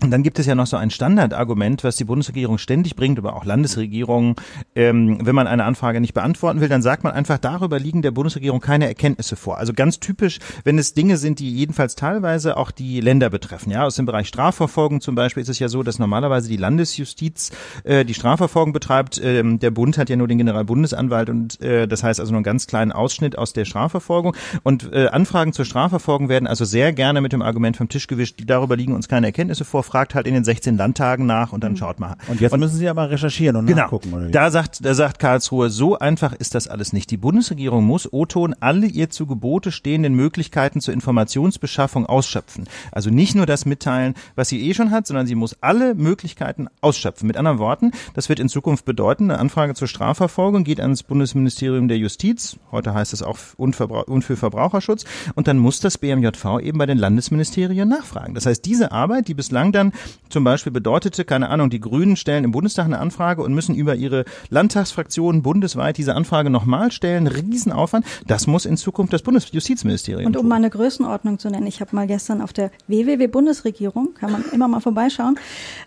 und 0.00 0.12
dann 0.12 0.22
gibt 0.22 0.38
es 0.38 0.46
ja 0.46 0.54
noch 0.54 0.68
so 0.68 0.76
ein 0.76 0.90
Standardargument, 0.90 1.82
was 1.82 1.96
die 1.96 2.04
Bundesregierung 2.04 2.58
ständig 2.58 2.94
bringt, 2.94 3.18
aber 3.18 3.34
auch 3.34 3.44
Landesregierungen. 3.44 4.36
Ähm, 4.76 5.18
wenn 5.26 5.34
man 5.34 5.48
eine 5.48 5.64
Anfrage 5.64 6.00
nicht 6.00 6.14
beantworten 6.14 6.60
will, 6.60 6.68
dann 6.68 6.82
sagt 6.82 7.02
man 7.02 7.14
einfach, 7.14 7.38
darüber 7.38 7.80
liegen 7.80 8.02
der 8.02 8.12
Bundesregierung 8.12 8.60
keine 8.60 8.86
Erkenntnisse 8.86 9.34
vor. 9.34 9.58
Also 9.58 9.72
ganz 9.72 9.98
typisch, 9.98 10.38
wenn 10.62 10.78
es 10.78 10.94
Dinge 10.94 11.16
sind, 11.16 11.40
die 11.40 11.52
jedenfalls 11.52 11.96
teilweise 11.96 12.56
auch 12.56 12.70
die 12.70 13.00
Länder 13.00 13.28
betreffen. 13.28 13.72
Ja, 13.72 13.84
aus 13.84 13.96
dem 13.96 14.06
Bereich 14.06 14.28
Strafverfolgung 14.28 15.00
zum 15.00 15.16
Beispiel 15.16 15.42
ist 15.42 15.48
es 15.48 15.58
ja 15.58 15.68
so, 15.68 15.82
dass 15.82 15.98
normalerweise 15.98 16.48
die 16.48 16.56
Landesjustiz 16.56 17.50
äh, 17.82 18.04
die 18.04 18.14
Strafverfolgung 18.14 18.72
betreibt. 18.72 19.20
Ähm, 19.20 19.58
der 19.58 19.72
Bund 19.72 19.98
hat 19.98 20.10
ja 20.10 20.16
nur 20.16 20.28
den 20.28 20.38
Generalbundesanwalt 20.38 21.28
und 21.28 21.60
äh, 21.60 21.88
das 21.88 22.04
heißt 22.04 22.20
also 22.20 22.30
nur 22.30 22.38
einen 22.38 22.44
ganz 22.44 22.68
kleinen 22.68 22.92
Ausschnitt 22.92 23.36
aus 23.36 23.52
der 23.52 23.64
Strafverfolgung. 23.64 24.36
Und 24.62 24.92
äh, 24.92 25.08
Anfragen 25.08 25.52
zur 25.52 25.64
Strafverfolgung 25.64 26.28
werden 26.28 26.46
also 26.46 26.64
sehr 26.64 26.92
gerne 26.92 27.20
mit 27.20 27.32
dem 27.32 27.42
Argument 27.42 27.76
vom 27.76 27.88
Tisch 27.88 28.06
gewischt, 28.06 28.40
darüber 28.46 28.76
liegen 28.76 28.94
uns 28.94 29.08
keine 29.08 29.26
Erkenntnisse 29.26 29.64
vor 29.64 29.82
fragt 29.88 30.14
halt 30.14 30.26
in 30.26 30.34
den 30.34 30.44
16 30.44 30.76
Landtagen 30.76 31.26
nach 31.26 31.52
und 31.52 31.64
dann 31.64 31.72
mhm. 31.72 31.76
schaut 31.76 31.98
mal. 31.98 32.16
Und 32.28 32.40
jetzt 32.40 32.52
und, 32.52 32.60
müssen 32.60 32.76
Sie 32.76 32.88
aber 32.88 33.10
recherchieren 33.10 33.56
und 33.56 33.66
genau, 33.66 33.82
nachgucken. 33.82 34.12
Oder 34.14 34.28
wie? 34.28 34.30
Da 34.30 34.50
sagt, 34.50 34.84
da 34.84 34.94
sagt 34.94 35.18
Karlsruhe, 35.18 35.70
so 35.70 35.98
einfach 35.98 36.32
ist 36.32 36.54
das 36.54 36.68
alles 36.68 36.92
nicht. 36.92 37.10
Die 37.10 37.16
Bundesregierung 37.16 37.84
muss 37.84 38.12
O-Ton 38.12 38.54
alle 38.60 38.86
ihr 38.86 39.10
zu 39.10 39.26
Gebote 39.26 39.72
stehenden 39.72 40.14
Möglichkeiten 40.14 40.80
zur 40.80 40.94
Informationsbeschaffung 40.94 42.06
ausschöpfen. 42.06 42.68
Also 42.92 43.10
nicht 43.10 43.34
nur 43.34 43.46
das 43.46 43.66
mitteilen, 43.66 44.14
was 44.36 44.48
sie 44.48 44.68
eh 44.68 44.74
schon 44.74 44.90
hat, 44.90 45.06
sondern 45.06 45.26
sie 45.26 45.34
muss 45.34 45.56
alle 45.60 45.94
Möglichkeiten 45.94 46.68
ausschöpfen. 46.80 47.26
Mit 47.26 47.36
anderen 47.36 47.58
Worten, 47.58 47.92
das 48.14 48.28
wird 48.28 48.40
in 48.40 48.48
Zukunft 48.48 48.84
bedeuten, 48.84 49.30
eine 49.30 49.40
Anfrage 49.40 49.74
zur 49.74 49.88
Strafverfolgung 49.88 50.64
geht 50.64 50.80
ans 50.80 51.02
Bundesministerium 51.02 51.88
der 51.88 51.98
Justiz, 51.98 52.56
heute 52.70 52.94
heißt 52.94 53.12
es 53.12 53.22
auch 53.22 53.38
und 53.56 53.74
für 53.74 54.36
Verbraucherschutz, 54.36 55.04
und 55.34 55.48
dann 55.48 55.58
muss 55.58 55.80
das 55.80 55.98
BMJV 55.98 56.60
eben 56.60 56.78
bei 56.78 56.86
den 56.86 56.98
Landesministerien 56.98 57.88
nachfragen. 57.88 58.34
Das 58.34 58.46
heißt, 58.46 58.64
diese 58.64 58.92
Arbeit, 58.92 59.28
die 59.28 59.34
bislang 59.34 59.72
dann 59.78 59.92
zum 60.28 60.44
Beispiel 60.44 60.72
bedeutete, 60.72 61.24
keine 61.24 61.48
Ahnung, 61.48 61.70
die 61.70 61.80
Grünen 61.80 62.16
stellen 62.16 62.44
im 62.44 62.52
Bundestag 62.52 62.84
eine 62.84 62.98
Anfrage 62.98 63.42
und 63.42 63.54
müssen 63.54 63.74
über 63.74 63.94
ihre 63.94 64.24
Landtagsfraktionen 64.50 65.42
bundesweit 65.42 65.96
diese 65.96 66.14
Anfrage 66.14 66.50
nochmal 66.50 66.92
stellen. 66.92 67.26
Riesenaufwand. 67.26 68.04
Das 68.26 68.46
muss 68.46 68.66
in 68.66 68.76
Zukunft 68.76 69.12
das 69.12 69.22
Bundesjustizministerium 69.22 70.26
Und 70.26 70.36
um 70.36 70.42
tun. 70.42 70.48
mal 70.48 70.56
eine 70.56 70.70
Größenordnung 70.70 71.38
zu 71.38 71.50
nennen, 71.50 71.66
ich 71.66 71.80
habe 71.80 71.94
mal 71.94 72.06
gestern 72.06 72.42
auf 72.42 72.52
der 72.52 72.70
www.bundesregierung, 72.88 74.14
kann 74.14 74.32
man 74.32 74.44
immer 74.52 74.68
mal 74.68 74.80
vorbeischauen, 74.80 75.38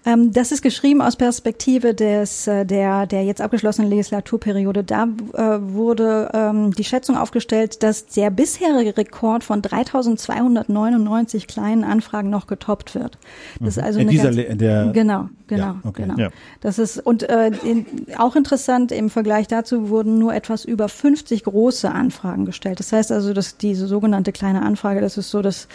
ähm, 0.06 0.32
das 0.32 0.52
ist 0.52 0.62
geschrieben 0.62 1.02
aus 1.02 1.16
Perspektive 1.16 1.94
des, 1.94 2.48
äh, 2.48 2.66
der, 2.66 3.06
der 3.06 3.24
jetzt 3.24 3.42
abgeschlossenen 3.42 3.90
Legislaturperiode. 3.90 4.84
Da 4.84 5.04
äh, 5.34 5.60
wurde 5.62 6.32
ähm, 6.34 6.74
die 6.74 6.84
Schätzung 6.84 7.18
aufgestellt, 7.18 7.84
dass 7.84 8.08
der 8.08 8.32
bisherige 8.32 8.98
Rekord 8.98 9.44
von 9.44 9.62
3299 9.62 11.48
kleinen 11.48 11.84
Anfragen 11.84 12.30
noch 12.30 12.48
getoppt 12.48 12.96
wird. 12.96 13.18
Das 13.60 13.78
also 13.84 14.00
In 14.00 14.08
eine 14.08 14.12
dieser 14.12 14.32
ganz, 14.32 14.58
der- 14.58 14.92
genau, 14.94 15.30
genau, 15.48 15.64
Ja, 15.64 15.76
okay. 15.84 16.04
genau. 16.04 16.18
Ja. 16.18 16.30
Das 16.62 16.80
ist 16.80 17.00
und 17.00 17.24
äh, 17.30 17.52
in, 17.64 17.86
auch 18.18 18.36
interessant 18.36 18.92
im 18.92 19.10
Vergleich 19.10 19.48
dazu 19.48 19.90
wurden 19.90 20.18
nur 20.20 20.34
etwas 20.34 20.66
über 20.66 20.90
50 20.90 21.44
große 21.44 21.92
Anfragen 21.92 22.46
gestellt. 22.46 22.80
Das 22.80 22.92
heißt 22.92 23.12
also, 23.12 23.34
dass 23.34 23.58
diese 23.58 23.88
sogenannte 23.88 24.32
kleine 24.32 24.62
Anfrage, 24.62 25.02
das 25.02 25.18
ist 25.18 25.30
so 25.32 25.42
das 25.42 25.68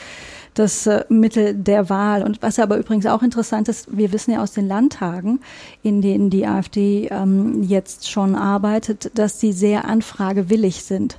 das 0.54 0.86
äh, 0.86 1.04
Mittel 1.10 1.54
der 1.54 1.90
Wahl. 1.90 2.22
Und 2.22 2.40
was 2.42 2.58
aber 2.58 2.78
übrigens 2.78 3.04
auch 3.06 3.22
interessant 3.22 3.68
ist, 3.68 3.94
wir 3.96 4.12
wissen 4.12 4.32
ja 4.32 4.42
aus 4.42 4.52
den 4.52 4.66
Landtagen, 4.66 5.40
in 5.82 6.00
denen 6.00 6.30
die 6.30 6.46
AfD 6.46 7.08
ähm, 7.10 7.62
jetzt 7.62 8.10
schon 8.10 8.34
arbeitet, 8.34 9.10
dass 9.18 9.38
die 9.38 9.52
sehr 9.52 9.84
anfragewillig 9.84 10.82
sind. 10.82 11.18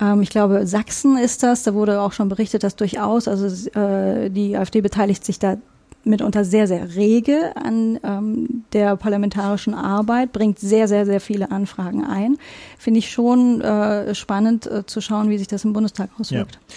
Ähm, 0.00 0.20
ich 0.20 0.28
glaube, 0.28 0.66
Sachsen 0.66 1.16
ist 1.16 1.42
das, 1.42 1.62
da 1.62 1.72
wurde 1.72 2.00
auch 2.02 2.12
schon 2.12 2.28
berichtet, 2.28 2.62
dass 2.62 2.76
durchaus, 2.76 3.26
also 3.26 3.46
äh, 3.78 4.28
die 4.28 4.54
AfD 4.56 4.82
beteiligt 4.82 5.24
sich 5.24 5.38
da 5.38 5.56
mitunter 6.04 6.44
sehr, 6.44 6.66
sehr 6.66 6.94
rege 6.94 7.52
an 7.56 7.98
ähm, 8.02 8.64
der 8.72 8.96
parlamentarischen 8.96 9.74
Arbeit, 9.74 10.32
bringt 10.32 10.58
sehr, 10.58 10.88
sehr, 10.88 11.06
sehr 11.06 11.20
viele 11.20 11.50
Anfragen 11.50 12.04
ein. 12.04 12.36
Finde 12.84 12.98
ich 12.98 13.10
schon 13.10 13.62
äh, 13.62 14.14
spannend 14.14 14.66
äh, 14.66 14.84
zu 14.84 15.00
schauen, 15.00 15.30
wie 15.30 15.38
sich 15.38 15.46
das 15.46 15.64
im 15.64 15.72
Bundestag 15.72 16.10
auswirkt. 16.20 16.58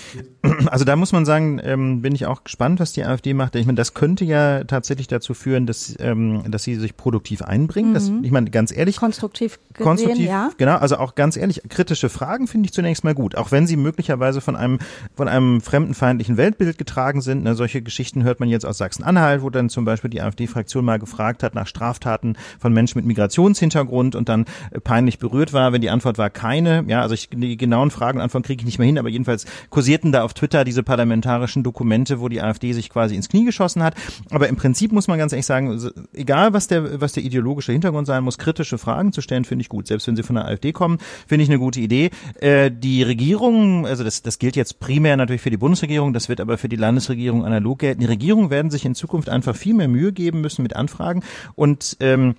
Also 0.68 0.86
da 0.86 0.96
muss 0.96 1.12
man 1.12 1.26
sagen, 1.26 1.60
ähm, 1.62 2.02
bin 2.02 2.16
ich 2.16 2.26
auch 2.26 2.46
gespannt, 2.46 2.80
was 2.80 2.94
die 2.94 3.04
AfD 3.04 3.34
macht. 3.34 3.58
Ich 3.58 3.66
meine, 3.66 3.76
das 3.76 3.94
könnte 3.94 4.24
ja 4.24 4.64
tatsächlich 4.64 5.08
dazu 5.10 5.34
führen, 5.34 5.66
dass, 5.66 5.94
ähm, 6.00 6.44
dass 6.50 6.64
sie 6.64 6.76
sich 6.76 6.96
produktiv 6.96 7.42
einbringen. 7.42 7.94
Das, 7.94 8.10
ich 8.22 8.32
meine, 8.32 8.50
ganz 8.50 8.72
ehrlich, 8.72 8.96
Konstruktiv 8.96 9.60
gesehen, 9.74 9.84
konstruktiv, 9.84 10.26
ja. 10.26 10.52
genau, 10.58 10.78
also 10.78 11.00
auch 11.00 11.16
ganz 11.16 11.36
ehrlich, 11.36 11.64
kritische 11.68 12.08
Fragen 12.08 12.48
finde 12.48 12.68
ich 12.68 12.74
zunächst 12.74 13.04
mal 13.04 13.14
gut, 13.14 13.36
auch 13.36 13.52
wenn 13.52 13.68
sie 13.68 13.76
möglicherweise 13.76 14.40
von 14.40 14.56
einem 14.56 14.80
von 15.16 15.28
einem 15.28 15.60
fremdenfeindlichen 15.60 16.38
Weltbild 16.38 16.78
getragen 16.78 17.20
sind. 17.20 17.44
Ne, 17.44 17.54
solche 17.54 17.82
Geschichten 17.82 18.24
hört 18.24 18.40
man 18.40 18.48
jetzt 18.48 18.66
aus 18.66 18.78
Sachsen-Anhalt, 18.78 19.42
wo 19.42 19.50
dann 19.50 19.68
zum 19.68 19.84
Beispiel 19.84 20.10
die 20.10 20.22
AfD-Fraktion 20.22 20.86
mal 20.86 21.00
gefragt 21.00 21.44
hat 21.44 21.56
nach 21.56 21.68
Straftaten 21.68 22.38
von 22.58 22.72
Menschen 22.72 23.00
mit 23.00 23.06
Migrationshintergrund 23.06 24.16
und 24.16 24.30
dann 24.30 24.46
äh, 24.72 24.80
peinlich 24.80 25.20
berührt 25.20 25.52
war, 25.52 25.74
wenn 25.74 25.82
die 25.82 25.90
Antwort 25.98 26.20
war 26.20 26.30
keine. 26.30 26.86
Ja, 26.88 27.02
also 27.02 27.16
ich, 27.16 27.30
die 27.30 27.58
genauen 27.58 27.90
Fragen 27.90 28.22
Antworten 28.22 28.46
kriege 28.46 28.62
ich 28.62 28.66
nicht 28.66 28.78
mehr 28.78 28.86
hin, 28.86 29.00
aber 29.00 29.10
jedenfalls 29.10 29.46
kursierten 29.72 30.12
da 30.12 30.24
auf 30.24 30.36
Twitter 30.36 30.64
diese 30.64 30.84
parlamentarischen 30.84 31.64
Dokumente, 31.64 32.20
wo 32.20 32.30
die 32.30 32.40
AfD 32.40 32.72
sich 32.74 32.92
quasi 32.92 33.16
ins 33.16 33.30
Knie 33.30 33.46
geschossen 33.46 33.82
hat. 33.82 33.96
Aber 34.30 34.48
im 34.48 34.56
Prinzip 34.56 34.92
muss 34.92 35.08
man 35.08 35.18
ganz 35.18 35.34
ehrlich 35.34 35.48
sagen, 35.48 35.80
egal 36.14 36.54
was 36.54 36.68
der, 36.68 37.02
was 37.02 37.14
der 37.14 37.24
ideologische 37.24 37.72
Hintergrund 37.72 38.06
sein 38.06 38.24
muss, 38.24 38.38
kritische 38.38 38.78
Fragen 38.78 39.12
zu 39.12 39.22
stellen, 39.22 39.44
finde 39.44 39.64
ich 39.64 39.70
gut. 39.70 39.88
Selbst 39.88 40.08
wenn 40.08 40.16
sie 40.16 40.24
von 40.24 40.36
der 40.36 40.46
AfD 40.46 40.72
kommen, 40.72 41.00
finde 41.26 41.44
ich 41.44 41.50
eine 41.50 41.58
gute 41.60 41.80
Idee. 41.80 42.12
Äh, 42.40 42.70
die 42.72 43.02
Regierung, 43.02 43.88
also 43.88 44.04
das, 44.04 44.22
das 44.22 44.38
gilt 44.38 44.56
jetzt 44.56 44.80
primär 44.80 45.18
natürlich 45.18 45.42
für 45.42 45.50
die 45.50 45.58
Bundesregierung, 45.58 46.14
das 46.14 46.30
wird 46.30 46.40
aber 46.40 46.60
für 46.60 46.70
die 46.70 46.76
Landesregierung 46.76 47.44
analog 47.44 47.80
gelten. 47.80 48.02
Die 48.02 48.06
Regierungen 48.06 48.52
werden 48.52 48.70
sich 48.70 48.86
in 48.86 48.94
Zukunft 48.94 49.30
einfach 49.30 49.56
viel 49.56 49.74
mehr 49.74 49.88
Mühe 49.88 50.14
geben 50.14 50.42
müssen 50.42 50.62
mit 50.62 50.76
Anfragen 50.76 51.24
und 51.56 51.98
ähm, 52.00 52.36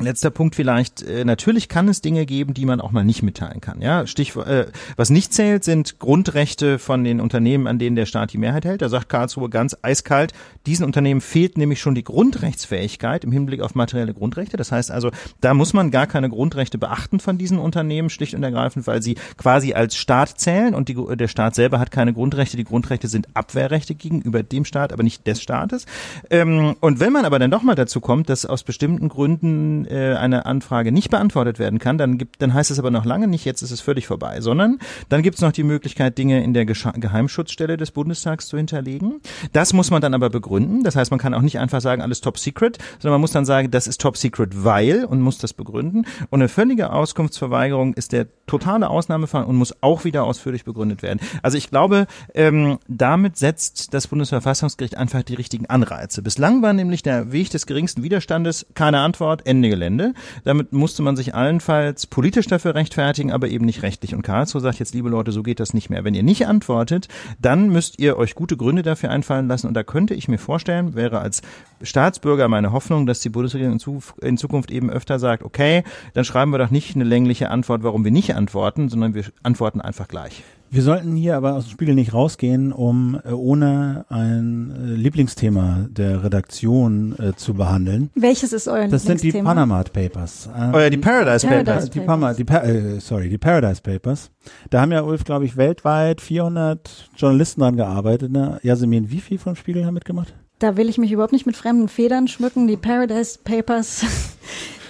Letzter 0.00 0.30
Punkt 0.30 0.56
vielleicht, 0.56 1.02
äh, 1.02 1.24
natürlich 1.24 1.68
kann 1.68 1.88
es 1.88 2.00
Dinge 2.00 2.26
geben, 2.26 2.52
die 2.52 2.66
man 2.66 2.80
auch 2.80 2.90
mal 2.90 3.04
nicht 3.04 3.22
mitteilen 3.22 3.60
kann. 3.60 3.80
Ja, 3.80 4.08
Stichwort, 4.08 4.48
äh, 4.48 4.66
was 4.96 5.10
nicht 5.10 5.32
zählt, 5.32 5.62
sind 5.62 6.00
Grundrechte 6.00 6.80
von 6.80 7.04
den 7.04 7.20
Unternehmen, 7.20 7.68
an 7.68 7.78
denen 7.78 7.94
der 7.94 8.06
Staat 8.06 8.32
die 8.32 8.38
Mehrheit 8.38 8.64
hält. 8.64 8.82
Da 8.82 8.88
sagt 8.88 9.08
Karlsruhe 9.08 9.48
ganz 9.48 9.76
eiskalt, 9.82 10.32
diesen 10.66 10.84
Unternehmen 10.84 11.20
fehlt 11.20 11.56
nämlich 11.58 11.80
schon 11.80 11.94
die 11.94 12.02
Grundrechtsfähigkeit 12.02 13.22
im 13.22 13.30
Hinblick 13.30 13.60
auf 13.60 13.76
materielle 13.76 14.14
Grundrechte. 14.14 14.56
Das 14.56 14.72
heißt 14.72 14.90
also, 14.90 15.10
da 15.40 15.54
muss 15.54 15.72
man 15.74 15.92
gar 15.92 16.08
keine 16.08 16.28
Grundrechte 16.28 16.76
beachten 16.76 17.20
von 17.20 17.38
diesen 17.38 17.60
Unternehmen, 17.60 18.10
schlicht 18.10 18.34
und 18.34 18.42
ergreifend, 18.42 18.88
weil 18.88 19.00
sie 19.00 19.14
quasi 19.36 19.74
als 19.74 19.94
Staat 19.94 20.40
zählen 20.40 20.74
und 20.74 20.88
die, 20.88 20.96
der 21.16 21.28
Staat 21.28 21.54
selber 21.54 21.78
hat 21.78 21.92
keine 21.92 22.12
Grundrechte. 22.12 22.56
Die 22.56 22.64
Grundrechte 22.64 23.06
sind 23.06 23.28
Abwehrrechte 23.34 23.94
gegenüber 23.94 24.42
dem 24.42 24.64
Staat, 24.64 24.92
aber 24.92 25.04
nicht 25.04 25.24
des 25.28 25.40
Staates. 25.40 25.86
Ähm, 26.30 26.74
und 26.80 26.98
wenn 26.98 27.12
man 27.12 27.24
aber 27.24 27.38
dann 27.38 27.52
doch 27.52 27.62
mal 27.62 27.76
dazu 27.76 28.00
kommt, 28.00 28.28
dass 28.28 28.44
aus 28.44 28.64
bestimmten 28.64 29.08
Gründen 29.08 29.83
äh, 29.86 30.14
eine 30.14 30.46
Anfrage 30.46 30.92
nicht 30.92 31.10
beantwortet 31.10 31.58
werden 31.58 31.78
kann, 31.78 31.98
dann 31.98 32.18
gibt, 32.18 32.40
dann 32.42 32.54
heißt 32.54 32.70
es 32.70 32.78
aber 32.78 32.90
noch 32.90 33.04
lange 33.04 33.26
nicht, 33.28 33.44
jetzt 33.44 33.62
ist 33.62 33.70
es 33.70 33.80
völlig 33.80 34.06
vorbei, 34.06 34.40
sondern 34.40 34.78
dann 35.08 35.22
gibt 35.22 35.36
es 35.36 35.42
noch 35.42 35.52
die 35.52 35.64
Möglichkeit, 35.64 36.18
Dinge 36.18 36.42
in 36.42 36.54
der 36.54 36.64
Gescha 36.64 36.92
Geheimschutzstelle 36.92 37.76
des 37.76 37.90
Bundestags 37.90 38.46
zu 38.48 38.56
hinterlegen. 38.56 39.20
Das 39.52 39.72
muss 39.72 39.90
man 39.90 40.00
dann 40.00 40.14
aber 40.14 40.30
begründen. 40.30 40.84
Das 40.84 40.96
heißt, 40.96 41.10
man 41.10 41.20
kann 41.20 41.34
auch 41.34 41.42
nicht 41.42 41.58
einfach 41.58 41.80
sagen, 41.80 42.02
alles 42.02 42.20
top 42.20 42.38
secret, 42.38 42.78
sondern 42.98 43.14
man 43.14 43.20
muss 43.20 43.32
dann 43.32 43.44
sagen, 43.44 43.70
das 43.70 43.86
ist 43.86 44.00
top 44.00 44.16
secret, 44.16 44.64
weil 44.64 45.04
und 45.04 45.20
muss 45.20 45.38
das 45.38 45.52
begründen. 45.52 46.06
Und 46.30 46.40
eine 46.40 46.48
völlige 46.48 46.92
Auskunftsverweigerung 46.92 47.94
ist 47.94 48.12
der 48.12 48.26
totale 48.46 48.90
Ausnahmefall 48.90 49.44
und 49.44 49.56
muss 49.56 49.74
auch 49.82 50.04
wieder 50.04 50.24
ausführlich 50.24 50.64
begründet 50.64 51.02
werden. 51.02 51.20
Also 51.42 51.56
ich 51.56 51.70
glaube, 51.70 52.06
ähm, 52.34 52.78
damit 52.88 53.36
setzt 53.36 53.94
das 53.94 54.06
Bundesverfassungsgericht 54.08 54.96
einfach 54.96 55.22
die 55.22 55.34
richtigen 55.34 55.66
Anreize. 55.66 56.22
Bislang 56.22 56.62
war 56.62 56.72
nämlich 56.72 57.02
der 57.02 57.32
Weg 57.32 57.50
des 57.50 57.66
geringsten 57.66 58.02
Widerstandes 58.02 58.66
keine 58.74 59.00
Antwort, 59.00 59.46
Ende 59.46 59.68
Gelände. 59.68 60.14
Damit 60.44 60.72
musste 60.72 61.02
man 61.02 61.16
sich 61.16 61.34
allenfalls 61.34 62.06
politisch 62.06 62.46
dafür 62.46 62.74
rechtfertigen, 62.74 63.32
aber 63.32 63.48
eben 63.48 63.64
nicht 63.64 63.82
rechtlich. 63.82 64.14
Und 64.14 64.22
Karlsruhe 64.22 64.60
sagt 64.60 64.78
jetzt, 64.78 64.94
liebe 64.94 65.08
Leute, 65.08 65.32
so 65.32 65.42
geht 65.42 65.60
das 65.60 65.74
nicht 65.74 65.90
mehr. 65.90 66.04
Wenn 66.04 66.14
ihr 66.14 66.22
nicht 66.22 66.46
antwortet, 66.46 67.08
dann 67.40 67.70
müsst 67.70 67.98
ihr 67.98 68.18
euch 68.18 68.34
gute 68.34 68.56
Gründe 68.56 68.82
dafür 68.82 69.10
einfallen 69.10 69.48
lassen. 69.48 69.66
Und 69.66 69.74
da 69.74 69.82
könnte 69.82 70.14
ich 70.14 70.28
mir 70.28 70.38
vorstellen, 70.38 70.94
wäre 70.94 71.20
als 71.20 71.42
Staatsbürger 71.82 72.48
meine 72.48 72.72
Hoffnung, 72.72 73.06
dass 73.06 73.20
die 73.20 73.28
Bundesregierung 73.28 73.74
in, 73.74 73.78
Zu 73.78 74.00
in 74.20 74.36
Zukunft 74.36 74.70
eben 74.70 74.90
öfter 74.90 75.18
sagt, 75.18 75.42
okay, 75.42 75.82
dann 76.14 76.24
schreiben 76.24 76.52
wir 76.52 76.58
doch 76.58 76.70
nicht 76.70 76.94
eine 76.94 77.04
längliche 77.04 77.50
Antwort, 77.50 77.82
warum 77.82 78.04
wir 78.04 78.10
nicht 78.10 78.33
antworten, 78.34 78.88
sondern 78.88 79.14
wir 79.14 79.24
antworten 79.42 79.80
einfach 79.80 80.08
gleich. 80.08 80.42
Wir 80.70 80.82
sollten 80.82 81.14
hier 81.14 81.36
aber 81.36 81.54
aus 81.54 81.66
dem 81.66 81.70
Spiegel 81.70 81.94
nicht 81.94 82.12
rausgehen, 82.14 82.72
um 82.72 83.20
äh, 83.24 83.30
ohne 83.30 84.06
ein 84.08 84.72
äh, 84.76 84.94
Lieblingsthema 84.96 85.86
der 85.88 86.24
Redaktion 86.24 87.14
äh, 87.20 87.36
zu 87.36 87.54
behandeln. 87.54 88.10
Welches 88.16 88.52
ist 88.52 88.66
euer 88.66 88.88
Das 88.88 89.04
sind 89.04 89.22
die 89.22 89.26
Lieblingsthema? 89.26 89.50
Panama 89.50 89.84
Papers. 89.84 90.48
Ähm, 90.56 90.72
Oh 90.74 90.78
ja, 90.80 90.90
die 90.90 90.96
Paradise 90.96 91.46
Paradise 91.46 91.64
Papers. 91.76 91.90
die 91.90 92.00
Pama, 92.00 92.34
die 92.34 92.44
pa 92.44 92.58
äh, 92.64 92.98
sorry, 93.00 93.28
die 93.28 93.38
Paradise 93.38 93.80
Papers. 93.82 94.32
Da 94.70 94.80
haben 94.80 94.90
ja 94.90 95.02
Ulf, 95.02 95.22
glaube 95.22 95.44
ich, 95.44 95.56
weltweit 95.56 96.20
400 96.20 97.08
Journalisten 97.16 97.60
dran 97.60 97.76
gearbeitet. 97.76 98.32
Ne? 98.32 98.58
Jasmin, 98.64 99.10
wie 99.12 99.20
viel 99.20 99.38
vom 99.38 99.54
Spiegel 99.54 99.86
haben 99.86 99.94
mitgemacht? 99.94 100.34
Da 100.58 100.76
will 100.76 100.88
ich 100.88 100.98
mich 100.98 101.12
überhaupt 101.12 101.32
nicht 101.32 101.46
mit 101.46 101.56
fremden 101.56 101.86
Federn 101.88 102.26
schmücken. 102.26 102.66
Die 102.66 102.76
Paradise 102.76 103.38
Papers 103.44 104.04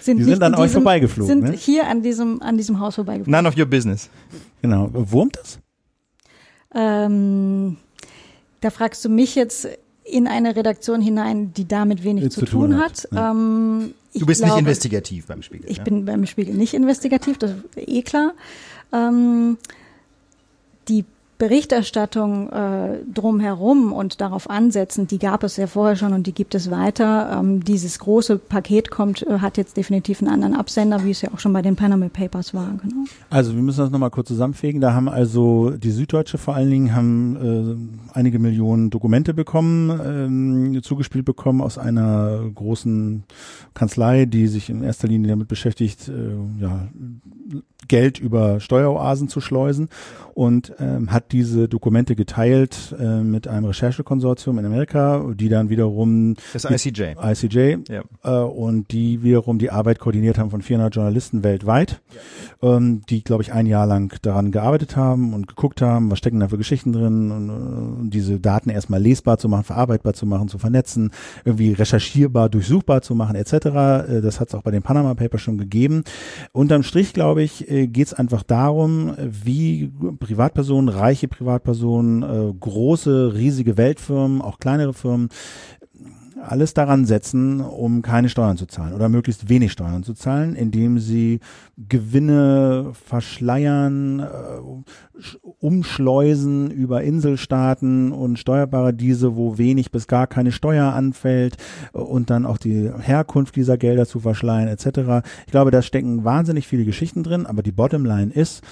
sind, 0.05 0.19
Die 0.19 0.25
sind 0.25 0.43
an 0.43 0.55
euch 0.55 0.71
vorbeigeflogen, 0.71 1.27
Sind 1.43 1.51
ne? 1.51 1.57
hier 1.57 1.87
an 1.89 2.03
diesem, 2.03 2.41
an 2.43 2.57
diesem 2.57 2.79
Haus 2.81 2.95
vorbeigeflogen. 2.97 3.31
None 3.33 3.49
of 3.49 3.57
your 3.57 3.67
business. 3.67 4.09
Genau. 4.63 4.89
Wurmt 4.93 5.37
das? 5.37 5.59
Ähm, 6.75 7.77
da 8.61 8.71
fragst 8.71 9.05
du 9.05 9.09
mich 9.09 9.35
jetzt 9.35 9.69
in 10.05 10.27
eine 10.27 10.55
Redaktion 10.57 11.01
hinein, 11.01 11.53
die 11.55 11.67
damit 11.67 12.05
wenig 12.05 12.25
Äh, 12.25 12.31
zu, 12.31 12.45
tun 12.45 12.79
hat. 12.79 13.09
ja. 13.13 13.31
Ähm, 13.31 13.95
ich 14.13 14.21
Du 14.21 14.27
bist 14.27 14.41
glaube, 14.43 14.55
nicht 14.55 14.61
investigativ 14.61 15.27
beim 15.27 15.43
Spiegel. 15.43 15.69
Ich 15.71 15.79
ja? 15.79 15.85
bin 15.85 16.05
beim 16.05 16.25
Spiegel 16.27 16.55
nicht 16.55 16.75
investigativ, 16.75 17.39
das 17.39 17.51
ist 17.53 17.89
eh 17.89 18.03
klar. 18.03 18.33
Ähm, 18.93 19.57
die 20.89 21.05
Berichterstattung 21.45 22.49
äh, 22.49 23.01
drumherum 23.13 23.93
und 23.93 24.23
darauf 24.23 24.49
ansetzen, 24.49 25.07
die 25.07 25.19
gab 25.19 25.45
es 25.45 25.59
ja 25.59 25.67
vorher 25.67 25.95
schon 25.95 26.15
und 26.15 26.27
die 26.27 26.33
gibt 26.33 26.55
es 26.55 26.71
weiter. 26.71 27.39
Ähm, 27.39 27.63
dieses 27.63 27.99
große 27.99 28.39
Paket 28.39 28.91
kommt, 28.91 29.27
äh, 29.27 29.41
hat 29.41 29.59
jetzt 29.59 29.77
definitiv 29.77 30.23
einen 30.23 30.31
anderen 30.31 30.55
Absender, 30.55 31.05
wie 31.05 31.11
es 31.11 31.21
ja 31.21 31.29
auch 31.35 31.41
schon 31.41 31.53
bei 31.53 31.61
den 31.61 31.77
Panama 31.77 32.09
Papers 32.09 32.55
war. 32.55 32.71
Genau. 32.83 33.05
Also 33.29 33.55
wir 33.55 33.63
müssen 33.63 33.81
das 33.81 33.91
nochmal 33.91 34.09
kurz 34.09 34.29
zusammenfegen. 34.29 34.81
Da 34.81 34.95
haben 34.95 35.07
also 35.07 35.69
die 35.69 35.91
Süddeutsche 35.91 36.39
vor 36.39 36.55
allen 36.55 36.71
Dingen 36.71 36.95
haben 36.95 37.37
äh, 38.15 38.17
einige 38.17 38.39
Millionen 38.39 38.89
Dokumente 38.89 39.35
bekommen, 39.35 39.91
ähm, 40.03 40.83
zugespielt 40.83 41.27
bekommen 41.27 41.61
aus 41.61 41.77
einer 41.77 42.41
großen 42.55 43.25
Kanzlei, 43.75 44.25
die 44.25 44.47
sich 44.47 44.71
in 44.71 44.83
erster 44.83 45.09
Linie 45.09 45.29
damit 45.29 45.49
beschäftigt, 45.49 46.09
äh, 46.09 46.63
ja, 46.63 46.89
Geld 47.87 48.19
über 48.19 48.61
Steueroasen 48.61 49.29
zu 49.29 49.43
schleusen 49.43 49.91
und 50.35 50.73
ähm, 50.81 51.13
hat 51.13 51.33
diese 51.33 51.69
Dokumente 51.69 52.17
geteilt 52.17 52.95
äh, 52.99 53.21
mit 53.23 53.47
einem 53.49 53.67
Recherchekonsortium 53.67 54.59
in 54.59 54.67
Amerika, 54.67 55.25
die 55.35 55.49
dann 55.49 55.71
wiederum 55.71 56.35
Das 56.53 56.65
ICJ. 56.65 57.15
ICJ 57.23 57.77
Ja. 57.89 58.03
äh, 58.25 58.31
und 58.45 58.91
die 58.93 59.23
wiederum 59.23 59.59
die 59.59 59.71
Arbeit 59.71 59.99
koordiniert 60.01 60.39
haben 60.39 60.51
von 60.51 60.61
400 60.61 60.95
Journalisten 60.95 61.45
weltweit, 61.45 62.01
ähm, 62.65 63.03
die, 63.09 63.23
glaube 63.23 63.43
ich, 63.43 63.53
ein 63.53 63.67
Jahr 63.67 63.87
lang 63.87 64.17
daran 64.23 64.51
gearbeitet 64.51 64.97
haben 64.97 65.35
und 65.35 65.47
geguckt 65.47 65.83
haben, 65.83 66.11
was 66.11 66.19
stecken 66.19 66.41
da 66.41 66.49
für 66.49 66.59
Geschichten 66.59 66.93
drin 66.93 67.31
und 67.31 67.51
um 67.51 68.11
diese 68.11 68.41
Daten 68.41 68.71
erstmal 68.71 69.01
lesbar 69.01 69.39
zu 69.39 69.49
machen, 69.49 69.65
verarbeitbar 69.65 70.15
zu 70.15 70.27
machen, 70.27 70.49
zu 70.49 70.59
vernetzen, 70.59 71.11
irgendwie 71.45 71.73
recherchierbar, 71.73 72.49
durchsuchbar 72.49 73.03
zu 73.03 73.15
machen, 73.15 73.37
etc. 73.37 73.53
Äh, 73.53 74.21
das 74.23 74.41
hat 74.41 74.49
es 74.49 74.55
auch 74.55 74.63
bei 74.63 74.71
den 74.71 74.83
Panama 74.83 75.15
Papers 75.15 75.43
schon 75.43 75.59
gegeben. 75.59 76.05
Unterm 76.53 76.83
Strich, 76.83 77.13
glaube 77.13 77.43
ich, 77.43 77.71
äh, 77.71 77.87
geht 77.87 78.07
es 78.07 78.15
einfach 78.15 78.43
darum, 78.43 79.15
wie 79.19 79.93
Privatpersonen, 80.19 80.89
reiche 80.89 81.29
Privatpersonen, 81.29 82.23
äh, 82.23 82.55
große, 82.59 83.35
riesige 83.35 83.77
Weltfirmen, 83.77 84.41
auch 84.41 84.59
kleinere 84.59 84.95
Firmen, 84.95 85.29
alles 86.41 86.75
daran 86.75 87.05
setzen, 87.05 87.61
um 87.61 88.03
keine 88.03 88.29
Steuern 88.29 88.57
zu 88.57 88.67
zahlen 88.67 88.95
oder 88.95 89.09
möglichst 89.09 89.49
wenig 89.49 89.73
Steuern 89.73 90.03
zu 90.03 90.15
zahlen, 90.15 90.55
indem 90.55 90.99
sie 90.99 91.41
Gewinne 91.77 92.93
verschleiern, 92.93 94.21
äh, 94.21 95.43
umschleusen 95.61 96.71
über 96.71 97.03
Inselstaaten 97.03 98.13
und 98.13 98.39
Steuerparadiese, 98.39 99.37
wo 99.37 99.59
wenig 99.59 99.91
bis 99.91 100.07
gar 100.07 100.27
keine 100.27 100.53
Steuer 100.53 100.93
anfällt 100.93 101.57
äh, 101.93 101.99
und 101.99 102.31
dann 102.31 102.47
auch 102.47 102.59
die 102.59 102.91
Herkunft 102.99 103.57
dieser 103.57 103.79
Gelder 103.79 104.07
zu 104.07 104.21
verschleiern 104.21 104.69
etc. 104.69 105.27
Ich 105.47 105.53
glaube, 105.53 105.71
da 105.71 105.83
stecken 105.83 106.25
wahnsinnig 106.25 106.67
viele 106.67 106.85
Geschichten 106.85 107.23
drin, 107.23 107.47
aber 107.47 107.63
die 107.63 107.73
Bottomline 107.73 108.33
ist, 108.33 108.63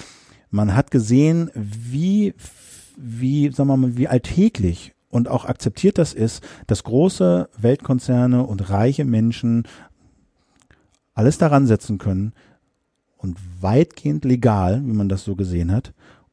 man 0.50 0.74
hat 0.74 0.90
gesehen, 0.90 1.50
wie 1.54 2.34
wie, 2.96 3.50
sagen 3.50 3.68
wir 3.68 3.76
mal, 3.76 3.96
wie 3.96 4.08
alltäglich 4.08 4.94
und 5.12 5.28
auch 5.28 5.44
akzeptiert 5.44 5.98
das 5.98 6.14
ist, 6.14 6.42
dass 6.66 6.84
große 6.84 7.50
Weltkonzerne 7.58 8.44
und 8.44 8.70
reiche 8.70 9.04
Menschen 9.04 9.64
alles 11.12 11.36
daran 11.36 11.66
setzen 11.66 11.98
können 11.98 12.32
und 13.18 13.36
weitgehend 13.60 14.24
legal, 14.24 14.82
wie 14.84 14.94
man 14.94 15.10
das 15.10 15.22
so 15.22 15.36
gesehen 15.36 15.70
hat, 15.70 15.92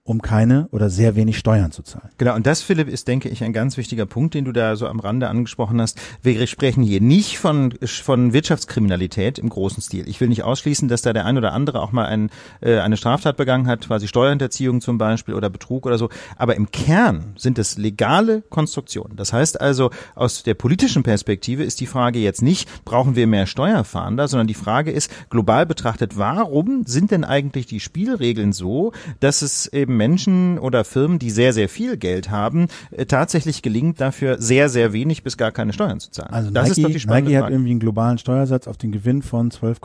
um 0.10 0.24
keine 0.24 0.68
oder 0.72 0.90
sehr 0.90 1.16
wenig 1.16 1.38
Steuern 1.38 1.72
zu 1.72 1.84
zahlen. 1.84 2.10
Genau, 2.18 2.34
und 2.34 2.48
das, 2.48 2.64
Philipp, 2.64 2.90
ist, 2.90 3.08
denke 3.08 3.30
ich, 3.30 3.44
ein 3.44 3.54
ganz 3.54 3.78
wichtiger 3.78 4.08
Punkt, 4.08 4.34
den 4.34 4.44
du 4.44 4.52
da 4.52 4.76
so 4.76 4.88
am 4.88 5.00
Rande 5.00 5.28
angesprochen 5.28 5.80
hast. 5.80 6.02
Wir 6.24 6.48
sprechen 6.48 6.82
hier 6.82 7.00
nicht 7.00 7.38
von, 7.38 7.76
von 7.86 8.34
Wirtschaftskriminalität 8.34 9.38
im 9.38 9.50
großen 9.50 9.84
Stil. 9.84 10.10
Ich 10.10 10.20
will 10.20 10.30
nicht 10.30 10.42
ausschließen, 10.42 10.88
dass 10.88 11.04
da 11.04 11.14
der 11.14 11.28
ein 11.28 11.38
oder 11.38 11.54
andere 11.54 11.80
auch 11.80 11.92
mal 11.92 12.08
ein, 12.08 12.32
äh, 12.62 12.80
eine 12.80 12.98
Straftat 12.98 13.38
begangen 13.38 13.68
hat, 13.68 13.82
quasi 13.86 14.08
Steuerhinterziehung 14.08 14.82
zum 14.82 14.98
Beispiel 14.98 15.36
oder 15.36 15.52
Betrug 15.52 15.86
oder 15.86 16.00
so. 16.00 16.10
Aber 16.38 16.56
im 16.56 16.72
Kern 16.72 17.36
sind 17.38 17.60
es 17.60 17.78
legale 17.78 18.42
Konstruktionen. 18.50 19.16
Das 19.16 19.32
heißt 19.32 19.62
also, 19.62 19.92
aus 20.16 20.42
der 20.42 20.56
politischen 20.56 21.04
Perspektive 21.04 21.64
ist 21.64 21.82
die 21.82 21.86
Frage 21.86 22.18
jetzt 22.18 22.42
nicht, 22.42 22.84
brauchen 22.84 23.16
wir 23.16 23.28
mehr 23.28 23.46
Steuerfahnder, 23.46 24.28
sondern 24.28 24.48
die 24.48 24.56
Frage 24.56 24.90
ist, 24.90 25.12
global 25.30 25.68
betrachtet, 25.68 26.18
warum 26.18 26.88
sind 26.88 27.12
denn 27.12 27.24
eigentlich 27.24 27.68
die 27.68 27.80
Spielregeln 27.80 28.54
so, 28.54 28.92
dass 29.20 29.44
es 29.44 29.68
eben 29.68 29.99
Menschen 30.00 30.58
oder 30.58 30.84
Firmen, 30.84 31.20
die 31.20 31.30
sehr, 31.30 31.54
sehr 31.54 31.70
viel 31.70 31.98
Geld 31.98 32.32
haben, 32.32 32.68
äh, 32.90 33.06
tatsächlich 33.06 33.62
gelingt, 33.62 34.02
dafür 34.02 34.42
sehr, 34.42 34.70
sehr 34.70 34.94
wenig 34.94 35.22
bis 35.22 35.38
gar 35.38 35.52
keine 35.52 35.74
Steuern 35.74 36.00
zu 36.00 36.10
zahlen. 36.10 36.34
Also 36.34 36.50
das 36.50 36.70
Nike, 36.70 36.72
ist 36.72 36.84
doch 36.86 36.92
die 36.92 37.00
spannende 37.00 37.32
Nike 37.32 37.44
hat 37.44 37.52
irgendwie 37.52 37.72
einen 37.72 37.80
globalen 37.80 38.18
Steuersatz 38.18 38.68
auf 38.68 38.78
den 38.78 38.92
Gewinn 38.92 39.22
von 39.22 39.52
12, 39.52 39.82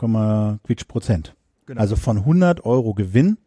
Quitsch 0.63 0.87
Prozent. 0.87 1.35
Genau. 1.67 1.79
Also 1.79 1.95
von 1.95 2.17
100 2.17 2.65
Euro 2.65 2.93
Gewinn 2.95 3.37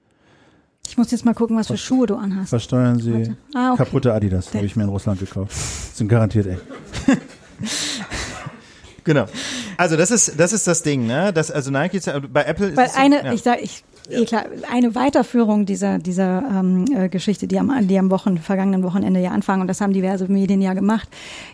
ich 0.89 0.97
muss 0.97 1.11
jetzt 1.11 1.25
mal 1.27 1.35
gucken, 1.35 1.57
was 1.57 1.67
für 1.67 1.77
Schuhe 1.77 2.07
du 2.07 2.17
anhast. 2.17 2.49
Versteuern 2.49 2.99
Sie 2.99 3.35
ah, 3.55 3.73
okay. 3.73 3.85
kaputte 3.85 4.15
Adidas, 4.15 4.55
habe 4.55 4.65
ich 4.65 4.75
mir 4.75 4.85
in 4.85 4.89
Russland 4.89 5.21
gekauft. 5.21 5.53
Sind 5.95 6.09
garantiert 6.09 6.47
echt. 6.47 6.63
genau. 9.05 9.27
Also 9.77 9.97
das 9.97 10.11
ist 10.11 10.41
das 10.41 10.55
ist 10.55 10.67
das 10.67 10.83
Ding, 10.83 11.07
ne? 11.07 11.33
Das 11.33 11.51
also 11.51 11.71
Nike 11.71 12.01
bei 12.33 12.45
Apple 12.45 12.75
Weil 12.75 12.87
ist 12.87 12.97
eine, 12.97 13.19
so, 13.21 13.27
ja. 13.27 13.33
ich 13.35 13.43
sag, 13.43 13.63
ich 13.63 13.85
Eh 14.11 14.25
klar, 14.25 14.45
eine 14.71 14.95
Weiterführung 14.95 15.67
dieser 15.67 15.99
dieser 15.99 16.43
ähm, 16.51 16.85
äh, 16.95 17.09
Geschichte, 17.09 17.47
die 17.47 17.59
am 17.59 17.87
die 17.87 17.99
am 17.99 18.11
Wochen 18.11 18.39
vergangenen 18.39 18.83
Wochenende 18.83 19.21
ja 19.21 19.31
anfangen 19.31 19.63
und 19.63 19.69
das 19.69 19.81
haben 19.81 19.93
diverse 19.93 20.27
Medien 20.29 20.63
ja 20.63 20.75
gemacht. 20.75 21.09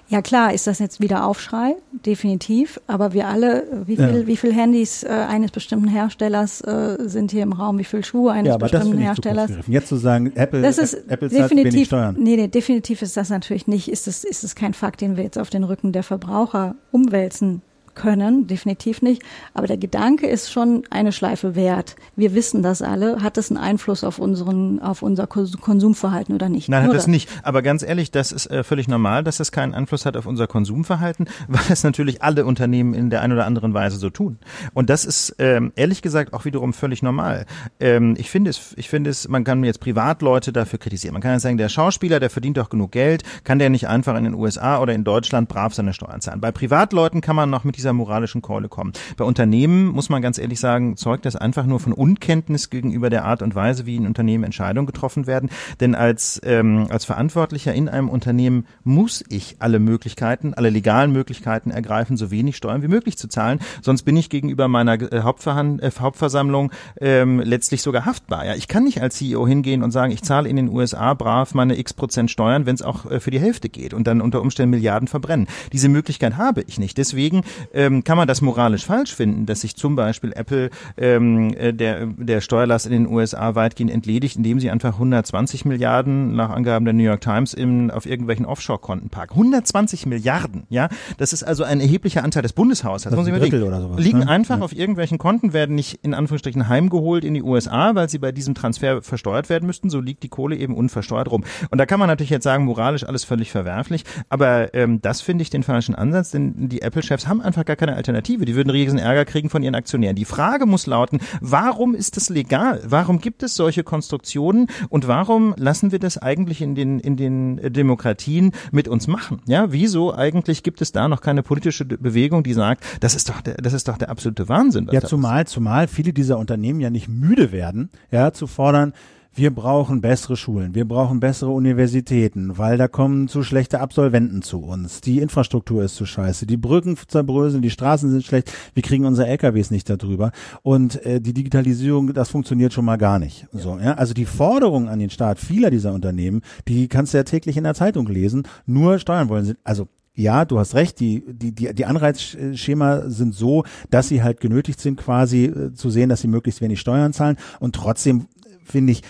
Ja 0.08 0.22
klar, 0.22 0.52
ist 0.52 0.66
das 0.66 0.78
jetzt 0.78 1.00
wieder 1.00 1.26
Aufschrei, 1.26 1.76
definitiv. 1.92 2.80
Aber 2.86 3.12
wir 3.12 3.28
alle, 3.28 3.64
wie 3.86 3.96
viel 3.96 4.20
ja. 4.20 4.26
wie 4.26 4.36
viel 4.36 4.52
Handys 4.52 5.02
äh, 5.02 5.08
eines 5.08 5.50
bestimmten 5.50 5.88
Herstellers 5.88 6.60
äh, 6.60 6.96
sind 7.00 7.30
hier 7.30 7.42
im 7.42 7.52
Raum, 7.52 7.78
wie 7.78 7.84
viel 7.84 8.04
Schuhe 8.04 8.32
eines 8.32 8.50
ja, 8.50 8.56
bestimmten 8.56 8.98
Herstellers? 8.98 9.50
Jetzt 9.66 9.88
zu 9.88 9.96
sagen, 9.96 10.32
Apple, 10.34 10.62
das 10.62 10.78
ist 10.78 10.94
Apple 11.08 11.28
definitiv, 11.28 11.88
Steuern. 11.88 12.16
Nee, 12.18 12.36
nee, 12.36 12.48
definitiv 12.48 13.02
ist 13.02 13.16
das 13.16 13.30
natürlich 13.30 13.66
nicht. 13.66 13.88
Ist 13.88 14.06
es 14.06 14.24
ist 14.24 14.44
es 14.44 14.54
kein 14.54 14.74
Fakt, 14.74 15.00
den 15.00 15.16
wir 15.16 15.24
jetzt 15.24 15.38
auf 15.38 15.50
den 15.50 15.64
Rücken 15.64 15.92
der 15.92 16.02
Verbraucher 16.02 16.76
umwälzen 16.92 17.62
können, 17.94 18.46
definitiv 18.46 19.02
nicht. 19.02 19.22
Aber 19.54 19.66
der 19.66 19.76
Gedanke 19.76 20.26
ist 20.26 20.50
schon 20.50 20.82
eine 20.90 21.12
Schleife 21.12 21.54
wert. 21.54 21.96
Wir 22.16 22.34
wissen 22.34 22.62
das 22.62 22.82
alle. 22.82 23.22
Hat 23.22 23.36
das 23.36 23.50
einen 23.50 23.58
Einfluss 23.58 24.04
auf 24.04 24.18
unseren, 24.18 24.80
auf 24.80 25.02
unser 25.02 25.26
Konsumverhalten 25.26 26.34
oder 26.34 26.48
nicht? 26.48 26.68
Nein, 26.68 26.84
Nur 26.84 26.92
hat 26.92 26.98
das 26.98 27.06
nicht. 27.06 27.28
Aber 27.42 27.62
ganz 27.62 27.82
ehrlich, 27.82 28.10
das 28.10 28.32
ist 28.32 28.46
äh, 28.50 28.64
völlig 28.64 28.88
normal, 28.88 29.24
dass 29.24 29.40
es 29.40 29.52
keinen 29.52 29.74
Einfluss 29.74 30.06
hat 30.06 30.16
auf 30.16 30.26
unser 30.26 30.46
Konsumverhalten, 30.46 31.26
weil 31.48 31.62
es 31.70 31.84
natürlich 31.84 32.22
alle 32.22 32.44
Unternehmen 32.44 32.94
in 32.94 33.10
der 33.10 33.22
einen 33.22 33.32
oder 33.32 33.46
anderen 33.46 33.74
Weise 33.74 33.96
so 33.96 34.10
tun. 34.10 34.38
Und 34.72 34.90
das 34.90 35.04
ist 35.04 35.36
ähm, 35.38 35.72
ehrlich 35.76 36.02
gesagt 36.02 36.32
auch 36.32 36.44
wiederum 36.44 36.72
völlig 36.72 37.02
normal. 37.02 37.46
Ähm, 37.80 38.14
ich 38.18 38.30
finde 38.30 38.50
es, 38.50 38.74
ich 38.76 38.88
finde 38.88 39.10
es, 39.10 39.28
man 39.28 39.44
kann 39.44 39.62
jetzt 39.64 39.80
Privatleute 39.80 40.52
dafür 40.52 40.78
kritisieren. 40.78 41.12
Man 41.12 41.22
kann 41.22 41.32
ja 41.32 41.40
sagen, 41.40 41.58
der 41.58 41.68
Schauspieler, 41.68 42.20
der 42.20 42.30
verdient 42.30 42.56
doch 42.56 42.70
genug 42.70 42.92
Geld, 42.92 43.22
kann 43.44 43.58
der 43.58 43.70
nicht 43.70 43.88
einfach 43.88 44.16
in 44.16 44.24
den 44.24 44.34
USA 44.34 44.80
oder 44.80 44.94
in 44.94 45.04
Deutschland 45.04 45.48
brav 45.48 45.74
seine 45.74 45.92
Steuern 45.92 46.20
zahlen. 46.20 46.40
Bei 46.40 46.52
Privatleuten 46.52 47.20
kann 47.20 47.36
man 47.36 47.50
noch 47.50 47.64
mit 47.64 47.76
dieser 47.84 47.92
moralischen 47.92 48.40
Keule 48.40 48.70
kommen. 48.70 48.94
Bei 49.18 49.24
Unternehmen 49.24 49.88
muss 49.88 50.08
man 50.08 50.22
ganz 50.22 50.38
ehrlich 50.38 50.58
sagen, 50.58 50.96
zeugt 50.96 51.26
das 51.26 51.36
einfach 51.36 51.66
nur 51.66 51.80
von 51.80 51.92
Unkenntnis 51.92 52.70
gegenüber 52.70 53.10
der 53.10 53.26
Art 53.26 53.42
und 53.42 53.54
Weise, 53.54 53.84
wie 53.84 53.96
in 53.96 54.06
Unternehmen 54.06 54.44
Entscheidungen 54.44 54.86
getroffen 54.86 55.26
werden. 55.26 55.50
Denn 55.80 55.94
als, 55.94 56.40
ähm, 56.44 56.86
als 56.88 57.04
Verantwortlicher 57.04 57.74
in 57.74 57.90
einem 57.90 58.08
Unternehmen 58.08 58.66
muss 58.84 59.22
ich 59.28 59.56
alle 59.58 59.80
Möglichkeiten, 59.80 60.54
alle 60.54 60.70
legalen 60.70 61.12
Möglichkeiten 61.12 61.70
ergreifen, 61.70 62.16
so 62.16 62.30
wenig 62.30 62.56
Steuern 62.56 62.82
wie 62.82 62.88
möglich 62.88 63.18
zu 63.18 63.28
zahlen. 63.28 63.60
Sonst 63.82 64.04
bin 64.04 64.16
ich 64.16 64.30
gegenüber 64.30 64.66
meiner 64.66 64.94
äh, 64.94 65.20
Hauptverhand 65.20 65.82
äh, 65.82 65.90
Hauptversammlung 66.00 66.72
ähm, 67.02 67.40
letztlich 67.40 67.82
sogar 67.82 68.06
haftbar. 68.06 68.46
Ja, 68.46 68.54
ich 68.54 68.66
kann 68.66 68.84
nicht 68.84 69.02
als 69.02 69.16
CEO 69.16 69.46
hingehen 69.46 69.82
und 69.82 69.90
sagen, 69.90 70.10
ich 70.10 70.22
zahle 70.22 70.48
in 70.48 70.56
den 70.56 70.70
USA 70.70 71.12
brav 71.12 71.52
meine 71.52 71.78
x 71.78 71.92
Prozent 71.92 72.30
Steuern, 72.30 72.64
wenn 72.64 72.76
es 72.76 72.82
auch 72.82 73.10
äh, 73.10 73.20
für 73.20 73.30
die 73.30 73.40
Hälfte 73.40 73.68
geht 73.68 73.92
und 73.92 74.06
dann 74.06 74.22
unter 74.22 74.40
Umständen 74.40 74.70
Milliarden 74.70 75.06
verbrennen. 75.06 75.48
Diese 75.74 75.90
Möglichkeit 75.90 76.38
habe 76.38 76.62
ich 76.62 76.78
nicht. 76.78 76.96
Deswegen 76.96 77.42
ähm, 77.74 78.04
kann 78.04 78.16
man 78.16 78.28
das 78.28 78.40
moralisch 78.40 78.86
falsch 78.86 79.14
finden, 79.14 79.46
dass 79.46 79.60
sich 79.60 79.76
zum 79.76 79.96
Beispiel 79.96 80.32
Apple 80.34 80.70
ähm, 80.96 81.52
äh, 81.54 81.72
der, 81.72 82.06
der 82.06 82.40
Steuerlast 82.40 82.86
in 82.86 82.92
den 82.92 83.06
USA 83.06 83.54
weitgehend 83.54 83.90
entledigt, 83.90 84.36
indem 84.36 84.60
sie 84.60 84.70
einfach 84.70 84.94
120 84.94 85.64
Milliarden 85.64 86.34
nach 86.34 86.50
Angaben 86.50 86.84
der 86.84 86.94
New 86.94 87.02
York 87.02 87.20
Times 87.20 87.54
im, 87.54 87.90
auf 87.90 88.06
irgendwelchen 88.06 88.46
Offshore-Konten 88.46 89.10
parken. 89.10 89.34
120 89.34 90.06
Milliarden, 90.06 90.64
ja, 90.68 90.88
das 91.18 91.32
ist 91.32 91.42
also 91.42 91.64
ein 91.64 91.80
erheblicher 91.80 92.22
Anteil 92.22 92.42
des 92.42 92.52
Bundeshaushalts. 92.52 93.16
Das 93.16 93.26
Drittel 93.26 93.62
oder 93.62 93.80
sowas, 93.80 94.00
liegen 94.00 94.20
ne? 94.20 94.28
einfach 94.28 94.58
ja. 94.58 94.64
auf 94.64 94.74
irgendwelchen 94.74 95.18
Konten, 95.18 95.52
werden 95.52 95.74
nicht 95.74 96.00
in 96.02 96.14
Anführungsstrichen 96.14 96.68
heimgeholt 96.68 97.24
in 97.24 97.34
die 97.34 97.42
USA, 97.42 97.94
weil 97.94 98.08
sie 98.08 98.18
bei 98.18 98.32
diesem 98.32 98.54
Transfer 98.54 99.02
versteuert 99.02 99.48
werden 99.48 99.66
müssten. 99.66 99.90
So 99.90 100.00
liegt 100.00 100.22
die 100.22 100.28
Kohle 100.28 100.56
eben 100.56 100.74
unversteuert 100.76 101.30
rum. 101.30 101.44
Und 101.70 101.78
da 101.78 101.86
kann 101.86 101.98
man 101.98 102.08
natürlich 102.08 102.30
jetzt 102.30 102.44
sagen, 102.44 102.64
moralisch 102.64 103.04
alles 103.04 103.24
völlig 103.24 103.50
verwerflich, 103.50 104.04
aber 104.28 104.74
ähm, 104.74 105.00
das 105.00 105.20
finde 105.20 105.42
ich 105.42 105.50
den 105.50 105.62
falschen 105.62 105.94
Ansatz, 105.94 106.30
denn 106.30 106.68
die 106.68 106.82
Apple-Chefs 106.82 107.26
haben 107.26 107.40
einfach 107.40 107.63
gar 107.66 107.76
keine 107.76 107.96
Alternative. 107.96 108.44
Die 108.44 108.54
würden 108.54 108.70
riesen 108.70 108.98
Ärger 108.98 109.24
kriegen 109.24 109.50
von 109.50 109.62
ihren 109.62 109.74
Aktionären. 109.74 110.16
Die 110.16 110.24
Frage 110.24 110.66
muss 110.66 110.86
lauten, 110.86 111.20
warum 111.40 111.94
ist 111.94 112.16
das 112.16 112.28
legal? 112.28 112.82
Warum 112.86 113.18
gibt 113.18 113.42
es 113.42 113.54
solche 113.54 113.84
Konstruktionen 113.84 114.68
und 114.88 115.08
warum 115.08 115.54
lassen 115.56 115.92
wir 115.92 115.98
das 115.98 116.18
eigentlich 116.18 116.60
in 116.62 116.74
den, 116.74 117.00
in 117.00 117.16
den 117.16 117.72
Demokratien 117.72 118.52
mit 118.72 118.88
uns 118.88 119.06
machen? 119.06 119.40
Ja, 119.46 119.72
wieso 119.72 120.14
eigentlich 120.14 120.62
gibt 120.62 120.80
es 120.80 120.92
da 120.92 121.08
noch 121.08 121.20
keine 121.20 121.42
politische 121.42 121.84
Bewegung, 121.84 122.42
die 122.42 122.54
sagt, 122.54 122.84
das 123.00 123.14
ist 123.14 123.28
doch 123.28 123.40
der, 123.40 123.54
das 123.54 123.72
ist 123.72 123.88
doch 123.88 123.98
der 123.98 124.10
absolute 124.10 124.48
Wahnsinn. 124.48 124.88
ja, 124.90 125.00
zumal, 125.00 125.46
zumal 125.46 125.88
viele 125.88 126.12
dieser 126.12 126.38
Unternehmen 126.38 126.80
ja 126.80 126.90
nicht 126.90 127.08
müde 127.08 127.52
werden, 127.52 127.90
ja, 128.10 128.32
zu 128.32 128.46
fordern, 128.46 128.92
wir 129.36 129.52
brauchen 129.52 130.00
bessere 130.00 130.36
Schulen, 130.36 130.74
wir 130.74 130.86
brauchen 130.86 131.18
bessere 131.18 131.50
Universitäten, 131.50 132.56
weil 132.56 132.78
da 132.78 132.86
kommen 132.86 133.26
zu 133.26 133.42
schlechte 133.42 133.80
Absolventen 133.80 134.42
zu 134.42 134.60
uns. 134.60 135.00
Die 135.00 135.18
Infrastruktur 135.18 135.82
ist 135.82 135.96
zu 135.96 136.06
scheiße, 136.06 136.46
die 136.46 136.56
Brücken 136.56 136.96
zerbröseln, 137.08 137.62
die 137.62 137.70
Straßen 137.70 138.10
sind 138.10 138.24
schlecht, 138.24 138.52
wir 138.74 138.82
kriegen 138.82 139.04
unsere 139.04 139.28
LKWs 139.28 139.70
nicht 139.70 139.90
darüber 139.90 140.30
und 140.62 141.04
äh, 141.04 141.20
die 141.20 141.34
Digitalisierung, 141.34 142.14
das 142.14 142.28
funktioniert 142.28 142.72
schon 142.72 142.84
mal 142.84 142.96
gar 142.96 143.18
nicht. 143.18 143.46
Ja. 143.52 143.58
So, 143.58 143.78
ja, 143.78 143.94
also 143.94 144.14
die 144.14 144.24
Forderungen 144.24 144.88
an 144.88 145.00
den 145.00 145.10
Staat 145.10 145.40
vieler 145.40 145.70
dieser 145.70 145.92
Unternehmen, 145.92 146.42
die 146.68 146.86
kannst 146.88 147.12
du 147.12 147.18
ja 147.18 147.24
täglich 147.24 147.56
in 147.56 147.64
der 147.64 147.74
Zeitung 147.74 148.06
lesen, 148.06 148.46
nur 148.66 148.98
steuern 148.98 149.28
wollen 149.28 149.44
sind, 149.44 149.58
also 149.64 149.88
ja, 150.16 150.44
du 150.44 150.60
hast 150.60 150.76
recht, 150.76 151.00
die, 151.00 151.24
die, 151.26 151.50
die, 151.50 151.74
die 151.74 151.86
Anreizschema 151.86 153.10
sind 153.10 153.34
so, 153.34 153.64
dass 153.90 154.06
sie 154.06 154.22
halt 154.22 154.38
genötigt 154.38 154.80
sind, 154.80 154.96
quasi 154.96 155.46
äh, 155.46 155.72
zu 155.74 155.90
sehen, 155.90 156.08
dass 156.08 156.20
sie 156.20 156.28
möglichst 156.28 156.60
wenig 156.60 156.78
Steuern 156.78 157.12
zahlen. 157.12 157.36
Und 157.58 157.74
trotzdem 157.74 158.26
finde 158.64 158.92
ich, 158.92 159.02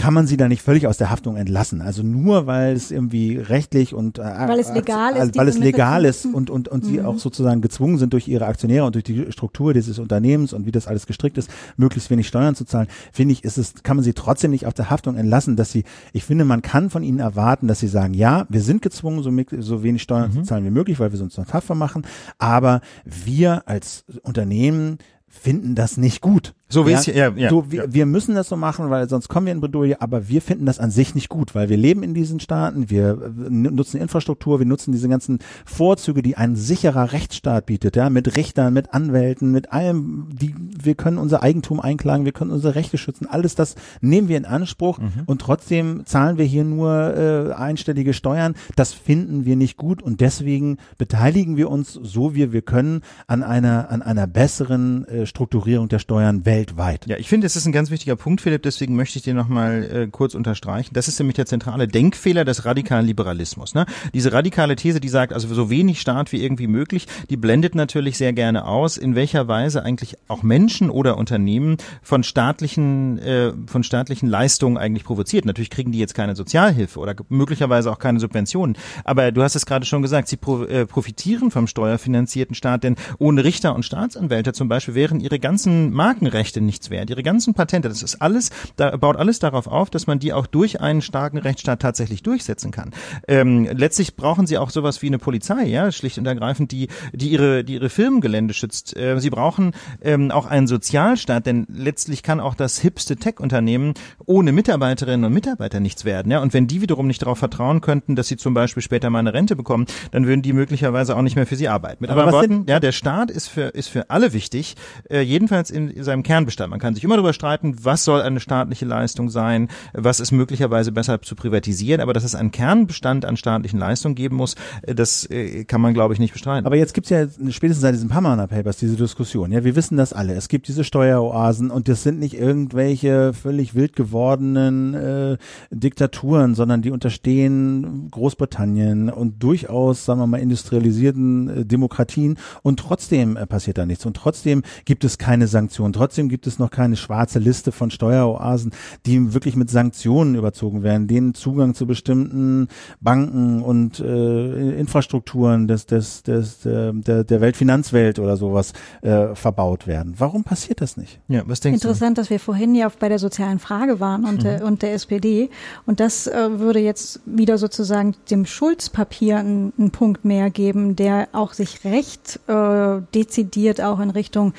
kann 0.00 0.14
man 0.14 0.26
sie 0.26 0.38
da 0.38 0.48
nicht 0.48 0.62
völlig 0.62 0.86
aus 0.86 0.96
der 0.96 1.10
Haftung 1.10 1.36
entlassen. 1.36 1.82
Also 1.82 2.02
nur 2.02 2.46
weil 2.46 2.74
es 2.74 2.90
irgendwie 2.90 3.36
rechtlich 3.36 3.92
und 3.92 4.18
äh, 4.18 4.22
weil 4.22 4.58
es 4.58 4.72
legal 4.72 5.14
ist, 5.14 5.36
weil 5.36 5.46
es 5.46 5.58
legal 5.58 6.06
ist 6.06 6.24
und 6.24 6.48
und 6.48 6.68
und 6.68 6.84
mhm. 6.84 6.88
sie 6.88 7.02
auch 7.02 7.18
sozusagen 7.18 7.60
gezwungen 7.60 7.98
sind 7.98 8.14
durch 8.14 8.26
ihre 8.26 8.46
Aktionäre 8.46 8.86
und 8.86 8.94
durch 8.94 9.04
die 9.04 9.30
Struktur 9.30 9.74
dieses 9.74 9.98
Unternehmens 9.98 10.54
und 10.54 10.64
wie 10.64 10.72
das 10.72 10.86
alles 10.86 11.06
gestrickt 11.06 11.36
ist, 11.36 11.50
möglichst 11.76 12.08
wenig 12.08 12.26
Steuern 12.28 12.54
zu 12.54 12.64
zahlen, 12.64 12.88
finde 13.12 13.32
ich, 13.32 13.44
ist 13.44 13.58
es 13.58 13.82
kann 13.82 13.98
man 13.98 14.02
sie 14.02 14.14
trotzdem 14.14 14.52
nicht 14.52 14.64
auf 14.64 14.72
der 14.72 14.88
Haftung 14.88 15.16
entlassen, 15.16 15.56
dass 15.56 15.70
sie 15.70 15.84
ich 16.14 16.24
finde, 16.24 16.46
man 16.46 16.62
kann 16.62 16.88
von 16.88 17.02
ihnen 17.02 17.18
erwarten, 17.18 17.68
dass 17.68 17.80
sie 17.80 17.88
sagen, 17.88 18.14
ja, 18.14 18.46
wir 18.48 18.62
sind 18.62 18.80
gezwungen, 18.80 19.22
so, 19.22 19.30
so 19.60 19.82
wenig 19.82 20.00
Steuern 20.00 20.30
mhm. 20.30 20.34
zu 20.34 20.42
zahlen 20.44 20.64
wie 20.64 20.70
möglich, 20.70 20.98
weil 20.98 21.12
wir 21.12 21.18
sonst 21.18 21.36
noch 21.36 21.46
tapfer 21.46 21.74
machen, 21.74 22.06
aber 22.38 22.80
wir 23.04 23.68
als 23.68 24.06
Unternehmen 24.22 24.96
finden 25.28 25.74
das 25.74 25.98
nicht 25.98 26.22
gut. 26.22 26.54
So 26.70 26.86
wie 26.86 26.92
ja? 26.92 26.98
es 26.98 27.06
ja, 27.06 27.32
ja, 27.34 27.50
so, 27.50 27.70
wir, 27.70 27.84
ja. 27.84 27.92
wir 27.92 28.06
müssen 28.06 28.36
das 28.36 28.48
so 28.48 28.56
machen, 28.56 28.90
weil 28.90 29.08
sonst 29.08 29.28
kommen 29.28 29.46
wir 29.46 29.52
in 29.52 29.60
Bredouille, 29.60 30.00
aber 30.00 30.28
wir 30.28 30.40
finden 30.40 30.66
das 30.66 30.78
an 30.78 30.90
sich 30.92 31.16
nicht 31.16 31.28
gut, 31.28 31.54
weil 31.54 31.68
wir 31.68 31.76
leben 31.76 32.04
in 32.04 32.14
diesen 32.14 32.38
Staaten, 32.38 32.90
wir 32.90 33.10
äh, 33.10 33.50
nutzen 33.50 34.00
Infrastruktur, 34.00 34.60
wir 34.60 34.66
nutzen 34.66 34.92
diese 34.92 35.08
ganzen 35.08 35.40
Vorzüge, 35.64 36.22
die 36.22 36.36
ein 36.36 36.54
sicherer 36.54 37.12
Rechtsstaat 37.12 37.66
bietet, 37.66 37.96
ja, 37.96 38.08
mit 38.08 38.36
Richtern, 38.36 38.72
mit 38.72 38.94
Anwälten, 38.94 39.50
mit 39.50 39.72
allem, 39.72 40.28
die 40.32 40.54
wir 40.56 40.94
können 40.94 41.18
unser 41.18 41.42
Eigentum 41.42 41.80
einklagen, 41.80 42.24
wir 42.24 42.32
können 42.32 42.52
unsere 42.52 42.76
Rechte 42.76 42.98
schützen, 42.98 43.26
alles 43.28 43.56
das 43.56 43.74
nehmen 44.00 44.28
wir 44.28 44.36
in 44.36 44.44
Anspruch 44.44 44.98
mhm. 44.98 45.24
und 45.26 45.40
trotzdem 45.40 46.06
zahlen 46.06 46.38
wir 46.38 46.44
hier 46.44 46.64
nur 46.64 47.16
äh, 47.16 47.52
einstellige 47.52 48.14
Steuern. 48.14 48.54
Das 48.76 48.92
finden 48.92 49.44
wir 49.44 49.56
nicht 49.56 49.76
gut 49.76 50.02
und 50.02 50.20
deswegen 50.20 50.78
beteiligen 50.98 51.56
wir 51.56 51.68
uns 51.68 51.92
so 51.92 52.34
wie 52.34 52.52
wir 52.52 52.62
können 52.62 53.00
an 53.26 53.42
einer 53.42 53.90
an 53.90 54.02
einer 54.02 54.26
besseren 54.26 55.04
äh, 55.06 55.26
Strukturierung 55.26 55.88
der 55.88 55.98
Steuern 55.98 56.46
weltweit 56.46 56.59
weltweit. 56.60 57.06
Ja, 57.06 57.16
ich 57.16 57.28
finde, 57.28 57.46
es 57.46 57.56
ist 57.56 57.66
ein 57.66 57.72
ganz 57.72 57.90
wichtiger 57.90 58.16
Punkt, 58.16 58.40
Philipp, 58.40 58.62
deswegen 58.62 58.94
möchte 58.94 59.18
ich 59.18 59.24
dir 59.24 59.34
nochmal 59.34 59.82
äh, 59.84 60.06
kurz 60.10 60.34
unterstreichen. 60.34 60.90
Das 60.92 61.08
ist 61.08 61.18
nämlich 61.18 61.36
der 61.36 61.46
zentrale 61.46 61.88
Denkfehler 61.88 62.44
des 62.44 62.64
radikalen 62.64 63.06
Liberalismus. 63.06 63.74
Ne? 63.74 63.86
Diese 64.12 64.32
radikale 64.32 64.76
These, 64.76 65.00
die 65.00 65.08
sagt, 65.08 65.32
also 65.32 65.52
so 65.52 65.70
wenig 65.70 66.00
Staat 66.00 66.32
wie 66.32 66.42
irgendwie 66.42 66.66
möglich, 66.66 67.06
die 67.30 67.36
blendet 67.36 67.74
natürlich 67.74 68.18
sehr 68.18 68.32
gerne 68.32 68.66
aus, 68.66 68.98
in 68.98 69.14
welcher 69.14 69.48
Weise 69.48 69.82
eigentlich 69.82 70.16
auch 70.28 70.42
Menschen 70.42 70.90
oder 70.90 71.16
Unternehmen 71.16 71.78
von 72.02 72.22
staatlichen, 72.22 73.18
äh, 73.18 73.52
von 73.66 73.82
staatlichen 73.82 74.28
Leistungen 74.28 74.76
eigentlich 74.76 75.04
provoziert. 75.04 75.46
Natürlich 75.46 75.70
kriegen 75.70 75.92
die 75.92 75.98
jetzt 75.98 76.14
keine 76.14 76.36
Sozialhilfe 76.36 77.00
oder 77.00 77.14
möglicherweise 77.28 77.90
auch 77.90 77.98
keine 77.98 78.20
Subventionen. 78.20 78.76
Aber 79.04 79.32
du 79.32 79.42
hast 79.42 79.54
es 79.54 79.66
gerade 79.66 79.86
schon 79.86 80.02
gesagt, 80.02 80.28
sie 80.28 80.36
pro, 80.36 80.64
äh, 80.64 80.86
profitieren 80.86 81.50
vom 81.50 81.66
steuerfinanzierten 81.66 82.54
Staat, 82.54 82.84
denn 82.84 82.96
ohne 83.18 83.44
Richter 83.44 83.74
und 83.74 83.84
Staatsanwälte 83.84 84.52
zum 84.52 84.68
Beispiel 84.68 84.94
wären 84.94 85.20
ihre 85.20 85.38
ganzen 85.38 85.92
Markenrechte 85.92 86.49
Rechte 86.50 86.60
nichts 86.60 86.90
wert. 86.90 87.10
Ihre 87.10 87.22
ganzen 87.22 87.54
Patente, 87.54 87.88
das 87.88 88.02
ist 88.02 88.20
alles, 88.20 88.50
da 88.74 88.96
baut 88.96 89.16
alles 89.16 89.38
darauf 89.38 89.68
auf, 89.68 89.88
dass 89.88 90.08
man 90.08 90.18
die 90.18 90.32
auch 90.32 90.46
durch 90.46 90.80
einen 90.80 91.00
starken 91.00 91.38
Rechtsstaat 91.38 91.80
tatsächlich 91.80 92.24
durchsetzen 92.24 92.72
kann. 92.72 92.90
Ähm, 93.28 93.68
letztlich 93.72 94.16
brauchen 94.16 94.48
sie 94.48 94.58
auch 94.58 94.70
sowas 94.70 95.00
wie 95.00 95.06
eine 95.06 95.18
Polizei, 95.18 95.66
ja, 95.66 95.92
schlicht 95.92 96.18
und 96.18 96.26
ergreifend, 96.26 96.72
die, 96.72 96.88
die 97.12 97.30
ihre, 97.30 97.62
die 97.62 97.74
ihre 97.74 97.88
Firmengelände 97.88 98.52
schützt. 98.52 98.96
Äh, 98.96 99.20
sie 99.20 99.30
brauchen 99.30 99.72
ähm, 100.02 100.32
auch 100.32 100.46
einen 100.46 100.66
Sozialstaat, 100.66 101.46
denn 101.46 101.68
letztlich 101.72 102.24
kann 102.24 102.40
auch 102.40 102.56
das 102.56 102.80
hipste 102.80 103.14
Tech-Unternehmen 103.14 103.94
ohne 104.26 104.50
Mitarbeiterinnen 104.50 105.24
und 105.24 105.32
Mitarbeiter 105.32 105.78
nichts 105.78 106.04
werden, 106.04 106.32
ja. 106.32 106.42
Und 106.42 106.52
wenn 106.52 106.66
die 106.66 106.80
wiederum 106.80 107.06
nicht 107.06 107.22
darauf 107.22 107.38
vertrauen 107.38 107.80
könnten, 107.80 108.16
dass 108.16 108.26
sie 108.26 108.36
zum 108.36 108.54
Beispiel 108.54 108.82
später 108.82 109.08
mal 109.08 109.20
eine 109.20 109.34
Rente 109.34 109.54
bekommen, 109.54 109.86
dann 110.10 110.26
würden 110.26 110.42
die 110.42 110.52
möglicherweise 110.52 111.16
auch 111.16 111.22
nicht 111.22 111.36
mehr 111.36 111.46
für 111.46 111.56
sie 111.56 111.68
arbeiten. 111.68 111.98
Mit 112.00 112.10
anderen 112.10 112.32
Worten, 112.32 112.64
ja, 112.66 112.80
der 112.80 112.92
Staat 112.92 113.30
ist 113.30 113.46
für, 113.46 113.68
ist 113.68 113.88
für 113.88 114.10
alle 114.10 114.32
wichtig, 114.32 114.74
äh, 115.08 115.20
jedenfalls 115.20 115.70
in, 115.70 115.90
in 115.90 116.02
seinem 116.02 116.24
Kern 116.24 116.39
Kernbestand. 116.40 116.70
Man 116.70 116.80
kann 116.80 116.94
sich 116.94 117.04
immer 117.04 117.16
darüber 117.16 117.34
streiten, 117.34 117.76
was 117.82 118.04
soll 118.04 118.22
eine 118.22 118.40
staatliche 118.40 118.86
Leistung 118.86 119.28
sein, 119.28 119.68
was 119.92 120.20
ist 120.20 120.32
möglicherweise 120.32 120.90
besser 120.90 121.20
zu 121.20 121.34
privatisieren, 121.34 122.00
aber 122.00 122.14
dass 122.14 122.24
es 122.24 122.34
einen 122.34 122.50
Kernbestand 122.50 123.26
an 123.26 123.36
staatlichen 123.36 123.78
Leistungen 123.78 124.14
geben 124.14 124.36
muss, 124.36 124.54
äh, 124.82 124.94
das 124.94 125.28
äh, 125.28 125.64
kann 125.64 125.82
man, 125.82 125.92
glaube 125.92 126.14
ich, 126.14 126.20
nicht 126.20 126.32
bestreiten. 126.32 126.66
Aber 126.66 126.76
jetzt 126.76 126.94
gibt's 126.94 127.10
ja 127.10 127.26
spätestens 127.50 127.82
seit 127.82 127.94
diesen 127.94 128.08
Panama 128.08 128.46
Papers 128.46 128.78
diese 128.78 128.96
Diskussion. 128.96 129.52
Ja, 129.52 129.64
wir 129.64 129.76
wissen 129.76 129.98
das 129.98 130.14
alle. 130.14 130.32
Es 130.32 130.48
gibt 130.48 130.68
diese 130.68 130.82
Steueroasen 130.82 131.70
und 131.70 131.88
das 131.88 132.02
sind 132.02 132.18
nicht 132.18 132.34
irgendwelche 132.34 133.34
völlig 133.34 133.74
wild 133.74 133.94
gewordenen 133.94 134.94
äh, 134.94 135.36
Diktaturen, 135.70 136.54
sondern 136.54 136.80
die 136.80 136.90
unterstehen 136.90 138.08
Großbritannien 138.10 139.10
und 139.10 139.42
durchaus, 139.42 140.06
sagen 140.06 140.20
wir 140.20 140.26
mal, 140.26 140.40
industrialisierten 140.40 141.48
äh, 141.48 141.64
Demokratien 141.66 142.38
und 142.62 142.80
trotzdem 142.80 143.36
äh, 143.36 143.46
passiert 143.46 143.76
da 143.76 143.84
nichts 143.84 144.06
und 144.06 144.16
trotzdem 144.16 144.62
gibt 144.86 145.04
es 145.04 145.18
keine 145.18 145.46
Sanktionen. 145.46 145.92
Trotzdem 145.92 146.29
gibt 146.30 146.46
es 146.46 146.58
noch 146.58 146.70
keine 146.70 146.96
schwarze 146.96 147.38
Liste 147.38 147.72
von 147.72 147.90
Steueroasen, 147.90 148.72
die 149.04 149.34
wirklich 149.34 149.56
mit 149.56 149.70
Sanktionen 149.70 150.34
überzogen 150.34 150.82
werden, 150.82 151.06
denen 151.06 151.34
Zugang 151.34 151.74
zu 151.74 151.86
bestimmten 151.86 152.68
Banken 153.00 153.62
und 153.62 154.00
äh, 154.00 154.78
Infrastrukturen 154.78 155.68
des, 155.68 155.86
des, 155.86 156.22
des, 156.22 156.60
der, 156.60 157.24
der 157.24 157.40
Weltfinanzwelt 157.40 158.18
oder 158.18 158.36
sowas 158.36 158.72
äh, 159.02 159.34
verbaut 159.34 159.86
werden. 159.86 160.14
Warum 160.18 160.44
passiert 160.44 160.80
das 160.80 160.96
nicht? 160.96 161.20
Ja, 161.28 161.42
was 161.46 161.60
denkst 161.60 161.82
Interessant, 161.82 162.16
du? 162.16 162.22
dass 162.22 162.30
wir 162.30 162.40
vorhin 162.40 162.74
ja 162.74 162.90
bei 162.98 163.08
der 163.08 163.18
sozialen 163.18 163.58
Frage 163.58 164.00
waren 164.00 164.24
und, 164.24 164.38
mhm. 164.38 164.42
der, 164.42 164.64
und 164.64 164.82
der 164.82 164.94
SPD. 164.94 165.50
Und 165.86 166.00
das 166.00 166.26
äh, 166.26 166.58
würde 166.58 166.78
jetzt 166.78 167.20
wieder 167.26 167.58
sozusagen 167.58 168.14
dem 168.30 168.46
Schulzpapier 168.46 169.38
einen, 169.38 169.72
einen 169.78 169.90
Punkt 169.90 170.24
mehr 170.24 170.50
geben, 170.50 170.96
der 170.96 171.28
auch 171.32 171.52
sich 171.52 171.84
recht 171.84 172.40
äh, 172.46 173.00
dezidiert 173.14 173.80
auch 173.80 174.00
in 174.00 174.10
Richtung 174.10 174.54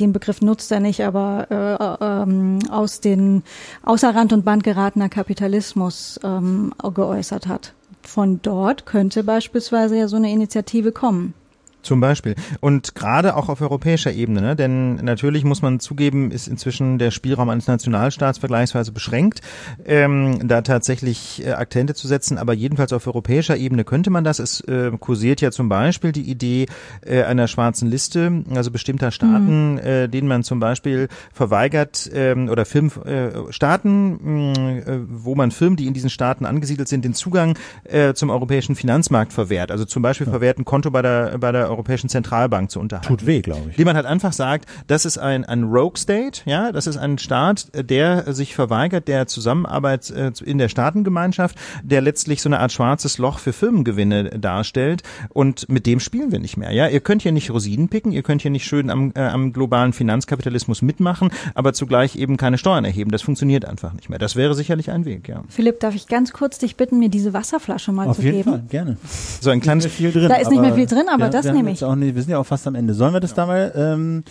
den 0.00 0.12
Begriff 0.12 0.40
nutzt 0.40 0.72
er 0.72 0.80
nicht, 0.80 1.02
aber 1.02 1.46
äh, 1.50 2.04
ähm, 2.04 2.58
aus 2.70 3.00
den 3.00 3.42
außer 3.82 4.14
Rand 4.14 4.32
und 4.32 4.44
Band 4.44 4.64
geratener 4.64 5.08
Kapitalismus 5.08 6.18
ähm, 6.24 6.72
geäußert 6.94 7.46
hat. 7.46 7.74
Von 8.02 8.40
dort 8.42 8.86
könnte 8.86 9.24
beispielsweise 9.24 9.96
ja 9.96 10.08
so 10.08 10.16
eine 10.16 10.32
Initiative 10.32 10.92
kommen. 10.92 11.34
Zum 11.82 12.00
Beispiel. 12.00 12.34
Und 12.60 12.94
gerade 12.94 13.36
auch 13.36 13.48
auf 13.48 13.60
europäischer 13.60 14.12
Ebene, 14.12 14.40
ne? 14.40 14.56
denn 14.56 14.96
natürlich 14.96 15.44
muss 15.44 15.62
man 15.62 15.80
zugeben, 15.80 16.30
ist 16.30 16.46
inzwischen 16.46 16.98
der 16.98 17.10
Spielraum 17.10 17.48
eines 17.48 17.66
Nationalstaats 17.68 18.38
vergleichsweise 18.38 18.92
beschränkt, 18.92 19.40
ähm, 19.86 20.46
da 20.46 20.60
tatsächlich 20.60 21.44
äh, 21.44 21.52
Akzente 21.52 21.94
zu 21.94 22.06
setzen. 22.06 22.36
Aber 22.36 22.52
jedenfalls 22.52 22.92
auf 22.92 23.06
europäischer 23.06 23.56
Ebene 23.56 23.84
könnte 23.84 24.10
man 24.10 24.24
das. 24.24 24.38
Es 24.38 24.60
äh, 24.62 24.90
kursiert 24.98 25.40
ja 25.40 25.50
zum 25.50 25.68
Beispiel 25.68 26.12
die 26.12 26.30
Idee 26.30 26.66
äh, 27.04 27.22
einer 27.22 27.48
schwarzen 27.48 27.88
Liste, 27.88 28.44
also 28.54 28.70
bestimmter 28.70 29.10
Staaten, 29.10 29.72
mhm. 29.72 29.78
äh, 29.78 30.08
denen 30.08 30.28
man 30.28 30.42
zum 30.42 30.60
Beispiel 30.60 31.08
verweigert 31.32 32.10
ähm, 32.12 32.48
oder 32.48 32.66
Film, 32.66 32.90
äh, 33.04 33.52
Staaten, 33.52 34.54
äh, 34.54 34.98
wo 35.08 35.34
man 35.34 35.50
Firmen, 35.50 35.76
die 35.76 35.86
in 35.86 35.94
diesen 35.94 36.10
Staaten 36.10 36.44
angesiedelt 36.44 36.88
sind, 36.88 37.04
den 37.04 37.14
Zugang 37.14 37.56
äh, 37.84 38.12
zum 38.14 38.28
europäischen 38.30 38.76
Finanzmarkt 38.76 39.32
verwehrt. 39.32 39.70
Also 39.70 39.84
zum 39.84 40.02
Beispiel 40.02 40.26
ja. 40.26 40.32
verwehrt 40.32 40.58
ein 40.58 40.64
Konto 40.64 40.90
bei 40.90 41.02
der, 41.02 41.38
bei 41.38 41.52
der 41.52 41.69
Europäischen 41.70 42.08
Zentralbank 42.08 42.70
zu 42.70 42.80
unterhalten. 42.80 43.08
Tut 43.08 43.26
weh, 43.26 43.40
glaube 43.40 43.70
ich. 43.70 43.76
Die 43.76 43.84
man 43.84 43.96
halt 43.96 44.06
einfach 44.06 44.32
sagt, 44.32 44.66
das 44.86 45.04
ist 45.04 45.18
ein, 45.18 45.44
ein 45.44 45.64
Rogue 45.64 45.96
State, 45.96 46.42
ja, 46.44 46.72
das 46.72 46.86
ist 46.86 46.96
ein 46.96 47.18
Staat, 47.18 47.68
der 47.74 48.32
sich 48.32 48.54
verweigert 48.54 49.08
der 49.08 49.26
Zusammenarbeit 49.26 50.10
äh, 50.10 50.32
in 50.44 50.58
der 50.58 50.68
Staatengemeinschaft, 50.68 51.56
der 51.82 52.00
letztlich 52.00 52.42
so 52.42 52.48
eine 52.48 52.60
Art 52.60 52.72
schwarzes 52.72 53.18
Loch 53.18 53.38
für 53.38 53.52
Firmengewinne 53.52 54.38
darstellt 54.38 55.02
und 55.28 55.68
mit 55.68 55.86
dem 55.86 56.00
spielen 56.00 56.32
wir 56.32 56.38
nicht 56.38 56.56
mehr, 56.56 56.72
ja. 56.72 56.88
Ihr 56.88 57.00
könnt 57.00 57.22
hier 57.22 57.32
nicht 57.32 57.50
Rosinen 57.50 57.88
picken, 57.88 58.12
ihr 58.12 58.22
könnt 58.22 58.42
hier 58.42 58.50
nicht 58.50 58.64
schön 58.64 58.90
am, 58.90 59.12
äh, 59.14 59.20
am 59.20 59.52
globalen 59.52 59.92
Finanzkapitalismus 59.92 60.82
mitmachen, 60.82 61.30
aber 61.54 61.72
zugleich 61.72 62.16
eben 62.16 62.36
keine 62.36 62.58
Steuern 62.58 62.84
erheben. 62.84 63.10
Das 63.10 63.22
funktioniert 63.22 63.64
einfach 63.64 63.92
nicht 63.92 64.08
mehr. 64.08 64.18
Das 64.18 64.36
wäre 64.36 64.54
sicherlich 64.54 64.90
ein 64.90 65.04
Weg, 65.04 65.28
ja. 65.28 65.42
Philipp, 65.48 65.80
darf 65.80 65.94
ich 65.94 66.06
ganz 66.06 66.32
kurz 66.32 66.58
dich 66.58 66.76
bitten, 66.76 66.98
mir 66.98 67.08
diese 67.08 67.32
Wasserflasche 67.32 67.92
mal 67.92 68.08
Auf 68.08 68.16
zu 68.16 68.22
geben? 68.22 68.40
Auf 68.40 68.46
jeden 68.46 68.58
Fall, 68.58 68.68
gerne. 68.68 68.96
So 69.40 69.50
ein 69.50 69.60
kleines 69.60 69.86
viel 69.86 70.12
drin. 70.12 70.28
Da 70.28 70.36
ist 70.36 70.50
nicht 70.50 70.60
mehr 70.60 70.74
viel 70.74 70.86
drin, 70.86 71.06
aber 71.12 71.24
ja, 71.24 71.30
das 71.30 71.46
nehme 71.46 71.59
ich. 71.68 71.84
Auch 71.84 71.94
nicht, 71.94 72.14
wir 72.14 72.22
sind 72.22 72.30
ja 72.30 72.38
auch 72.38 72.46
fast 72.46 72.66
am 72.66 72.74
Ende. 72.74 72.94
Sollen 72.94 73.12
wir 73.12 73.20
das 73.20 73.30
ja. 73.30 73.36
da 73.36 73.46
mal 73.46 73.72
ähm, 73.74 74.24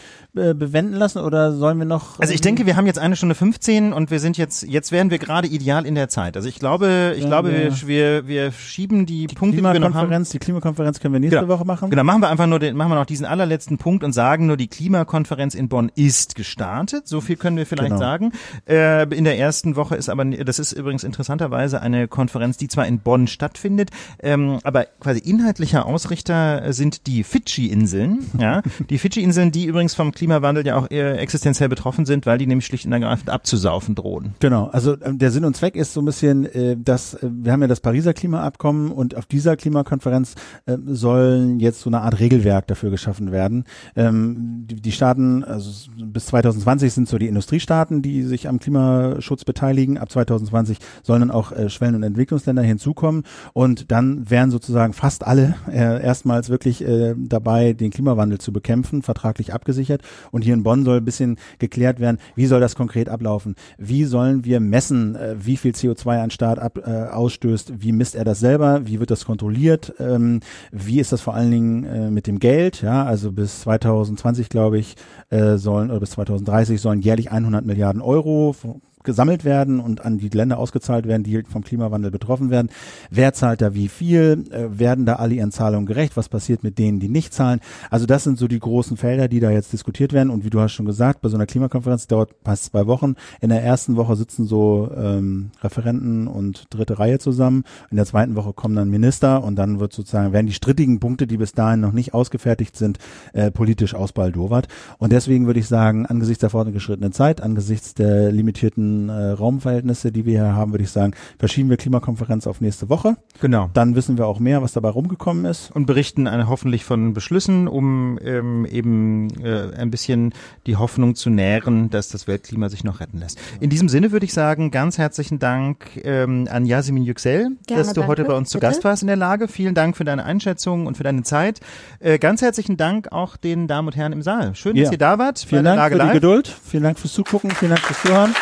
bewenden 0.54 0.96
lassen 0.96 1.20
oder 1.20 1.54
sollen 1.54 1.78
wir 1.78 1.86
noch? 1.86 2.20
Also 2.20 2.34
ich 2.34 2.42
denke, 2.42 2.66
wir 2.66 2.76
haben 2.76 2.86
jetzt 2.86 3.00
eine 3.00 3.16
Stunde 3.16 3.36
15 3.36 3.94
und 3.94 4.12
wir 4.12 4.20
sind 4.20 4.38
jetzt, 4.38 4.64
jetzt 4.64 4.92
wären 4.92 5.12
wir 5.12 5.20
gerade 5.20 5.48
ideal 5.48 5.86
in 5.86 5.96
der 5.96 6.10
Zeit. 6.10 6.36
Also 6.36 6.48
ich 6.48 6.60
glaube, 6.60 7.14
ich 7.16 7.24
ja, 7.24 7.28
glaube, 7.28 7.52
wir, 7.52 7.88
wir, 7.88 8.28
wir 8.28 8.52
schieben 8.52 9.06
die, 9.06 9.28
die 9.28 9.36
Punkte, 9.36 9.58
die 9.58 9.64
wir 9.64 9.80
noch 9.80 9.94
haben. 9.94 10.24
Die 10.24 10.40
Klimakonferenz 10.40 11.00
können 11.00 11.14
wir 11.14 11.20
nächste 11.20 11.40
genau. 11.40 11.54
Woche 11.54 11.66
machen. 11.66 11.90
Genau, 11.90 12.04
machen 12.04 12.22
wir 12.22 12.30
einfach 12.30 12.48
nur 12.48 12.60
den, 12.60 12.76
machen 12.76 12.92
wir 12.92 12.96
noch 12.96 13.06
diesen 13.06 13.26
allerletzten 13.26 13.78
Punkt 13.78 14.04
und 14.04 14.14
sagen 14.14 14.46
nur, 14.48 14.58
die 14.58 14.68
Klimakonferenz 14.68 15.56
in 15.56 15.70
Bonn 15.70 15.92
ist 15.96 16.36
gestartet. 16.36 17.08
So 17.08 17.22
viel 17.22 17.36
können 17.36 17.58
wir 17.58 17.66
vielleicht 17.66 17.90
genau. 17.90 18.00
sagen. 18.00 18.32
Äh, 18.68 19.04
in 19.16 19.24
der 19.24 19.38
ersten 19.38 19.76
Woche 19.76 19.96
ist 19.96 20.10
aber, 20.10 20.26
das 20.26 20.60
ist 20.60 20.72
übrigens 20.72 21.04
interessanterweise 21.04 21.82
eine 21.82 22.08
Konferenz, 22.08 22.58
die 22.58 22.68
zwar 22.68 22.88
in 22.88 23.00
Bonn 23.00 23.28
stattfindet, 23.28 23.92
ähm, 24.22 24.60
aber 24.64 24.86
quasi 25.00 25.20
inhaltlicher 25.20 25.86
Ausrichter 25.86 26.72
sind 26.74 27.08
die 27.08 27.24
Fidschi-Inseln. 27.24 28.26
Ja, 28.38 28.62
die 28.90 28.98
Fidschi-Inseln, 28.98 29.52
die 29.52 29.66
übrigens 29.66 29.96
vom 29.96 30.14
Klimawandel 30.30 30.66
ja 30.68 30.76
auch 30.76 30.92
existenziell 30.92 31.70
betroffen 31.70 32.06
sind, 32.06 32.28
weil 32.28 32.38
die 32.38 32.46
nämlich 32.46 32.68
schlicht 32.68 32.86
und 32.86 32.94
ergreifend 32.94 33.32
abzusaufen 33.32 33.96
drohen. 33.96 34.36
Genau, 34.40 34.68
also 34.68 34.94
äh, 34.94 35.16
der 35.16 35.32
Sinn 35.32 35.44
und 35.44 35.56
Zweck 35.56 35.76
ist 35.76 35.94
so 35.94 36.02
ein 36.02 36.06
bisschen, 36.06 36.46
äh, 36.46 36.78
dass 36.78 37.16
äh, 37.16 37.30
wir 37.32 37.52
haben 37.52 37.62
ja 37.62 37.68
das 37.68 37.80
Pariser 37.80 38.14
Klimaabkommen 38.14 38.92
und 38.92 39.18
auf 39.18 39.26
dieser 39.26 39.58
Klimakonferenz 39.58 40.36
äh, 40.68 40.78
sollen 40.86 41.60
jetzt 41.60 41.82
so 41.82 41.90
eine 41.90 42.02
Art 42.02 42.20
Regelwerk 42.20 42.68
dafür 42.68 42.92
geschaffen 42.92 43.32
werden. 43.32 43.64
Ähm, 43.96 44.66
die, 44.68 44.92
Staaten, 44.92 45.44
also 45.44 45.90
bis 45.98 46.28
2020 46.28 46.94
sind 46.94 47.10
so 47.10 47.18
die 47.18 47.28
Industriestaaten, 47.28 48.04
die 48.04 48.22
sich 48.22 48.48
am 48.48 48.60
Klimaschutz 48.60 49.46
beteiligen. 49.46 49.98
Ab 49.98 50.12
2020 50.12 50.78
sollen 51.02 51.22
dann 51.22 51.32
auch 51.32 51.52
äh, 51.52 51.70
Schwellen- 51.70 51.96
und 51.96 52.04
Entwicklungsländer 52.04 52.62
hinzukommen 52.62 53.24
und 53.54 53.92
dann 53.92 54.30
wären 54.30 54.52
sozusagen 54.52 54.94
fast 54.94 55.26
alle 55.26 55.56
erstmals 55.70 56.50
wirklich 56.50 56.84
dabei, 57.18 57.74
den 57.74 57.92
Klimawandel 57.92 58.40
zu 58.40 58.52
bekämpfen, 58.52 59.02
vertraglich 59.02 59.54
abgesichert. 59.54 60.02
Und 60.32 60.44
hier 60.44 60.54
in 60.54 60.64
Bonn 60.64 60.86
soll 60.86 60.98
ein 60.98 61.06
bisschen 61.06 61.38
geklärt 61.60 62.00
werden, 62.00 62.20
wie 62.36 62.46
soll 62.46 62.60
das 62.60 62.76
konkret 62.76 63.10
ablaufen? 63.10 63.56
Wie 63.78 64.06
sollen 64.06 64.46
wir 64.46 64.60
messen, 64.60 65.16
äh, 65.16 65.36
wie 65.40 65.58
viel 65.58 65.72
CO2 65.72 66.22
ein 66.22 66.32
Staat 66.32 66.60
ab, 66.60 66.80
äh, 66.86 67.08
ausstößt? 67.10 67.82
Wie 67.82 67.92
misst 67.92 68.16
er 68.16 68.26
das 68.26 68.40
selber? 68.40 68.86
Wie 68.86 69.00
wird 69.00 69.12
das 69.12 69.26
kontrolliert? 69.26 69.94
Ähm, 70.00 70.42
wie 70.72 71.00
ist 71.00 71.12
das 71.12 71.22
vor 71.22 71.34
allen 71.34 71.52
Dingen 71.52 71.84
äh, 71.84 72.12
mit 72.12 72.28
dem 72.28 72.40
Geld? 72.40 72.82
Ja, 72.82 73.06
also 73.06 73.32
bis 73.32 73.62
2020, 73.62 74.50
glaube 74.50 74.80
ich, 74.80 74.96
äh, 75.30 75.58
sollen 75.58 75.92
oder 75.92 76.00
bis 76.00 76.12
2030 76.12 76.82
sollen 76.82 77.02
jährlich 77.02 77.32
100 77.32 77.66
Milliarden 77.66 78.02
Euro 78.02 78.56
gesammelt 79.04 79.46
werden 79.46 79.80
und 79.80 80.04
an 80.06 80.18
die 80.18 80.30
Länder 80.30 80.58
ausgezahlt 80.58 81.08
werden, 81.08 81.24
die 81.24 81.44
vom 81.44 81.64
Klimawandel 81.64 82.12
betroffen 82.12 82.50
werden. 82.50 82.70
Wer 83.10 83.34
zahlt 83.34 83.62
da 83.62 83.74
wie 83.74 83.88
viel? 83.88 84.46
Äh, 84.52 84.78
werden 84.78 85.06
da 85.06 85.16
alle 85.16 85.36
ihren 85.36 85.52
Zahlungen 85.52 85.86
gerecht? 85.86 86.18
Was 86.18 86.30
passiert 86.30 86.64
mit 86.64 86.78
denen, 86.78 87.00
die 87.00 87.08
nicht 87.08 87.34
zahlen? 87.34 87.62
Also 87.90 88.06
das 88.06 88.24
sind 88.24 88.38
so 88.38 88.48
die 88.48 88.60
großen 88.60 88.98
Felder, 88.98 89.28
die 89.28 89.40
da 89.40 89.52
jetzt 89.52 89.72
diskutiert 89.72 90.12
werden. 90.12 90.30
Und 90.30 90.44
wie 90.44 90.50
du 90.50 90.60
hast 90.60 90.74
schon 90.74 90.86
gesagt, 90.86 91.22
bei 91.22 91.30
so 91.30 91.38
einer 91.38 91.46
Klimakonferenz 91.46 92.08
dauert 92.08 92.36
fast 92.44 92.66
zwei 92.66 92.88
Wochen. 92.88 93.16
In 93.40 93.50
der 93.50 93.64
ersten 93.64 93.96
Woche 93.96 94.16
sitzen 94.16 94.46
so 94.46 94.92
ähm, 94.96 95.52
Referenten 95.62 96.28
und 96.28 96.66
dritte 96.70 97.00
Reihe 97.00 97.20
zusammen. 97.20 97.64
In 97.92 97.98
der 97.98 98.06
zweiten 98.06 98.36
Woche 98.36 98.54
kommen 98.54 98.76
dann 98.76 98.90
Minister 98.90 99.44
und 99.44 99.56
dann 99.56 99.80
wird 99.80 99.94
sozusagen 99.94 100.34
werden 100.34 100.48
die 100.48 100.54
strittigen 100.54 101.00
Punkte, 101.00 101.26
die 101.26 101.38
bis 101.38 101.54
dahin 101.54 101.80
noch 101.80 101.94
nicht 101.94 102.14
ausgefertigt 102.14 102.76
sind, 102.76 102.98
äh, 103.34 103.50
politisch 103.50 103.96
ausbaldowert. 103.96 104.68
Und 104.98 105.14
deswegen 105.14 105.46
würde 105.46 105.60
ich 105.60 105.68
sagen, 105.68 106.06
angesichts 106.06 106.42
der 106.42 106.50
fortgeschrittenen 106.50 107.14
Zeit, 107.14 107.42
angesichts 107.42 107.94
der 107.94 108.32
limitierten 108.32 108.89
äh, 109.10 109.32
Raumverhältnisse, 109.32 110.12
die 110.12 110.26
wir 110.26 110.44
hier 110.44 110.56
haben, 110.56 110.72
würde 110.74 110.84
ich 110.84 110.90
sagen, 110.92 111.14
verschieben 111.38 111.70
wir 111.70 111.78
Klimakonferenz 111.78 112.48
auf 112.48 112.62
nächste 112.62 112.90
Woche. 112.90 113.16
Genau. 113.42 113.70
Dann 113.74 113.96
wissen 113.96 114.18
wir 114.18 114.26
auch 114.28 114.40
mehr, 114.40 114.62
was 114.62 114.74
dabei 114.74 114.90
rumgekommen 114.90 115.46
ist. 115.46 115.72
Und 115.74 115.86
berichten 115.86 116.28
eine, 116.28 116.48
hoffentlich 116.50 116.86
von 116.86 117.14
Beschlüssen, 117.14 117.68
um 117.68 118.18
ähm, 118.24 118.66
eben 118.66 119.30
äh, 119.44 119.74
ein 119.78 119.92
bisschen 119.92 120.34
die 120.66 120.76
Hoffnung 120.78 121.16
zu 121.16 121.30
nähren, 121.30 121.90
dass 121.90 122.10
das 122.10 122.28
Weltklima 122.28 122.70
sich 122.70 122.84
noch 122.84 123.00
retten 123.00 123.20
lässt. 123.20 123.38
In 123.60 123.70
diesem 123.70 123.90
Sinne 123.90 124.12
würde 124.12 124.26
ich 124.26 124.34
sagen, 124.34 124.72
ganz 124.72 124.98
herzlichen 124.98 125.40
Dank 125.40 125.86
ähm, 126.04 126.48
an 126.52 126.66
Yasemin 126.66 127.04
Yüksel, 127.04 127.50
Gerne, 127.68 127.84
dass 127.84 127.94
du 127.94 128.08
heute 128.08 128.24
danke. 128.24 128.32
bei 128.32 128.38
uns 128.38 128.50
zu 128.50 128.58
Bitte. 128.60 128.68
Gast 128.72 128.84
warst 128.84 129.04
in 129.04 129.08
der 129.08 129.18
Lage. 129.18 129.48
Vielen 129.48 129.76
Dank 129.76 129.96
für 129.98 130.04
deine 130.06 130.24
Einschätzung 130.26 130.88
und 130.88 130.98
für 130.98 131.04
deine 131.04 131.24
Zeit. 131.24 131.60
Äh, 132.00 132.18
ganz 132.20 132.42
herzlichen 132.42 132.78
Dank 132.78 133.12
auch 133.12 133.38
den 133.38 133.68
Damen 133.68 133.88
und 133.90 133.96
Herren 133.96 134.14
im 134.14 134.22
Saal. 134.22 134.56
Schön, 134.56 134.76
dass 134.76 134.86
Ja. 134.86 134.92
ihr 134.92 134.98
da 134.98 135.18
wart. 135.20 135.40
Vielen 135.40 135.64
Dank 135.66 135.78
Lage 135.78 135.96
für 135.96 136.00
die 136.00 136.06
Live. 136.06 136.14
Geduld. 136.14 136.56
Vielen 136.66 136.84
Dank 136.84 137.00
fürs 137.00 137.14
Zugucken. 137.14 137.52
Vielen 137.52 137.72
Dank 137.72 137.82
fürs 137.82 138.02
Zuhören. 138.02 138.34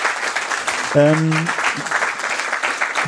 Ähm, 0.97 1.31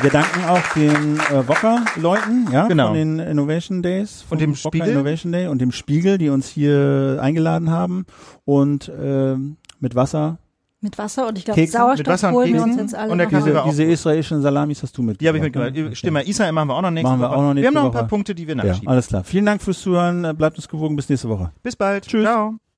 wir 0.02 0.10
danken 0.10 0.44
auch 0.46 0.62
den 0.74 1.18
äh, 1.18 1.46
Wokka-Leuten, 1.48 2.48
ja, 2.52 2.66
Genau. 2.68 2.86
von 2.88 2.94
den 2.94 3.18
Innovation 3.18 3.82
Days. 3.82 4.22
vom 4.22 4.36
Und 4.36 4.40
dem 4.40 4.50
Wokka 4.52 4.68
Spiegel. 4.68 4.88
Innovation 4.88 5.32
Day 5.32 5.46
und 5.48 5.60
dem 5.60 5.72
Spiegel, 5.72 6.16
die 6.18 6.30
uns 6.30 6.48
hier 6.48 7.18
eingeladen 7.20 7.70
haben 7.70 8.06
und 8.44 8.90
ähm, 8.98 9.56
mit 9.78 9.94
Wasser. 9.94 10.38
Mit 10.82 10.96
Wasser 10.96 11.28
und 11.28 11.36
ich 11.36 11.44
glaube, 11.44 11.66
Sauerstoff 11.66 11.98
mit 11.98 12.06
Wasser 12.06 12.28
und 12.28 12.34
holen 12.36 12.54
wir 12.54 12.62
uns 12.62 12.76
jetzt 12.76 12.94
alle 12.94 13.12
und 13.12 13.18
der 13.18 13.26
Diese, 13.26 13.62
diese 13.66 13.84
israelischen 13.84 14.40
Salamis 14.40 14.82
hast 14.82 14.96
du 14.96 15.02
mit. 15.02 15.20
Die 15.20 15.28
habe 15.28 15.36
ich 15.36 15.44
mitgebracht. 15.44 15.74
Stimme, 15.98 16.22
Israel 16.22 16.52
machen 16.52 16.68
wir 16.68 16.74
auch 16.76 16.80
noch 16.82 16.90
nächste 16.90 17.10
Machen 17.10 17.20
wir 17.20 17.28
Woche. 17.28 17.36
auch 17.36 17.42
noch 17.42 17.52
nächste 17.54 17.62
wir 17.62 17.66
haben 17.68 17.74
noch 17.84 17.90
ein 17.90 17.92
paar 17.92 18.00
Woche. 18.02 18.08
Punkte, 18.08 18.34
die 18.34 18.46
wir 18.48 18.56
Ja, 18.56 18.64
nachschieben. 18.64 18.88
alles 18.88 19.08
klar. 19.08 19.24
Vielen 19.24 19.44
Dank 19.44 19.60
fürs 19.60 19.80
Zuhören. 19.82 20.34
Bleibt 20.38 20.56
uns 20.56 20.68
gewogen. 20.68 20.96
Bis 20.96 21.10
nächste 21.10 21.28
Woche. 21.28 21.50
Bis 21.62 21.76
bald. 21.76 22.06
Tschüss. 22.06 22.22
Ciao. 22.24 22.60